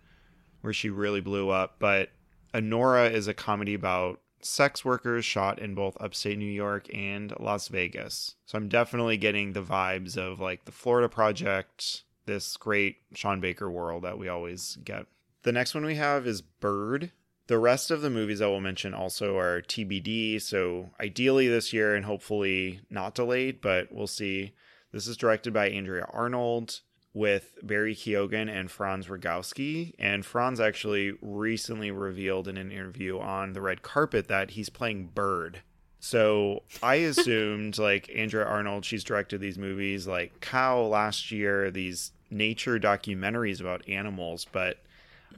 where 0.62 0.72
she 0.72 0.90
really 0.90 1.20
blew 1.20 1.50
up. 1.50 1.76
But 1.78 2.10
Anora 2.52 3.12
is 3.12 3.28
a 3.28 3.34
comedy 3.34 3.74
about 3.74 4.18
sex 4.44 4.84
workers 4.84 5.24
shot 5.24 5.58
in 5.58 5.74
both 5.74 5.96
upstate 6.00 6.38
New 6.38 6.44
York 6.44 6.92
and 6.94 7.32
Las 7.38 7.68
Vegas. 7.68 8.36
So 8.46 8.58
I'm 8.58 8.68
definitely 8.68 9.16
getting 9.16 9.52
the 9.52 9.62
vibes 9.62 10.16
of 10.16 10.40
like 10.40 10.64
the 10.64 10.72
Florida 10.72 11.08
Project, 11.08 12.04
this 12.26 12.56
great 12.56 12.96
Sean 13.14 13.40
Baker 13.40 13.70
world 13.70 14.04
that 14.04 14.18
we 14.18 14.28
always 14.28 14.78
get. 14.84 15.06
The 15.42 15.52
next 15.52 15.74
one 15.74 15.84
we 15.84 15.96
have 15.96 16.26
is 16.26 16.42
Bird. 16.42 17.12
The 17.48 17.58
rest 17.58 17.90
of 17.90 18.02
the 18.02 18.10
movies 18.10 18.40
I 18.40 18.46
will 18.46 18.60
mention 18.60 18.94
also 18.94 19.36
are 19.36 19.60
TBD, 19.60 20.40
so 20.40 20.90
ideally 21.00 21.48
this 21.48 21.72
year 21.72 21.94
and 21.94 22.04
hopefully 22.04 22.80
not 22.88 23.14
delayed, 23.14 23.60
but 23.60 23.88
we'll 23.90 24.06
see. 24.06 24.52
This 24.92 25.06
is 25.06 25.16
directed 25.16 25.52
by 25.52 25.68
Andrea 25.68 26.06
Arnold 26.10 26.80
with 27.14 27.58
Barry 27.62 27.94
Keoghan 27.94 28.48
and 28.48 28.70
Franz 28.70 29.06
Rogowski. 29.06 29.94
And 29.98 30.24
Franz 30.24 30.60
actually 30.60 31.12
recently 31.20 31.90
revealed 31.90 32.48
in 32.48 32.56
an 32.56 32.72
interview 32.72 33.18
on 33.18 33.52
the 33.52 33.60
red 33.60 33.82
carpet 33.82 34.28
that 34.28 34.52
he's 34.52 34.70
playing 34.70 35.08
Bird. 35.14 35.62
So 36.00 36.62
I 36.82 36.94
assumed 37.12 37.78
like 37.78 38.10
Andrea 38.14 38.46
Arnold, 38.46 38.84
she's 38.84 39.04
directed 39.04 39.40
these 39.40 39.58
movies 39.58 40.06
like 40.06 40.40
Cow 40.40 40.82
last 40.82 41.30
year, 41.30 41.70
these 41.70 42.12
nature 42.30 42.78
documentaries 42.78 43.60
about 43.60 43.88
animals, 43.88 44.46
but 44.50 44.78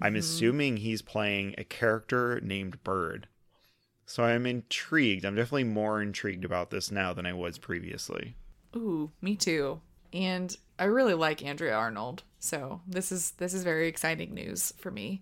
I'm 0.01 0.13
mm-hmm. 0.13 0.21
assuming 0.21 0.77
he's 0.77 1.03
playing 1.03 1.55
a 1.59 1.65
character 1.65 2.41
named 2.43 2.83
Bird. 2.85 3.29
So 4.07 4.23
I'm 4.23 4.47
intrigued. 4.47 5.25
I'm 5.25 5.35
definitely 5.35 5.65
more 5.65 6.01
intrigued 6.03 6.45
about 6.45 6.71
this 6.71 6.91
now 6.91 7.13
than 7.13 7.27
I 7.27 7.33
was 7.33 7.59
previously. 7.59 8.37
Ooh, 8.77 9.11
me 9.21 9.35
too. 9.35 9.81
And 10.15 10.57
I 10.79 10.85
really 10.85 11.15
like 11.15 11.45
Andrea 11.45 11.75
Arnold. 11.75 12.23
So 12.39 12.81
this 12.87 13.13
is 13.13 13.33
this 13.33 13.53
is 13.53 13.65
very 13.65 13.89
exciting 13.89 14.33
news 14.33 14.73
for 14.79 14.91
me. 14.91 15.21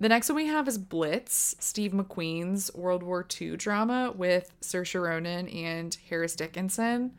The 0.00 0.08
next 0.08 0.28
one 0.28 0.36
we 0.36 0.46
have 0.46 0.66
is 0.68 0.78
Blitz, 0.78 1.54
Steve 1.60 1.92
McQueen's 1.92 2.72
World 2.74 3.02
War 3.02 3.26
II 3.40 3.56
drama 3.56 4.12
with 4.14 4.52
Saoirse 4.60 5.00
Ronan 5.00 5.48
and 5.48 5.96
Harris 6.08 6.34
Dickinson. 6.34 7.12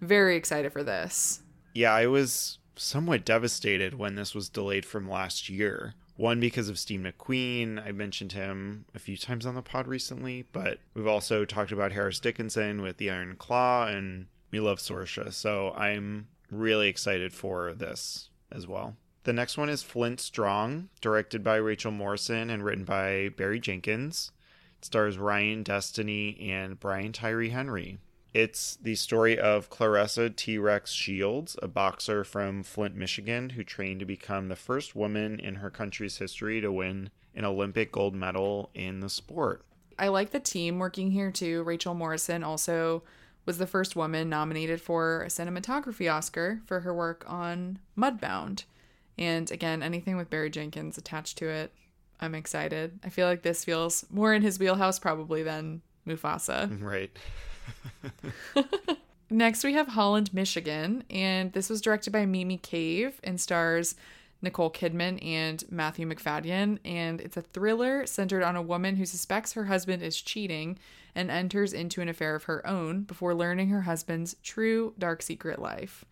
Very 0.00 0.36
excited 0.36 0.72
for 0.72 0.82
this. 0.82 1.42
Yeah, 1.74 1.92
I 1.92 2.06
was 2.06 2.58
somewhat 2.76 3.24
devastated 3.24 3.94
when 3.94 4.16
this 4.16 4.34
was 4.34 4.48
delayed 4.48 4.84
from 4.84 5.08
last 5.08 5.48
year. 5.48 5.94
One 6.16 6.40
because 6.40 6.68
of 6.68 6.78
Steve 6.78 7.00
McQueen. 7.00 7.84
I 7.84 7.92
mentioned 7.92 8.32
him 8.32 8.84
a 8.94 8.98
few 8.98 9.16
times 9.16 9.46
on 9.46 9.54
the 9.54 9.62
pod 9.62 9.86
recently, 9.86 10.44
but 10.52 10.78
we've 10.94 11.06
also 11.06 11.44
talked 11.44 11.72
about 11.72 11.92
Harris 11.92 12.20
Dickinson 12.20 12.82
with 12.82 12.98
The 12.98 13.10
Iron 13.10 13.36
Claw, 13.36 13.86
and 13.86 14.26
we 14.52 14.60
love 14.60 14.78
Saoirse. 14.78 15.32
So 15.32 15.72
I'm 15.76 16.28
really 16.50 16.88
excited 16.88 17.32
for 17.32 17.72
this 17.72 18.28
as 18.52 18.68
well. 18.68 18.94
The 19.24 19.32
next 19.32 19.56
one 19.56 19.68
is 19.68 19.82
Flint 19.82 20.20
Strong, 20.20 20.88
directed 21.00 21.42
by 21.42 21.56
Rachel 21.56 21.90
Morrison 21.90 22.50
and 22.50 22.64
written 22.64 22.84
by 22.84 23.30
Barry 23.36 23.58
Jenkins. 23.58 24.30
It 24.78 24.84
stars 24.84 25.16
Ryan 25.16 25.62
Destiny 25.62 26.38
and 26.50 26.78
Brian 26.78 27.12
Tyree 27.12 27.50
Henry. 27.50 27.98
It's 28.34 28.76
the 28.76 28.94
story 28.94 29.38
of 29.38 29.70
Claressa 29.70 30.34
T 30.34 30.58
Rex 30.58 30.90
Shields, 30.90 31.56
a 31.62 31.68
boxer 31.68 32.24
from 32.24 32.62
Flint, 32.62 32.96
Michigan, 32.96 33.50
who 33.50 33.62
trained 33.62 34.00
to 34.00 34.06
become 34.06 34.48
the 34.48 34.56
first 34.56 34.96
woman 34.96 35.38
in 35.38 35.56
her 35.56 35.70
country's 35.70 36.18
history 36.18 36.60
to 36.60 36.72
win 36.72 37.10
an 37.34 37.44
Olympic 37.44 37.92
gold 37.92 38.14
medal 38.14 38.70
in 38.74 39.00
the 39.00 39.10
sport. 39.10 39.64
I 39.98 40.08
like 40.08 40.30
the 40.30 40.40
team 40.40 40.78
working 40.78 41.10
here 41.10 41.30
too. 41.30 41.62
Rachel 41.62 41.94
Morrison 41.94 42.42
also 42.42 43.02
was 43.44 43.58
the 43.58 43.66
first 43.66 43.96
woman 43.96 44.28
nominated 44.28 44.80
for 44.80 45.22
a 45.22 45.26
cinematography 45.26 46.12
Oscar 46.12 46.60
for 46.66 46.80
her 46.80 46.94
work 46.94 47.24
on 47.26 47.78
Mudbound. 47.98 48.64
And 49.18 49.50
again, 49.50 49.82
anything 49.82 50.16
with 50.16 50.30
Barry 50.30 50.50
Jenkins 50.50 50.96
attached 50.96 51.38
to 51.38 51.48
it, 51.48 51.72
I'm 52.20 52.34
excited. 52.34 53.00
I 53.04 53.08
feel 53.08 53.26
like 53.26 53.42
this 53.42 53.64
feels 53.64 54.06
more 54.10 54.32
in 54.32 54.42
his 54.42 54.58
wheelhouse 54.58 54.98
probably 54.98 55.42
than 55.42 55.82
Mufasa. 56.06 56.80
Right. 56.80 57.10
Next, 59.30 59.64
we 59.64 59.72
have 59.72 59.88
Holland, 59.88 60.34
Michigan, 60.34 61.04
and 61.08 61.52
this 61.52 61.70
was 61.70 61.80
directed 61.80 62.12
by 62.12 62.26
Mimi 62.26 62.58
Cave 62.58 63.18
and 63.24 63.40
stars 63.40 63.94
Nicole 64.42 64.70
Kidman 64.70 65.24
and 65.24 65.64
Matthew 65.70 66.06
Macfadyen. 66.06 66.78
And 66.84 67.20
it's 67.20 67.36
a 67.36 67.42
thriller 67.42 68.04
centered 68.06 68.42
on 68.42 68.56
a 68.56 68.62
woman 68.62 68.96
who 68.96 69.06
suspects 69.06 69.52
her 69.54 69.64
husband 69.64 70.02
is 70.02 70.20
cheating 70.20 70.78
and 71.14 71.30
enters 71.30 71.72
into 71.72 72.00
an 72.00 72.08
affair 72.08 72.34
of 72.34 72.44
her 72.44 72.66
own 72.66 73.02
before 73.02 73.34
learning 73.34 73.68
her 73.68 73.82
husband's 73.82 74.36
true 74.42 74.94
dark 74.98 75.22
secret 75.22 75.60
life. 75.60 76.04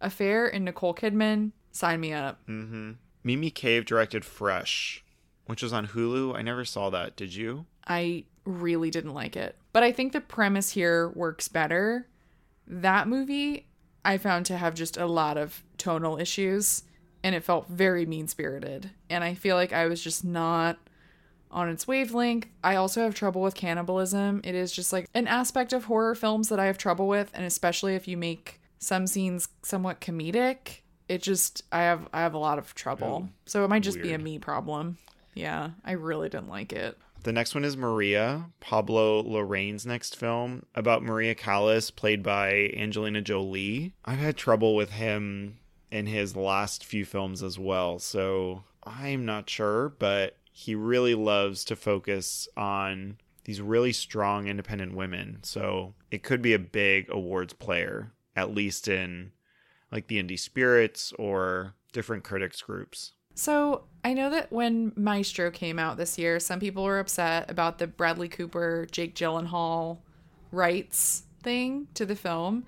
Affair 0.00 0.46
in 0.46 0.64
Nicole 0.64 0.94
Kidman, 0.94 1.52
sign 1.70 2.00
me 2.00 2.12
up. 2.12 2.46
Mm-hmm. 2.46 2.92
Mimi 3.24 3.50
Cave 3.50 3.84
directed 3.84 4.24
Fresh, 4.24 5.04
which 5.46 5.62
was 5.62 5.72
on 5.72 5.88
Hulu. 5.88 6.36
I 6.36 6.42
never 6.42 6.64
saw 6.64 6.90
that. 6.90 7.16
Did 7.16 7.34
you? 7.34 7.66
I 7.86 8.24
really 8.44 8.90
didn't 8.90 9.14
like 9.14 9.36
it. 9.36 9.56
But 9.72 9.82
I 9.82 9.92
think 9.92 10.12
the 10.12 10.20
premise 10.20 10.70
here 10.70 11.08
works 11.10 11.48
better. 11.48 12.08
That 12.66 13.08
movie 13.08 13.66
I 14.04 14.18
found 14.18 14.46
to 14.46 14.56
have 14.56 14.74
just 14.74 14.96
a 14.96 15.06
lot 15.06 15.36
of 15.36 15.62
tonal 15.78 16.18
issues 16.18 16.82
and 17.22 17.34
it 17.34 17.44
felt 17.44 17.68
very 17.68 18.04
mean 18.04 18.26
spirited. 18.26 18.90
And 19.08 19.22
I 19.22 19.34
feel 19.34 19.56
like 19.56 19.72
I 19.72 19.86
was 19.86 20.02
just 20.02 20.24
not 20.24 20.78
on 21.52 21.68
its 21.68 21.86
wavelength. 21.86 22.46
I 22.64 22.76
also 22.76 23.02
have 23.02 23.14
trouble 23.14 23.42
with 23.42 23.54
cannibalism. 23.54 24.40
It 24.44 24.54
is 24.54 24.72
just 24.72 24.92
like 24.92 25.08
an 25.14 25.26
aspect 25.26 25.72
of 25.72 25.84
horror 25.84 26.14
films 26.14 26.48
that 26.48 26.58
I 26.58 26.66
have 26.66 26.78
trouble 26.78 27.08
with, 27.08 27.30
and 27.34 27.44
especially 27.44 27.94
if 27.94 28.08
you 28.08 28.16
make 28.16 28.60
some 28.78 29.06
scenes 29.06 29.48
somewhat 29.62 30.00
comedic, 30.00 30.80
it 31.08 31.22
just 31.22 31.62
I 31.70 31.82
have 31.82 32.08
I 32.12 32.20
have 32.20 32.34
a 32.34 32.38
lot 32.38 32.58
of 32.58 32.74
trouble. 32.74 33.28
Oh, 33.28 33.32
so 33.46 33.64
it 33.64 33.68
might 33.68 33.82
just 33.82 33.98
weird. 33.98 34.08
be 34.08 34.12
a 34.14 34.18
me 34.18 34.38
problem. 34.38 34.98
Yeah, 35.34 35.70
I 35.84 35.92
really 35.92 36.28
didn't 36.28 36.48
like 36.48 36.72
it. 36.72 36.98
The 37.22 37.32
next 37.32 37.54
one 37.54 37.64
is 37.64 37.76
Maria, 37.76 38.46
Pablo 38.58 39.22
Larraín's 39.22 39.86
next 39.86 40.16
film 40.16 40.66
about 40.74 41.04
Maria 41.04 41.36
Callas, 41.36 41.90
played 41.90 42.22
by 42.22 42.72
Angelina 42.76 43.22
Jolie. 43.22 43.92
I've 44.04 44.18
had 44.18 44.36
trouble 44.36 44.74
with 44.74 44.90
him 44.90 45.58
in 45.90 46.06
his 46.06 46.34
last 46.34 46.84
few 46.84 47.04
films 47.04 47.42
as 47.42 47.58
well, 47.60 48.00
so 48.00 48.64
I'm 48.82 49.24
not 49.24 49.48
sure, 49.48 49.90
but 50.00 50.36
he 50.52 50.74
really 50.74 51.14
loves 51.14 51.64
to 51.64 51.74
focus 51.74 52.46
on 52.56 53.16
these 53.44 53.60
really 53.60 53.92
strong 53.92 54.46
independent 54.46 54.94
women. 54.94 55.38
So 55.42 55.94
it 56.10 56.22
could 56.22 56.42
be 56.42 56.52
a 56.52 56.58
big 56.58 57.10
awards 57.10 57.54
player, 57.54 58.12
at 58.36 58.54
least 58.54 58.86
in 58.86 59.32
like 59.90 60.06
the 60.06 60.22
indie 60.22 60.38
spirits 60.38 61.12
or 61.18 61.74
different 61.92 62.22
critics 62.22 62.62
groups. 62.62 63.12
So 63.34 63.84
I 64.04 64.12
know 64.12 64.30
that 64.30 64.52
when 64.52 64.92
Maestro 64.94 65.50
came 65.50 65.78
out 65.78 65.96
this 65.96 66.18
year, 66.18 66.38
some 66.38 66.60
people 66.60 66.84
were 66.84 66.98
upset 66.98 67.50
about 67.50 67.78
the 67.78 67.86
Bradley 67.86 68.28
Cooper, 68.28 68.86
Jake 68.90 69.14
Gyllenhaal 69.14 69.98
rights 70.50 71.24
thing 71.42 71.88
to 71.94 72.04
the 72.04 72.14
film. 72.14 72.64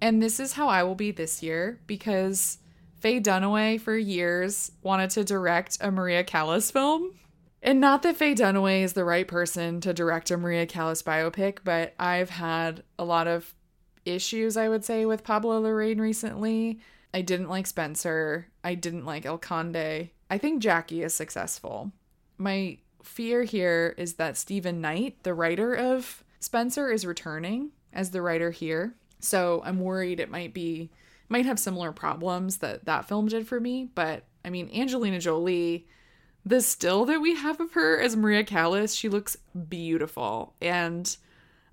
And 0.00 0.20
this 0.20 0.40
is 0.40 0.54
how 0.54 0.68
I 0.68 0.82
will 0.82 0.96
be 0.96 1.12
this 1.12 1.42
year 1.42 1.80
because 1.86 2.58
Faye 3.02 3.20
Dunaway 3.20 3.80
for 3.80 3.96
years 3.96 4.70
wanted 4.80 5.10
to 5.10 5.24
direct 5.24 5.76
a 5.80 5.90
Maria 5.90 6.22
Callas 6.22 6.70
film. 6.70 7.10
And 7.60 7.80
not 7.80 8.04
that 8.04 8.16
Faye 8.16 8.34
Dunaway 8.34 8.82
is 8.82 8.92
the 8.92 9.04
right 9.04 9.26
person 9.26 9.80
to 9.80 9.92
direct 9.92 10.30
a 10.30 10.36
Maria 10.36 10.66
Callas 10.66 11.02
biopic, 11.02 11.58
but 11.64 11.94
I've 11.98 12.30
had 12.30 12.84
a 13.00 13.04
lot 13.04 13.26
of 13.26 13.54
issues, 14.04 14.56
I 14.56 14.68
would 14.68 14.84
say, 14.84 15.04
with 15.04 15.24
Pablo 15.24 15.60
Larraín 15.60 15.98
recently. 15.98 16.78
I 17.12 17.22
didn't 17.22 17.48
like 17.48 17.66
Spencer. 17.66 18.46
I 18.62 18.76
didn't 18.76 19.04
like 19.04 19.26
El 19.26 19.38
Conde. 19.38 20.10
I 20.30 20.38
think 20.38 20.62
Jackie 20.62 21.02
is 21.02 21.12
successful. 21.12 21.90
My 22.38 22.78
fear 23.02 23.42
here 23.42 23.96
is 23.98 24.14
that 24.14 24.36
Stephen 24.36 24.80
Knight, 24.80 25.24
the 25.24 25.34
writer 25.34 25.74
of 25.74 26.22
Spencer, 26.38 26.88
is 26.88 27.04
returning 27.04 27.72
as 27.92 28.12
the 28.12 28.22
writer 28.22 28.52
here. 28.52 28.94
So 29.18 29.60
I'm 29.64 29.80
worried 29.80 30.20
it 30.20 30.30
might 30.30 30.54
be 30.54 30.90
might 31.32 31.46
have 31.46 31.58
similar 31.58 31.90
problems 31.90 32.58
that 32.58 32.84
that 32.84 33.08
film 33.08 33.26
did 33.26 33.48
for 33.48 33.58
me, 33.58 33.88
but 33.94 34.24
I 34.44 34.50
mean 34.50 34.70
Angelina 34.72 35.18
Jolie, 35.18 35.86
the 36.44 36.60
still 36.60 37.04
that 37.06 37.20
we 37.20 37.34
have 37.34 37.58
of 37.58 37.72
her 37.72 37.98
as 37.98 38.16
Maria 38.16 38.44
Callas, 38.44 38.94
she 38.94 39.08
looks 39.08 39.36
beautiful 39.68 40.54
and 40.60 41.16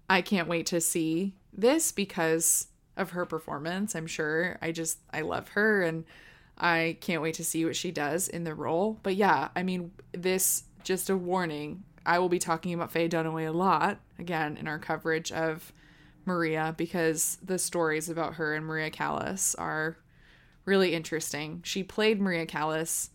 I 0.10 0.22
can't 0.22 0.48
wait 0.48 0.66
to 0.68 0.82
see 0.82 1.36
this 1.54 1.92
because 1.92 2.68
of 2.98 3.12
her 3.12 3.26
performance. 3.26 3.96
I'm 3.96 4.08
sure. 4.08 4.58
I 4.62 4.72
just 4.72 5.00
I 5.12 5.22
love 5.22 5.50
her 5.50 5.84
and 5.84 6.06
I 6.58 6.98
can't 7.02 7.22
wait 7.22 7.36
to 7.36 7.46
see 7.46 7.64
what 7.66 7.76
she 7.76 7.92
does 7.92 8.28
in 8.28 8.44
the 8.44 8.56
role. 8.56 9.00
But 9.04 9.16
yeah, 9.16 9.50
I 9.56 9.64
mean, 9.64 9.92
this 10.14 10.64
just 10.84 11.10
a 11.10 11.18
warning. 11.18 11.84
I 12.06 12.20
will 12.20 12.30
be 12.30 12.40
talking 12.40 12.74
about 12.74 12.92
Faye 12.92 13.10
Dunaway 13.10 13.48
a 13.48 13.52
lot 13.52 14.00
again 14.18 14.58
in 14.58 14.68
our 14.68 14.80
coverage 14.80 15.32
of 15.32 15.72
Maria 16.26 16.74
because 16.78 17.38
the 17.44 17.58
stories 17.58 18.10
about 18.10 18.36
her 18.36 18.56
and 18.56 18.66
Maria 18.66 18.90
Callas 18.90 19.56
are 19.56 19.98
really 20.66 20.94
interesting. 20.94 21.62
She 21.64 21.84
played 21.84 22.22
Maria 22.22 22.46
Callas 22.46 23.10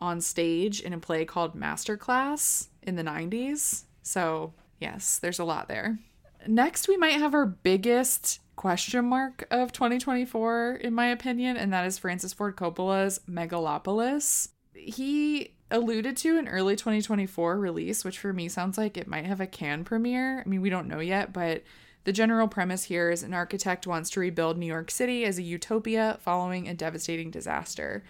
on 0.00 0.20
stage 0.20 0.80
in 0.80 0.92
a 0.92 0.98
play 0.98 1.24
called 1.24 1.54
Masterclass 1.54 2.68
in 2.82 2.96
the 2.96 3.04
90s. 3.04 3.84
So, 4.02 4.54
yes, 4.80 5.18
there's 5.18 5.38
a 5.38 5.44
lot 5.44 5.68
there. 5.68 5.98
Next, 6.46 6.88
we 6.88 6.96
might 6.96 7.14
have 7.14 7.34
our 7.34 7.46
biggest 7.46 8.40
question 8.56 9.04
mark 9.04 9.46
of 9.50 9.72
2024, 9.72 10.80
in 10.82 10.92
my 10.92 11.06
opinion, 11.06 11.56
and 11.56 11.72
that 11.72 11.86
is 11.86 11.98
Francis 11.98 12.32
Ford 12.32 12.56
Coppola's 12.56 13.20
Megalopolis. 13.28 14.48
He 14.74 15.54
alluded 15.70 16.16
to 16.18 16.38
an 16.38 16.48
early 16.48 16.76
2024 16.76 17.58
release, 17.58 18.04
which 18.04 18.18
for 18.18 18.32
me 18.32 18.48
sounds 18.48 18.76
like 18.76 18.96
it 18.96 19.08
might 19.08 19.24
have 19.24 19.40
a 19.40 19.46
can 19.46 19.84
premiere. 19.84 20.40
I 20.40 20.48
mean, 20.48 20.60
we 20.60 20.70
don't 20.70 20.88
know 20.88 21.00
yet, 21.00 21.32
but 21.32 21.62
the 22.04 22.12
general 22.12 22.48
premise 22.48 22.84
here 22.84 23.10
is 23.10 23.22
an 23.22 23.34
architect 23.34 23.86
wants 23.86 24.10
to 24.10 24.20
rebuild 24.20 24.58
New 24.58 24.66
York 24.66 24.90
City 24.90 25.24
as 25.24 25.38
a 25.38 25.42
utopia 25.42 26.18
following 26.20 26.68
a 26.68 26.74
devastating 26.74 27.30
disaster. 27.30 28.04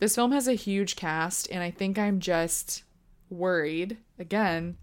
This 0.00 0.14
film 0.14 0.32
has 0.32 0.48
a 0.48 0.54
huge 0.54 0.96
cast, 0.96 1.50
and 1.50 1.62
I 1.62 1.70
think 1.70 1.98
I'm 1.98 2.20
just 2.20 2.84
worried, 3.30 3.98
again, 4.18 4.76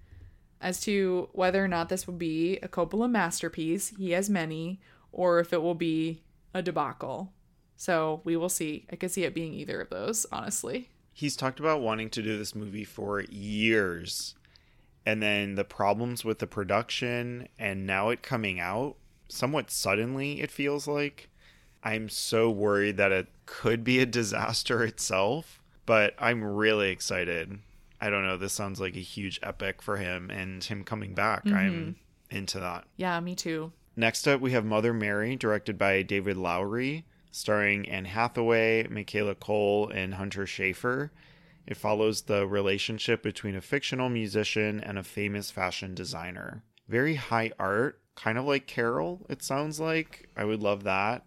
as 0.59 0.81
to 0.81 1.29
whether 1.33 1.63
or 1.63 1.67
not 1.67 1.89
this 1.89 2.07
will 2.07 2.13
be 2.13 2.57
a 2.57 2.67
Coppola 2.67 3.09
masterpiece. 3.09 3.93
He 3.97 4.11
has 4.11 4.29
many, 4.29 4.79
or 5.11 5.39
if 5.39 5.53
it 5.53 5.61
will 5.61 5.75
be 5.75 6.23
a 6.53 6.61
debacle. 6.61 7.33
So 7.75 8.21
we 8.25 8.37
will 8.37 8.49
see. 8.49 8.85
I 8.91 8.95
could 8.95 9.11
see 9.11 9.23
it 9.23 9.33
being 9.33 9.53
either 9.53 9.81
of 9.81 9.89
those, 9.89 10.25
honestly. 10.31 10.89
He's 11.13 11.35
talked 11.35 11.59
about 11.59 11.81
wanting 11.81 12.09
to 12.11 12.21
do 12.21 12.37
this 12.37 12.55
movie 12.55 12.83
for 12.83 13.21
years. 13.21 14.35
And 15.05 15.21
then 15.21 15.55
the 15.55 15.63
problems 15.63 16.23
with 16.23 16.39
the 16.39 16.47
production 16.47 17.47
and 17.57 17.87
now 17.87 18.09
it 18.09 18.21
coming 18.21 18.59
out 18.59 18.95
somewhat 19.27 19.71
suddenly, 19.71 20.41
it 20.41 20.51
feels 20.51 20.87
like. 20.87 21.29
I'm 21.83 22.09
so 22.09 22.51
worried 22.51 22.97
that 22.97 23.11
it 23.11 23.27
could 23.45 23.83
be 23.83 23.99
a 23.99 24.05
disaster 24.21 24.83
itself, 24.83 25.61
but 25.85 26.13
I'm 26.19 26.43
really 26.43 26.89
excited. 26.91 27.59
I 27.99 28.09
don't 28.09 28.25
know. 28.25 28.37
This 28.37 28.53
sounds 28.53 28.79
like 28.79 28.95
a 28.95 28.99
huge 28.99 29.39
epic 29.41 29.81
for 29.81 29.97
him 29.97 30.29
and 30.29 30.63
him 30.63 30.83
coming 30.83 31.13
back. 31.13 31.45
Mm-hmm. 31.45 31.57
I'm 31.57 31.95
into 32.29 32.59
that. 32.59 32.85
Yeah, 32.97 33.19
me 33.19 33.35
too. 33.35 33.71
Next 33.95 34.27
up, 34.27 34.41
we 34.41 34.51
have 34.51 34.65
Mother 34.65 34.93
Mary, 34.93 35.35
directed 35.35 35.77
by 35.77 36.01
David 36.01 36.37
Lowery, 36.37 37.05
starring 37.31 37.89
Anne 37.89 38.05
Hathaway, 38.05 38.87
Michaela 38.89 39.35
Coel 39.35 39.89
and 39.89 40.15
Hunter 40.15 40.45
Schafer. 40.45 41.09
It 41.67 41.77
follows 41.77 42.23
the 42.23 42.47
relationship 42.47 43.23
between 43.23 43.55
a 43.55 43.61
fictional 43.61 44.09
musician 44.09 44.79
and 44.81 44.97
a 44.97 45.03
famous 45.03 45.51
fashion 45.51 45.95
designer. 45.95 46.63
Very 46.88 47.15
high 47.15 47.51
art, 47.59 48.01
kind 48.15 48.38
of 48.38 48.45
like 48.45 48.67
Carol, 48.67 49.25
it 49.29 49.43
sounds 49.43 49.79
like. 49.79 50.29
I 50.35 50.43
would 50.43 50.61
love 50.61 50.83
that. 50.83 51.25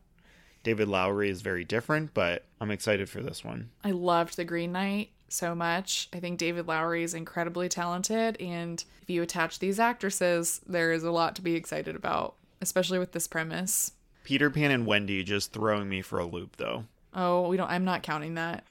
David 0.63 0.89
Lowery 0.89 1.29
is 1.31 1.43
very 1.43 1.65
different, 1.65 2.15
but 2.15 2.47
I'm 2.61 2.71
excited 2.71 3.09
for 3.09 3.21
this 3.21 3.45
one. 3.45 3.71
I 3.85 3.91
loved 3.91 4.37
The 4.37 4.45
Green 4.45 4.73
Knight 4.73 5.11
so 5.29 5.55
much. 5.55 6.09
I 6.13 6.21
think 6.21 6.39
David 6.39 6.67
Lowery 6.67 7.03
is 7.03 7.15
incredibly 7.15 7.69
talented, 7.69 8.41
and 8.41 8.83
if 9.03 9.11
you 9.11 9.23
attach 9.23 9.59
these 9.59 9.79
actresses, 9.79 10.61
there 10.67 10.93
is 10.93 11.05
a 11.05 11.11
lot 11.11 11.37
to 11.37 11.43
be 11.43 11.55
excited 11.55 11.97
about, 11.97 12.37
especially 12.61 12.99
with 12.99 13.13
this 13.13 13.29
premise. 13.29 13.93
Peter 14.25 14.51
Pan 14.51 14.71
and 14.71 14.87
Wendy 14.87 15.23
just 15.23 15.53
throwing 15.53 15.89
me 15.89 16.01
for 16.01 16.19
a 16.19 16.25
loop, 16.25 16.57
though. 16.57 16.85
Oh, 17.15 17.49
we 17.49 17.57
don't. 17.57 17.71
I'm 17.71 17.85
not 17.85 18.03
counting 18.03 18.35
that. 18.35 18.65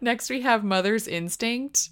Next, 0.00 0.30
we 0.30 0.42
have 0.42 0.62
Mother's 0.64 1.08
Instinct. 1.08 1.90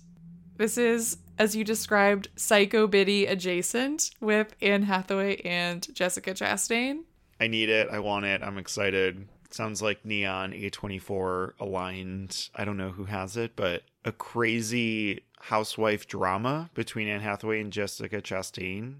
This 0.57 0.77
is, 0.77 1.19
as 1.39 1.55
you 1.57 1.65
described, 1.65 2.29
Psycho 2.37 2.87
Biddy 2.87 3.27
adjacent 3.27 4.11
with 4.21 4.55
Anne 4.61 4.83
Hathaway 4.83 5.37
and 5.43 5.87
Jessica 5.95 6.33
Chastain. 6.35 7.01
I 7.41 7.47
need 7.47 7.69
it. 7.69 7.89
I 7.91 8.01
want 8.01 8.25
it. 8.27 8.43
I'm 8.43 8.59
excited. 8.59 9.27
sounds 9.51 9.81
like 9.81 10.05
Neon 10.05 10.53
A24 10.53 11.53
aligned. 11.61 12.49
I 12.55 12.65
don't 12.65 12.77
know 12.77 12.91
who 12.91 13.05
has 13.05 13.37
it, 13.37 13.53
but 13.57 13.83
a 14.05 14.13
crazy 14.13 15.23
housewife 15.41 16.07
drama 16.09 16.71
between 16.75 17.09
Anne 17.09 17.21
Hathaway 17.21 17.61
and 17.61 17.73
Jessica 17.73 18.21
Chastain. 18.21 18.97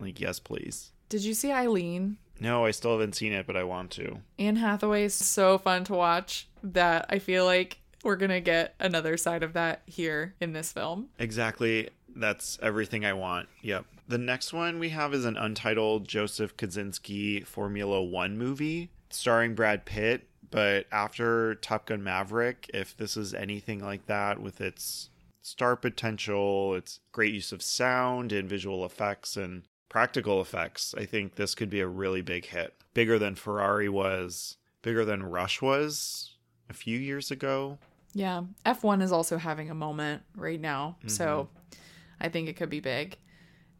Like, 0.00 0.20
yes, 0.20 0.40
please. 0.40 0.92
Did 1.08 1.22
you 1.24 1.34
see 1.34 1.52
Eileen? 1.52 2.18
No, 2.40 2.64
I 2.64 2.70
still 2.70 2.92
haven't 2.92 3.14
seen 3.14 3.32
it, 3.32 3.46
but 3.46 3.56
I 3.56 3.64
want 3.64 3.90
to. 3.92 4.18
Anne 4.38 4.56
Hathaway 4.56 5.04
is 5.04 5.14
so 5.14 5.58
fun 5.58 5.84
to 5.84 5.94
watch 5.94 6.48
that 6.62 7.06
I 7.08 7.18
feel 7.18 7.44
like 7.44 7.78
we're 8.04 8.16
going 8.16 8.30
to 8.30 8.40
get 8.40 8.74
another 8.78 9.16
side 9.16 9.42
of 9.42 9.54
that 9.54 9.82
here 9.86 10.34
in 10.40 10.52
this 10.52 10.72
film. 10.72 11.08
Exactly. 11.18 11.90
That's 12.14 12.58
everything 12.62 13.04
I 13.04 13.14
want. 13.14 13.48
Yep. 13.62 13.84
The 14.08 14.18
next 14.18 14.52
one 14.52 14.78
we 14.78 14.90
have 14.90 15.12
is 15.12 15.24
an 15.24 15.36
untitled 15.36 16.06
Joseph 16.06 16.56
Kosinski 16.56 17.44
Formula 17.46 18.02
One 18.02 18.38
movie 18.38 18.90
starring 19.10 19.54
Brad 19.54 19.84
Pitt. 19.84 20.28
But 20.48 20.86
after 20.92 21.56
Top 21.56 21.86
Gun 21.86 22.04
Maverick, 22.04 22.70
if 22.72 22.96
this 22.96 23.16
is 23.16 23.34
anything 23.34 23.80
like 23.80 24.06
that 24.06 24.40
with 24.40 24.60
its 24.60 25.10
star 25.42 25.74
potential, 25.74 26.74
its 26.76 27.00
great 27.10 27.34
use 27.34 27.50
of 27.50 27.62
sound 27.62 28.32
and 28.32 28.48
visual 28.48 28.84
effects 28.84 29.36
and 29.36 29.64
practical 29.88 30.40
effects, 30.40 30.94
I 30.96 31.04
think 31.04 31.34
this 31.34 31.54
could 31.54 31.70
be 31.70 31.80
a 31.80 31.88
really 31.88 32.22
big 32.22 32.46
hit. 32.46 32.74
Bigger 32.94 33.18
than 33.18 33.34
Ferrari 33.34 33.88
was, 33.88 34.56
bigger 34.82 35.04
than 35.04 35.22
Rush 35.22 35.60
was 35.60 36.34
a 36.68 36.74
few 36.74 36.98
years 36.98 37.30
ago. 37.30 37.78
Yeah. 38.12 38.42
F1 38.64 39.02
is 39.02 39.12
also 39.12 39.36
having 39.36 39.70
a 39.70 39.74
moment 39.74 40.22
right 40.34 40.60
now. 40.60 40.96
Mm-hmm. 41.00 41.08
So 41.08 41.48
I 42.20 42.28
think 42.28 42.48
it 42.48 42.56
could 42.56 42.70
be 42.70 42.80
big. 42.80 43.18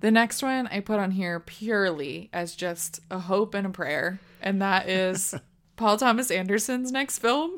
The 0.00 0.10
next 0.10 0.42
one 0.42 0.66
I 0.66 0.80
put 0.80 0.98
on 0.98 1.10
here 1.10 1.40
purely 1.40 2.28
as 2.32 2.54
just 2.54 3.00
a 3.10 3.18
hope 3.18 3.54
and 3.54 3.66
a 3.66 3.70
prayer, 3.70 4.20
and 4.42 4.60
that 4.60 4.88
is 4.88 5.34
Paul 5.76 5.96
Thomas 5.96 6.30
Anderson's 6.30 6.92
next 6.92 7.18
film. 7.18 7.56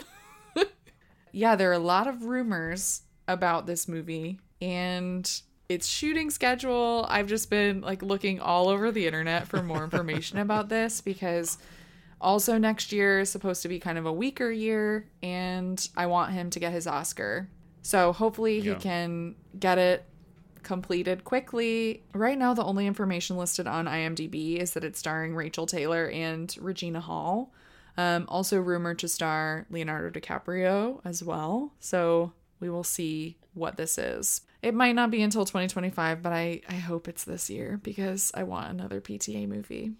yeah, 1.32 1.56
there 1.56 1.70
are 1.70 1.74
a 1.74 1.80
lot 1.80 2.06
of 2.06 2.22
rumors 2.22 3.02
about 3.26 3.66
this 3.66 3.88
movie, 3.88 4.38
and 4.62 5.42
its 5.68 5.86
shooting 5.86 6.30
schedule. 6.30 7.06
I've 7.08 7.26
just 7.26 7.50
been 7.50 7.82
like 7.82 8.02
looking 8.02 8.40
all 8.40 8.68
over 8.68 8.90
the 8.90 9.06
internet 9.06 9.46
for 9.46 9.62
more 9.62 9.84
information 9.84 10.38
about 10.38 10.68
this 10.68 11.00
because 11.00 11.58
also 12.20 12.58
next 12.58 12.90
year 12.90 13.20
is 13.20 13.30
supposed 13.30 13.62
to 13.62 13.68
be 13.68 13.78
kind 13.78 13.98
of 13.98 14.06
a 14.06 14.12
weaker 14.12 14.50
year 14.50 15.06
and 15.22 15.88
I 15.96 16.06
want 16.06 16.32
him 16.32 16.50
to 16.50 16.60
get 16.60 16.72
his 16.72 16.86
Oscar. 16.86 17.48
So 17.82 18.12
hopefully 18.12 18.60
he 18.60 18.70
yeah. 18.70 18.74
can 18.76 19.34
get 19.58 19.78
it 19.78 20.04
completed 20.62 21.24
quickly. 21.24 22.02
Right 22.12 22.38
now 22.38 22.54
the 22.54 22.64
only 22.64 22.86
information 22.86 23.36
listed 23.36 23.66
on 23.66 23.86
IMDb 23.86 24.56
is 24.56 24.72
that 24.72 24.84
it's 24.84 24.98
starring 24.98 25.34
Rachel 25.34 25.66
Taylor 25.66 26.08
and 26.08 26.54
Regina 26.60 27.00
Hall. 27.00 27.52
Um, 27.96 28.26
also 28.28 28.60
rumored 28.60 29.00
to 29.00 29.08
star 29.08 29.66
Leonardo 29.70 30.18
DiCaprio 30.18 31.00
as 31.04 31.22
well. 31.22 31.72
So 31.80 32.32
we 32.60 32.70
will 32.70 32.84
see 32.84 33.36
what 33.54 33.76
this 33.76 33.98
is. 33.98 34.42
It 34.62 34.74
might 34.74 34.94
not 34.94 35.10
be 35.10 35.22
until 35.22 35.44
2025, 35.44 36.22
but 36.22 36.32
I, 36.32 36.60
I 36.68 36.74
hope 36.74 37.08
it's 37.08 37.24
this 37.24 37.48
year 37.48 37.78
because 37.82 38.32
I 38.34 38.42
want 38.42 38.70
another 38.70 39.00
PTA 39.00 39.48
movie. 39.48 39.92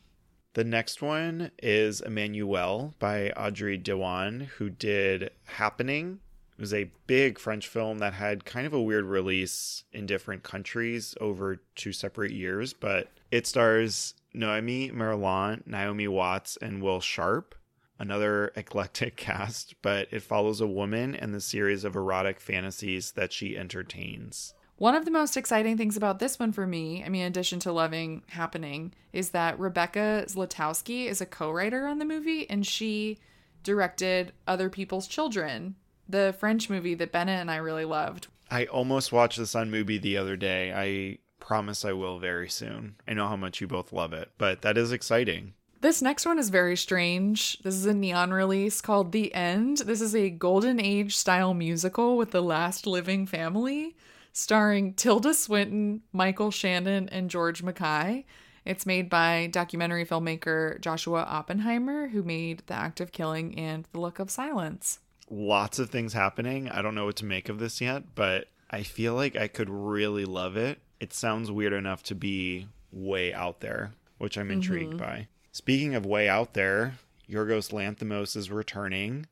The 0.54 0.64
next 0.64 1.00
one 1.00 1.52
is 1.62 2.00
Emmanuelle 2.00 2.94
by 2.98 3.30
Audrey 3.30 3.78
Diwan, 3.78 4.46
who 4.46 4.70
did 4.70 5.30
Happening. 5.44 6.18
It 6.56 6.60
was 6.60 6.74
a 6.74 6.90
big 7.06 7.38
French 7.38 7.68
film 7.68 7.98
that 7.98 8.14
had 8.14 8.44
kind 8.44 8.66
of 8.66 8.72
a 8.72 8.82
weird 8.82 9.04
release 9.04 9.84
in 9.92 10.06
different 10.06 10.42
countries 10.42 11.14
over 11.20 11.60
two 11.76 11.92
separate 11.92 12.32
years, 12.32 12.72
but 12.72 13.08
it 13.30 13.46
stars 13.46 14.14
Noémie 14.34 14.92
Merlant, 14.92 15.66
Naomi 15.68 16.08
Watts, 16.08 16.56
and 16.60 16.82
Will 16.82 17.00
Sharpe 17.00 17.54
another 17.98 18.52
eclectic 18.56 19.16
cast, 19.16 19.74
but 19.82 20.08
it 20.10 20.22
follows 20.22 20.60
a 20.60 20.66
woman 20.66 21.14
and 21.14 21.34
the 21.34 21.40
series 21.40 21.84
of 21.84 21.96
erotic 21.96 22.40
fantasies 22.40 23.12
that 23.12 23.32
she 23.32 23.56
entertains. 23.56 24.54
One 24.76 24.94
of 24.94 25.04
the 25.04 25.10
most 25.10 25.36
exciting 25.36 25.76
things 25.76 25.96
about 25.96 26.20
this 26.20 26.38
one 26.38 26.52
for 26.52 26.64
me, 26.64 27.02
I 27.04 27.08
mean, 27.08 27.22
in 27.22 27.26
addition 27.26 27.58
to 27.60 27.72
loving 27.72 28.22
Happening, 28.28 28.94
is 29.12 29.30
that 29.30 29.58
Rebecca 29.58 30.24
Zlotowski 30.28 31.06
is 31.06 31.20
a 31.20 31.26
co 31.26 31.50
writer 31.50 31.86
on 31.86 31.98
the 31.98 32.04
MUBI 32.04 32.46
and 32.48 32.64
she 32.64 33.18
directed 33.64 34.32
Other 34.46 34.70
People's 34.70 35.08
Children, 35.08 35.74
the 36.08 36.34
French 36.38 36.70
movie 36.70 36.94
that 36.94 37.10
Bennett 37.10 37.40
and 37.40 37.50
I 37.50 37.56
really 37.56 37.84
loved. 37.84 38.28
I 38.50 38.66
almost 38.66 39.10
watched 39.10 39.38
this 39.38 39.56
on 39.56 39.70
movie 39.70 39.98
the 39.98 40.16
other 40.16 40.36
day. 40.36 40.72
I 40.72 41.18
promise 41.44 41.84
I 41.84 41.92
will 41.92 42.18
very 42.20 42.48
soon. 42.48 42.94
I 43.06 43.14
know 43.14 43.26
how 43.26 43.36
much 43.36 43.60
you 43.60 43.66
both 43.66 43.92
love 43.92 44.12
it, 44.12 44.30
but 44.38 44.62
that 44.62 44.78
is 44.78 44.92
exciting. 44.92 45.54
This 45.80 46.02
next 46.02 46.26
one 46.26 46.40
is 46.40 46.50
very 46.50 46.76
strange. 46.76 47.58
This 47.60 47.74
is 47.74 47.86
a 47.86 47.94
neon 47.94 48.32
release 48.32 48.80
called 48.80 49.12
The 49.12 49.32
End. 49.32 49.78
This 49.78 50.00
is 50.00 50.12
a 50.12 50.28
golden 50.28 50.80
age 50.80 51.16
style 51.16 51.54
musical 51.54 52.16
with 52.16 52.32
the 52.32 52.42
last 52.42 52.84
living 52.84 53.26
family, 53.26 53.94
starring 54.32 54.94
Tilda 54.94 55.34
Swinton, 55.34 56.02
Michael 56.12 56.50
Shannon, 56.50 57.08
and 57.10 57.30
George 57.30 57.62
Mackay. 57.62 58.24
It's 58.64 58.86
made 58.86 59.08
by 59.08 59.46
documentary 59.52 60.04
filmmaker 60.04 60.80
Joshua 60.80 61.22
Oppenheimer, 61.22 62.08
who 62.08 62.24
made 62.24 62.64
The 62.66 62.74
Act 62.74 63.00
of 63.00 63.12
Killing 63.12 63.56
and 63.56 63.86
The 63.92 64.00
Look 64.00 64.18
of 64.18 64.32
Silence. 64.32 64.98
Lots 65.30 65.78
of 65.78 65.90
things 65.90 66.12
happening. 66.12 66.68
I 66.68 66.82
don't 66.82 66.96
know 66.96 67.04
what 67.04 67.16
to 67.16 67.24
make 67.24 67.48
of 67.48 67.60
this 67.60 67.80
yet, 67.80 68.16
but 68.16 68.48
I 68.68 68.82
feel 68.82 69.14
like 69.14 69.36
I 69.36 69.46
could 69.46 69.70
really 69.70 70.24
love 70.24 70.56
it. 70.56 70.80
It 70.98 71.12
sounds 71.12 71.52
weird 71.52 71.72
enough 71.72 72.02
to 72.04 72.16
be 72.16 72.66
way 72.90 73.32
out 73.32 73.60
there, 73.60 73.92
which 74.18 74.36
I'm 74.36 74.50
intrigued 74.50 74.94
mm-hmm. 74.94 74.98
by. 74.98 75.28
Speaking 75.58 75.96
of 75.96 76.06
way 76.06 76.28
out 76.28 76.54
there, 76.54 76.98
Yorgos 77.28 77.72
Lanthimos 77.72 78.36
is 78.36 78.48
returning 78.48 79.26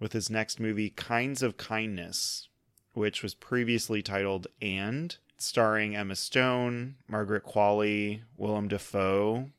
with 0.00 0.14
his 0.14 0.30
next 0.30 0.58
movie, 0.58 0.88
Kinds 0.88 1.42
of 1.42 1.58
Kindness, 1.58 2.48
which 2.94 3.22
was 3.22 3.34
previously 3.34 4.00
titled 4.00 4.46
And, 4.62 5.14
starring 5.36 5.94
Emma 5.94 6.16
Stone, 6.16 6.94
Margaret 7.06 7.44
Qualley, 7.44 8.22
Willem 8.38 8.68
Dafoe, 8.68 9.50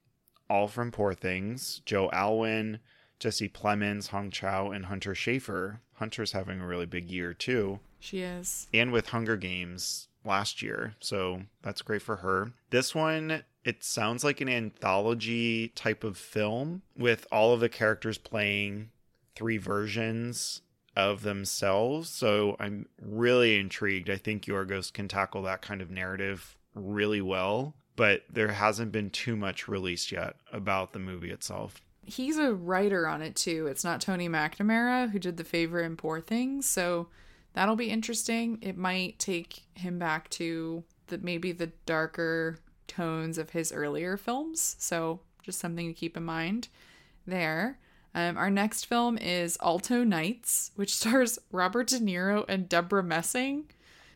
all 0.49 0.68
from 0.68 0.91
Poor 0.91 1.14
Things, 1.14 1.84
Joe 1.86 2.10
Alwyn, 2.11 2.80
Jesse 3.19 3.48
Plemons, 3.48 4.07
Hong 4.07 4.31
Chau, 4.31 4.72
and 4.72 4.88
Hunter 4.88 5.14
Schafer. 5.14 5.77
Hunter's 5.98 6.31
having 6.31 6.60
a 6.60 6.65
really 6.65 6.88
big 6.88 7.11
year 7.11 7.36
too. 7.36 7.81
She 7.99 8.22
is. 8.22 8.68
and 8.73 8.91
with 8.91 9.10
Hunger 9.10 9.38
Games 9.38 10.07
last 10.26 10.64
year. 10.64 10.95
So 10.99 11.44
that's 11.61 11.84
great 11.84 12.02
for 12.02 12.15
her. 12.15 12.53
This 12.72 12.95
one, 12.95 13.44
it 13.64 13.84
sounds 13.84 14.23
like 14.23 14.41
an 14.41 14.49
anthology 14.49 15.69
type 15.69 16.03
of 16.03 16.18
film 16.18 16.81
with 16.98 17.27
all 17.31 17.53
of 17.53 17.60
the 17.60 17.69
characters 17.69 18.18
playing 18.18 18.90
three 19.36 19.57
versions 19.57 20.61
of 20.95 21.23
themselves. 21.23 22.10
So 22.10 22.56
I'm 22.60 22.88
really 23.02 23.60
intrigued. 23.60 24.10
I 24.10 24.18
think 24.18 24.45
Yorgos 24.45 24.91
can 24.91 25.07
tackle 25.07 25.44
that 25.44 25.61
kind 25.61 25.81
of 25.81 25.91
narrative 25.91 26.57
really 26.73 27.22
well, 27.22 27.73
but 27.95 28.23
there 28.31 28.49
hasn't 28.49 28.91
been 28.91 29.10
too 29.10 29.36
much 29.36 29.68
released 29.68 30.11
yet 30.11 30.36
about 30.52 30.94
the 30.94 30.99
movie 30.99 31.31
itself. 31.31 31.81
He's 32.06 32.38
a 32.38 32.53
writer 32.53 33.07
on 33.07 33.22
it 33.22 33.36
too. 33.36 33.68
It's 33.68 33.84
not 33.84 34.02
Tony 34.02 34.27
McNamara 34.27 35.11
who 35.11 35.19
did 35.19 35.38
The 35.38 35.44
Favor 35.44 35.80
and 35.80 35.98
Poor 35.98 36.19
Things, 36.19 36.65
so 36.65 37.07
that'll 37.53 37.76
be 37.76 37.91
interesting. 37.91 38.57
It 38.61 38.77
might 38.77 39.19
take 39.19 39.64
him 39.76 39.99
back 39.99 40.30
to 40.31 40.84
the 41.07 41.19
maybe 41.19 41.52
the 41.52 41.72
darker 41.86 42.57
tones 42.89 43.37
of 43.37 43.51
his 43.51 43.71
earlier 43.71 44.17
films. 44.17 44.75
So 44.79 45.21
just 45.41 45.59
something 45.59 45.87
to 45.87 45.93
keep 45.93 46.17
in 46.17 46.23
mind 46.23 46.67
there. 47.25 47.79
Um, 48.13 48.37
our 48.37 48.49
next 48.49 48.85
film 48.85 49.17
is 49.17 49.57
Alto 49.61 50.03
Knights, 50.03 50.71
which 50.75 50.95
stars 50.97 51.39
Robert 51.51 51.87
De 51.87 51.99
Niro 51.99 52.43
and 52.49 52.67
Debra 52.67 53.03
Messing. 53.03 53.65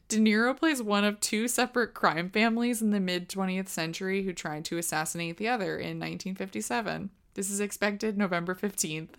De 0.09 0.17
Niro 0.17 0.57
plays 0.57 0.81
one 0.81 1.03
of 1.03 1.19
two 1.19 1.47
separate 1.47 1.93
crime 1.93 2.29
families 2.29 2.81
in 2.81 2.91
the 2.91 2.99
mid 2.99 3.29
20th 3.29 3.69
century 3.69 4.23
who 4.23 4.33
tried 4.33 4.65
to 4.65 4.77
assassinate 4.77 5.37
the 5.37 5.47
other 5.47 5.77
in 5.77 5.99
1957. 5.99 7.09
This 7.35 7.49
is 7.49 7.59
expected 7.59 8.17
November 8.17 8.53
15th. 8.53 9.15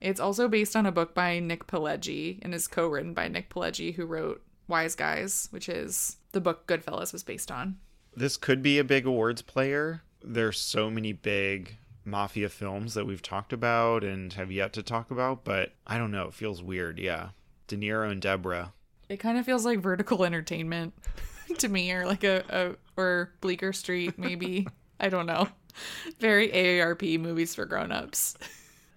It's 0.00 0.20
also 0.20 0.48
based 0.48 0.74
on 0.74 0.86
a 0.86 0.92
book 0.92 1.14
by 1.14 1.38
Nick 1.38 1.66
Pileggi 1.66 2.38
and 2.42 2.54
is 2.54 2.66
co 2.66 2.88
written 2.88 3.14
by 3.14 3.28
Nick 3.28 3.50
Pileggi, 3.50 3.94
who 3.94 4.06
wrote 4.06 4.42
Wise 4.66 4.94
Guys, 4.94 5.48
which 5.50 5.68
is 5.68 6.16
the 6.32 6.40
book 6.40 6.66
Goodfellas 6.66 7.12
was 7.12 7.22
based 7.22 7.50
on. 7.50 7.76
This 8.14 8.36
could 8.36 8.62
be 8.62 8.78
a 8.78 8.84
big 8.84 9.06
awards 9.06 9.42
player. 9.42 10.02
There's 10.22 10.58
so 10.58 10.90
many 10.90 11.12
big 11.12 11.76
mafia 12.04 12.48
films 12.48 12.94
that 12.94 13.06
we've 13.06 13.22
talked 13.22 13.52
about 13.52 14.02
and 14.02 14.32
have 14.32 14.50
yet 14.50 14.72
to 14.74 14.82
talk 14.82 15.10
about, 15.10 15.44
but 15.44 15.72
I 15.86 15.98
don't 15.98 16.10
know. 16.10 16.26
It 16.28 16.34
feels 16.34 16.62
weird. 16.62 16.98
Yeah. 16.98 17.30
De 17.68 17.76
Niro 17.76 18.10
and 18.10 18.20
Deborah. 18.20 18.72
It 19.08 19.18
kind 19.18 19.38
of 19.38 19.46
feels 19.46 19.64
like 19.64 19.80
vertical 19.80 20.24
entertainment 20.24 20.94
to 21.58 21.68
me, 21.68 21.90
or 21.92 22.06
like 22.06 22.24
a, 22.24 22.44
a 22.48 23.00
or 23.00 23.32
Bleecker 23.40 23.72
Street, 23.72 24.18
maybe. 24.18 24.66
I 24.98 25.08
don't 25.08 25.26
know. 25.26 25.48
Very 26.18 26.48
AARP 26.48 27.18
movies 27.20 27.54
for 27.54 27.64
grown-ups. 27.64 28.36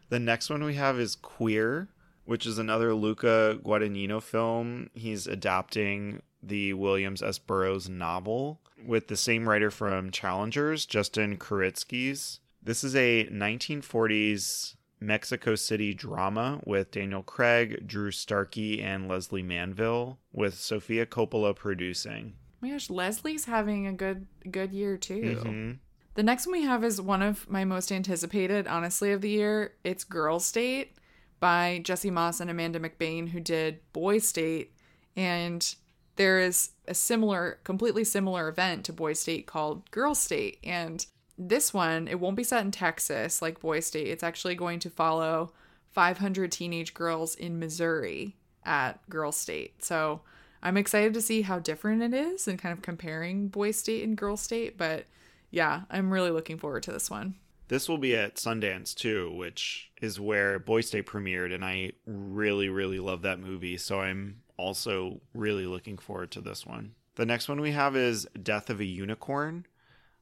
The 0.09 0.19
next 0.19 0.49
one 0.49 0.63
we 0.63 0.75
have 0.75 0.99
is 0.99 1.15
Queer, 1.15 1.87
which 2.25 2.45
is 2.45 2.57
another 2.57 2.93
Luca 2.93 3.59
Guadagnino 3.63 4.21
film. 4.21 4.89
He's 4.93 5.27
adapting 5.27 6.21
the 6.41 6.73
Williams 6.73 7.21
S. 7.21 7.39
Burroughs 7.39 7.89
novel 7.89 8.59
with 8.85 9.07
the 9.07 9.17
same 9.17 9.47
writer 9.47 9.71
from 9.71 10.11
Challengers, 10.11 10.85
Justin 10.85 11.37
Kuritzkes. 11.37 12.39
This 12.61 12.83
is 12.83 12.95
a 12.95 13.27
1940s 13.27 14.75
Mexico 14.99 15.55
City 15.55 15.93
drama 15.93 16.61
with 16.65 16.91
Daniel 16.91 17.23
Craig, 17.23 17.85
Drew 17.85 18.11
Starkey, 18.11 18.81
and 18.81 19.07
Lesley 19.07 19.43
Manville, 19.43 20.19
with 20.31 20.55
Sofia 20.55 21.05
Coppola 21.05 21.55
producing. 21.55 22.33
Oh 22.37 22.67
my 22.67 22.69
gosh, 22.71 22.89
Lesley's 22.89 23.45
having 23.45 23.85
a 23.87 23.93
good 23.93 24.27
good 24.49 24.71
year 24.71 24.97
too. 24.97 25.41
Mhm. 25.43 25.77
The 26.15 26.23
next 26.23 26.45
one 26.45 26.53
we 26.53 26.63
have 26.63 26.83
is 26.83 27.01
one 27.01 27.21
of 27.21 27.49
my 27.49 27.65
most 27.65 27.91
anticipated, 27.91 28.67
honestly, 28.67 29.11
of 29.11 29.21
the 29.21 29.29
year. 29.29 29.73
It's 29.83 30.03
Girl 30.03 30.39
State 30.39 30.95
by 31.39 31.81
Jesse 31.83 32.11
Moss 32.11 32.39
and 32.39 32.49
Amanda 32.49 32.79
McBaine, 32.79 33.29
who 33.29 33.39
did 33.39 33.79
Boy 33.91 34.19
State. 34.19 34.71
And 35.15 35.75
there 36.15 36.39
is 36.39 36.71
a 36.87 36.93
similar, 36.93 37.59
completely 37.63 38.03
similar 38.03 38.47
event 38.49 38.85
to 38.85 38.93
Boy 38.93 39.13
State 39.13 39.47
called 39.47 39.89
Girl 39.91 40.13
State. 40.15 40.59
And 40.63 41.05
this 41.37 41.73
one, 41.73 42.07
it 42.07 42.19
won't 42.19 42.37
be 42.37 42.43
set 42.43 42.63
in 42.63 42.71
Texas 42.71 43.41
like 43.41 43.59
Boy 43.59 43.79
State. 43.79 44.07
It's 44.07 44.23
actually 44.23 44.55
going 44.55 44.79
to 44.79 44.89
follow 44.89 45.51
500 45.91 46.51
teenage 46.51 46.93
girls 46.93 47.35
in 47.35 47.59
Missouri 47.59 48.35
at 48.65 49.07
Girl 49.09 49.31
State. 49.31 49.83
So 49.83 50.21
I'm 50.61 50.77
excited 50.77 51.13
to 51.15 51.21
see 51.21 51.41
how 51.41 51.59
different 51.59 52.01
it 52.03 52.13
is 52.13 52.47
and 52.47 52.59
kind 52.59 52.73
of 52.73 52.81
comparing 52.81 53.47
Boy 53.47 53.71
State 53.71 54.03
and 54.03 54.17
Girl 54.17 54.37
State. 54.37 54.77
But 54.77 55.05
yeah, 55.51 55.81
I'm 55.89 56.11
really 56.11 56.31
looking 56.31 56.57
forward 56.57 56.83
to 56.83 56.91
this 56.91 57.09
one. 57.09 57.35
This 57.69 57.89
will 57.89 57.97
be 57.97 58.15
at 58.15 58.35
Sundance 58.35 58.93
too, 58.93 59.31
which 59.35 59.91
is 60.01 60.19
where 60.19 60.59
Boy 60.59 60.81
State 60.81 61.07
premiered, 61.07 61.53
and 61.53 61.63
I 61.65 61.93
really, 62.05 62.69
really 62.69 62.99
love 62.99 63.23
that 63.23 63.39
movie. 63.39 63.77
So 63.77 64.01
I'm 64.01 64.42
also 64.57 65.21
really 65.33 65.65
looking 65.65 65.97
forward 65.97 66.31
to 66.31 66.41
this 66.41 66.65
one. 66.65 66.93
The 67.15 67.25
next 67.25 67.47
one 67.47 67.61
we 67.61 67.71
have 67.71 67.95
is 67.95 68.27
Death 68.41 68.69
of 68.69 68.79
a 68.79 68.85
Unicorn, 68.85 69.65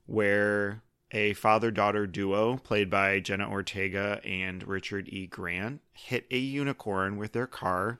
where 0.06 0.82
a 1.12 1.34
father 1.34 1.72
daughter 1.72 2.08
duo 2.08 2.58
played 2.58 2.90
by 2.90 3.20
Jenna 3.20 3.50
Ortega 3.50 4.22
and 4.26 4.66
Richard 4.68 5.10
E. 5.10 5.28
Grant 5.28 5.82
hit 5.94 6.26
a 6.32 6.38
unicorn 6.38 7.18
with 7.18 7.34
their 7.34 7.48
car 7.48 8.00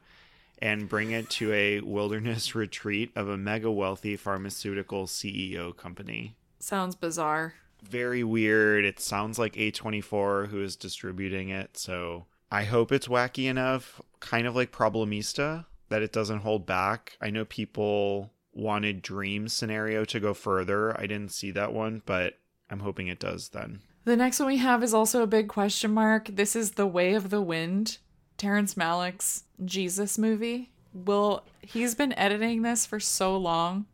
and 0.60 0.88
bring 0.88 1.12
it 1.12 1.30
to 1.32 1.52
a 1.52 1.82
wilderness 1.82 2.56
retreat 2.56 3.12
of 3.16 3.28
a 3.28 3.38
mega 3.38 3.72
wealthy 3.72 4.16
pharmaceutical 4.16 5.08
CEO 5.08 5.76
company 5.76 6.36
Sounds 6.60 6.96
bizarre. 6.96 7.56
very 7.84 8.24
weird. 8.24 8.86
It 8.86 9.00
sounds 9.00 9.40
like 9.40 9.54
A24 9.56 10.48
who 10.50 10.62
is 10.62 10.76
distributing 10.76 11.50
it. 11.50 11.78
So 11.78 12.26
I 12.52 12.66
hope 12.66 12.92
it's 12.92 13.08
wacky 13.08 13.46
enough, 13.50 14.00
kind 14.20 14.46
of 14.46 14.56
like 14.56 14.72
Problemista, 14.72 15.66
that 15.92 16.02
it 16.02 16.12
doesn't 16.12 16.40
hold 16.40 16.66
back. 16.66 17.18
I 17.22 17.30
know 17.30 17.46
people 17.46 18.32
wanted 18.54 19.02
Dream 19.02 19.48
scenario 19.48 20.04
to 20.06 20.20
go 20.20 20.34
further. 20.34 21.00
I 21.00 21.06
didn't 21.06 21.32
see 21.32 21.52
that 21.52 21.74
one, 21.74 22.02
but 22.06 22.40
I'm 22.70 22.80
hoping 22.80 23.08
it 23.08 23.20
does 23.20 23.50
then. 23.50 23.82
The 24.06 24.16
next 24.16 24.40
one 24.40 24.48
we 24.48 24.58
have 24.58 24.84
is 24.84 24.94
also 24.94 25.22
a 25.22 25.28
big 25.28 25.48
question 25.48 25.92
mark. 25.92 26.28
This 26.28 26.56
is 26.56 26.72
The 26.72 26.88
Way 26.88 27.14
of 27.14 27.30
the 27.30 27.42
Wind, 27.42 28.00
Terrence 28.38 28.74
Malick's 28.74 29.44
Jesus 29.64 30.18
movie. 30.18 30.72
Will 30.94 31.44
he's 31.62 31.94
been 31.94 32.14
editing 32.14 32.64
this 32.64 32.86
for 32.86 33.00
so 33.00 33.38
long. 33.38 33.86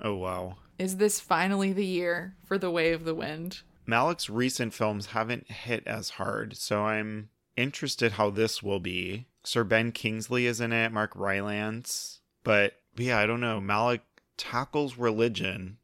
Oh, 0.00 0.14
wow. 0.14 0.56
Is 0.78 0.98
this 0.98 1.20
finally 1.20 1.72
the 1.72 1.84
year 1.84 2.34
for 2.44 2.58
The 2.58 2.70
Way 2.70 2.92
of 2.92 3.04
the 3.04 3.14
Wind? 3.14 3.62
Malick's 3.88 4.28
recent 4.28 4.74
films 4.74 5.06
haven't 5.06 5.50
hit 5.50 5.86
as 5.86 6.10
hard, 6.10 6.56
so 6.56 6.84
I'm 6.84 7.30
interested 7.56 8.12
how 8.12 8.30
this 8.30 8.62
will 8.62 8.80
be. 8.80 9.26
Sir 9.42 9.64
Ben 9.64 9.92
Kingsley 9.92 10.46
is 10.46 10.60
in 10.60 10.72
it, 10.72 10.92
Mark 10.92 11.12
Rylance, 11.14 12.20
but, 12.44 12.80
yeah, 12.96 13.18
I 13.18 13.26
don't 13.26 13.40
know. 13.40 13.60
Malick 13.60 14.00
tackles 14.36 14.96
religion, 14.96 15.78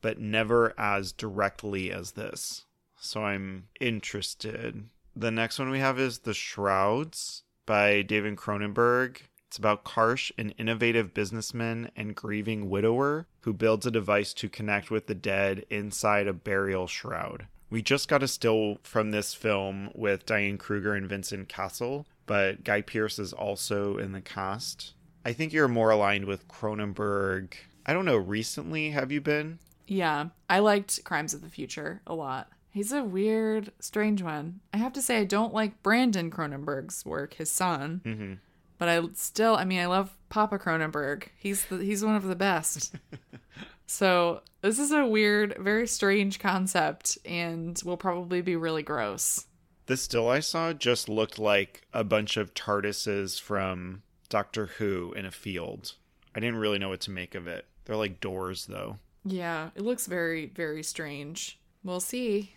but 0.00 0.18
never 0.18 0.74
as 0.78 1.12
directly 1.12 1.92
as 1.92 2.12
this. 2.12 2.64
So 3.00 3.24
I'm 3.24 3.68
interested. 3.80 4.88
The 5.16 5.30
next 5.30 5.58
one 5.58 5.70
we 5.70 5.80
have 5.80 5.98
is 5.98 6.20
The 6.20 6.34
Shrouds 6.34 7.42
by 7.66 8.02
David 8.02 8.36
Cronenberg. 8.36 9.22
It's 9.48 9.58
about 9.58 9.84
Karsh, 9.84 10.30
an 10.38 10.50
innovative 10.50 11.12
businessman 11.12 11.90
and 11.96 12.14
grieving 12.14 12.70
widower 12.70 13.26
who 13.40 13.52
builds 13.52 13.84
a 13.84 13.90
device 13.90 14.32
to 14.34 14.48
connect 14.48 14.90
with 14.90 15.08
the 15.08 15.14
dead 15.14 15.66
inside 15.70 16.28
a 16.28 16.32
burial 16.32 16.86
shroud. 16.86 17.48
We 17.70 17.82
just 17.82 18.08
got 18.08 18.22
a 18.22 18.28
still 18.28 18.78
from 18.82 19.12
this 19.12 19.32
film 19.32 19.90
with 19.94 20.26
Diane 20.26 20.58
Kruger 20.58 20.94
and 20.94 21.08
Vincent 21.08 21.48
Cassel, 21.48 22.04
but 22.26 22.64
Guy 22.64 22.82
Pearce 22.82 23.18
is 23.18 23.32
also 23.32 23.96
in 23.96 24.12
the 24.12 24.20
cast. 24.20 24.94
I 25.24 25.32
think 25.32 25.52
you're 25.52 25.68
more 25.68 25.90
aligned 25.90 26.24
with 26.24 26.48
Cronenberg. 26.48 27.52
I 27.86 27.92
don't 27.92 28.04
know, 28.04 28.16
recently 28.16 28.90
have 28.90 29.12
you 29.12 29.20
been? 29.20 29.58
Yeah, 29.86 30.26
I 30.48 30.58
liked 30.58 31.04
Crimes 31.04 31.34
of 31.34 31.42
the 31.42 31.48
Future 31.48 32.02
a 32.06 32.14
lot. 32.14 32.48
He's 32.72 32.92
a 32.92 33.02
weird, 33.02 33.72
strange 33.80 34.22
one. 34.22 34.60
I 34.72 34.76
have 34.76 34.92
to 34.94 35.02
say, 35.02 35.18
I 35.18 35.24
don't 35.24 35.52
like 35.52 35.82
Brandon 35.82 36.30
Cronenberg's 36.30 37.04
work, 37.04 37.34
his 37.34 37.50
son. 37.50 38.00
Mm-hmm. 38.04 38.34
But 38.78 38.88
I 38.88 39.02
still, 39.14 39.56
I 39.56 39.64
mean, 39.64 39.80
I 39.80 39.86
love 39.86 40.16
Papa 40.28 40.58
Cronenberg. 40.58 41.24
He's 41.36 41.64
the, 41.66 41.78
he's 41.78 42.04
one 42.04 42.16
of 42.16 42.24
the 42.24 42.36
best. 42.36 42.94
so 43.90 44.40
this 44.62 44.78
is 44.78 44.92
a 44.92 45.04
weird, 45.04 45.56
very 45.58 45.86
strange 45.88 46.38
concept, 46.38 47.18
and 47.24 47.80
will 47.84 47.96
probably 47.96 48.40
be 48.40 48.54
really 48.54 48.82
gross. 48.84 49.46
The 49.86 49.96
still 49.96 50.28
I 50.28 50.38
saw 50.38 50.72
just 50.72 51.08
looked 51.08 51.38
like 51.40 51.82
a 51.92 52.04
bunch 52.04 52.36
of 52.36 52.54
TARDISes 52.54 53.40
from 53.40 54.02
Doctor 54.28 54.66
Who 54.78 55.12
in 55.14 55.26
a 55.26 55.32
field. 55.32 55.94
I 56.36 56.38
didn't 56.40 56.60
really 56.60 56.78
know 56.78 56.90
what 56.90 57.00
to 57.00 57.10
make 57.10 57.34
of 57.34 57.48
it. 57.48 57.66
They're 57.84 57.96
like 57.96 58.20
doors, 58.20 58.66
though. 58.66 58.98
Yeah, 59.24 59.70
it 59.74 59.82
looks 59.82 60.06
very, 60.06 60.46
very 60.46 60.84
strange. 60.84 61.58
We'll 61.82 61.98
see. 62.00 62.54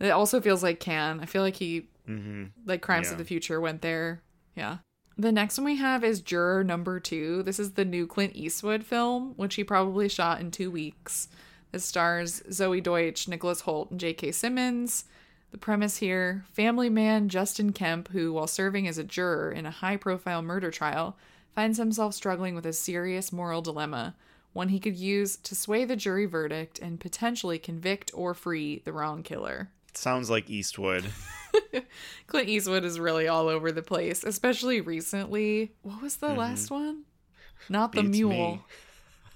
It 0.00 0.10
also 0.10 0.40
feels 0.40 0.62
like 0.64 0.80
Cannes. 0.80 1.20
I 1.20 1.26
feel 1.26 1.42
like 1.42 1.56
he, 1.56 1.88
Mm-hmm. 2.08 2.44
like 2.66 2.80
Crimes 2.82 3.06
Yeah. 3.08 3.12
of 3.12 3.18
the 3.18 3.24
Future, 3.24 3.60
went 3.60 3.82
there. 3.82 4.22
Yeah. 4.56 4.78
The 5.20 5.32
next 5.32 5.58
one 5.58 5.64
we 5.64 5.76
have 5.78 6.04
is 6.04 6.20
Juror 6.20 6.62
Number 6.62 7.00
Two. 7.00 7.42
This 7.42 7.58
is 7.58 7.72
the 7.72 7.84
new 7.84 8.06
Clint 8.06 8.36
Eastwood 8.36 8.84
film, 8.84 9.32
which 9.34 9.56
he 9.56 9.64
probably 9.64 10.08
shot 10.08 10.40
in 10.40 10.52
two 10.52 10.70
weeks. 10.70 11.26
This 11.72 11.84
stars 11.84 12.40
Zoey 12.50 12.80
Deutch, 12.80 13.26
Nicholas 13.26 13.62
Hoult, 13.62 13.90
and 13.90 13.98
J.K. 13.98 14.30
Simmons. 14.30 15.06
The 15.50 15.58
premise 15.58 15.96
here 15.96 16.44
family 16.52 16.88
man 16.88 17.28
Justin 17.28 17.72
Kemp, 17.72 18.10
who, 18.10 18.32
while 18.32 18.46
serving 18.46 18.86
as 18.86 18.96
a 18.96 19.02
juror 19.02 19.50
in 19.50 19.66
a 19.66 19.72
high 19.72 19.96
profile 19.96 20.40
murder 20.40 20.70
trial, 20.70 21.16
finds 21.52 21.78
himself 21.78 22.14
struggling 22.14 22.54
with 22.54 22.64
a 22.64 22.72
serious 22.72 23.32
moral 23.32 23.60
dilemma, 23.60 24.14
one 24.52 24.68
he 24.68 24.78
could 24.78 24.96
use 24.96 25.36
to 25.38 25.56
sway 25.56 25.84
the 25.84 25.96
jury 25.96 26.26
verdict 26.26 26.78
and 26.78 27.00
potentially 27.00 27.58
convict 27.58 28.12
or 28.14 28.34
free 28.34 28.82
the 28.84 28.92
wrong 28.92 29.24
killer. 29.24 29.70
Sounds 29.94 30.30
like 30.30 30.48
Eastwood. 30.48 31.04
Clint 32.26 32.48
Eastwood 32.48 32.84
is 32.84 33.00
really 33.00 33.28
all 33.28 33.48
over 33.48 33.72
the 33.72 33.82
place, 33.82 34.22
especially 34.24 34.80
recently. 34.80 35.72
What 35.82 36.02
was 36.02 36.16
the 36.16 36.28
mm-hmm. 36.28 36.38
last 36.38 36.70
one? 36.70 37.04
Not 37.68 37.92
the 37.92 38.02
Beats 38.02 38.18
mule. 38.18 38.30
me. 38.30 38.62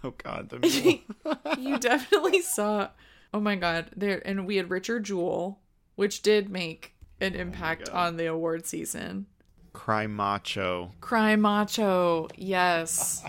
Oh 0.04 0.14
God, 0.18 0.48
the 0.48 0.58
mule. 1.28 1.38
you 1.58 1.78
definitely 1.78 2.42
saw. 2.42 2.88
Oh 3.32 3.38
my 3.38 3.54
god, 3.54 3.90
there 3.94 4.20
and 4.26 4.48
we 4.48 4.56
had 4.56 4.68
Richard 4.68 5.04
Jewell, 5.04 5.60
which 5.94 6.22
did 6.22 6.50
make 6.50 6.94
an 7.20 7.36
oh 7.36 7.38
impact 7.38 7.86
God. 7.86 7.94
on 7.94 8.16
the 8.16 8.26
award 8.26 8.66
season. 8.66 9.26
Cry 9.72 10.08
Macho. 10.08 10.90
Cry 11.00 11.36
Macho, 11.36 12.26
yes. 12.34 13.24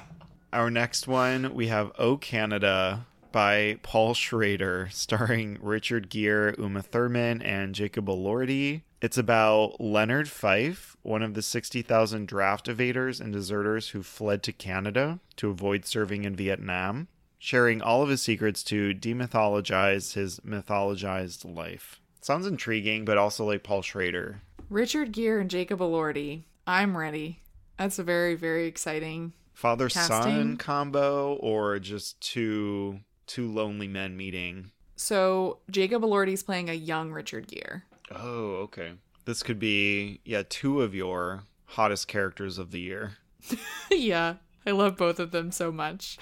Our 0.52 0.72
next 0.72 1.08
one, 1.08 1.54
we 1.54 1.68
have 1.68 1.92
O 2.00 2.18
Canada 2.18 3.06
by 3.34 3.80
Paul 3.84 4.14
Schrader, 4.14 4.88
starring 4.94 5.58
Richard 5.62 6.10
Gere, 6.10 6.56
Uma 6.58 6.82
Thurman, 6.82 7.42
and 7.42 7.76
Jacob 7.76 8.06
Elordi. 8.06 8.84
It's 9.02 9.18
about 9.18 9.82
Leonard 9.82 10.30
Fife, 10.30 10.96
one 11.02 11.22
of 11.22 11.34
the 11.34 11.42
60,000 11.42 12.26
draft 12.26 12.68
evaders 12.68 13.20
and 13.20 13.34
deserters 13.34 13.90
who 13.90 14.02
fled 14.02 14.42
to 14.44 14.54
Canada 14.54 15.20
to 15.36 15.50
avoid 15.50 15.86
serving 15.86 16.24
in 16.24 16.38
Vietnam, 16.38 17.10
sharing 17.38 17.82
all 17.82 18.02
of 18.02 18.08
his 18.08 18.22
secrets 18.22 18.64
to 18.64 18.94
demythologize 18.94 20.14
his 20.14 20.40
mythologized 20.40 21.44
life. 21.54 22.00
Sounds 22.22 22.48
intriguing, 22.48 23.04
but 23.04 23.18
also 23.18 23.44
like 23.44 23.64
Paul 23.64 23.82
Schrader. 23.82 24.42
Richard 24.70 25.12
Gere 25.12 25.42
and 25.42 25.50
Jacob 25.50 25.80
Elordi. 25.80 26.44
I'm 26.66 26.96
ready. 26.96 27.42
That's 27.78 28.00
a 28.00 28.04
very 28.04 28.36
very 28.36 28.68
exciting. 28.68 29.34
father 29.52 29.90
son 29.90 30.56
combo 30.56 31.34
or 31.42 31.80
just 31.80 32.22
two 32.22 33.02
two 33.28 33.52
lonely 33.52 33.88
men 33.88 34.16
meeting. 34.18 34.72
So 34.96 35.60
Jacob 35.70 36.04
Elordi's 36.04 36.44
playing 36.44 36.70
a 36.70 36.74
young 36.74 37.12
Richard 37.12 37.48
Gere. 37.48 37.84
Oh, 38.12 38.56
okay. 38.64 38.94
This 39.26 39.44
could 39.44 39.60
be 39.60 40.20
yeah, 40.26 40.44
two 40.48 40.82
of 40.82 40.94
your 40.94 41.44
hottest 41.66 42.08
characters 42.08 42.58
of 42.58 42.72
the 42.72 42.80
year. 42.80 43.14
yeah, 43.92 44.36
I 44.66 44.72
love 44.72 44.98
both 44.98 45.20
of 45.20 45.32
them 45.32 45.52
so 45.52 45.72
much. 45.72 46.18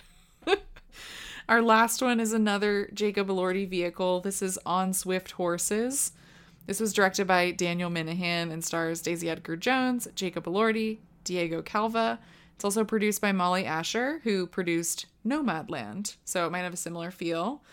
Our 1.50 1.62
last 1.62 2.02
one 2.02 2.20
is 2.20 2.34
another 2.34 2.90
Jacob 2.94 3.28
Elordi 3.28 3.68
vehicle. 3.68 4.22
This 4.22 4.42
is 4.42 4.60
On 4.66 4.94
Swift 4.94 5.32
Horses. 5.32 6.14
This 6.68 6.80
was 6.80 6.94
directed 6.94 7.28
by 7.28 7.52
Daniel 7.52 7.90
Minahan 7.90 8.52
and 8.52 8.64
stars 8.64 9.02
Daisy 9.02 9.30
Edgar 9.30 9.58
Jones, 9.58 10.08
Jacob 10.16 10.46
Elordi, 10.46 11.00
Diego 11.24 11.62
Calva. 11.62 12.20
It's 12.62 12.66
also 12.66 12.84
produced 12.84 13.22
by 13.22 13.32
Mollye 13.32 13.66
Asher, 13.66 14.20
who 14.24 14.46
produced 14.46 15.08
Nomadland, 15.26 16.18
so 16.26 16.46
it 16.46 16.52
might 16.52 16.60
have 16.60 16.76
a 16.76 16.78
similar 16.78 17.10
feel. 17.10 17.64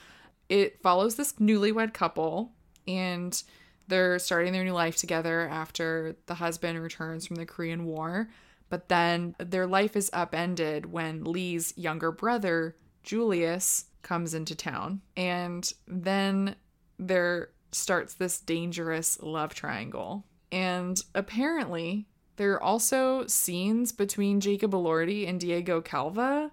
It 0.49 0.81
follows 0.81 1.15
this 1.15 1.35
newlywed 1.35 1.93
couple, 1.93 2.53
and 2.87 3.43
they're 3.89 4.19
starting 4.19 4.55
their 4.55 4.65
new 4.65 4.73
life 4.73 4.97
together 4.97 5.47
after 5.47 6.17
the 6.25 6.37
husband 6.37 6.81
returns 6.81 7.27
from 7.27 7.37
the 7.37 7.45
Korean 7.45 7.85
War. 7.85 8.31
But 8.71 8.89
then 8.89 9.37
their 9.37 9.67
life 9.67 9.95
is 9.95 10.09
upended 10.15 10.91
when 10.91 11.23
Lee's 11.23 11.77
younger 11.77 12.11
brother, 12.11 12.75
Julius, 13.03 13.85
comes 14.01 14.33
into 14.33 14.55
town. 14.55 15.03
And 15.19 15.71
then 15.87 16.57
there 16.99 17.51
starts 17.73 18.15
this 18.15 18.41
dangerous 18.41 19.21
love 19.21 19.53
triangle. 19.53 20.25
And 20.51 20.99
apparently, 21.15 22.07
there 22.39 22.53
are 22.55 22.63
also 22.63 23.27
scenes 23.27 23.93
between 23.93 24.41
Jacob 24.41 24.73
Elordi 24.73 25.29
and 25.29 25.39
Diego 25.39 25.81
Calva 25.83 26.51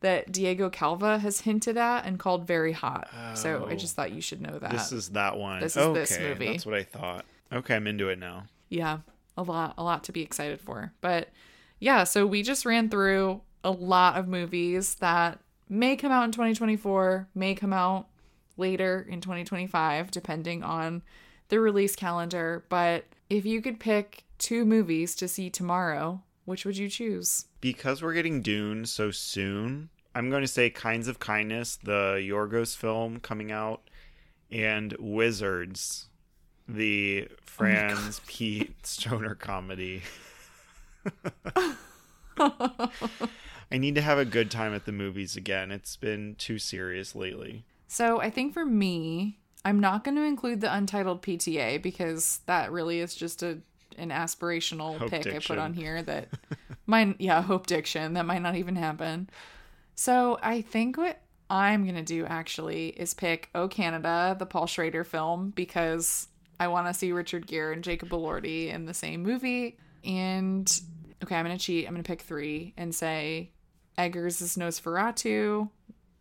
that 0.00 0.32
Diego 0.32 0.68
Calva 0.70 1.18
has 1.18 1.40
hinted 1.42 1.76
at 1.76 2.04
and 2.06 2.18
called 2.18 2.46
very 2.46 2.72
hot. 2.72 3.08
So 3.34 3.66
I 3.68 3.72
Oh. 3.72 3.76
just 3.76 3.94
thought 3.96 4.12
you 4.12 4.20
should 4.20 4.40
know 4.42 4.58
that. 4.58 4.70
This 4.70 4.92
is 4.92 5.10
that 5.10 5.36
one. 5.38 5.60
This 5.60 5.76
is 5.76 5.82
okay, 5.82 6.00
this 6.00 6.18
movie. 6.18 6.46
That's 6.52 6.66
what 6.66 6.74
I 6.74 6.82
thought. 6.82 7.24
Okay, 7.52 7.76
I'm 7.76 7.86
into 7.86 8.08
it 8.08 8.18
now. 8.18 8.44
yeah 8.70 8.98
a 9.36 9.42
lot 9.42 9.74
a 9.76 9.82
lot 9.82 10.04
to 10.04 10.12
be 10.12 10.22
excited 10.22 10.60
for 10.60 10.92
but 11.00 11.28
yeah 11.80 12.04
so 12.04 12.24
we 12.24 12.40
just 12.42 12.64
ran 12.64 12.88
through 12.88 13.40
a 13.64 13.70
lot 13.70 14.16
of 14.16 14.28
movies 14.28 14.94
that 14.96 15.40
may 15.68 15.96
come 15.96 16.12
out 16.12 16.22
in 16.24 16.30
2024 16.30 17.28
may 17.34 17.52
come 17.54 17.72
out 17.72 18.06
later 18.56 19.04
in 19.10 19.20
2025 19.20 20.10
depending 20.12 20.62
on 20.62 21.02
the 21.48 21.58
release 21.58 21.96
calendar 21.96 22.64
but 22.68 23.04
if 23.28 23.44
you 23.44 23.60
could 23.60 23.80
pick 23.80 24.22
two 24.44 24.64
movies 24.66 25.14
to 25.14 25.26
see 25.26 25.48
tomorrow 25.48 26.20
which 26.44 26.66
would 26.66 26.76
you 26.76 26.88
choose 26.88 27.46
Because 27.62 28.02
we're 28.02 28.12
getting 28.12 28.42
Dune 28.42 28.84
so 28.84 29.10
soon, 29.10 29.88
I'm 30.14 30.28
going 30.28 30.42
to 30.42 30.48
say 30.48 30.68
Kinds 30.68 31.08
of 31.08 31.18
Kindness, 31.18 31.76
the 31.82 32.16
Yorgos 32.22 32.76
film 32.76 33.18
coming 33.20 33.50
out, 33.50 33.80
and 34.50 34.94
Wizards, 34.98 36.08
the 36.68 37.28
oh 37.30 37.34
Franz 37.42 38.20
Pete 38.26 38.86
Stoner 38.86 39.34
comedy. 39.34 40.02
I 42.38 43.78
need 43.78 43.94
to 43.94 44.02
have 44.02 44.18
a 44.18 44.24
good 44.24 44.50
time 44.50 44.74
at 44.74 44.84
the 44.84 44.92
movies 44.92 45.36
again. 45.36 45.70
It's 45.70 45.96
been 45.96 46.34
too 46.36 46.58
serious 46.58 47.14
lately. 47.14 47.64
so 47.88 48.20
i 48.20 48.28
think 48.30 48.52
for 48.52 48.64
me 48.66 49.38
i'm 49.64 49.78
not 49.80 50.04
going 50.04 50.16
to 50.16 50.22
include 50.22 50.60
the 50.60 50.74
untitled 50.74 51.22
pta 51.22 51.80
because 51.80 52.40
that 52.46 52.70
really 52.72 53.00
is 53.00 53.14
just 53.14 53.42
a 53.42 53.58
an 53.98 54.10
aspirational 54.10 54.98
Hope 54.98 55.10
pick 55.10 55.26
i 55.26 55.38
put 55.38 55.58
on 55.58 55.74
here 55.74 56.02
that 56.02 56.28
mine, 56.86 57.14
yeah 57.18 57.42
hope 57.42 57.66
diction 57.66 58.14
that 58.14 58.26
might 58.26 58.42
not 58.42 58.56
even 58.56 58.76
happen. 58.76 59.28
So 59.94 60.38
i 60.42 60.60
think 60.60 60.96
what 60.96 61.20
i'm 61.50 61.84
to 61.86 62.02
do 62.02 62.24
actually 62.26 62.88
is 62.88 63.14
pick 63.14 63.50
oh 63.54 63.68
canada 63.68 64.34
the 64.38 64.46
paul 64.46 64.66
schrader 64.66 65.04
film 65.04 65.50
because 65.50 66.26
i 66.58 66.68
want 66.68 66.86
to 66.86 66.94
see 66.94 67.12
richard 67.12 67.46
gere 67.46 67.72
and 67.72 67.84
jacob 67.84 68.08
elordi 68.08 68.72
in 68.72 68.86
the 68.86 68.94
same 68.94 69.22
movie. 69.22 69.76
And 70.04 70.68
okay 71.22 71.36
i'm 71.36 71.46
to 71.46 71.58
cheat. 71.58 71.86
I'm 71.86 71.96
to 71.96 72.02
pick 72.02 72.22
three 72.22 72.74
and 72.76 72.94
say 72.94 73.50
eggers' 73.96 74.56
nosferatu 74.56 75.68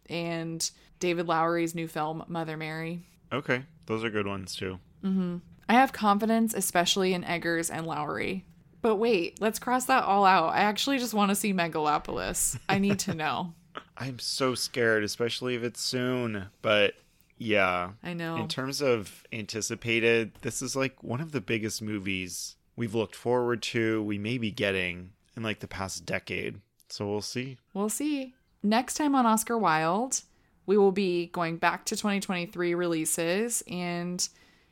and 0.10 0.70
david 1.00 1.28
lowery's 1.28 1.74
new 1.74 1.88
film 1.88 2.24
mother 2.28 2.58
mary. 2.58 3.02
Okay, 3.32 3.64
those 3.88 4.04
are 4.04 4.12
good 4.12 4.28
ones 4.28 4.56
too. 4.56 4.80
Mm-hmm. 5.04 5.38
I 5.68 5.74
have 5.74 5.94
confidence, 5.94 6.54
especially 6.54 7.14
in 7.14 7.24
Eggers 7.24 7.70
and 7.70 7.86
Lowery. 7.86 8.46
But 8.82 8.98
wait, 8.98 9.40
let's 9.42 9.60
cross 9.60 9.86
that 9.86 10.04
all 10.04 10.26
out. 10.26 10.54
I 10.54 10.60
actually 10.60 10.98
just 10.98 11.14
want 11.14 11.30
to 11.30 11.36
see 11.36 11.54
Megalopolis. 11.54 12.60
I 12.68 12.80
need 12.80 13.00
to 13.00 13.14
know. 13.14 13.54
I'm 13.98 14.20
so 14.20 14.56
scared, 14.56 15.04
especially 15.04 15.56
if 15.56 15.64
it's 15.64 15.82
soon. 15.82 16.48
But 16.62 16.96
yeah, 17.38 17.92
I 18.04 18.14
know. 18.14 18.36
in 18.36 18.48
terms 18.48 18.82
of 18.82 19.24
anticipated, 19.32 20.34
this 20.42 20.62
is 20.62 20.76
like 20.76 21.02
one 21.02 21.22
of 21.22 21.32
the 21.32 21.42
biggest 21.42 21.82
movies 21.82 22.56
we've 22.76 22.96
looked 22.96 23.16
forward 23.16 23.62
to, 23.62 24.04
we 24.04 24.18
may 24.18 24.38
be 24.38 24.52
getting 24.52 25.12
in 25.36 25.44
like 25.44 25.60
the 25.60 25.68
past 25.68 26.06
decade. 26.06 26.60
So 26.90 27.08
we'll 27.08 27.22
see. 27.22 27.58
We'll 27.74 27.90
see. 27.90 28.34
Next 28.62 28.96
time 28.96 29.16
on 29.16 29.26
Oscar 29.26 29.58
Wild, 29.58 30.22
we 30.66 30.78
will 30.78 30.92
be 30.92 31.28
going 31.28 31.58
back 31.58 31.86
to 31.86 31.96
2023 31.96 32.76
releases 32.76 33.64
and 33.68 34.28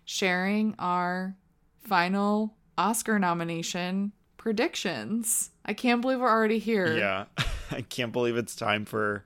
sharing 0.05 0.75
our 0.79 1.35
final 1.77 2.55
Oscar 2.77 3.19
nomination 3.19 4.11
predictions. 4.37 5.51
I 5.65 5.73
can't 5.73 6.01
believe 6.01 6.19
we're 6.19 6.29
already 6.29 6.59
here. 6.59 6.97
Yeah. 6.97 7.25
I 7.71 7.81
can't 7.81 8.11
believe 8.11 8.37
it's 8.37 8.55
time 8.55 8.85
for 8.85 9.23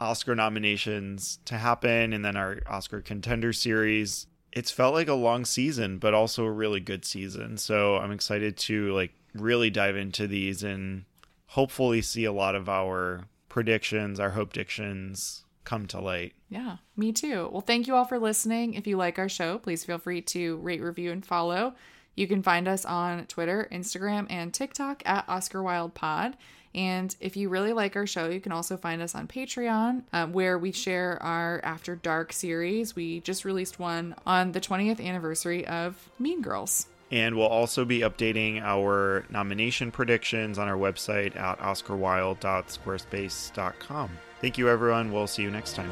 Oscar 0.00 0.34
nominations 0.34 1.38
to 1.46 1.56
happen 1.56 2.12
and 2.12 2.24
then 2.24 2.36
our 2.36 2.58
Oscar 2.66 3.00
contender 3.00 3.52
series. 3.52 4.26
It's 4.52 4.70
felt 4.70 4.94
like 4.94 5.08
a 5.08 5.14
long 5.14 5.44
season, 5.44 5.98
but 5.98 6.14
also 6.14 6.44
a 6.44 6.50
really 6.50 6.80
good 6.80 7.04
season. 7.04 7.58
So 7.58 7.96
I'm 7.96 8.12
excited 8.12 8.56
to 8.58 8.92
like 8.92 9.12
really 9.34 9.70
dive 9.70 9.96
into 9.96 10.26
these 10.26 10.62
and 10.62 11.04
hopefully 11.46 12.02
see 12.02 12.24
a 12.24 12.32
lot 12.32 12.54
of 12.54 12.68
our 12.68 13.24
predictions, 13.48 14.18
our 14.18 14.30
hope 14.30 14.52
dictions 14.52 15.45
come 15.66 15.84
to 15.88 16.00
light. 16.00 16.32
Yeah, 16.48 16.76
me 16.96 17.12
too. 17.12 17.50
Well, 17.52 17.60
thank 17.60 17.86
you 17.86 17.94
all 17.94 18.06
for 18.06 18.18
listening. 18.18 18.72
If 18.72 18.86
you 18.86 18.96
like 18.96 19.18
our 19.18 19.28
show, 19.28 19.58
please 19.58 19.84
feel 19.84 19.98
free 19.98 20.22
to 20.22 20.56
rate, 20.58 20.80
review, 20.80 21.12
and 21.12 21.26
follow. 21.26 21.74
You 22.14 22.26
can 22.26 22.42
find 22.42 22.66
us 22.66 22.86
on 22.86 23.26
Twitter, 23.26 23.68
Instagram, 23.70 24.26
and 24.30 24.54
TikTok 24.54 25.02
at 25.04 25.28
Oscar 25.28 25.62
Wild 25.62 25.92
Pod. 25.92 26.38
And 26.74 27.14
if 27.20 27.36
you 27.36 27.48
really 27.48 27.72
like 27.72 27.94
our 27.96 28.06
show, 28.06 28.28
you 28.28 28.40
can 28.40 28.52
also 28.52 28.76
find 28.76 29.02
us 29.02 29.14
on 29.14 29.26
Patreon, 29.26 30.04
um, 30.12 30.32
where 30.32 30.58
we 30.58 30.72
share 30.72 31.22
our 31.22 31.60
After 31.62 31.96
Dark 31.96 32.32
series. 32.32 32.96
We 32.96 33.20
just 33.20 33.44
released 33.44 33.78
one 33.78 34.14
on 34.26 34.52
the 34.52 34.60
20th 34.60 35.04
anniversary 35.04 35.66
of 35.66 36.10
Mean 36.18 36.42
Girls. 36.42 36.86
And 37.10 37.36
we'll 37.36 37.46
also 37.46 37.84
be 37.84 38.00
updating 38.00 38.60
our 38.62 39.24
nomination 39.30 39.92
predictions 39.92 40.58
on 40.58 40.68
our 40.68 40.76
website 40.76 41.36
at 41.36 41.60
oscarwild.squarespace.com. 41.60 44.10
Thank 44.40 44.58
you, 44.58 44.68
everyone. 44.68 45.12
We'll 45.12 45.26
see 45.26 45.42
you 45.42 45.50
next 45.50 45.74
time. 45.74 45.90